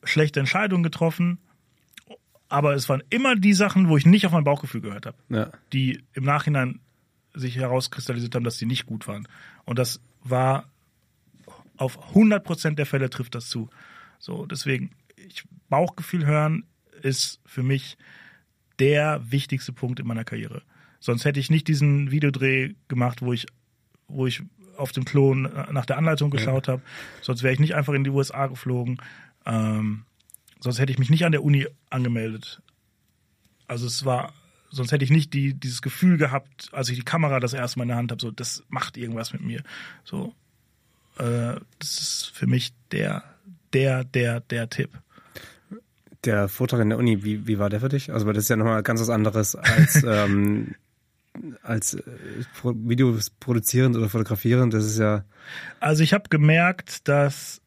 schlechte 0.04 0.39
Entscheidungen 0.39 0.84
getroffen 0.84 1.39
aber 2.54 2.76
es 2.76 2.88
waren 2.88 3.01
immer 3.10 3.36
die 3.36 3.54
Sachen, 3.54 3.89
wo 3.89 3.97
ich 3.97 4.06
nicht 4.06 4.28
auf 4.28 4.32
mein 4.32 4.43
Bauchgefühl 4.43 4.82
gehört 4.82 5.08
habe, 5.08 5.18
Ja. 5.30 5.49
die 5.74 6.04
im 6.14 6.24
Nachhinein 6.24 6.82
sich 7.34 7.56
herauskristallisiert 7.56 8.36
haben, 8.36 8.43
dass 8.43 8.60
sie 8.60 8.68
nicht 8.68 8.86
gut 8.86 9.08
waren. 9.08 9.28
Und 9.66 9.80
das 9.80 10.01
war 10.24 10.70
auf 11.78 12.14
100% 12.14 12.76
der 12.76 12.86
Fälle 12.86 13.10
trifft 13.10 13.34
das 13.34 13.49
zu. 13.49 13.72
So, 14.20 14.45
deswegen, 14.45 14.91
ich, 15.16 15.45
Bauchgefühl 15.70 16.28
hören 16.28 16.66
ist 17.01 17.39
für 17.43 17.64
mich 17.64 17.97
der 18.78 19.20
wichtigste 19.32 19.74
Punkt 19.74 19.99
in 19.99 20.06
meiner 20.06 20.24
Karriere. 20.24 20.62
Sonst 20.99 21.26
hätte 21.26 21.39
ich 21.39 21.49
nicht 21.49 21.68
diesen 21.68 22.12
Videodreh 22.12 22.76
gemacht, 22.88 23.24
wo 23.24 23.34
ich, 23.34 23.47
wo 24.08 24.28
ich 24.28 24.43
auf 24.78 24.91
dem 24.91 25.05
Klo 25.05 25.34
nach 25.34 25.86
der 25.86 25.97
Anleitung 25.97 26.32
geschaut 26.32 26.67
habe. 26.67 26.82
Sonst 27.21 27.43
wäre 27.43 27.53
ich 27.53 27.59
nicht 27.59 27.76
einfach 27.76 27.93
in 27.93 28.03
die 28.03 28.09
USA 28.09 28.47
geflogen. 28.47 28.97
Ähm, 29.45 30.05
sonst 30.59 30.80
hätte 30.80 30.91
ich 30.91 30.99
mich 30.99 31.09
nicht 31.09 31.26
an 31.26 31.32
der 31.32 31.43
Uni 31.43 31.67
angemeldet. 31.89 32.61
Also 33.67 33.86
es 33.86 34.05
war, 34.05 34.34
sonst 34.69 34.91
hätte 34.91 35.03
ich 35.03 35.11
nicht 35.11 35.34
die, 35.34 35.53
dieses 35.53 35.82
Gefühl 35.82 36.17
gehabt, 36.17 36.69
als 36.71 36.89
ich 36.89 36.97
die 36.97 37.05
Kamera 37.05 37.39
das 37.39 37.53
erste 37.53 37.80
Mal 37.80 37.84
in 37.84 37.89
der 37.89 37.97
Hand 37.97 38.11
habe, 38.11 38.21
so, 38.21 38.32
das 38.32 38.63
macht 38.69 38.97
irgendwas 38.97 39.34
mit 39.34 39.41
mir. 39.41 39.63
So, 40.03 40.34
äh, 41.17 41.55
das 41.80 41.99
ist 41.99 42.32
für 42.34 42.47
mich 42.47 42.74
der, 42.91 43.24
der, 43.74 44.03
der, 44.03 44.39
der 44.41 44.69
Tipp. 44.69 44.89
Der 46.24 46.47
Vortrag 46.47 46.80
in 46.82 46.89
der 46.89 46.97
Uni, 46.97 47.24
wie, 47.24 47.47
wie 47.47 47.59
war 47.59 47.69
der 47.69 47.82
für 47.82 47.89
dich? 47.89 48.13
Also, 48.13 48.26
weil 48.26 48.34
das 48.34 48.45
ist 48.45 48.49
ja 48.49 48.55
nochmal 48.55 48.82
ganz 48.84 49.01
was 49.01 49.09
anderes 49.09 49.55
als, 49.55 50.03
ähm, 50.07 50.76
als 51.63 51.95
äh, 51.95 52.01
Videos 52.63 53.29
produzierend 53.29 53.95
oder 53.95 54.09
fotografierend. 54.09 54.73
Das 54.73 54.86
ist 54.86 54.99
ja, 54.99 55.23
Also 55.79 56.03
ich 56.03 56.13
habe 56.13 56.25
gemerkt, 56.29 57.07
dass 57.07 57.59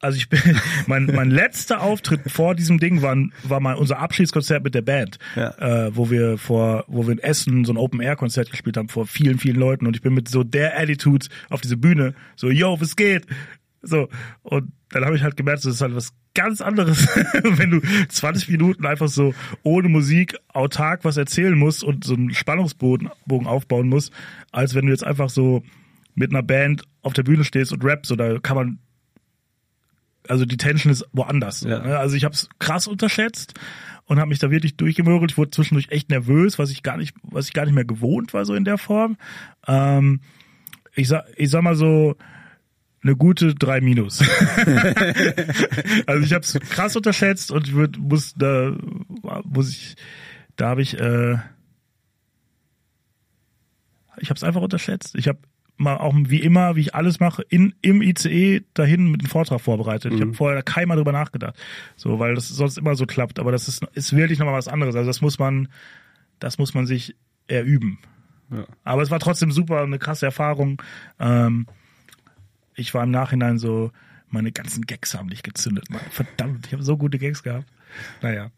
also 0.00 0.16
ich 0.16 0.28
bin 0.28 0.40
mein 0.88 1.06
mein 1.06 1.30
letzter 1.30 1.80
Auftritt 1.80 2.28
vor 2.30 2.54
diesem 2.56 2.78
Ding 2.78 3.02
war 3.02 3.16
war 3.44 3.60
mal 3.60 3.74
unser 3.76 3.98
Abschiedskonzert 4.00 4.64
mit 4.64 4.74
der 4.74 4.82
Band, 4.82 5.18
Ja. 5.36 5.86
äh, 5.86 5.96
wo 5.96 6.10
wir 6.10 6.38
vor 6.38 6.84
wo 6.88 7.06
wir 7.06 7.12
in 7.12 7.18
Essen 7.20 7.64
so 7.64 7.72
ein 7.72 7.76
Open 7.76 8.00
Air 8.00 8.16
Konzert 8.16 8.50
gespielt 8.50 8.76
haben 8.76 8.88
vor 8.88 9.06
vielen 9.06 9.38
vielen 9.38 9.56
Leuten 9.56 9.86
und 9.86 9.94
ich 9.96 10.02
bin 10.02 10.12
mit 10.12 10.28
so 10.28 10.42
der 10.44 10.76
Attitude 10.78 11.26
auf 11.50 11.60
diese 11.60 11.76
Bühne 11.76 12.14
so 12.36 12.50
yo 12.50 12.80
was 12.80 12.96
geht 12.96 13.26
so 13.82 14.08
und 14.42 14.72
dann 14.90 15.04
habe 15.04 15.16
ich 15.16 15.22
halt 15.22 15.36
gemerkt, 15.36 15.64
das 15.64 15.74
ist 15.74 15.80
halt 15.80 15.94
was 15.96 16.12
ganz 16.34 16.60
anderes, 16.60 17.06
wenn 17.42 17.70
du 17.70 17.80
20 18.08 18.48
Minuten 18.50 18.86
einfach 18.86 19.08
so 19.08 19.34
ohne 19.62 19.88
Musik 19.88 20.36
autark 20.48 21.04
was 21.04 21.16
erzählen 21.16 21.58
musst 21.58 21.82
und 21.84 22.04
so 22.04 22.14
einen 22.14 22.32
Spannungsbogen 22.34 23.10
Bogen 23.26 23.46
aufbauen 23.46 23.88
musst, 23.88 24.12
als 24.50 24.74
wenn 24.74 24.86
du 24.86 24.92
jetzt 24.92 25.04
einfach 25.04 25.30
so 25.30 25.62
mit 26.14 26.30
einer 26.30 26.42
Band 26.42 26.84
auf 27.02 27.12
der 27.14 27.22
Bühne 27.22 27.44
stehst 27.44 27.72
und 27.72 27.84
rappst. 27.84 28.12
Da 28.18 28.38
kann 28.38 28.56
man 28.56 28.78
also 30.28 30.44
die 30.44 30.56
Tension 30.56 30.92
ist 30.92 31.04
woanders. 31.12 31.60
So, 31.60 31.68
Ja. 31.68 31.80
ne? 31.80 31.98
Also 31.98 32.14
ich 32.16 32.24
habe 32.24 32.34
es 32.34 32.48
krass 32.58 32.86
unterschätzt 32.86 33.54
und 34.04 34.18
habe 34.20 34.28
mich 34.28 34.38
da 34.38 34.50
wirklich 34.50 34.76
durchgemögelt. 34.76 35.32
Ich 35.32 35.38
wurde 35.38 35.50
zwischendurch 35.50 35.88
echt 35.90 36.10
nervös, 36.10 36.58
was 36.58 36.70
ich 36.70 36.82
gar 36.82 36.96
nicht, 36.96 37.16
was 37.22 37.46
ich 37.46 37.52
gar 37.52 37.64
nicht 37.64 37.74
mehr 37.74 37.84
gewohnt 37.84 38.32
war 38.34 38.44
so 38.44 38.54
in 38.54 38.64
der 38.64 38.78
Form. 38.78 39.16
Ähm, 39.66 40.20
ich 40.94 41.08
sag, 41.08 41.24
ich 41.36 41.50
sag 41.50 41.62
mal 41.62 41.74
so 41.74 42.16
eine 43.02 43.16
gute 43.16 43.54
3 43.54 43.80
minus. 43.80 44.20
also 46.06 46.24
ich 46.24 46.32
habe 46.32 46.44
es 46.44 46.58
krass 46.70 46.96
unterschätzt 46.96 47.50
und 47.50 47.66
ich 47.66 47.74
würd, 47.74 47.98
muss 47.98 48.34
da 48.34 48.76
muss 49.44 49.70
ich 49.70 49.96
da 50.56 50.68
habe 50.68 50.82
ich 50.82 50.98
äh, 50.98 51.36
ich 54.18 54.30
habe 54.30 54.36
es 54.36 54.44
einfach 54.44 54.62
unterschätzt. 54.62 55.14
Ich 55.16 55.26
habe 55.26 55.38
mal 55.76 55.96
auch 55.96 56.14
wie 56.16 56.40
immer, 56.40 56.76
wie 56.76 56.80
ich 56.80 56.94
alles 56.94 57.18
mache, 57.18 57.42
in, 57.48 57.74
im 57.82 58.02
ICE 58.02 58.62
dahin 58.74 59.10
mit 59.10 59.22
dem 59.22 59.28
Vortrag 59.28 59.60
vorbereitet. 59.60 60.12
Ich 60.12 60.20
habe 60.20 60.34
vorher 60.34 60.62
keinmal 60.62 60.96
drüber 60.96 61.12
nachgedacht. 61.12 61.56
So, 61.96 62.18
weil 62.18 62.34
das 62.34 62.48
sonst 62.48 62.78
immer 62.78 62.94
so 62.94 63.06
klappt. 63.06 63.38
Aber 63.38 63.52
das 63.52 63.68
ist, 63.68 63.84
ist 63.94 64.14
wirklich 64.14 64.38
nochmal 64.38 64.54
was 64.54 64.68
anderes. 64.68 64.94
Also 64.94 65.08
das 65.08 65.20
muss 65.20 65.38
man, 65.38 65.68
das 66.38 66.58
muss 66.58 66.74
man 66.74 66.86
sich 66.86 67.16
erüben. 67.48 67.98
Ja. 68.50 68.66
Aber 68.84 69.02
es 69.02 69.10
war 69.10 69.18
trotzdem 69.18 69.50
super, 69.50 69.82
eine 69.82 69.98
krasse 69.98 70.26
Erfahrung. 70.26 70.80
Ähm, 71.18 71.66
ich 72.74 72.94
war 72.94 73.04
im 73.04 73.10
Nachhinein 73.10 73.58
so, 73.58 73.90
meine 74.28 74.52
ganzen 74.52 74.86
Gags 74.86 75.14
haben 75.14 75.28
nicht 75.28 75.42
gezündet. 75.44 75.90
Mann. 75.90 76.00
Verdammt, 76.10 76.66
ich 76.66 76.72
habe 76.72 76.82
so 76.82 76.96
gute 76.96 77.18
Gags 77.18 77.42
gehabt. 77.42 77.66
Naja. 78.22 78.50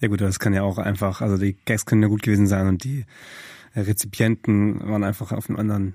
ja 0.00 0.08
gut, 0.08 0.20
das 0.20 0.38
kann 0.38 0.54
ja 0.54 0.62
auch 0.62 0.78
einfach, 0.78 1.20
also 1.20 1.36
die 1.36 1.54
Gags 1.64 1.84
können 1.84 2.02
ja 2.02 2.08
gut 2.08 2.22
gewesen 2.22 2.46
sein 2.46 2.66
und 2.66 2.84
die 2.84 3.04
Rezipienten 3.74 4.80
waren 4.88 5.04
einfach 5.04 5.32
auf 5.32 5.48
einem 5.48 5.58
anderen 5.58 5.94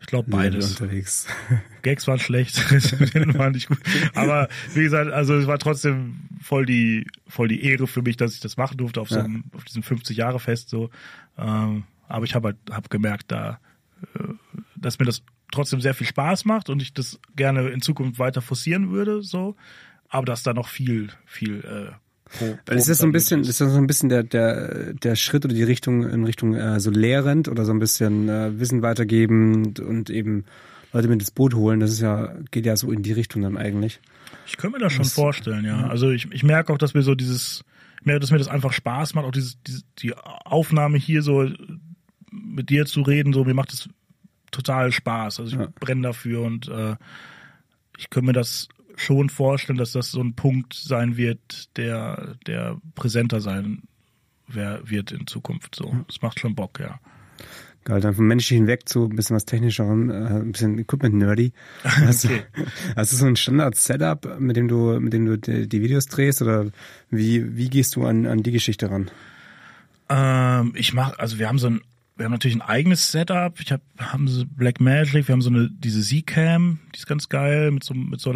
Ich 0.00 0.06
glaube 0.06 0.30
beides. 0.30 0.70
unterwegs. 0.70 1.26
Gags 1.82 2.06
waren 2.06 2.18
schlecht, 2.20 2.70
Rezensionen 2.70 3.36
waren 3.36 3.52
nicht 3.52 3.68
gut. 3.68 3.78
Aber 4.14 4.48
wie 4.74 4.82
gesagt, 4.84 5.10
also 5.10 5.34
es 5.34 5.46
war 5.46 5.58
trotzdem 5.58 6.16
voll 6.40 6.66
die, 6.66 7.06
voll 7.26 7.48
die 7.48 7.64
Ehre 7.64 7.86
für 7.86 8.02
mich, 8.02 8.16
dass 8.16 8.34
ich 8.34 8.40
das 8.40 8.56
machen 8.56 8.76
durfte 8.78 9.00
auf 9.00 9.08
so 9.08 9.16
Ja. 9.16 9.24
einem, 9.24 9.44
auf 9.52 9.64
diesem 9.64 9.82
50 9.82 10.16
Jahre 10.16 10.38
Fest 10.38 10.68
so. 10.68 10.90
Ähm, 11.36 11.84
aber 12.08 12.24
ich 12.24 12.34
habe 12.36 12.48
halt, 12.48 12.56
hab 12.70 12.88
gemerkt, 12.90 13.32
da, 13.32 13.58
äh, 14.14 14.22
dass 14.76 15.00
mir 15.00 15.06
das 15.06 15.22
trotzdem 15.52 15.80
sehr 15.80 15.94
viel 15.94 16.06
Spaß 16.06 16.44
macht 16.44 16.70
und 16.70 16.82
ich 16.82 16.92
das 16.92 17.18
gerne 17.34 17.68
in 17.68 17.80
Zukunft 17.80 18.18
weiter 18.18 18.42
forcieren 18.42 18.90
würde, 18.90 19.22
so. 19.22 19.56
Aber 20.08 20.24
dass 20.24 20.42
da 20.42 20.54
noch 20.54 20.68
viel, 20.68 21.08
viel, 21.24 21.60
äh, 21.60 21.92
pro, 22.64 22.74
ist 22.74 22.88
das 22.88 22.98
so 22.98 23.06
ein 23.06 23.12
bisschen, 23.12 23.40
ist 23.40 23.60
das 23.60 23.72
so 23.72 23.78
ein 23.78 23.86
bisschen 23.86 24.08
der, 24.08 24.22
der, 24.22 24.94
der 24.94 25.16
Schritt 25.16 25.44
oder 25.44 25.54
die 25.54 25.62
Richtung 25.62 26.08
in 26.08 26.24
Richtung 26.24 26.54
äh, 26.54 26.80
so 26.80 26.90
lehrend 26.90 27.48
oder 27.48 27.64
so 27.64 27.72
ein 27.72 27.78
bisschen 27.78 28.28
äh, 28.28 28.58
Wissen 28.58 28.82
weitergeben 28.82 29.74
und 29.78 30.10
eben 30.10 30.44
Leute 30.92 31.08
mit 31.08 31.20
ins 31.20 31.30
Boot 31.30 31.54
holen. 31.54 31.80
Das 31.80 31.90
ist 31.90 32.00
ja, 32.00 32.34
geht 32.50 32.66
ja 32.66 32.76
so 32.76 32.90
in 32.92 33.02
die 33.02 33.12
Richtung 33.12 33.42
dann 33.42 33.56
eigentlich. 33.56 34.00
Ich 34.46 34.56
könnte 34.56 34.78
mir 34.78 34.84
das 34.84 34.92
schon 34.92 35.04
vorstellen, 35.04 35.64
ja. 35.64 35.88
Also 35.88 36.10
ich, 36.10 36.30
ich 36.30 36.42
merke 36.42 36.72
auch, 36.72 36.78
dass 36.78 36.94
mir 36.94 37.02
so 37.02 37.14
dieses, 37.14 37.64
merke, 38.02 38.20
dass 38.20 38.30
mir 38.30 38.38
das 38.38 38.48
einfach 38.48 38.72
Spaß 38.72 39.14
macht, 39.14 39.26
auch 39.26 39.32
dieses, 39.32 39.60
diese, 39.64 39.82
die 39.98 40.14
Aufnahme 40.14 40.98
hier 40.98 41.22
so 41.22 41.48
mit 42.30 42.70
dir 42.70 42.86
zu 42.86 43.02
reden, 43.02 43.32
so 43.32 43.44
mir 43.44 43.54
macht 43.54 43.72
es 43.72 43.88
total 44.50 44.92
Spaß. 44.92 45.40
Also 45.40 45.56
ich 45.56 45.62
Ja. 45.62 45.68
brenne 45.80 46.02
dafür 46.02 46.42
und 46.42 46.68
äh, 46.68 46.96
ich 47.98 48.10
könnte 48.10 48.26
mir 48.26 48.32
das 48.32 48.68
schon 48.96 49.28
vorstellen, 49.28 49.78
dass 49.78 49.92
das 49.92 50.10
so 50.10 50.20
ein 50.22 50.34
Punkt 50.34 50.74
sein 50.74 51.16
wird, 51.16 51.76
der, 51.76 52.36
der 52.46 52.78
präsenter 52.94 53.40
sein 53.40 53.82
wer, 54.48 54.88
wird 54.88 55.12
in 55.12 55.26
Zukunft. 55.26 55.74
So, 55.74 55.94
das 56.06 56.22
macht 56.22 56.40
schon 56.40 56.54
Bock, 56.54 56.78
ja. 56.80 56.98
Geil, 57.84 58.00
dann 58.00 58.14
vom 58.14 58.26
menschlichen 58.26 58.66
weg 58.66 58.88
zu 58.88 59.04
ein 59.04 59.14
bisschen 59.14 59.36
was 59.36 59.44
technischerem, 59.44 60.10
äh, 60.10 60.14
ein 60.14 60.50
bisschen 60.52 60.76
Equipment-nerdy. 60.78 61.52
Hast, 61.84 62.24
Okay. 62.24 62.42
hast 62.96 63.12
du 63.12 63.16
so 63.16 63.26
ein 63.26 63.36
Standard-Setup, 63.36 64.40
mit 64.40 64.56
dem 64.56 64.66
du, 64.66 64.98
mit 64.98 65.12
dem 65.12 65.24
du 65.26 65.38
die, 65.38 65.68
die 65.68 65.82
Videos 65.82 66.06
drehst 66.06 66.42
oder 66.42 66.66
wie, 67.10 67.56
wie 67.56 67.70
gehst 67.70 67.94
du 67.94 68.04
an, 68.04 68.26
an 68.26 68.42
die 68.42 68.50
Geschichte 68.50 68.90
ran? 68.90 69.10
Ähm, 70.08 70.72
ich 70.74 70.94
mach, 70.94 71.16
also 71.18 71.38
wir 71.38 71.48
haben 71.48 71.58
so 71.58 71.68
ein 71.68 71.80
wir 72.16 72.24
haben 72.24 72.32
natürlich 72.32 72.56
ein 72.56 72.62
eigenes 72.62 73.12
Setup. 73.12 73.60
Ich 73.60 73.72
hab, 73.72 73.82
haben 73.98 74.26
so 74.26 74.44
Black 74.46 74.80
Magic, 74.80 75.28
wir 75.28 75.32
haben 75.32 75.42
so 75.42 75.50
eine 75.50 75.70
diese 75.70 76.00
Z-Cam, 76.00 76.78
die 76.94 76.98
ist 76.98 77.06
ganz 77.06 77.28
geil 77.28 77.70
mit 77.70 77.84
so 77.84 77.94
mit 77.94 78.20
so 78.20 78.32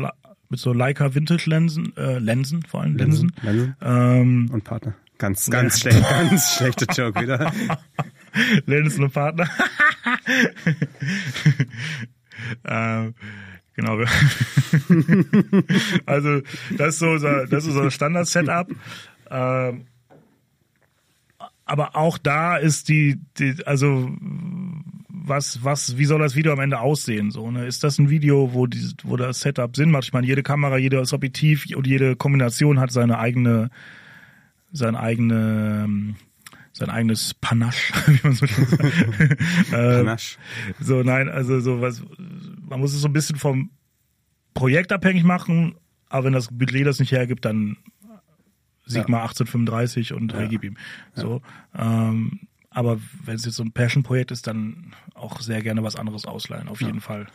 mit 0.48 0.60
so 0.60 0.72
Leica 0.72 1.14
Vintage 1.14 1.48
Linsen, 1.48 1.96
äh, 1.96 2.18
Linsen 2.18 2.62
vor 2.62 2.82
allem 2.82 2.96
Linsen. 2.96 3.32
Linsen. 3.42 3.76
Ähm, 3.80 4.50
und 4.52 4.64
Partner. 4.64 4.94
Ganz, 5.18 5.48
ganz 5.50 5.80
schlecht, 5.80 6.02
ganz 6.08 6.56
schlechte 6.56 6.86
Joke 6.86 7.20
wieder. 7.20 7.52
Linsen 8.66 9.04
und 9.04 9.12
Partner. 9.12 9.48
ähm, 12.64 13.14
genau. 13.74 13.98
also 16.06 16.40
das 16.76 16.94
ist 16.94 16.98
so 17.00 17.10
unser, 17.10 17.46
das 17.46 17.64
ist 17.66 17.74
unser 17.74 17.90
Standard-Setup. 17.90 18.68
Ähm, 19.30 19.86
aber 21.70 21.94
auch 21.94 22.18
da 22.18 22.56
ist 22.56 22.88
die, 22.88 23.20
die 23.38 23.54
also 23.64 24.10
was, 25.08 25.62
was, 25.62 25.96
wie 25.96 26.04
soll 26.04 26.18
das 26.18 26.34
Video 26.34 26.52
am 26.52 26.58
Ende 26.58 26.80
aussehen? 26.80 27.30
So, 27.30 27.48
ne? 27.52 27.64
Ist 27.64 27.84
das 27.84 27.98
ein 28.00 28.10
Video, 28.10 28.52
wo, 28.54 28.66
die, 28.66 28.92
wo 29.04 29.16
das 29.16 29.40
Setup 29.40 29.76
Sinn 29.76 29.92
macht? 29.92 30.02
Ich 30.02 30.12
meine, 30.12 30.26
jede 30.26 30.42
Kamera, 30.42 30.78
jedes 30.78 31.12
Objektiv 31.12 31.66
und 31.76 31.86
jede 31.86 32.16
Kombination 32.16 32.80
hat 32.80 32.90
seine 32.90 33.20
eigene, 33.20 33.70
sein 34.72 34.96
eigene, 34.96 36.16
sein 36.72 36.90
eigenes 36.90 37.34
Panache, 37.34 37.92
wie 38.08 38.20
man 38.24 38.32
so 38.32 38.48
schön 38.48 38.66
sagt. 38.66 38.82
Ähm, 39.72 40.06
Panache. 40.06 40.38
so, 40.80 41.04
nein, 41.04 41.28
also 41.28 41.60
so 41.60 41.80
was, 41.80 42.02
man 42.68 42.80
muss 42.80 42.92
es 42.92 43.00
so 43.00 43.06
ein 43.08 43.12
bisschen 43.12 43.36
vom 43.36 43.70
Projekt 44.54 44.90
abhängig 44.90 45.22
machen, 45.22 45.76
aber 46.08 46.24
wenn 46.24 46.32
das 46.32 46.48
Budget 46.48 46.84
das 46.84 46.98
nicht 46.98 47.12
hergibt, 47.12 47.44
dann 47.44 47.76
Sigma 48.90 49.18
ja. 49.18 49.22
1835 49.24 50.12
und 50.12 50.32
ja. 50.32 50.46
gib 50.46 50.64
ihm. 50.64 50.76
So, 51.14 51.42
ähm, 51.76 52.40
aber 52.72 53.00
wenn 53.24 53.34
es 53.34 53.44
jetzt 53.44 53.56
so 53.56 53.64
ein 53.64 53.72
Passion-Projekt 53.72 54.30
ist, 54.30 54.46
dann 54.46 54.92
auch 55.14 55.40
sehr 55.40 55.60
gerne 55.60 55.82
was 55.82 55.96
anderes 55.96 56.24
ausleihen, 56.24 56.68
auf 56.68 56.80
jeden 56.80 57.00
Fall. 57.00 57.26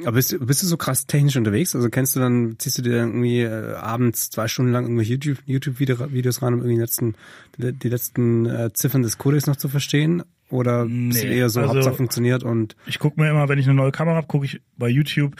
Aber 0.00 0.12
bist, 0.12 0.36
bist 0.46 0.62
du 0.62 0.66
so 0.66 0.76
krass 0.76 1.06
technisch 1.06 1.36
unterwegs? 1.36 1.74
Also 1.74 1.88
kennst 1.88 2.14
du 2.14 2.20
dann, 2.20 2.56
ziehst 2.58 2.76
du 2.76 2.82
dir 2.82 2.92
irgendwie 2.92 3.40
äh, 3.40 3.74
abends 3.74 4.28
zwei 4.28 4.48
Stunden 4.48 4.70
lang 4.70 4.84
irgendwelche 4.84 5.14
YouTube-Videos 5.46 5.98
YouTube 6.10 6.42
ran, 6.42 6.54
um 6.54 6.60
irgendwie 6.60 6.74
die 6.74 6.80
letzten, 6.80 7.14
die, 7.56 7.88
letzten 7.88 8.44
äh, 8.44 8.72
Ziffern 8.74 9.02
des 9.02 9.16
Codex 9.16 9.46
noch 9.46 9.56
zu 9.56 9.70
verstehen? 9.70 10.24
Oder 10.50 10.84
nee, 10.84 11.38
eher 11.38 11.48
so, 11.48 11.60
also, 11.60 11.72
Hauptsache 11.72 11.94
funktioniert 11.94 12.42
und... 12.42 12.76
Ich 12.84 12.98
gucke 12.98 13.18
mir 13.18 13.30
immer, 13.30 13.48
wenn 13.48 13.58
ich 13.58 13.64
eine 13.64 13.74
neue 13.74 13.92
Kamera 13.92 14.16
habe, 14.16 14.26
gucke 14.26 14.44
ich 14.44 14.60
bei 14.76 14.88
YouTube, 14.88 15.36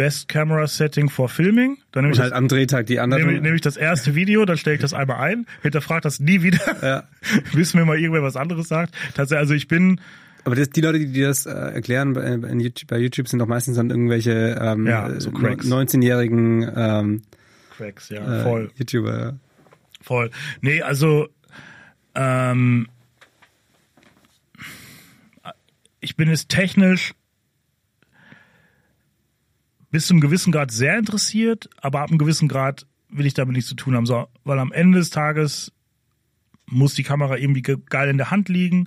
Best 0.00 0.28
Camera 0.28 0.66
Setting 0.66 1.10
for 1.10 1.28
Filming. 1.28 1.76
Dann 1.92 2.04
nehme 2.04 2.14
ich 2.14 2.20
halt 2.20 2.32
das, 2.32 2.38
am 2.38 2.48
Drehtag 2.48 2.86
die 2.86 3.00
anderen. 3.00 3.26
Nehme, 3.26 3.38
nehme 3.42 3.54
ich 3.54 3.60
das 3.60 3.76
erste 3.76 4.14
Video, 4.14 4.46
dann 4.46 4.56
stelle 4.56 4.76
ich 4.76 4.80
das 4.80 4.94
einmal 4.94 5.18
ein, 5.18 5.44
hinterfragt 5.60 6.06
das 6.06 6.20
nie 6.20 6.40
wieder, 6.40 6.58
ja. 6.80 7.04
bis 7.54 7.74
mir 7.74 7.84
mal 7.84 7.98
irgendwer 7.98 8.22
was 8.22 8.34
anderes 8.34 8.66
sagt. 8.68 8.94
Tatsächlich, 9.12 9.40
also 9.40 9.52
ich 9.52 9.68
bin 9.68 10.00
aber 10.44 10.56
das, 10.56 10.70
die 10.70 10.80
Leute, 10.80 11.00
die 11.00 11.20
das 11.20 11.44
äh, 11.44 11.50
erklären 11.50 12.14
bei, 12.14 12.34
YouTube, 12.54 12.88
bei 12.88 12.96
YouTube, 12.96 13.28
sind 13.28 13.40
doch 13.40 13.46
meistens 13.46 13.76
dann 13.76 13.90
irgendwelche 13.90 14.58
ähm, 14.58 14.86
ja, 14.86 15.20
so 15.20 15.28
19-jährigen 15.32 16.72
ähm, 16.74 17.22
Cracks, 17.76 18.08
ja, 18.08 18.40
äh, 18.40 18.42
voll. 18.42 18.70
YouTuber. 18.76 19.20
Ja. 19.20 19.32
Voll. 20.00 20.30
Nee, 20.62 20.80
also 20.80 21.28
ähm, 22.14 22.88
ich 26.00 26.16
bin 26.16 26.30
es 26.30 26.48
technisch 26.48 27.12
bis 29.90 30.06
zum 30.06 30.20
gewissen 30.20 30.52
Grad 30.52 30.70
sehr 30.70 30.98
interessiert, 30.98 31.68
aber 31.80 32.00
ab 32.00 32.10
einem 32.10 32.18
gewissen 32.18 32.48
Grad 32.48 32.86
will 33.08 33.26
ich 33.26 33.34
damit 33.34 33.54
nichts 33.54 33.68
zu 33.68 33.74
tun 33.74 33.94
haben. 33.94 34.06
So, 34.06 34.28
weil 34.44 34.58
am 34.58 34.72
Ende 34.72 34.98
des 34.98 35.10
Tages 35.10 35.72
muss 36.66 36.94
die 36.94 37.02
Kamera 37.02 37.36
irgendwie 37.36 37.62
geil 37.62 38.08
in 38.08 38.16
der 38.16 38.30
Hand 38.30 38.48
liegen. 38.48 38.86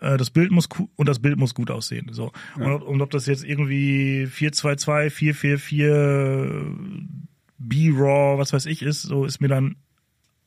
Äh, 0.00 0.16
das 0.16 0.30
Bild 0.30 0.50
muss 0.50 0.68
und 0.96 1.08
das 1.08 1.20
Bild 1.20 1.38
muss 1.38 1.54
gut 1.54 1.70
aussehen. 1.70 2.08
So. 2.12 2.32
Ja. 2.58 2.66
Und, 2.66 2.82
und, 2.82 3.00
ob 3.00 3.10
das 3.10 3.26
jetzt 3.26 3.44
irgendwie 3.44 4.26
422, 4.26 5.12
444, 5.12 7.10
B-Raw, 7.58 8.38
was 8.38 8.52
weiß 8.52 8.66
ich 8.66 8.82
ist, 8.82 9.02
so 9.02 9.24
ist 9.24 9.40
mir 9.40 9.48
dann 9.48 9.76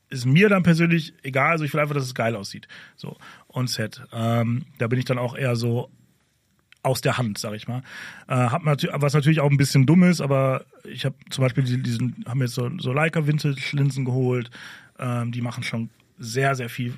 ist 0.09 0.25
mir 0.25 0.47
dann 0.47 0.61
persönlich 0.61 1.13
egal. 1.23 1.51
Also 1.51 1.65
ich 1.65 1.73
will 1.73 1.81
einfach, 1.81 1.95
dass 1.95 2.03
es 2.03 2.13
geil 2.13 2.35
aussieht. 2.35 2.67
So 2.95 3.17
on 3.49 3.67
Set. 3.67 4.03
Ähm, 4.11 4.65
da 4.77 4.87
bin 4.87 4.99
ich 4.99 5.05
dann 5.05 5.17
auch 5.17 5.35
eher 5.35 5.55
so 5.55 5.89
aus 6.83 7.01
der 7.01 7.17
Hand, 7.17 7.37
sag 7.37 7.53
ich 7.53 7.67
mal. 7.67 7.81
Äh, 8.27 8.35
hab 8.35 8.63
natürlich, 8.63 8.95
was 8.99 9.13
natürlich 9.13 9.39
auch 9.39 9.49
ein 9.49 9.57
bisschen 9.57 9.85
dumm 9.85 10.03
ist, 10.03 10.21
aber 10.21 10.65
ich 10.83 11.05
habe 11.05 11.15
zum 11.29 11.43
Beispiel 11.43 11.63
diesen, 11.63 12.23
haben 12.27 12.41
jetzt 12.41 12.53
so, 12.53 12.69
so 12.77 12.91
Leica 12.91 13.25
Vintage 13.25 13.61
Linsen 13.71 14.05
geholt. 14.05 14.51
Ähm, 14.99 15.31
die 15.31 15.41
machen 15.41 15.63
schon 15.63 15.89
sehr, 16.19 16.55
sehr 16.55 16.69
viel, 16.69 16.93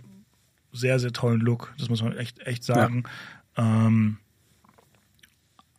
sehr, 0.74 1.00
sehr 1.00 1.14
tollen 1.14 1.40
Look. 1.40 1.74
Das 1.78 1.88
muss 1.88 2.02
man 2.02 2.18
echt, 2.18 2.40
echt 2.40 2.64
sagen. 2.64 3.04
Ja. 3.58 3.86
Ähm, 3.88 4.18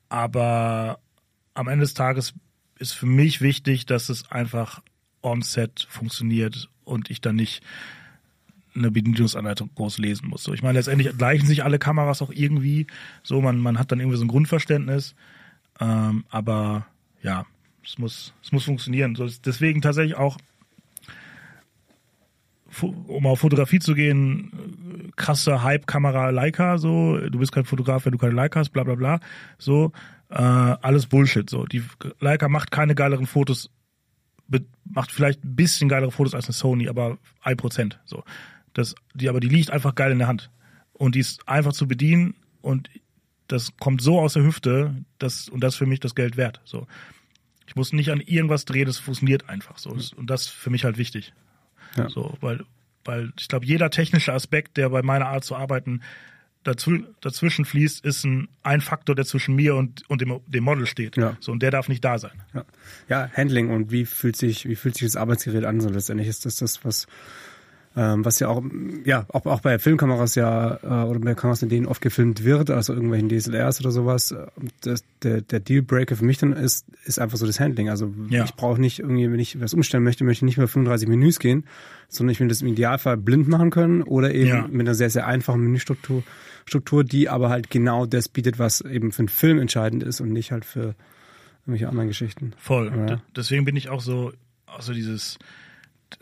aber 0.09 1.01
am 1.55 1.69
Ende 1.69 1.85
des 1.85 1.95
Tages 1.95 2.33
ist 2.79 2.93
für 2.93 3.07
mich 3.07 3.41
wichtig, 3.41 3.87
dass 3.87 4.09
es 4.09 4.31
einfach 4.31 4.83
on-set 5.23 5.87
funktioniert 5.89 6.69
und 6.85 7.11
ich 7.11 7.21
dann 7.21 7.37
nicht 7.37 7.63
eine 8.77 8.91
Bedienungsanleitung 8.91 9.71
groß 9.75 9.99
lesen 9.99 10.29
muss. 10.29 10.43
So, 10.43 10.53
ich 10.53 10.63
meine, 10.63 10.79
letztendlich 10.79 11.17
gleichen 11.17 11.47
sich 11.47 11.65
alle 11.65 11.79
Kameras 11.79 12.23
auch 12.23 12.31
irgendwie. 12.33 12.87
So, 13.23 13.41
man, 13.41 13.59
man 13.59 13.79
hat 13.79 13.93
dann 13.93 14.01
irgendwie 14.01 14.19
so 14.19 14.25
ein 14.25 14.29
Grundverständnis. 14.29 15.15
Ähm, 15.81 16.25
aber 16.29 16.87
ja, 17.23 17.47
es 17.85 17.99
muss, 17.99 18.35
es 18.43 18.53
muss 18.53 18.65
funktionieren. 18.65 19.15
So, 19.15 19.29
deswegen 19.45 19.83
tatsächlich 19.83 20.17
auch, 20.17 20.39
um 22.83 23.27
auf 23.27 23.41
Fotografie 23.41 23.79
zu 23.79 23.95
gehen, 23.95 25.13
krasse 25.17 25.63
Hype-Kamera 25.63 26.31
Leica, 26.31 26.79
so, 26.79 27.19
du 27.19 27.39
bist 27.39 27.53
kein 27.53 27.65
Fotograf, 27.65 28.05
wenn 28.05 28.13
du 28.13 28.19
keine 28.19 28.35
Leica 28.35 28.61
hast, 28.61 28.71
bla 28.71 28.85
bla 28.85 28.95
bla. 28.95 29.21
So, 29.59 29.93
äh, 30.29 30.35
alles 30.37 31.07
Bullshit. 31.07 31.49
So, 31.49 31.65
die 31.65 31.83
Leica 32.21 32.49
macht 32.49 32.71
keine 32.71 32.95
geileren 32.95 33.27
Fotos 33.27 33.71
macht 34.85 35.13
vielleicht 35.13 35.45
ein 35.45 35.57
bisschen 35.57 35.89
geilere 35.89 36.13
Fotos 36.13 36.35
als 36.35 36.47
eine 36.47 36.55
Sony, 36.55 36.89
aber 36.89 37.19
ein 37.43 37.57
Prozent. 37.57 38.01
So. 38.05 38.25
Das, 38.77 38.95
die, 39.15 39.31
aber 39.31 39.41
die 39.41 39.49
liegt 39.49 39.71
einfach 39.71 39.95
geil 39.95 40.13
in 40.13 40.19
der 40.19 40.29
Hand. 40.29 40.51
Und 40.93 41.15
die 41.15 41.21
ist 41.21 41.49
einfach 41.49 41.73
zu 41.73 41.89
bedienen 41.89 42.35
und 42.61 42.91
das 43.49 43.75
kommt 43.79 44.03
so 44.03 44.21
aus 44.21 44.35
der 44.35 44.43
Hüfte, 44.43 44.95
dass, 45.19 45.49
und 45.49 45.61
das 45.61 45.75
ist 45.75 45.79
für 45.79 45.87
mich 45.87 46.01
das 46.01 46.15
Geld 46.15 46.37
wert. 46.37 46.61
So. 46.65 46.87
Ich 47.67 47.75
muss 47.75 47.95
nicht 47.95 48.11
an 48.11 48.21
irgendwas 48.21 48.67
drehen, 48.67 48.85
das 48.85 48.99
funktioniert 48.99 49.49
einfach 49.49 49.79
so. 49.79 49.91
Und 49.91 50.29
das 50.29 50.43
ist 50.43 50.51
für 50.51 50.69
mich 50.69 50.85
halt 50.85 50.99
wichtig. 50.99 51.33
Ja. 51.97 52.11
So, 52.11 52.37
weil, 52.43 52.65
weil 53.05 53.33
ich 53.39 53.49
glaube, 53.49 53.65
jeder 53.65 53.89
technische 53.89 54.35
Aspekt, 54.35 54.77
der 54.77 54.91
bei 54.91 55.01
meiner 55.01 55.29
Art 55.29 55.45
zu 55.45 55.57
arbeiten 55.57 56.03
dazu, 56.63 56.99
dazwischen 57.23 57.65
fließt, 57.65 58.05
ist 58.05 58.25
ein, 58.25 58.49
ein 58.63 58.83
Faktor, 58.83 59.15
der 59.15 59.25
zwischen 59.25 59.55
mir 59.55 59.75
und, 59.75 60.03
und 60.11 60.21
dem, 60.21 60.39
dem 60.47 60.65
Model 60.65 60.85
steht. 60.85 61.17
Ja. 61.17 61.39
So, 61.41 61.53
und 61.53 61.63
der 61.63 61.71
darf 61.71 61.89
nicht 61.89 62.05
da 62.05 62.19
sein. 62.19 62.43
Ja. 62.53 62.65
ja, 63.09 63.31
Handling 63.35 63.71
und 63.71 63.91
wie 63.91 64.05
fühlt 64.05 64.37
sich, 64.37 64.69
wie 64.69 64.77
fühlt 64.77 64.97
sich 64.97 65.07
das 65.07 65.17
Arbeitsgerät 65.17 65.65
an? 65.65 65.81
So 65.81 65.89
letztendlich 65.89 66.29
ist 66.29 66.45
das 66.45 66.57
das, 66.57 66.85
was 66.85 67.07
ähm, 67.99 68.27
was 68.27 68.39
ja 68.41 68.49
auch, 68.49 68.63
ja, 69.05 69.25
auch, 69.31 69.47
auch 69.47 69.61
bei 69.63 69.79
Filmkameras 69.79 70.35
ja, 70.35 70.79
äh, 70.83 71.09
oder 71.09 71.19
bei 71.19 71.35
Kameras, 71.35 71.63
in 71.63 71.71
denen 71.71 71.87
oft 71.87 72.03
gefilmt 72.03 72.45
wird, 72.45 72.71
also 72.71 72.93
irgendwelchen 72.93 73.31
DSLRs 73.31 73.81
oder 73.81 73.91
sowas, 73.91 74.33
äh, 74.33 74.47
das, 74.83 75.03
der, 75.23 75.41
der 75.41 75.61
Dealbreaker 75.61 76.15
für 76.15 76.25
mich 76.27 76.37
dann 76.37 76.53
ist, 76.53 76.85
ist 77.07 77.19
einfach 77.19 77.39
so 77.39 77.47
das 77.47 77.59
Handling. 77.59 77.89
Also 77.89 78.13
ja. 78.29 78.45
ich 78.45 78.55
brauche 78.55 78.79
nicht 78.79 78.99
irgendwie, 78.99 79.33
wenn 79.33 79.41
ich 79.41 79.59
was 79.63 79.73
umstellen 79.73 80.05
möchte, 80.05 80.25
möchte 80.25 80.41
ich 80.41 80.47
nicht 80.47 80.59
mehr 80.59 80.69
35 80.69 81.09
Menüs 81.09 81.39
gehen, 81.39 81.65
sondern 82.09 82.33
ich 82.33 82.41
will 82.41 82.49
das 82.49 82.61
im 82.61 82.69
Idealfall 82.69 83.17
blind 83.17 83.49
machen 83.49 83.71
können 83.71 84.03
oder 84.03 84.35
eben 84.35 84.49
ja. 84.49 84.69
mit 84.69 84.83
einer 84.83 84.95
sehr, 84.95 85.09
sehr 85.09 85.27
einfachen 85.27 85.63
Menüstruktur, 85.63 86.23
Struktur, 86.67 87.03
die 87.03 87.31
aber 87.31 87.49
halt 87.49 87.71
genau 87.71 88.05
das 88.05 88.29
bietet, 88.29 88.59
was 88.59 88.83
eben 88.83 89.11
für 89.11 89.21
einen 89.21 89.29
Film 89.29 89.59
entscheidend 89.59 90.03
ist 90.03 90.21
und 90.21 90.33
nicht 90.33 90.53
halt 90.53 90.67
für 90.67 90.95
irgendwelche 91.63 91.89
anderen 91.89 92.09
Geschichten. 92.09 92.53
Voll. 92.59 92.93
Ja. 93.09 93.23
Deswegen 93.35 93.65
bin 93.65 93.75
ich 93.75 93.89
auch 93.89 94.03
so, 94.03 94.33
auch 94.67 94.83
so 94.83 94.93
dieses, 94.93 95.39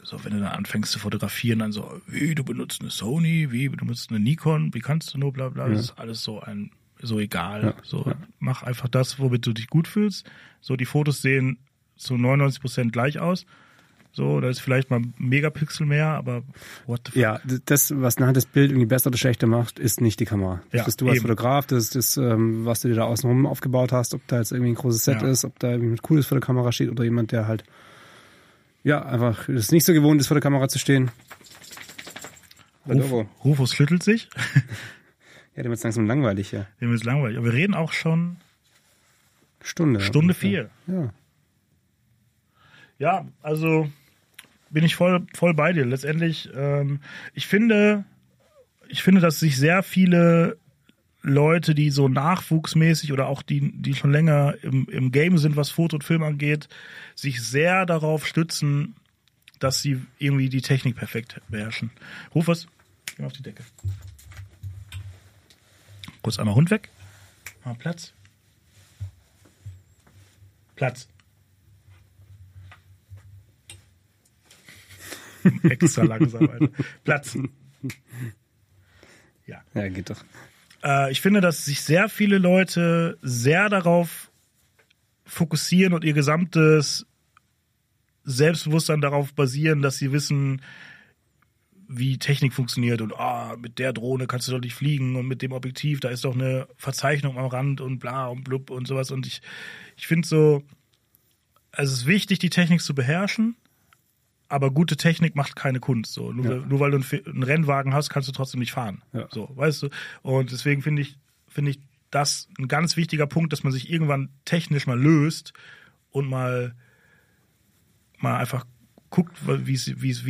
so 0.03 0.22
wenn 0.24 0.32
du 0.32 0.40
dann 0.40 0.53
anfängst 0.53 0.92
zu 0.92 0.99
fotografieren, 0.99 1.61
dann 1.61 1.72
so, 1.72 2.01
wie, 2.07 2.34
du 2.34 2.45
benutzt 2.45 2.80
eine 2.80 2.90
Sony, 2.90 3.51
wie, 3.51 3.68
du 3.68 3.76
benutzt 3.76 4.11
eine 4.11 4.20
Nikon, 4.20 4.74
wie 4.74 4.80
kannst 4.80 5.14
du 5.14 5.18
nur, 5.18 5.32
bla 5.32 5.49
bla, 5.49 5.66
ja. 5.66 5.72
das 5.72 5.80
ist 5.80 5.99
alles 5.99 6.22
so 6.22 6.40
ein, 6.40 6.70
so 7.01 7.18
egal. 7.18 7.62
Ja, 7.62 7.74
so, 7.82 8.05
ja. 8.07 8.14
mach 8.38 8.62
einfach 8.62 8.88
das, 8.88 9.18
womit 9.18 9.47
du 9.47 9.53
dich 9.53 9.68
gut 9.68 9.88
fühlst. 9.88 10.28
So, 10.61 10.76
die 10.76 10.86
Fotos 10.86 11.22
sehen 11.22 11.59
zu 11.97 12.16
99 12.16 12.61
Prozent 12.61 12.92
gleich 12.92 13.18
aus. 13.18 13.47
So, 14.12 14.40
da 14.40 14.49
ist 14.49 14.61
vielleicht 14.61 14.90
mal 14.90 15.01
ein 15.01 15.12
Megapixel 15.18 15.86
mehr, 15.86 16.07
aber 16.07 16.45
what 16.86 17.01
the 17.07 17.12
fuck. 17.12 17.20
Ja, 17.20 17.40
das, 17.66 17.92
was 17.97 18.20
nachher 18.20 18.32
das 18.32 18.47
Bild 18.47 18.70
irgendwie 18.70 18.86
besser 18.86 19.09
oder 19.09 19.18
schlechter 19.18 19.49
macht, 19.49 19.80
ist 19.80 20.01
nicht 20.01 20.20
die 20.20 20.24
Kamera. 20.24 20.62
Das 20.70 20.78
ja, 20.78 20.84
bist 20.84 21.01
du 21.01 21.09
als 21.09 21.16
eben. 21.16 21.22
Fotograf, 21.22 21.66
das 21.66 21.84
ist 21.84 21.97
das, 21.97 22.16
ähm, 22.16 22.64
was 22.64 22.80
du 22.80 22.88
dir 22.88 22.95
da 22.95 23.05
außenrum 23.05 23.45
aufgebaut 23.45 23.90
hast, 23.90 24.14
ob 24.14 24.24
da 24.28 24.38
jetzt 24.38 24.53
irgendwie 24.53 24.70
ein 24.70 24.76
großes 24.76 25.05
Set 25.05 25.20
ja. 25.20 25.28
ist, 25.28 25.45
ob 25.45 25.59
da 25.59 25.72
irgendwie 25.72 25.97
cooles 25.97 26.26
vor 26.28 26.38
der 26.38 26.47
Kamera 26.47 26.70
steht 26.70 26.90
oder 26.90 27.03
jemand, 27.03 27.32
der 27.32 27.49
halt 27.49 27.64
ja, 28.85 29.05
einfach 29.05 29.49
ist 29.49 29.72
nicht 29.72 29.85
so 29.85 29.93
gewohnt 29.93 30.20
ist, 30.20 30.28
vor 30.28 30.35
der 30.35 30.43
Kamera 30.43 30.68
zu 30.68 30.78
stehen. 30.78 31.11
Ruf, 32.87 33.26
Rufus 33.43 33.74
schüttelt 33.74 34.03
sich. 34.03 34.28
ja, 35.57 35.62
dem 35.62 35.72
ist 35.72 35.82
langsam 35.82 36.07
langweilig, 36.07 36.53
ja. 36.53 36.66
Dem 36.80 36.95
ist 36.95 37.05
langweilig. 37.05 37.39
Aber 37.39 37.47
wir 37.47 37.55
reden 37.55 37.74
auch 37.74 37.93
schon 37.93 38.37
Stunde. 39.62 40.01
Stunde 40.01 40.35
vier. 40.35 40.70
Ja. 40.87 41.12
Ja, 42.99 43.26
also 43.43 43.91
bin 44.70 44.85
ich 44.85 44.95
voll, 44.95 45.26
voll 45.35 45.55
bei 45.55 45.72
dir. 45.72 45.87
Letztendlich, 45.87 46.51
ähm, 46.55 47.01
ich 47.32 47.47
finde, 47.47 48.05
ich 48.89 49.03
finde, 49.03 49.20
dass 49.20 49.41
sich 49.41 49.57
sehr 49.57 49.82
viele 49.82 50.59
Leute, 51.26 51.74
die 51.74 51.90
so 51.90 52.06
nachwuchsmäßig 52.06 53.10
oder 53.10 53.28
auch 53.28 53.40
die, 53.40 53.72
die 53.72 53.94
schon 53.94 54.12
länger 54.12 54.56
im, 54.62 54.86
im 54.90 55.10
Game 55.10 55.38
sind, 55.38 55.56
was 55.56 55.70
Foto 55.70 55.96
und 55.96 56.04
Film 56.04 56.22
angeht, 56.22 56.68
sich 57.14 57.42
sehr 57.42 57.86
darauf 57.86 58.26
stützen, 58.26 58.94
dass 59.58 59.80
sie 59.80 60.02
irgendwie 60.18 60.50
die 60.50 60.60
Technik 60.60 60.96
perfekt 60.96 61.40
beherrschen. 61.48 61.90
Ruf 62.34 62.46
was, 62.46 62.66
geh 63.16 63.24
auf 63.24 63.32
die 63.32 63.42
Decke. 63.42 63.64
Kurz 66.20 66.38
einmal 66.38 66.54
Hund 66.54 66.70
weg. 66.70 66.90
Mal 67.64 67.74
Platz. 67.74 68.12
Platz. 70.76 71.08
Extra 75.62 76.02
langsam, 76.02 76.50
Alter. 76.50 76.68
Platz. 77.02 77.38
Ja. 79.46 79.62
Ja, 79.74 79.88
geht 79.88 80.08
doch. 80.08 80.24
Äh, 80.85 81.11
ich 81.11 81.20
finde, 81.20 81.41
dass 81.41 81.64
sich 81.64 81.80
sehr 81.80 82.09
viele 82.09 82.39
Leute 82.39 83.18
sehr 83.22 83.68
darauf 83.68 84.30
fokussieren 85.24 85.95
und 85.95 86.05
ihr 86.05 86.12
gesamtes 86.12 87.07
Selbstbewusstsein 88.24 89.01
darauf 89.01 89.35
basieren, 89.35 89.82
dass 89.82 89.97
sie 89.97 90.12
wissen, 90.12 90.62
wie 91.89 92.18
Technik 92.18 92.55
funktioniert 92.55 93.03
und 93.03 93.14
ah, 93.14 93.57
mit 93.59 93.78
der 93.78 93.93
Drohne 93.93 94.26
kannst 94.26 94.49
du 94.49 94.53
doch 94.53 94.61
nicht 94.61 94.74
fliegen 94.74 95.16
und 95.16 95.26
mit 95.28 95.43
dem 95.43 95.53
Objektiv, 95.53 96.01
da 96.01 96.09
ist 96.09 96.24
doch 96.24 96.35
eine 96.35 96.66
Verzeichnung 96.76 97.39
am 97.39 97.47
Rand 97.47 97.80
und 97.80 97.99
bla 97.99 98.28
und 98.28 98.45
blub 98.45 98.70
und 98.70 98.87
sowas. 98.87 99.11
Und 99.11 99.26
ich, 99.26 99.43
ich 99.97 100.07
finde 100.07 100.26
so, 100.26 100.62
es 101.72 101.93
ist 101.93 102.07
wichtig, 102.07 102.39
die 102.39 102.51
Technik 102.51 102.80
zu 102.80 102.95
beherrschen, 102.95 103.57
aber 104.55 104.70
gute 104.70 104.96
Technik 104.96 105.34
macht 105.36 105.57
keine 105.57 105.80
Kunst. 105.80 106.12
So. 106.14 106.32
Nur, 106.32 106.44
Ja. 106.46 106.66
nur 106.66 106.80
weil 106.80 106.92
du 106.92 106.98
einen, 106.98 107.42
Rennwagen 107.42 107.92
hast, 107.92 108.09
kannst 108.09 108.28
du 108.28 108.32
trotzdem 108.32 108.61
nicht 108.61 108.72
fahren. 108.72 109.02
Ja. 109.12 109.26
So, 109.30 109.50
weißt 109.55 109.82
du? 109.82 109.88
Und 110.22 110.52
deswegen 110.52 110.80
finde 110.82 111.02
ich, 111.02 111.18
finde 111.48 111.72
ich 111.72 111.80
das 112.11 112.48
ein 112.59 112.68
ganz 112.68 112.96
wichtiger 112.96 113.26
Punkt, 113.26 113.52
dass 113.52 113.64
man 113.64 113.72
sich 113.72 113.90
irgendwann 113.90 114.30
technisch 114.44 114.86
mal 114.86 114.98
löst 115.00 115.52
und 116.11 116.28
mal, 116.28 116.74
mal 118.18 118.36
einfach 118.36 118.64
guckt, 119.14 119.36
wie 119.46 119.74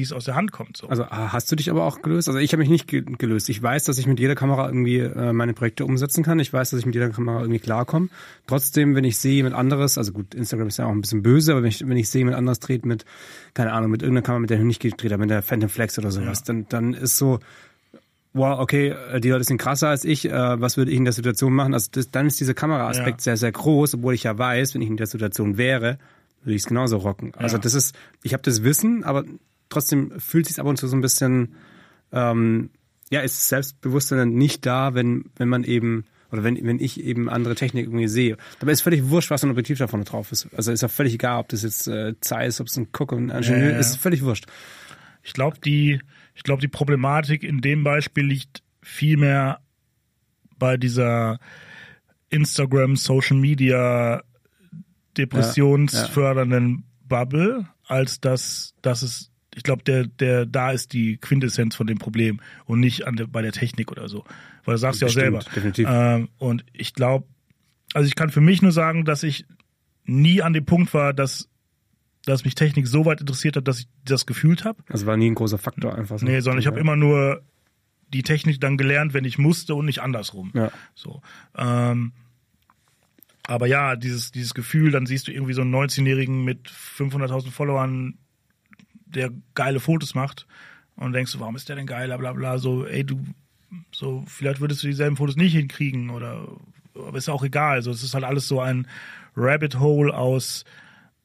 es, 0.02 0.12
aus 0.12 0.26
der 0.26 0.34
Hand 0.34 0.52
kommt. 0.52 0.76
So. 0.76 0.88
Also 0.88 1.04
ah, 1.04 1.32
hast 1.32 1.50
du 1.50 1.56
dich 1.56 1.70
aber 1.70 1.84
auch 1.84 2.02
gelöst? 2.02 2.28
Also 2.28 2.38
ich 2.38 2.52
habe 2.52 2.60
mich 2.60 2.68
nicht 2.68 2.86
ge 2.86 3.00
gelöst. 3.02 3.48
Ich 3.48 3.62
weiß, 3.62 3.84
dass 3.84 3.96
ich 3.96 4.06
mit 4.06 4.20
jeder 4.20 4.34
Kamera 4.34 4.66
irgendwie 4.66 4.98
äh, 4.98 5.32
meine 5.32 5.54
Projekte 5.54 5.86
umsetzen 5.86 6.22
kann. 6.22 6.38
Ich 6.38 6.52
weiß, 6.52 6.70
dass 6.70 6.80
ich 6.80 6.86
mit 6.86 6.94
jeder 6.94 7.08
Kamera 7.08 7.40
irgendwie 7.40 7.60
klarkomme. 7.60 8.08
Trotzdem, 8.46 8.94
wenn 8.94 9.04
ich 9.04 9.16
sehe 9.16 9.34
jemand 9.36 9.54
anderes, 9.54 9.96
also 9.96 10.12
gut, 10.12 10.34
Instagram 10.34 10.68
ist 10.68 10.76
ja 10.76 10.84
auch 10.84 10.90
ein 10.90 11.00
bisschen 11.00 11.22
böse, 11.22 11.52
aber 11.52 11.62
wenn 11.62 11.70
ich, 11.70 11.88
wenn 11.88 11.96
ich 11.96 12.10
sehe 12.10 12.20
jemand 12.20 12.36
anderes 12.36 12.60
dreht 12.60 12.84
mit, 12.84 13.06
keine 13.54 13.72
Ahnung, 13.72 13.90
mit 13.90 14.02
irgendeiner 14.02 14.24
Kamera, 14.26 14.40
mit 14.40 14.50
der 14.50 14.58
ich 14.58 14.64
nicht 14.64 14.80
gedreht 14.82 15.12
habe, 15.12 15.20
mit 15.20 15.30
der 15.30 15.40
Phantom 15.42 15.70
Flex 15.70 15.98
oder 15.98 16.10
sowas, 16.10 16.40
Ja. 16.40 16.44
dann, 16.48 16.66
dann 16.68 16.92
ist 16.94 17.16
so, 17.16 17.40
wow, 18.34 18.58
okay, 18.58 18.94
äh, 19.12 19.20
die 19.20 19.30
Leute 19.30 19.44
sind 19.44 19.58
krasser 19.58 19.88
als 19.88 20.04
ich, 20.04 20.28
äh, 20.28 20.60
was 20.60 20.76
würde 20.76 20.90
ich 20.90 20.96
in 20.98 21.04
der 21.04 21.12
Situation 21.14 21.54
machen? 21.54 21.72
Also 21.72 21.88
das, 21.92 22.10
dann 22.10 22.26
ist 22.26 22.38
dieser 22.40 22.52
Kameraaspekt 22.54 23.20
Ja. 23.20 23.24
sehr, 23.24 23.36
sehr 23.38 23.52
groß, 23.52 23.94
obwohl 23.94 24.14
ich 24.14 24.24
ja 24.24 24.36
weiß, 24.36 24.74
wenn 24.74 24.82
ich 24.82 24.88
in 24.88 24.96
der 24.96 25.06
Situation 25.06 25.56
wäre, 25.56 25.98
würde 26.44 26.54
ich 26.56 26.62
es 26.62 26.68
genauso 26.68 26.98
rocken. 26.98 27.32
Also 27.34 27.56
Ja. 27.56 27.62
das 27.62 27.74
ist, 27.74 27.94
ich 28.22 28.32
habe 28.32 28.42
das 28.42 28.62
Wissen, 28.62 29.04
aber 29.04 29.24
trotzdem 29.68 30.12
fühlt 30.20 30.46
sich 30.46 30.58
ab 30.60 30.66
und 30.66 30.76
zu 30.78 30.86
so 30.86 30.96
ein 30.96 31.00
bisschen, 31.00 31.54
ähm, 32.12 32.70
ja, 33.10 33.20
ist 33.20 33.48
Selbstbewusstsein 33.48 34.18
dann 34.18 34.34
nicht 34.34 34.64
da, 34.66 34.94
wenn, 34.94 35.26
wenn 35.36 35.48
man 35.48 35.64
eben, 35.64 36.04
oder 36.30 36.42
wenn, 36.42 36.56
wenn 36.66 36.80
ich 36.80 37.00
eben 37.04 37.28
andere 37.28 37.54
Technik 37.54 37.86
irgendwie 37.86 38.08
sehe. 38.08 38.36
Dabei 38.58 38.72
ist 38.72 38.80
völlig 38.82 39.08
wurscht, 39.08 39.30
was 39.30 39.44
ein 39.44 39.50
Objektiv 39.50 39.78
da 39.78 39.86
vorne 39.86 40.04
drauf 40.04 40.32
ist. 40.32 40.48
Also 40.56 40.72
ist 40.72 40.80
ja 40.82 40.88
völlig 40.88 41.14
egal, 41.14 41.40
ob 41.40 41.48
das 41.48 41.62
jetzt 41.62 41.86
äh, 41.86 42.14
Zeiss, 42.20 42.60
ob 42.60 42.66
es 42.66 42.76
ein 42.76 42.88
Cook 42.96 43.12
und 43.12 43.30
ein 43.30 43.42
Ingenieur 43.42 43.72
Ja, 43.72 43.78
ist, 43.78 43.96
völlig 43.96 44.22
wurscht. 44.22 44.46
Ich 45.22 45.32
glaube, 45.32 45.58
die, 45.64 46.00
ich 46.34 46.42
glaube, 46.42 46.60
die 46.60 46.68
Problematik 46.68 47.42
in 47.44 47.60
dem 47.60 47.84
Beispiel 47.84 48.24
liegt 48.26 48.62
vielmehr 48.82 49.60
bei 50.58 50.76
dieser 50.76 51.38
Instagram, 52.30 52.96
Social 52.96 53.36
Media, 53.36 54.22
depressionsfördernden 55.16 56.84
Bubble, 57.06 57.68
als 57.86 58.20
dass, 58.20 58.74
dass 58.82 59.02
es, 59.02 59.30
ich 59.54 59.62
glaube, 59.62 59.84
der, 59.84 60.06
der, 60.06 60.46
da 60.46 60.72
ist 60.72 60.92
die 60.92 61.16
Quintessenz 61.18 61.76
von 61.76 61.86
dem 61.86 61.98
Problem 61.98 62.40
und 62.64 62.80
nicht 62.80 63.06
an 63.06 63.16
der, 63.16 63.26
bei 63.26 63.42
der 63.42 63.52
Technik 63.52 63.90
oder 63.90 64.08
so. 64.08 64.24
Weil 64.64 64.74
du 64.74 64.78
sagst 64.78 65.00
ja 65.00 65.08
auch 65.08 65.12
selber. 65.12 65.40
Definitiv. 65.40 65.88
Ähm, 65.90 66.28
und 66.38 66.64
ich 66.72 66.94
glaube, 66.94 67.26
also 67.92 68.06
ich 68.06 68.14
kann 68.16 68.30
für 68.30 68.40
mich 68.40 68.62
nur 68.62 68.72
sagen, 68.72 69.04
dass 69.04 69.22
ich 69.22 69.46
nie 70.04 70.42
an 70.42 70.52
dem 70.52 70.64
Punkt 70.64 70.92
war, 70.94 71.12
dass, 71.12 71.48
dass 72.24 72.44
mich 72.44 72.54
Technik 72.54 72.86
so 72.86 73.04
weit 73.04 73.20
interessiert 73.20 73.56
hat, 73.56 73.68
dass 73.68 73.80
ich 73.80 73.88
das 74.04 74.26
gefühlt 74.26 74.64
habe. 74.64 74.82
Also 74.88 75.06
war 75.06 75.16
nie 75.16 75.30
ein 75.30 75.34
großer 75.34 75.58
Faktor 75.58 75.94
einfach 75.94 76.18
so. 76.18 76.26
Nee, 76.26 76.40
sondern 76.40 76.60
ich 76.60 76.66
habe 76.66 76.80
immer 76.80 76.96
nur 76.96 77.42
die 78.12 78.22
Technik 78.22 78.60
dann 78.60 78.76
gelernt, 78.76 79.14
wenn 79.14 79.24
ich 79.24 79.38
musste 79.38 79.74
und 79.74 79.86
nicht 79.86 80.00
andersrum. 80.00 80.52
Ja. 80.54 80.70
So. 80.94 81.22
Ähm, 81.56 82.12
aber 83.46 83.66
ja, 83.66 83.96
dieses, 83.96 84.32
dieses 84.32 84.54
Gefühl, 84.54 84.90
dann 84.90 85.06
siehst 85.06 85.28
du 85.28 85.32
irgendwie 85.32 85.52
so 85.52 85.62
einen 85.62 85.74
19-Jährigen 85.74 86.44
mit 86.44 86.68
500.000 86.68 87.50
Followern, 87.50 88.18
der 89.06 89.30
geile 89.54 89.80
Fotos 89.80 90.14
macht 90.14 90.46
und 90.96 91.12
denkst 91.12 91.32
du, 91.32 91.40
warum 91.40 91.56
ist 91.56 91.68
der 91.68 91.76
denn 91.76 91.86
geil, 91.86 92.06
bla 92.08 92.16
bla 92.16 92.32
bla, 92.32 92.58
so, 92.58 92.86
ey, 92.86 93.04
du, 93.04 93.20
so, 93.92 94.24
vielleicht 94.26 94.60
würdest 94.60 94.82
du 94.82 94.86
dieselben 94.86 95.16
Fotos 95.16 95.36
nicht 95.36 95.52
hinkriegen 95.52 96.10
oder, 96.10 96.48
aber 96.94 97.18
ist 97.18 97.28
auch 97.28 97.44
egal, 97.44 97.82
so, 97.82 97.90
es 97.90 98.02
ist 98.02 98.14
halt 98.14 98.24
alles 98.24 98.48
so 98.48 98.60
ein 98.60 98.86
Rabbit 99.36 99.78
Hole 99.78 100.14
aus, 100.14 100.64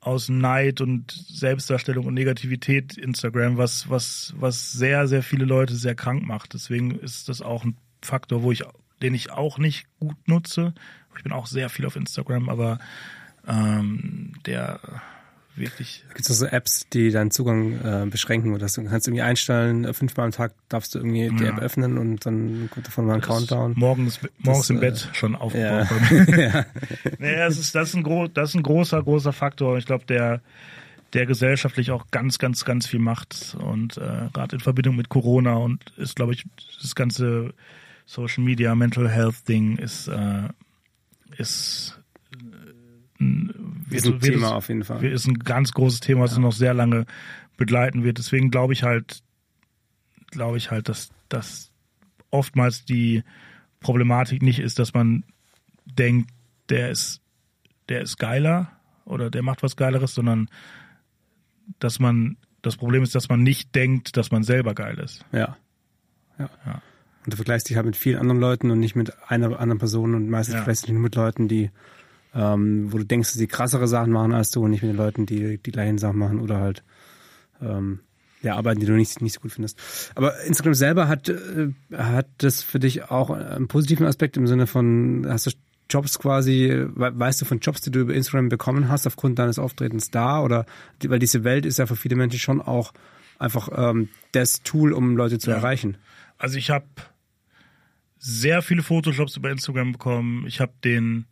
aus 0.01 0.29
Neid 0.29 0.81
und 0.81 1.11
Selbstdarstellung 1.11 2.05
und 2.05 2.13
Negativität 2.13 2.97
Instagram, 2.97 3.57
was, 3.57 3.89
was, 3.89 4.33
was 4.37 4.71
sehr, 4.71 5.07
sehr 5.07 5.23
viele 5.23 5.45
Leute 5.45 5.75
sehr 5.75 5.95
krank 5.95 6.25
macht. 6.25 6.53
Deswegen 6.53 6.91
ist 6.91 7.27
das 7.29 7.41
auch 7.41 7.65
ein 7.65 7.75
Faktor, 8.01 8.43
wo 8.43 8.51
ich, 8.51 8.63
den 9.01 9.13
ich 9.13 9.31
auch 9.31 9.57
nicht 9.57 9.87
gut 9.99 10.27
nutze. 10.27 10.73
Ich 11.19 11.23
bin 11.23 11.33
auch 11.33 11.47
sehr 11.47 11.67
viel 11.67 11.85
auf 11.85 11.97
Instagram, 11.97 12.47
aber 12.47 12.79
ähm, 13.45 14.31
der 14.45 14.79
wirklich. 15.53 16.05
Gibt 16.13 16.29
es 16.29 16.39
so 16.39 16.45
Apps, 16.45 16.87
die 16.93 17.11
deinen 17.11 17.29
Zugang 17.29 17.73
äh, 17.73 18.05
beschränken 18.09 18.53
oder 18.53 18.69
so? 18.69 18.81
Du 18.81 18.87
kannst 18.87 19.05
irgendwie 19.05 19.21
einstellen, 19.21 19.83
äh, 19.83 19.93
fünfmal 19.93 20.27
am 20.27 20.31
Tag 20.31 20.53
darfst 20.69 20.95
du 20.95 20.99
irgendwie 20.99 21.29
die 21.35 21.43
Ja. 21.43 21.49
App 21.49 21.59
öffnen 21.59 21.97
und 21.97 22.25
dann 22.25 22.69
kommt 22.71 22.87
davon 22.87 23.05
mal 23.05 23.15
ein 23.15 23.21
Countdown. 23.21 23.73
Morgens, 23.75 24.21
morgens 24.37 24.67
Das, 24.67 24.69
im 24.69 24.77
äh, 24.77 24.79
Bett 24.79 25.09
schon 25.11 25.35
aufgebaut. 25.35 25.87
Ja. 25.89 26.15
bei 26.15 26.31
mir. 26.31 26.39
ja. 26.53 26.65
Nee, 27.19 27.35
das 27.35 27.57
ist, 27.57 27.75
das 27.75 27.89
ist 27.89 27.95
ein 27.95 28.03
gro 28.03 28.29
das 28.29 28.51
ist 28.51 28.55
ein 28.55 28.63
großer, 28.63 29.03
großer 29.03 29.33
Faktor. 29.33 29.77
Ich 29.77 29.85
glaube, 29.85 30.05
der, 30.05 30.39
der 31.11 31.25
gesellschaftlich 31.25 31.91
auch 31.91 32.05
ganz, 32.11 32.39
ganz, 32.39 32.63
ganz 32.63 32.87
viel 32.87 33.01
macht. 33.01 33.57
Und 33.59 33.97
äh, 33.97 34.29
gerade 34.31 34.55
in 34.55 34.61
Verbindung 34.61 34.95
mit 34.95 35.09
Corona 35.09 35.55
und 35.55 35.83
ist, 35.97 36.15
glaube 36.15 36.31
ich, 36.31 36.45
das 36.81 36.95
ganze 36.95 37.53
Social 38.05 38.41
Media, 38.45 38.73
Mental 38.73 39.09
Health 39.09 39.49
Ding 39.49 39.77
ist, 39.77 40.07
äh, 40.07 40.43
ist, 41.37 41.99
äh, 42.33 42.35
wird, 43.19 43.93
Ist 43.93 44.05
ein 44.07 44.13
wird 44.21 44.23
Thema 44.23 44.47
es- 44.47 44.53
auf 44.53 44.69
jeden 44.69 44.83
Fall. 44.83 45.03
ist 45.03 45.27
ein 45.27 45.39
ganz 45.39 45.71
großes 45.73 45.99
Thema, 45.99 46.21
was 46.21 46.31
uns 46.33 46.39
noch 46.41 46.51
sehr 46.53 46.73
lange 46.73 47.05
begleiten 47.57 48.03
wird. 48.03 48.17
Deswegen 48.17 48.51
glaube 48.51 48.73
ich 48.73 48.83
halt, 48.83 49.21
glaube 50.31 50.57
ich 50.57 50.71
halt, 50.71 50.89
dass, 50.89 51.09
dass 51.27 51.71
oftmals 52.31 52.85
die 52.85 53.23
Problematik 53.79 54.41
nicht 54.41 54.59
ist, 54.59 54.79
dass 54.79 54.93
man 54.93 55.23
denkt, 55.85 56.29
der 56.69 56.91
ist, 56.91 57.21
der 57.89 58.01
ist 58.01 58.17
geiler 58.17 58.71
oder 59.05 59.29
der 59.31 59.41
macht 59.41 59.63
was 59.63 59.75
Geileres, 59.75 60.13
sondern 60.13 60.49
dass 61.79 61.99
man, 61.99 62.37
das 62.61 62.77
Problem 62.77 63.03
ist, 63.03 63.15
dass 63.15 63.29
man 63.29 63.41
nicht 63.41 63.73
denkt, 63.75 64.17
dass 64.17 64.31
man 64.31 64.43
selber 64.43 64.73
geil 64.75 64.99
ist. 64.99 65.25
Ja. 65.31 65.57
ja. 66.37 66.49
Ja. 66.65 66.81
Und 67.25 67.33
du 67.33 67.35
vergleichst 67.35 67.69
dich 67.69 67.75
halt 67.75 67.85
mit 67.85 67.95
vielen 67.95 68.17
anderen 68.17 68.39
Leuten 68.39 68.71
und 68.71 68.79
nicht 68.79 68.95
mit 68.95 69.11
einer 69.27 69.59
anderen 69.59 69.77
Person 69.79 70.15
und 70.15 70.29
meistens 70.29 70.53
Ja. 70.53 70.59
vergleichst 70.59 70.83
du 70.83 70.87
dich 70.87 70.93
nur 70.93 71.03
mit 71.03 71.15
Leuten, 71.15 71.47
die, 71.47 71.69
ähm, 72.33 72.91
wo 72.91 72.97
du 72.97 73.03
denkst, 73.05 73.29
dass 73.29 73.37
sie 73.37 73.47
krassere 73.47 73.87
Sachen 73.87 74.11
machen 74.11 74.33
als 74.33 74.51
du 74.51 74.63
und 74.63 74.71
nicht 74.71 74.81
mit 74.83 74.91
den 74.91 74.97
Leuten, 74.97 75.25
die 75.25 75.57
die 75.57 75.71
gleichen 75.71 75.97
Sachen 75.97 76.17
machen 76.17 76.39
oder 76.39 76.59
halt 76.59 76.83
ähm, 77.61 77.99
ja, 78.41 78.55
arbeiten, 78.55 78.79
die 78.79 78.85
du 78.85 78.93
nicht, 78.93 79.21
nicht 79.21 79.33
so 79.33 79.41
gut 79.41 79.51
findest. 79.51 79.77
Aber 80.15 80.39
Instagram 80.43 80.73
selber 80.73 81.07
hat, 81.09 81.27
äh, 81.27 81.71
hat 81.93 82.27
das 82.37 82.63
für 82.63 82.79
dich 82.79 83.09
auch 83.11 83.31
einen 83.31 83.67
positiven 83.67 84.05
Aspekt 84.07 84.37
im 84.37 84.47
Sinne 84.47 84.65
von, 84.65 85.25
hast 85.27 85.47
du 85.47 85.51
Jobs 85.89 86.19
quasi, 86.19 86.69
we- 86.95 87.19
weißt 87.19 87.41
du 87.41 87.45
von 87.45 87.59
Jobs, 87.59 87.81
die 87.81 87.91
du 87.91 87.99
über 87.99 88.13
Instagram 88.13 88.47
bekommen 88.47 88.87
hast 88.87 89.07
aufgrund 89.07 89.39
deines 89.39 89.59
Auftretens 89.59 90.09
da 90.11 90.41
oder, 90.41 90.65
weil 91.05 91.19
diese 91.19 91.43
Welt 91.43 91.65
ist 91.65 91.79
ja 91.79 91.85
für 91.85 91.95
viele 91.97 92.15
Menschen 92.15 92.39
schon 92.39 92.61
auch 92.61 92.93
einfach 93.39 93.69
ähm, 93.75 94.07
das 94.31 94.61
Tool, 94.63 94.93
um 94.93 95.17
Leute 95.17 95.37
zu 95.39 95.49
Ja. 95.49 95.57
erreichen. 95.57 95.97
Also 96.39 96.57
ich 96.57 96.71
habe 96.71 96.87
sehr 98.17 98.61
viele 98.61 98.81
Photoshopes 98.81 99.37
über 99.37 99.51
Instagram 99.51 99.91
bekommen. 99.91 100.47
Ich 100.47 100.59
habe 100.59 100.73
den 100.83 101.25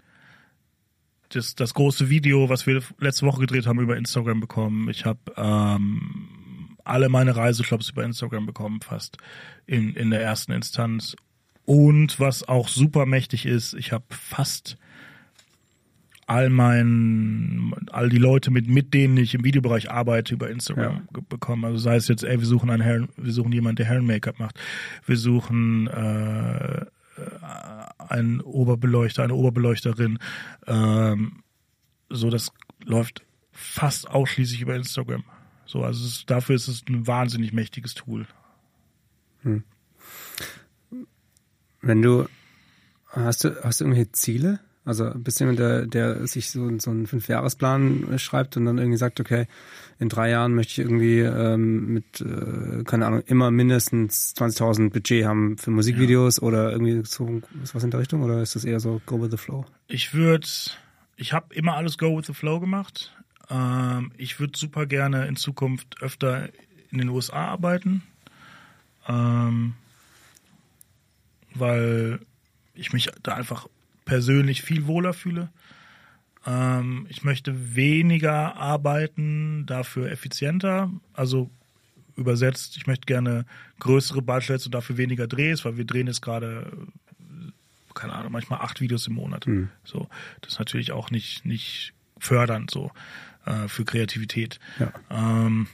das, 1.30 1.56
das 1.56 1.74
große 1.74 2.10
Video, 2.10 2.50
was 2.50 2.68
wir 2.68 2.84
letzte 3.00 3.26
Woche 3.26 3.42
gedreht 3.42 3.66
haben, 3.66 3.80
über 3.80 3.98
Instagram 3.98 4.40
bekommen. 4.40 4.90
Ich 4.90 5.06
habe 5.06 5.20
ähm, 5.36 6.78
alle 6.84 7.10
meine 7.10 7.36
Reiseshops 7.36 7.90
über 7.90 8.04
Instagram 8.04 8.46
bekommen, 8.46 8.82
fast 8.82 9.18
in, 9.66 9.96
in 9.96 10.10
der 10.10 10.22
ersten 10.22 10.52
Instanz. 10.52 11.16
Und 11.66 12.20
was 12.20 12.48
auch 12.48 12.68
super 12.68 13.06
mächtig 13.06 13.46
ist, 13.46 13.74
ich 13.74 13.92
habe 13.92 14.06
fast 14.10 14.78
all 16.28 16.50
mein, 16.50 17.74
all 17.92 18.10
die 18.10 18.18
Leute, 18.18 18.52
mit, 18.52 18.68
mit 18.68 18.94
denen 18.94 19.18
ich 19.18 19.34
im 19.34 19.44
Videobereich 19.46 19.90
arbeite, 19.90 20.34
über 20.34 20.50
Instagram 20.50 21.08
Ja. 21.14 21.22
bekommen. 21.30 21.64
Also 21.66 21.78
sei 21.78 21.96
es 21.96 22.08
jetzt, 22.10 22.24
ey, 22.24 22.38
wir 22.40 22.46
suchen 22.46 22.70
einen 22.70 22.84
Herren, 22.84 23.10
wir 23.16 23.32
suchen 23.32 23.52
jemanden, 23.54 23.78
der 23.78 23.86
Herren-Make-up 23.88 24.38
macht. 24.38 24.60
Wir 25.06 25.18
suchen 25.18 25.88
äh, 25.88 26.82
äh, 26.82 26.86
ein 28.10 28.42
Oberbeleuchter, 28.42 29.24
eine 29.24 29.36
Oberbeleuchterin. 29.36 30.20
Ähm, 30.68 31.44
so, 32.10 32.30
das 32.30 32.52
läuft 32.84 33.24
fast 33.54 34.10
ausschließlich 34.10 34.62
über 34.62 34.76
Instagram. 34.76 35.24
So, 35.66 35.84
also 35.84 36.06
es, 36.06 36.26
dafür 36.26 36.56
ist 36.56 36.68
es 36.68 36.84
ein 36.90 37.08
wahnsinnig 37.08 37.54
mächtiges 37.54 37.94
Tool. 37.94 38.28
Hm. 39.44 39.64
Wenn 41.82 42.02
du 42.02 42.28
hast 43.08 43.44
du 43.46 43.56
hast 43.64 43.80
du 43.80 43.86
irgendwelche 43.86 44.12
Ziele? 44.12 44.60
Also 44.88 45.12
bist 45.14 45.38
du 45.38 45.44
jemand, 45.44 45.60
der, 45.60 45.86
der 45.86 46.26
sich 46.28 46.50
so, 46.50 46.80
so 46.80 46.92
einen 46.92 47.08
Fünfjahresplan 47.08 48.18
schreibt 48.18 48.56
und 48.56 48.64
dann 48.64 48.78
irgendwie 48.78 48.98
sagt, 48.98 49.20
okay, 49.20 49.46
in 50.00 50.08
drei 50.08 50.30
Jahren 50.30 50.56
möchte 50.56 50.72
ich 50.72 50.80
irgendwie 50.80 51.20
ähm, 51.20 51.94
mit, 51.94 52.22
äh, 52.22 52.86
keine 52.86 53.06
Ahnung, 53.06 53.22
immer 53.26 53.52
mindestens 53.52 54.34
20.000 54.38 54.92
Budget 54.92 55.26
haben 55.26 55.58
für 55.58 55.72
Musikvideos 55.72 56.38
ja. 56.38 56.44
oder 56.44 56.72
irgendwie 56.72 57.02
so 57.04 57.42
was 57.74 57.84
in 57.84 57.92
der 57.92 58.00
Richtung 58.00 58.24
oder 58.24 58.42
ist 58.42 58.56
das 58.56 58.64
eher 58.64 58.80
so 58.80 59.02
Go 59.06 59.22
with 59.22 59.32
the 59.32 59.38
Flow? 59.38 59.66
Ich 59.90 60.14
würde, 60.14 60.48
ich 61.18 61.34
habe 61.34 61.54
immer 61.54 61.76
alles 61.76 61.98
Go 61.98 62.18
with 62.18 62.28
the 62.28 62.34
Flow 62.34 62.62
gemacht. 62.62 63.14
Ähm, 63.50 64.14
ich 64.16 64.40
würde 64.40 64.58
super 64.58 64.86
gerne 64.86 65.28
in 65.28 65.36
Zukunft 65.36 66.02
öfter 66.02 66.48
in 66.92 67.00
den 67.00 67.10
USA 67.10 67.48
arbeiten, 67.48 68.04
ähm, 69.10 69.74
weil 71.54 72.20
ich 72.74 72.94
mich 72.94 73.10
da 73.22 73.34
einfach 73.34 73.68
persönlich 74.08 74.62
viel 74.64 74.88
wohler 74.88 75.14
fühle. 75.14 75.50
Ähm, 76.46 77.06
ich 77.10 77.24
möchte 77.24 77.76
weniger 77.76 78.56
arbeiten, 78.56 79.66
dafür 79.66 80.10
effizienter. 80.10 80.90
Also 81.14 81.52
übersetzt, 82.16 82.78
ich 82.78 82.88
möchte 82.88 83.06
gerne 83.06 83.46
größere 83.80 84.22
Budgets 84.22 84.66
und 84.66 84.74
dafür 84.74 84.98
weniger 84.98 85.28
Drehs, 85.28 85.66
weil 85.66 85.78
wir 85.78 85.86
drehen 85.86 86.08
jetzt 86.08 86.22
gerade, 86.22 86.72
keine 87.94 88.14
Ahnung, 88.14 88.32
manchmal 88.32 88.62
acht 88.62 88.80
Videos 88.80 89.06
im 89.08 89.14
Monat. 89.14 89.46
Mhm. 89.46 89.70
So, 89.84 90.08
das 90.42 90.54
ist 90.54 90.60
natürlich 90.60 90.94
auch 90.94 91.12
nicht, 91.12 91.46
nicht 91.46 91.94
fördernd 92.18 92.72
so 92.72 92.92
äh, 93.46 93.68
für 93.68 93.84
Kreativität. 93.84 94.60
Ja. 94.80 94.94
Ähm, 95.12 95.68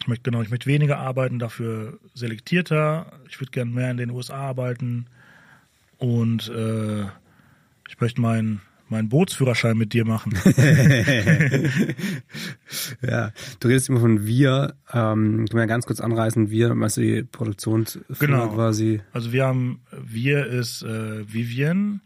ich 0.00 0.06
möchte 0.06 0.30
genau, 0.30 0.42
ich 0.42 0.50
möchte 0.50 0.66
weniger 0.66 0.98
arbeiten, 0.98 1.38
dafür 1.38 1.98
selektierter. 2.12 3.10
Ich 3.28 3.40
würde 3.40 3.52
gerne 3.52 3.70
mehr 3.70 3.90
in 3.90 3.96
den 3.96 4.10
USA 4.10 4.36
arbeiten 4.36 5.06
und 5.96 6.48
äh, 6.50 7.06
ich 7.88 8.00
möchte 8.00 8.20
meinen 8.20 8.60
meinen 8.90 9.08
Bootsführerschein 9.08 9.76
mit 9.76 9.92
dir 9.92 10.04
machen. 10.06 10.32
ja, 13.02 13.32
du 13.60 13.68
redest 13.68 13.88
immer 13.88 14.00
von 14.00 14.26
wir. 14.26 14.76
Ähm, 14.92 15.46
können 15.46 15.60
wir 15.60 15.66
ganz 15.66 15.86
kurz 15.86 16.00
anreißen. 16.00 16.50
Wir, 16.50 16.74
meinst 16.74 16.96
du 16.96 17.02
die 17.02 17.22
Produktionsfirma 17.22 18.16
genau. 18.18 18.48
quasi? 18.48 19.02
Also 19.12 19.32
wir 19.32 19.44
haben, 19.44 19.82
wir 19.92 20.46
ist 20.46 20.82
äh, 20.82 21.30
Vivian 21.32 22.00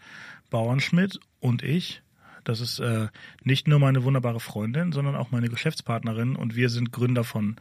Bauernschmidt 0.51 1.21
und 1.41 1.63
ich. 1.63 2.03
Das 2.45 2.61
ist 2.61 2.81
äh, 2.81 3.07
nicht 3.45 3.69
nur 3.69 3.79
meine 3.79 4.03
wunderbare 4.03 4.41
Freundin, 4.41 4.91
sondern 4.91 5.15
auch 5.15 5.31
meine 5.31 5.49
Geschäftspartnerin 5.49 6.35
und 6.35 6.57
wir 6.57 6.69
sind 6.69 6.91
Gründer 6.91 7.23
von 7.23 7.57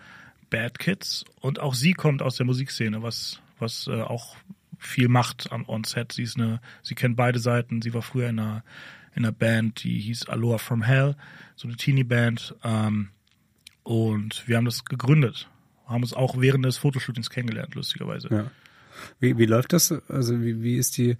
Bad 0.49 0.79
Kids 0.79 1.23
und 1.39 1.59
auch 1.59 1.75
sie 1.75 1.93
kommt 1.93 2.23
aus 2.23 2.37
der 2.37 2.47
Musikszene, 2.47 3.03
was 3.03 3.39
was 3.59 3.87
äh, 3.87 4.01
auch 4.01 4.35
viel 4.81 5.07
macht 5.07 5.51
am 5.51 5.67
On-Set. 5.69 6.11
Sie 6.11 6.23
ist 6.23 6.37
eine, 6.37 6.59
sie 6.81 6.95
kennt 6.95 7.15
beide 7.15 7.39
Seiten. 7.39 7.81
Sie 7.81 7.93
war 7.93 8.01
früher 8.01 8.27
in 8.29 8.39
einer, 8.39 8.63
in 9.15 9.23
einer 9.23 9.31
Band, 9.31 9.83
die 9.83 9.99
hieß 9.99 10.27
Aloha 10.27 10.57
from 10.57 10.81
Hell, 10.81 11.15
so 11.55 11.67
eine 11.67 11.77
Teenie-Band. 11.77 12.55
Ähm, 12.63 13.09
und 13.83 14.47
wir 14.47 14.57
haben 14.57 14.65
das 14.65 14.83
gegründet. 14.83 15.47
Haben 15.85 16.01
uns 16.01 16.13
auch 16.13 16.39
während 16.39 16.65
des 16.65 16.77
Fotoshootings 16.77 17.29
kennengelernt, 17.29 17.75
lustigerweise. 17.75 18.29
Ja. 18.29 18.51
Wie, 19.19 19.37
wie 19.37 19.45
läuft 19.45 19.73
das? 19.73 19.91
Also 20.09 20.41
wie, 20.41 20.61
wie 20.63 20.77
ist 20.77 20.97
die 20.97 21.17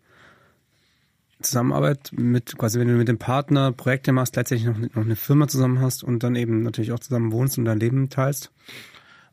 Zusammenarbeit 1.41 2.11
mit, 2.13 2.57
quasi 2.57 2.79
wenn 2.79 2.87
du 2.87 2.95
mit 2.95 3.07
dem 3.07 3.17
Partner 3.19 3.71
Projekte 3.71 4.11
machst, 4.11 4.33
gleichzeitig 4.33 4.65
noch, 4.65 4.77
noch 4.77 4.95
eine 4.95 5.15
Firma 5.15 5.47
zusammen 5.47 5.81
hast 5.81 6.03
und 6.03 6.23
dann 6.23 6.35
eben 6.35 6.63
natürlich 6.63 6.91
auch 6.91 6.99
zusammen 6.99 7.31
wohnst 7.31 7.57
und 7.57 7.65
dein 7.65 7.79
Leben 7.79 8.09
teilst? 8.09 8.51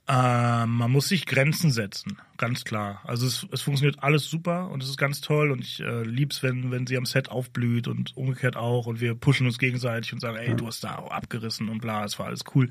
Äh, 0.09 0.64
man 0.64 0.90
muss 0.90 1.09
sich 1.09 1.26
Grenzen 1.26 1.70
setzen, 1.70 2.16
ganz 2.39 2.64
klar. 2.64 3.02
Also 3.05 3.26
es, 3.26 3.47
es 3.52 3.60
funktioniert 3.60 4.02
alles 4.02 4.24
super 4.24 4.70
und 4.70 4.82
es 4.82 4.89
ist 4.89 4.97
ganz 4.97 5.20
toll 5.20 5.51
und 5.51 5.60
ich 5.60 5.80
äh, 5.80 6.02
lieb's, 6.02 6.43
wenn, 6.43 6.70
wenn 6.70 6.86
sie 6.86 6.97
am 6.97 7.05
Set 7.05 7.28
aufblüht 7.28 7.89
und 7.89 8.16
umgekehrt 8.16 8.56
auch 8.56 8.86
und 8.86 9.02
wir 9.02 9.14
pushen 9.14 9.47
uns 9.47 9.59
gegenseitig 9.59 10.14
und 10.14 10.20
sagen, 10.20 10.39
ey, 10.39 10.56
du 10.56 10.66
hast 10.66 10.82
da 10.82 10.94
abgerissen 10.94 11.68
und 11.68 11.82
bla, 11.82 12.06
es 12.06 12.18
war 12.18 12.26
alles 12.26 12.44
cool. 12.55 12.70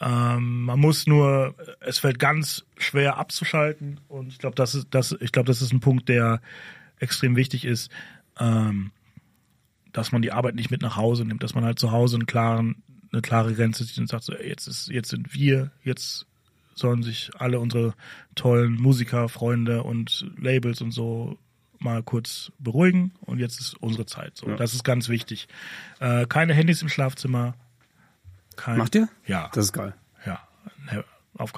Ähm, 0.00 0.64
man 0.64 0.80
muss 0.80 1.06
nur, 1.06 1.54
es 1.78 2.00
fällt 2.00 2.18
ganz 2.18 2.64
schwer 2.76 3.16
abzuschalten 3.16 4.00
und 4.08 4.32
ich 4.32 4.38
glaube, 4.38 4.56
das 4.56 4.74
ist, 4.74 4.88
das, 4.90 5.14
ich 5.20 5.30
das 5.30 5.62
ist 5.62 5.72
ein 5.72 5.80
Punkt, 5.80 6.08
der 6.08 6.40
extrem 6.98 7.36
wichtig 7.36 7.64
ist, 7.64 7.92
ähm, 8.40 8.90
dass 9.92 10.10
man 10.10 10.22
die 10.22 10.32
Arbeit 10.32 10.56
nicht 10.56 10.72
mit 10.72 10.82
nach 10.82 10.96
Hause 10.96 11.24
nimmt, 11.24 11.44
dass 11.44 11.54
man 11.54 11.64
halt 11.64 11.78
zu 11.78 11.92
Hause 11.92 12.16
einen 12.16 12.26
klaren, 12.26 12.82
eine 13.12 13.22
klare 13.22 13.54
Grenze 13.54 13.84
sieht 13.84 13.98
und 13.98 14.08
sagt 14.08 14.24
so, 14.24 14.32
ey, 14.32 14.48
jetzt 14.48 14.66
ist, 14.66 14.88
jetzt 14.88 15.10
sind 15.10 15.32
wir, 15.32 15.70
jetzt 15.84 16.26
sollen 16.74 17.02
sich 17.02 17.30
alle 17.38 17.60
unsere 17.60 17.94
tollen 18.34 18.74
Musiker, 18.74 19.28
Freunde 19.28 19.82
und 19.82 20.26
Labels 20.38 20.80
und 20.80 20.92
so 20.92 21.38
mal 21.78 22.02
kurz 22.02 22.52
beruhigen 22.58 23.12
und 23.20 23.38
jetzt 23.38 23.60
ist 23.60 23.74
unsere 23.74 24.06
Zeit. 24.06 24.36
So, 24.36 24.48
ja. 24.48 24.56
das 24.56 24.74
ist 24.74 24.84
ganz 24.84 25.08
wichtig. 25.08 25.48
Äh, 26.00 26.26
keine 26.26 26.54
Handys 26.54 26.82
im 26.82 26.88
Schlafzimmer. 26.88 27.54
Kein, 28.56 28.78
Macht 28.78 28.94
ihr? 28.94 29.08
Ja. 29.26 29.50
Das 29.52 29.66
ist 29.66 29.72
geil. 29.72 29.94
Ja. 30.24 30.40
Auf, 31.36 31.52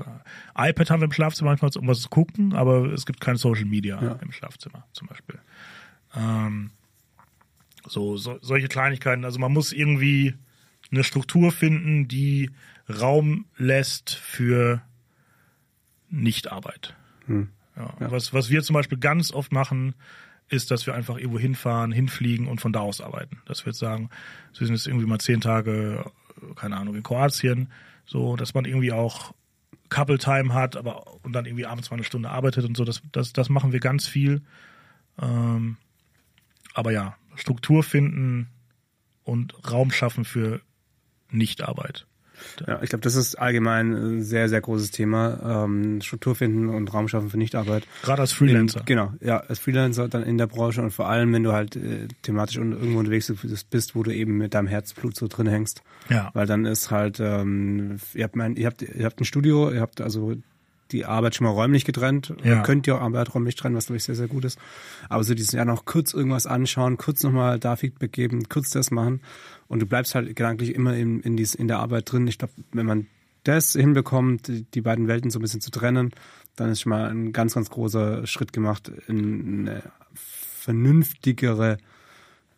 iPad 0.56 0.90
haben 0.90 1.00
wir 1.00 1.06
im 1.06 1.12
Schlafzimmer 1.12 1.50
manchmal, 1.50 1.70
um 1.76 1.88
was 1.88 2.00
zu 2.00 2.08
gucken, 2.08 2.54
aber 2.54 2.92
es 2.92 3.06
gibt 3.06 3.20
kein 3.20 3.36
Social 3.36 3.64
Media 3.64 4.00
ja. 4.02 4.12
im 4.22 4.32
Schlafzimmer 4.32 4.86
zum 4.92 5.08
Beispiel. 5.08 5.38
Ähm, 6.14 6.70
so, 7.86 8.16
so, 8.16 8.38
solche 8.40 8.68
Kleinigkeiten. 8.68 9.24
Also 9.24 9.38
man 9.38 9.52
muss 9.52 9.72
irgendwie 9.72 10.34
eine 10.90 11.04
Struktur 11.04 11.52
finden, 11.52 12.08
die 12.08 12.50
Raum 12.88 13.46
lässt 13.56 14.14
für 14.14 14.82
Nichtarbeit. 16.14 16.94
Hm. 17.26 17.48
Ja, 17.76 17.94
ja. 18.00 18.10
Was, 18.10 18.32
was 18.32 18.50
wir 18.50 18.62
zum 18.62 18.74
Beispiel 18.74 18.98
ganz 18.98 19.32
oft 19.32 19.52
machen, 19.52 19.94
ist, 20.48 20.70
dass 20.70 20.86
wir 20.86 20.94
einfach 20.94 21.16
irgendwo 21.16 21.38
hinfahren, 21.38 21.90
hinfliegen 21.92 22.46
und 22.46 22.60
von 22.60 22.72
da 22.72 22.80
aus 22.80 23.00
arbeiten. 23.00 23.40
Dass 23.46 23.64
wir 23.64 23.70
jetzt 23.70 23.78
sagen, 23.78 24.10
wir 24.56 24.66
sind 24.66 24.76
jetzt 24.76 24.86
irgendwie 24.86 25.06
mal 25.06 25.18
zehn 25.18 25.40
Tage, 25.40 26.10
keine 26.56 26.76
Ahnung, 26.76 26.94
in 26.94 27.02
Kroatien, 27.02 27.72
so, 28.06 28.36
dass 28.36 28.54
man 28.54 28.64
irgendwie 28.64 28.92
auch 28.92 29.34
Couple 29.88 30.18
Time 30.18 30.52
hat, 30.52 30.76
aber 30.76 31.24
und 31.24 31.32
dann 31.32 31.46
irgendwie 31.46 31.66
abends 31.66 31.90
mal 31.90 31.96
eine 31.96 32.04
Stunde 32.04 32.30
arbeitet 32.30 32.64
und 32.64 32.76
so. 32.76 32.84
Das, 32.84 33.02
das, 33.12 33.32
das 33.32 33.48
machen 33.48 33.72
wir 33.72 33.80
ganz 33.80 34.06
viel. 34.06 34.42
Ähm, 35.20 35.76
aber 36.74 36.92
ja, 36.92 37.16
Struktur 37.36 37.82
finden 37.82 38.48
und 39.22 39.54
Raum 39.70 39.90
schaffen 39.90 40.24
für 40.24 40.60
Nichtarbeit. 41.30 42.06
Ja, 42.66 42.82
ich 42.82 42.90
glaube, 42.90 43.02
das 43.02 43.14
ist 43.14 43.36
allgemein 43.36 43.92
ein 43.92 44.22
sehr, 44.22 44.48
sehr 44.48 44.60
großes 44.60 44.90
Thema. 44.90 45.64
Ähm, 45.64 46.00
Struktur 46.00 46.34
finden 46.34 46.68
und 46.68 46.92
Raum 46.92 47.08
schaffen 47.08 47.30
für 47.30 47.38
Nichtarbeit. 47.38 47.86
Gerade 48.02 48.22
als 48.22 48.32
Freelancer. 48.32 48.80
In, 48.80 48.86
genau, 48.86 49.12
ja, 49.20 49.38
als 49.38 49.58
Freelancer 49.58 50.08
dann 50.08 50.22
in 50.22 50.38
der 50.38 50.46
Branche 50.46 50.82
und 50.82 50.90
vor 50.90 51.08
allem, 51.08 51.32
wenn 51.32 51.42
du 51.42 51.52
halt 51.52 51.76
äh, 51.76 52.08
thematisch 52.22 52.56
irgendwo 52.56 52.98
unterwegs 52.98 53.32
bist, 53.70 53.94
wo 53.94 54.02
du 54.02 54.14
eben 54.14 54.36
mit 54.38 54.54
deinem 54.54 54.68
Herzblut 54.68 55.16
so 55.16 55.28
drin 55.28 55.46
hängst. 55.46 55.82
Ja. 56.08 56.30
Weil 56.34 56.46
dann 56.46 56.64
ist 56.64 56.90
halt, 56.90 57.20
ähm, 57.20 57.98
ihr 58.14 58.24
habt 58.24 58.36
mein, 58.36 58.56
ihr 58.56 58.66
habt, 58.66 58.82
ihr 58.82 59.04
habt 59.04 59.20
ein 59.20 59.24
Studio, 59.24 59.70
ihr 59.70 59.80
habt 59.80 60.00
also 60.00 60.34
die 60.94 61.04
Arbeit 61.04 61.34
schon 61.34 61.46
mal 61.46 61.52
räumlich 61.52 61.84
getrennt. 61.84 62.32
Ja. 62.42 62.62
Könnt 62.62 62.86
ihr 62.86 62.96
auch 62.96 63.00
Arbeit 63.00 63.34
räumlich 63.34 63.56
trennen, 63.56 63.74
was 63.74 63.86
glaube 63.86 63.96
ich 63.96 64.04
sehr, 64.04 64.14
sehr 64.14 64.28
gut 64.28 64.44
ist. 64.44 64.58
Aber 65.08 65.24
so 65.24 65.34
dieses 65.34 65.52
Jahr 65.52 65.64
noch 65.64 65.84
kurz 65.84 66.14
irgendwas 66.14 66.46
anschauen, 66.46 66.96
kurz 66.96 67.22
nochmal 67.22 67.58
da 67.58 67.76
Feedback 67.76 68.12
geben, 68.12 68.48
kurz 68.48 68.70
das 68.70 68.90
machen. 68.90 69.20
Und 69.66 69.80
du 69.80 69.86
bleibst 69.86 70.14
halt 70.14 70.28
gedanklich 70.34 70.74
immer 70.74 70.96
in, 70.96 71.20
in, 71.20 71.36
dies, 71.36 71.54
in 71.54 71.68
der 71.68 71.80
Arbeit 71.80 72.10
drin. 72.10 72.26
Ich 72.28 72.38
glaube, 72.38 72.54
wenn 72.72 72.86
man 72.86 73.06
das 73.42 73.72
hinbekommt, 73.72 74.48
die, 74.48 74.62
die 74.62 74.80
beiden 74.80 75.08
Welten 75.08 75.30
so 75.30 75.38
ein 75.38 75.42
bisschen 75.42 75.60
zu 75.60 75.70
trennen, 75.70 76.12
dann 76.56 76.70
ist 76.70 76.82
schon 76.82 76.90
mal 76.90 77.10
ein 77.10 77.32
ganz, 77.32 77.54
ganz 77.54 77.68
großer 77.70 78.26
Schritt 78.26 78.52
gemacht 78.52 78.90
in 79.08 79.68
eine 79.68 79.82
vernünftigere 80.14 81.78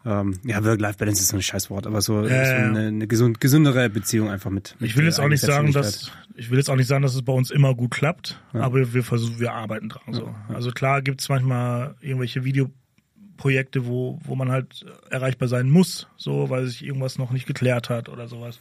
ähm, 0.07 0.39
ja, 0.45 0.65
Work-Life-Balance 0.65 1.20
ist 1.20 1.28
so 1.28 1.37
ein 1.37 1.43
Scheißwort, 1.43 1.87
aber 1.87 2.01
so, 2.01 2.23
äh, 2.23 2.28
so 2.28 2.55
eine, 2.55 2.87
eine 2.87 3.07
gesund, 3.09 3.41
gesündere 3.41 3.91
Beziehung 3.91 4.31
einfach 4.31 4.51
mit. 4.51 4.77
mit 4.78 4.91
ich 4.91 4.97
will 4.97 5.05
jetzt 5.05 5.19
auch 5.19 5.28
nicht 5.28 5.41
sagen, 5.41 5.73
dass 5.73 6.12
ich 6.37 6.51
will 6.51 6.59
jetzt 6.59 6.70
auch 6.70 6.77
nicht 6.77 6.87
sagen, 6.87 7.03
dass 7.03 7.15
es 7.15 7.23
bei 7.23 7.33
uns 7.33 7.51
immer 7.51 7.74
gut 7.74 7.91
klappt, 7.91 8.41
ja. 8.55 8.61
aber 8.61 8.93
wir 8.95 9.03
versuchen, 9.03 9.41
wir 9.41 9.53
arbeiten 9.53 9.89
dran. 9.89 10.15
So. 10.15 10.27
Ja. 10.27 10.55
Also 10.55 10.70
klar 10.70 11.03
gibt 11.03 11.20
es 11.23 11.28
manchmal 11.28 11.97
irgendwelche 12.01 12.45
Videoprojekte, 12.45 13.87
wo, 13.87 14.20
wo 14.23 14.37
man 14.37 14.53
halt 14.53 14.87
erreichbar 15.11 15.49
sein 15.49 15.69
muss, 15.69 16.07
so, 16.16 16.51
weil 16.51 16.66
sich 16.66 16.85
irgendwas 16.85 17.19
noch 17.19 17.33
nicht 17.33 17.47
geklärt 17.47 17.91
hat 17.91 18.09
oder 18.09 18.28
sowas. 18.28 18.61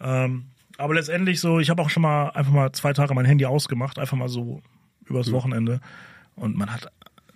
Ähm, 0.00 0.46
aber 0.76 0.94
letztendlich 0.94 1.40
so, 1.40 1.60
ich 1.60 1.70
habe 1.70 1.82
auch 1.82 1.90
schon 1.90 2.02
mal 2.02 2.30
einfach 2.30 2.52
mal 2.52 2.72
zwei 2.72 2.94
Tage 2.94 3.14
mein 3.14 3.26
Handy 3.26 3.44
ausgemacht, 3.44 3.98
einfach 3.98 4.16
mal 4.16 4.28
so 4.28 4.62
übers. 5.04 5.30
Wochenende. 5.30 5.80
Und 6.36 6.56
man 6.56 6.72
hat 6.72 6.90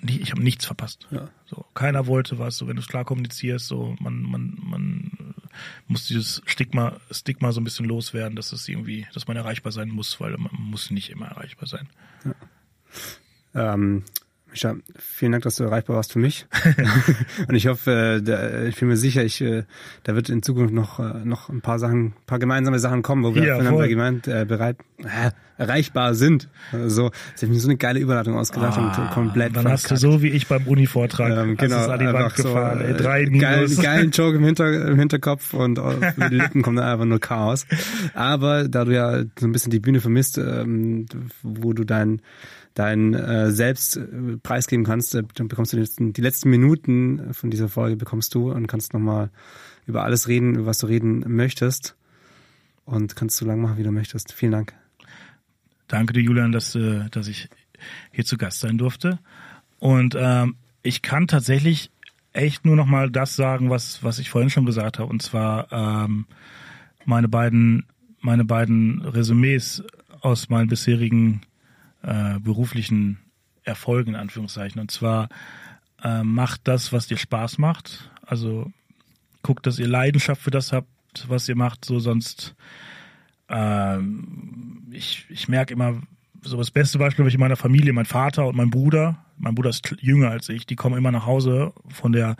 ich 0.06 0.30
habe 0.30 0.42
nichts 0.42 0.64
verpasst. 0.64 1.06
Ja. 1.10 1.28
So, 1.46 1.64
keiner 1.74 2.06
wollte 2.06 2.38
was, 2.38 2.56
so 2.56 2.66
wenn 2.66 2.76
du 2.76 2.82
es 2.82 2.88
klar 2.88 3.04
kommunizierst, 3.04 3.66
so 3.66 3.96
man, 4.00 4.22
man, 4.22 4.58
man 4.62 5.34
muss 5.86 6.06
dieses 6.06 6.42
Stigma, 6.46 7.00
Stigma 7.10 7.52
so 7.52 7.60
ein 7.60 7.64
bisschen 7.64 7.86
loswerden, 7.86 8.36
dass 8.36 8.52
es 8.52 8.68
irgendwie, 8.68 9.06
dass 9.14 9.26
man 9.26 9.36
erreichbar 9.36 9.72
sein 9.72 9.88
muss, 9.88 10.20
weil 10.20 10.36
man 10.36 10.52
muss 10.58 10.90
nicht 10.90 11.10
immer 11.10 11.26
erreichbar 11.26 11.68
sein. 11.68 11.88
Ja. 12.24 13.74
Ähm, 13.74 14.04
Micha, 14.54 14.76
vielen 14.96 15.32
Dank, 15.32 15.42
dass 15.42 15.56
du 15.56 15.64
erreichbar 15.64 15.96
warst 15.96 16.12
für 16.12 16.20
mich. 16.20 16.46
und 17.48 17.56
ich 17.56 17.66
hoffe, 17.66 18.22
da, 18.24 18.62
ich 18.62 18.76
bin 18.78 18.86
mir 18.86 18.96
sicher, 18.96 19.24
ich, 19.24 19.40
äh, 19.40 19.64
da 20.04 20.14
wird 20.14 20.28
in 20.28 20.44
Zukunft 20.44 20.72
noch, 20.72 21.00
äh, 21.00 21.24
noch 21.24 21.48
ein 21.48 21.60
paar 21.60 21.80
Sachen, 21.80 22.04
ein 22.06 22.14
paar 22.26 22.38
gemeinsame 22.38 22.78
Sachen 22.78 23.02
kommen, 23.02 23.24
wo 23.24 23.34
wir 23.34 23.42
Ja, 23.42 23.56
voneinander 23.56 23.88
gemeint, 23.88 24.28
äh, 24.28 24.44
bereit, 24.46 24.76
äh, 24.98 25.32
erreichbar 25.56 26.14
sind. 26.14 26.48
So, 26.86 27.06
jetzt 27.30 27.42
habe 27.42 27.46
ich 27.46 27.48
mir 27.48 27.58
so 27.58 27.68
eine 27.68 27.76
geile 27.78 27.98
Überleitung 27.98 28.36
ausgedacht 28.36 28.78
und 28.78 28.92
komplett 29.10 29.56
Ah, 29.56 29.62
Dann 29.62 29.72
hast 29.72 29.90
du 29.90 29.96
so 29.96 30.22
wie 30.22 30.28
ich 30.28 30.46
beim 30.46 30.68
Uni-Vortrag. 30.68 31.30
Ähm, 31.32 31.50
hast 31.50 31.58
genau, 31.58 31.82
es 31.82 31.88
an 31.88 31.98
die 31.98 32.06
Wand 32.06 32.16
einfach 32.16 32.36
so, 32.36 32.42
gefahren. 32.44 32.80
ey, 32.80 32.90
äh, 32.92 32.94
drei 32.96 33.24
geilen, 33.24 33.62
Minus. 33.64 33.82
geilen 33.82 34.10
Joke 34.12 34.36
im, 34.36 34.44
Hinter, 34.44 34.88
im 34.88 34.98
Hinterkopf 35.00 35.52
und 35.52 35.80
auf 35.80 35.96
die 36.16 36.34
Lippen 36.34 36.62
kommt 36.62 36.78
dann 36.78 36.86
einfach 36.86 37.06
nur 37.06 37.18
Chaos. 37.18 37.66
Aber 38.14 38.68
da 38.68 38.84
du 38.84 38.94
ja 38.94 39.22
so 39.36 39.46
ein 39.46 39.52
bisschen 39.52 39.72
die 39.72 39.80
Bühne 39.80 40.00
vermisst, 40.00 40.38
ähm, 40.38 41.06
wo 41.42 41.72
du 41.72 41.82
dein 41.82 42.20
dein 42.74 43.14
äh, 43.14 43.50
Selbst 43.50 43.96
äh, 43.96 44.36
preisgeben 44.42 44.84
kannst, 44.84 45.14
äh, 45.14 45.22
dann 45.34 45.48
bekommst 45.48 45.72
du 45.72 45.76
die 45.76 45.82
letzten, 45.82 46.12
die 46.12 46.20
letzten 46.20 46.50
Minuten 46.50 47.32
von 47.32 47.50
dieser 47.50 47.68
Folge 47.68 47.96
bekommst 47.96 48.34
du 48.34 48.50
und 48.52 48.66
kannst 48.66 48.92
nochmal 48.92 49.30
über 49.86 50.04
alles 50.04 50.28
reden, 50.28 50.56
über 50.56 50.66
was 50.66 50.78
du 50.78 50.86
reden 50.86 51.24
möchtest 51.26 51.96
und 52.84 53.16
kannst 53.16 53.36
so 53.36 53.46
lange 53.46 53.62
machen, 53.62 53.78
wie 53.78 53.82
du 53.82 53.92
möchtest. 53.92 54.32
Vielen 54.32 54.52
Dank. 54.52 54.74
Danke 55.88 56.12
dir, 56.12 56.22
Julian, 56.22 56.52
dass, 56.52 56.74
äh, 56.74 57.08
dass 57.10 57.28
ich 57.28 57.48
hier 58.10 58.24
zu 58.24 58.36
Gast 58.36 58.60
sein 58.60 58.78
durfte. 58.78 59.18
Und 59.78 60.16
ähm, 60.18 60.56
ich 60.82 61.02
kann 61.02 61.28
tatsächlich 61.28 61.90
echt 62.32 62.64
nur 62.64 62.74
noch 62.74 62.86
mal 62.86 63.10
das 63.10 63.36
sagen, 63.36 63.70
was, 63.70 64.02
was 64.02 64.18
ich 64.18 64.30
vorhin 64.30 64.50
schon 64.50 64.66
gesagt 64.66 64.98
habe. 64.98 65.10
Und 65.10 65.22
zwar 65.22 65.70
ähm, 65.70 66.26
meine 67.04 67.28
beiden, 67.28 67.86
meine 68.20 68.44
beiden 68.44 69.02
Resümees 69.02 69.84
aus 70.20 70.48
meinen 70.48 70.68
bisherigen 70.68 71.42
äh, 72.04 72.38
beruflichen 72.38 73.18
Erfolgen, 73.62 74.10
in 74.10 74.16
Anführungszeichen. 74.16 74.80
Und 74.80 74.90
zwar 74.90 75.28
äh, 76.02 76.22
macht 76.22 76.62
das, 76.64 76.92
was 76.92 77.06
dir 77.06 77.16
Spaß 77.16 77.58
macht. 77.58 78.10
Also 78.26 78.70
guckt, 79.42 79.66
dass 79.66 79.78
ihr 79.78 79.88
Leidenschaft 79.88 80.40
für 80.42 80.50
das 80.50 80.72
habt, 80.72 80.88
was 81.28 81.48
ihr 81.48 81.56
macht, 81.56 81.84
so 81.84 81.98
sonst 81.98 82.54
ähm, 83.48 84.86
ich, 84.90 85.26
ich 85.28 85.48
merke 85.48 85.74
immer, 85.74 86.00
so 86.42 86.56
das 86.56 86.70
beste 86.70 86.98
Beispiel 86.98 87.22
habe 87.22 87.28
ich 87.28 87.34
in 87.34 87.40
meiner 87.40 87.56
Familie, 87.56 87.92
mein 87.92 88.04
Vater 88.04 88.46
und 88.46 88.56
mein 88.56 88.70
Bruder. 88.70 89.24
Mein 89.38 89.54
Bruder 89.54 89.70
ist 89.70 89.96
jünger 90.00 90.30
als 90.30 90.48
ich, 90.48 90.66
die 90.66 90.76
kommen 90.76 90.96
immer 90.96 91.10
nach 91.10 91.26
Hause 91.26 91.72
von 91.88 92.12
der, 92.12 92.36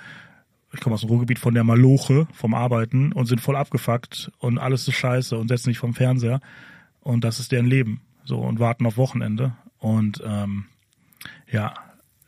ich 0.73 0.81
komme 0.81 0.95
aus 0.95 1.01
dem 1.01 1.11
Ruhrgebiet, 1.11 1.39
von 1.39 1.55
der 1.55 1.65
Maloche, 1.65 2.27
vom 2.33 2.55
Arbeiten 2.55 3.13
und 3.13 3.27
sind 3.27 3.41
voll 3.41 3.57
abgefuckt 3.57 4.31
und 4.39 4.59
alles 4.59 4.87
ist 4.89 4.95
scheiße 4.95 5.37
und 5.37 5.49
setzen 5.49 5.71
sich 5.71 5.79
vom 5.79 5.95
Fernseher. 5.95 6.41
Und 7.01 7.25
das 7.25 7.41
ist 7.41 7.53
deren 7.53 7.67
Leben. 7.67 8.01
So 8.25 8.39
und 8.39 8.59
warten 8.59 8.87
auf 8.87 8.97
Wochenende. 8.97 9.57
Und 9.79 10.23
ähm, 10.25 10.67
ja, 11.51 11.75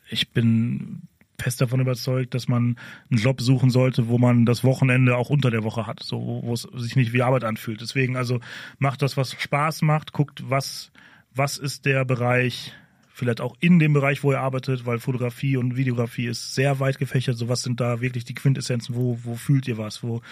ich 0.09 0.31
bin 0.31 1.09
fest 1.39 1.61
davon 1.61 1.81
überzeugt, 1.81 2.35
dass 2.35 2.49
man 2.49 2.77
einen 3.11 3.21
Job 3.21 3.41
suchen 3.41 3.71
sollte, 3.71 4.09
wo 4.09 4.19
man 4.19 4.47
das 4.47 4.65
Wochenende 4.65 5.17
auch 5.17 5.31
unter 5.31 5.51
der 5.51 5.65
Woche 5.65 5.87
hat, 5.87 6.03
so 6.03 6.43
wo, 6.43 6.53
es 6.53 6.63
sich 6.75 6.97
nicht 6.97 7.13
wie 7.13 7.23
Arbeit 7.23 7.45
anfühlt. 7.45 7.81
Deswegen 7.81 8.17
also 8.17 8.41
macht 8.79 9.03
das, 9.03 9.17
was 9.17 9.33
Spaß 9.33 9.83
macht, 9.83 10.13
guckt, 10.13 10.43
was 10.49 10.91
was 11.35 11.59
ist 11.59 11.85
der 11.85 12.07
Bereich, 12.07 12.73
vielleicht 13.13 13.43
auch 13.43 13.55
in 13.61 13.79
dem 13.79 13.93
Bereich, 13.93 14.23
wo 14.23 14.33
ihr 14.33 14.41
arbeitet, 14.41 14.87
weil 14.87 14.99
Fotografie 14.99 15.59
und 15.59 15.77
Videografie 15.77 16.27
ist 16.27 16.55
sehr 16.55 16.81
weit 16.81 16.99
gefächert. 16.99 17.37
So 17.37 17.49
was 17.49 17.63
sind 17.63 17.81
da 17.81 18.01
wirklich 18.01 18.25
die 18.25 18.35
Quintessenzen, 18.35 18.95
wo 18.95 19.19
wo 19.23 19.35
fühlt 19.35 19.69
ihr 19.69 19.79
was, 19.79 20.03
wo 20.03 20.23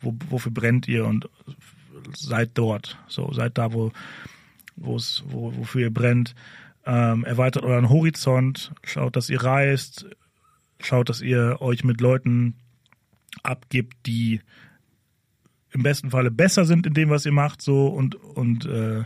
wo 0.00 0.16
wofür 0.28 0.52
brennt 0.52 0.88
ihr 0.88 1.06
und 1.06 1.28
seid 2.16 2.50
dort, 2.54 2.98
so 3.08 3.32
seid 3.32 3.58
da, 3.58 3.72
wo 3.72 3.92
wo 4.80 4.98
wofür 5.56 5.82
ihr 5.82 5.94
brennt. 5.94 6.34
Ähm, 6.84 7.24
erweitert 7.24 7.62
euren 7.62 7.88
Horizont, 7.88 8.72
schaut, 8.82 9.14
dass 9.14 9.28
ihr 9.28 9.42
reist, 9.42 10.06
schaut, 10.80 11.08
dass 11.08 11.20
ihr 11.20 11.58
euch 11.60 11.84
mit 11.84 12.00
Leuten 12.00 12.54
abgibt, 13.42 14.06
die 14.06 14.40
im 15.72 15.82
besten 15.82 16.10
Falle 16.10 16.30
besser 16.30 16.64
sind 16.64 16.86
in 16.86 16.94
dem, 16.94 17.10
was 17.10 17.26
ihr 17.26 17.32
macht, 17.32 17.62
so 17.62 17.86
und 17.86 18.16
und 18.16 18.64
äh, 18.66 19.04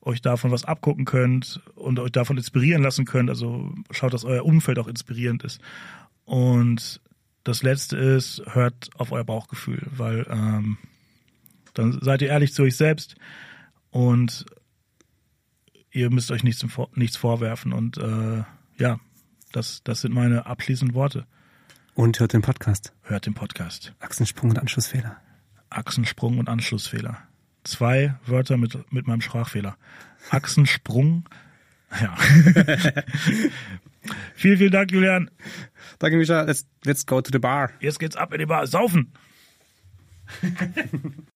euch 0.00 0.22
davon 0.22 0.52
was 0.52 0.64
abgucken 0.64 1.04
könnt 1.04 1.60
und 1.74 1.98
euch 1.98 2.12
davon 2.12 2.36
inspirieren 2.36 2.82
lassen 2.82 3.04
könnt. 3.04 3.28
Also 3.28 3.74
schaut, 3.90 4.14
dass 4.14 4.24
euer 4.24 4.44
Umfeld 4.44 4.78
auch 4.78 4.86
inspirierend 4.86 5.42
ist. 5.42 5.60
Und 6.24 7.00
das 7.42 7.62
Letzte 7.62 7.96
ist, 7.96 8.42
hört 8.46 8.90
auf 8.96 9.12
euer 9.12 9.24
Bauchgefühl, 9.24 9.82
weil 9.90 10.26
ähm, 10.30 10.78
dann 11.74 11.98
seid 12.00 12.22
ihr 12.22 12.28
ehrlich 12.28 12.54
zu 12.54 12.62
euch 12.62 12.76
selbst 12.76 13.16
und 13.90 14.46
ihr 15.96 16.10
müsst 16.10 16.30
euch 16.30 16.44
nichts, 16.44 16.64
nichts 16.94 17.16
vorwerfen. 17.16 17.72
Und 17.72 17.96
äh, 17.96 18.44
ja, 18.76 19.00
das, 19.52 19.80
das 19.82 20.02
sind 20.02 20.12
meine 20.14 20.46
abschließenden 20.46 20.94
Worte. 20.94 21.26
Und 21.94 22.20
hört 22.20 22.34
den 22.34 22.42
Podcast. 22.42 22.92
Hört 23.02 23.24
den 23.24 23.32
Podcast. 23.32 23.94
Achsensprung 24.00 24.50
und 24.50 24.58
Anschlussfehler. 24.58 25.16
Achsensprung 25.70 26.38
und 26.38 26.50
Anschlussfehler. 26.50 27.16
Zwei 27.64 28.14
Wörter 28.26 28.58
mit, 28.58 28.92
mit 28.92 29.06
meinem 29.06 29.22
Sprachfehler. 29.22 29.78
Achsensprung. 30.30 31.26
Ja. 31.98 32.14
vielen, 34.34 34.58
vielen 34.58 34.72
Dank, 34.72 34.92
Julian. 34.92 35.30
Danke, 35.98 36.18
Micha. 36.18 36.42
Let's, 36.42 36.66
let's 36.84 37.06
go 37.06 37.22
to 37.22 37.30
the 37.32 37.38
bar. 37.38 37.70
Jetzt 37.80 37.98
geht's 37.98 38.16
ab 38.16 38.34
in 38.34 38.40
die 38.40 38.46
Bar. 38.46 38.66
Saufen! 38.66 39.12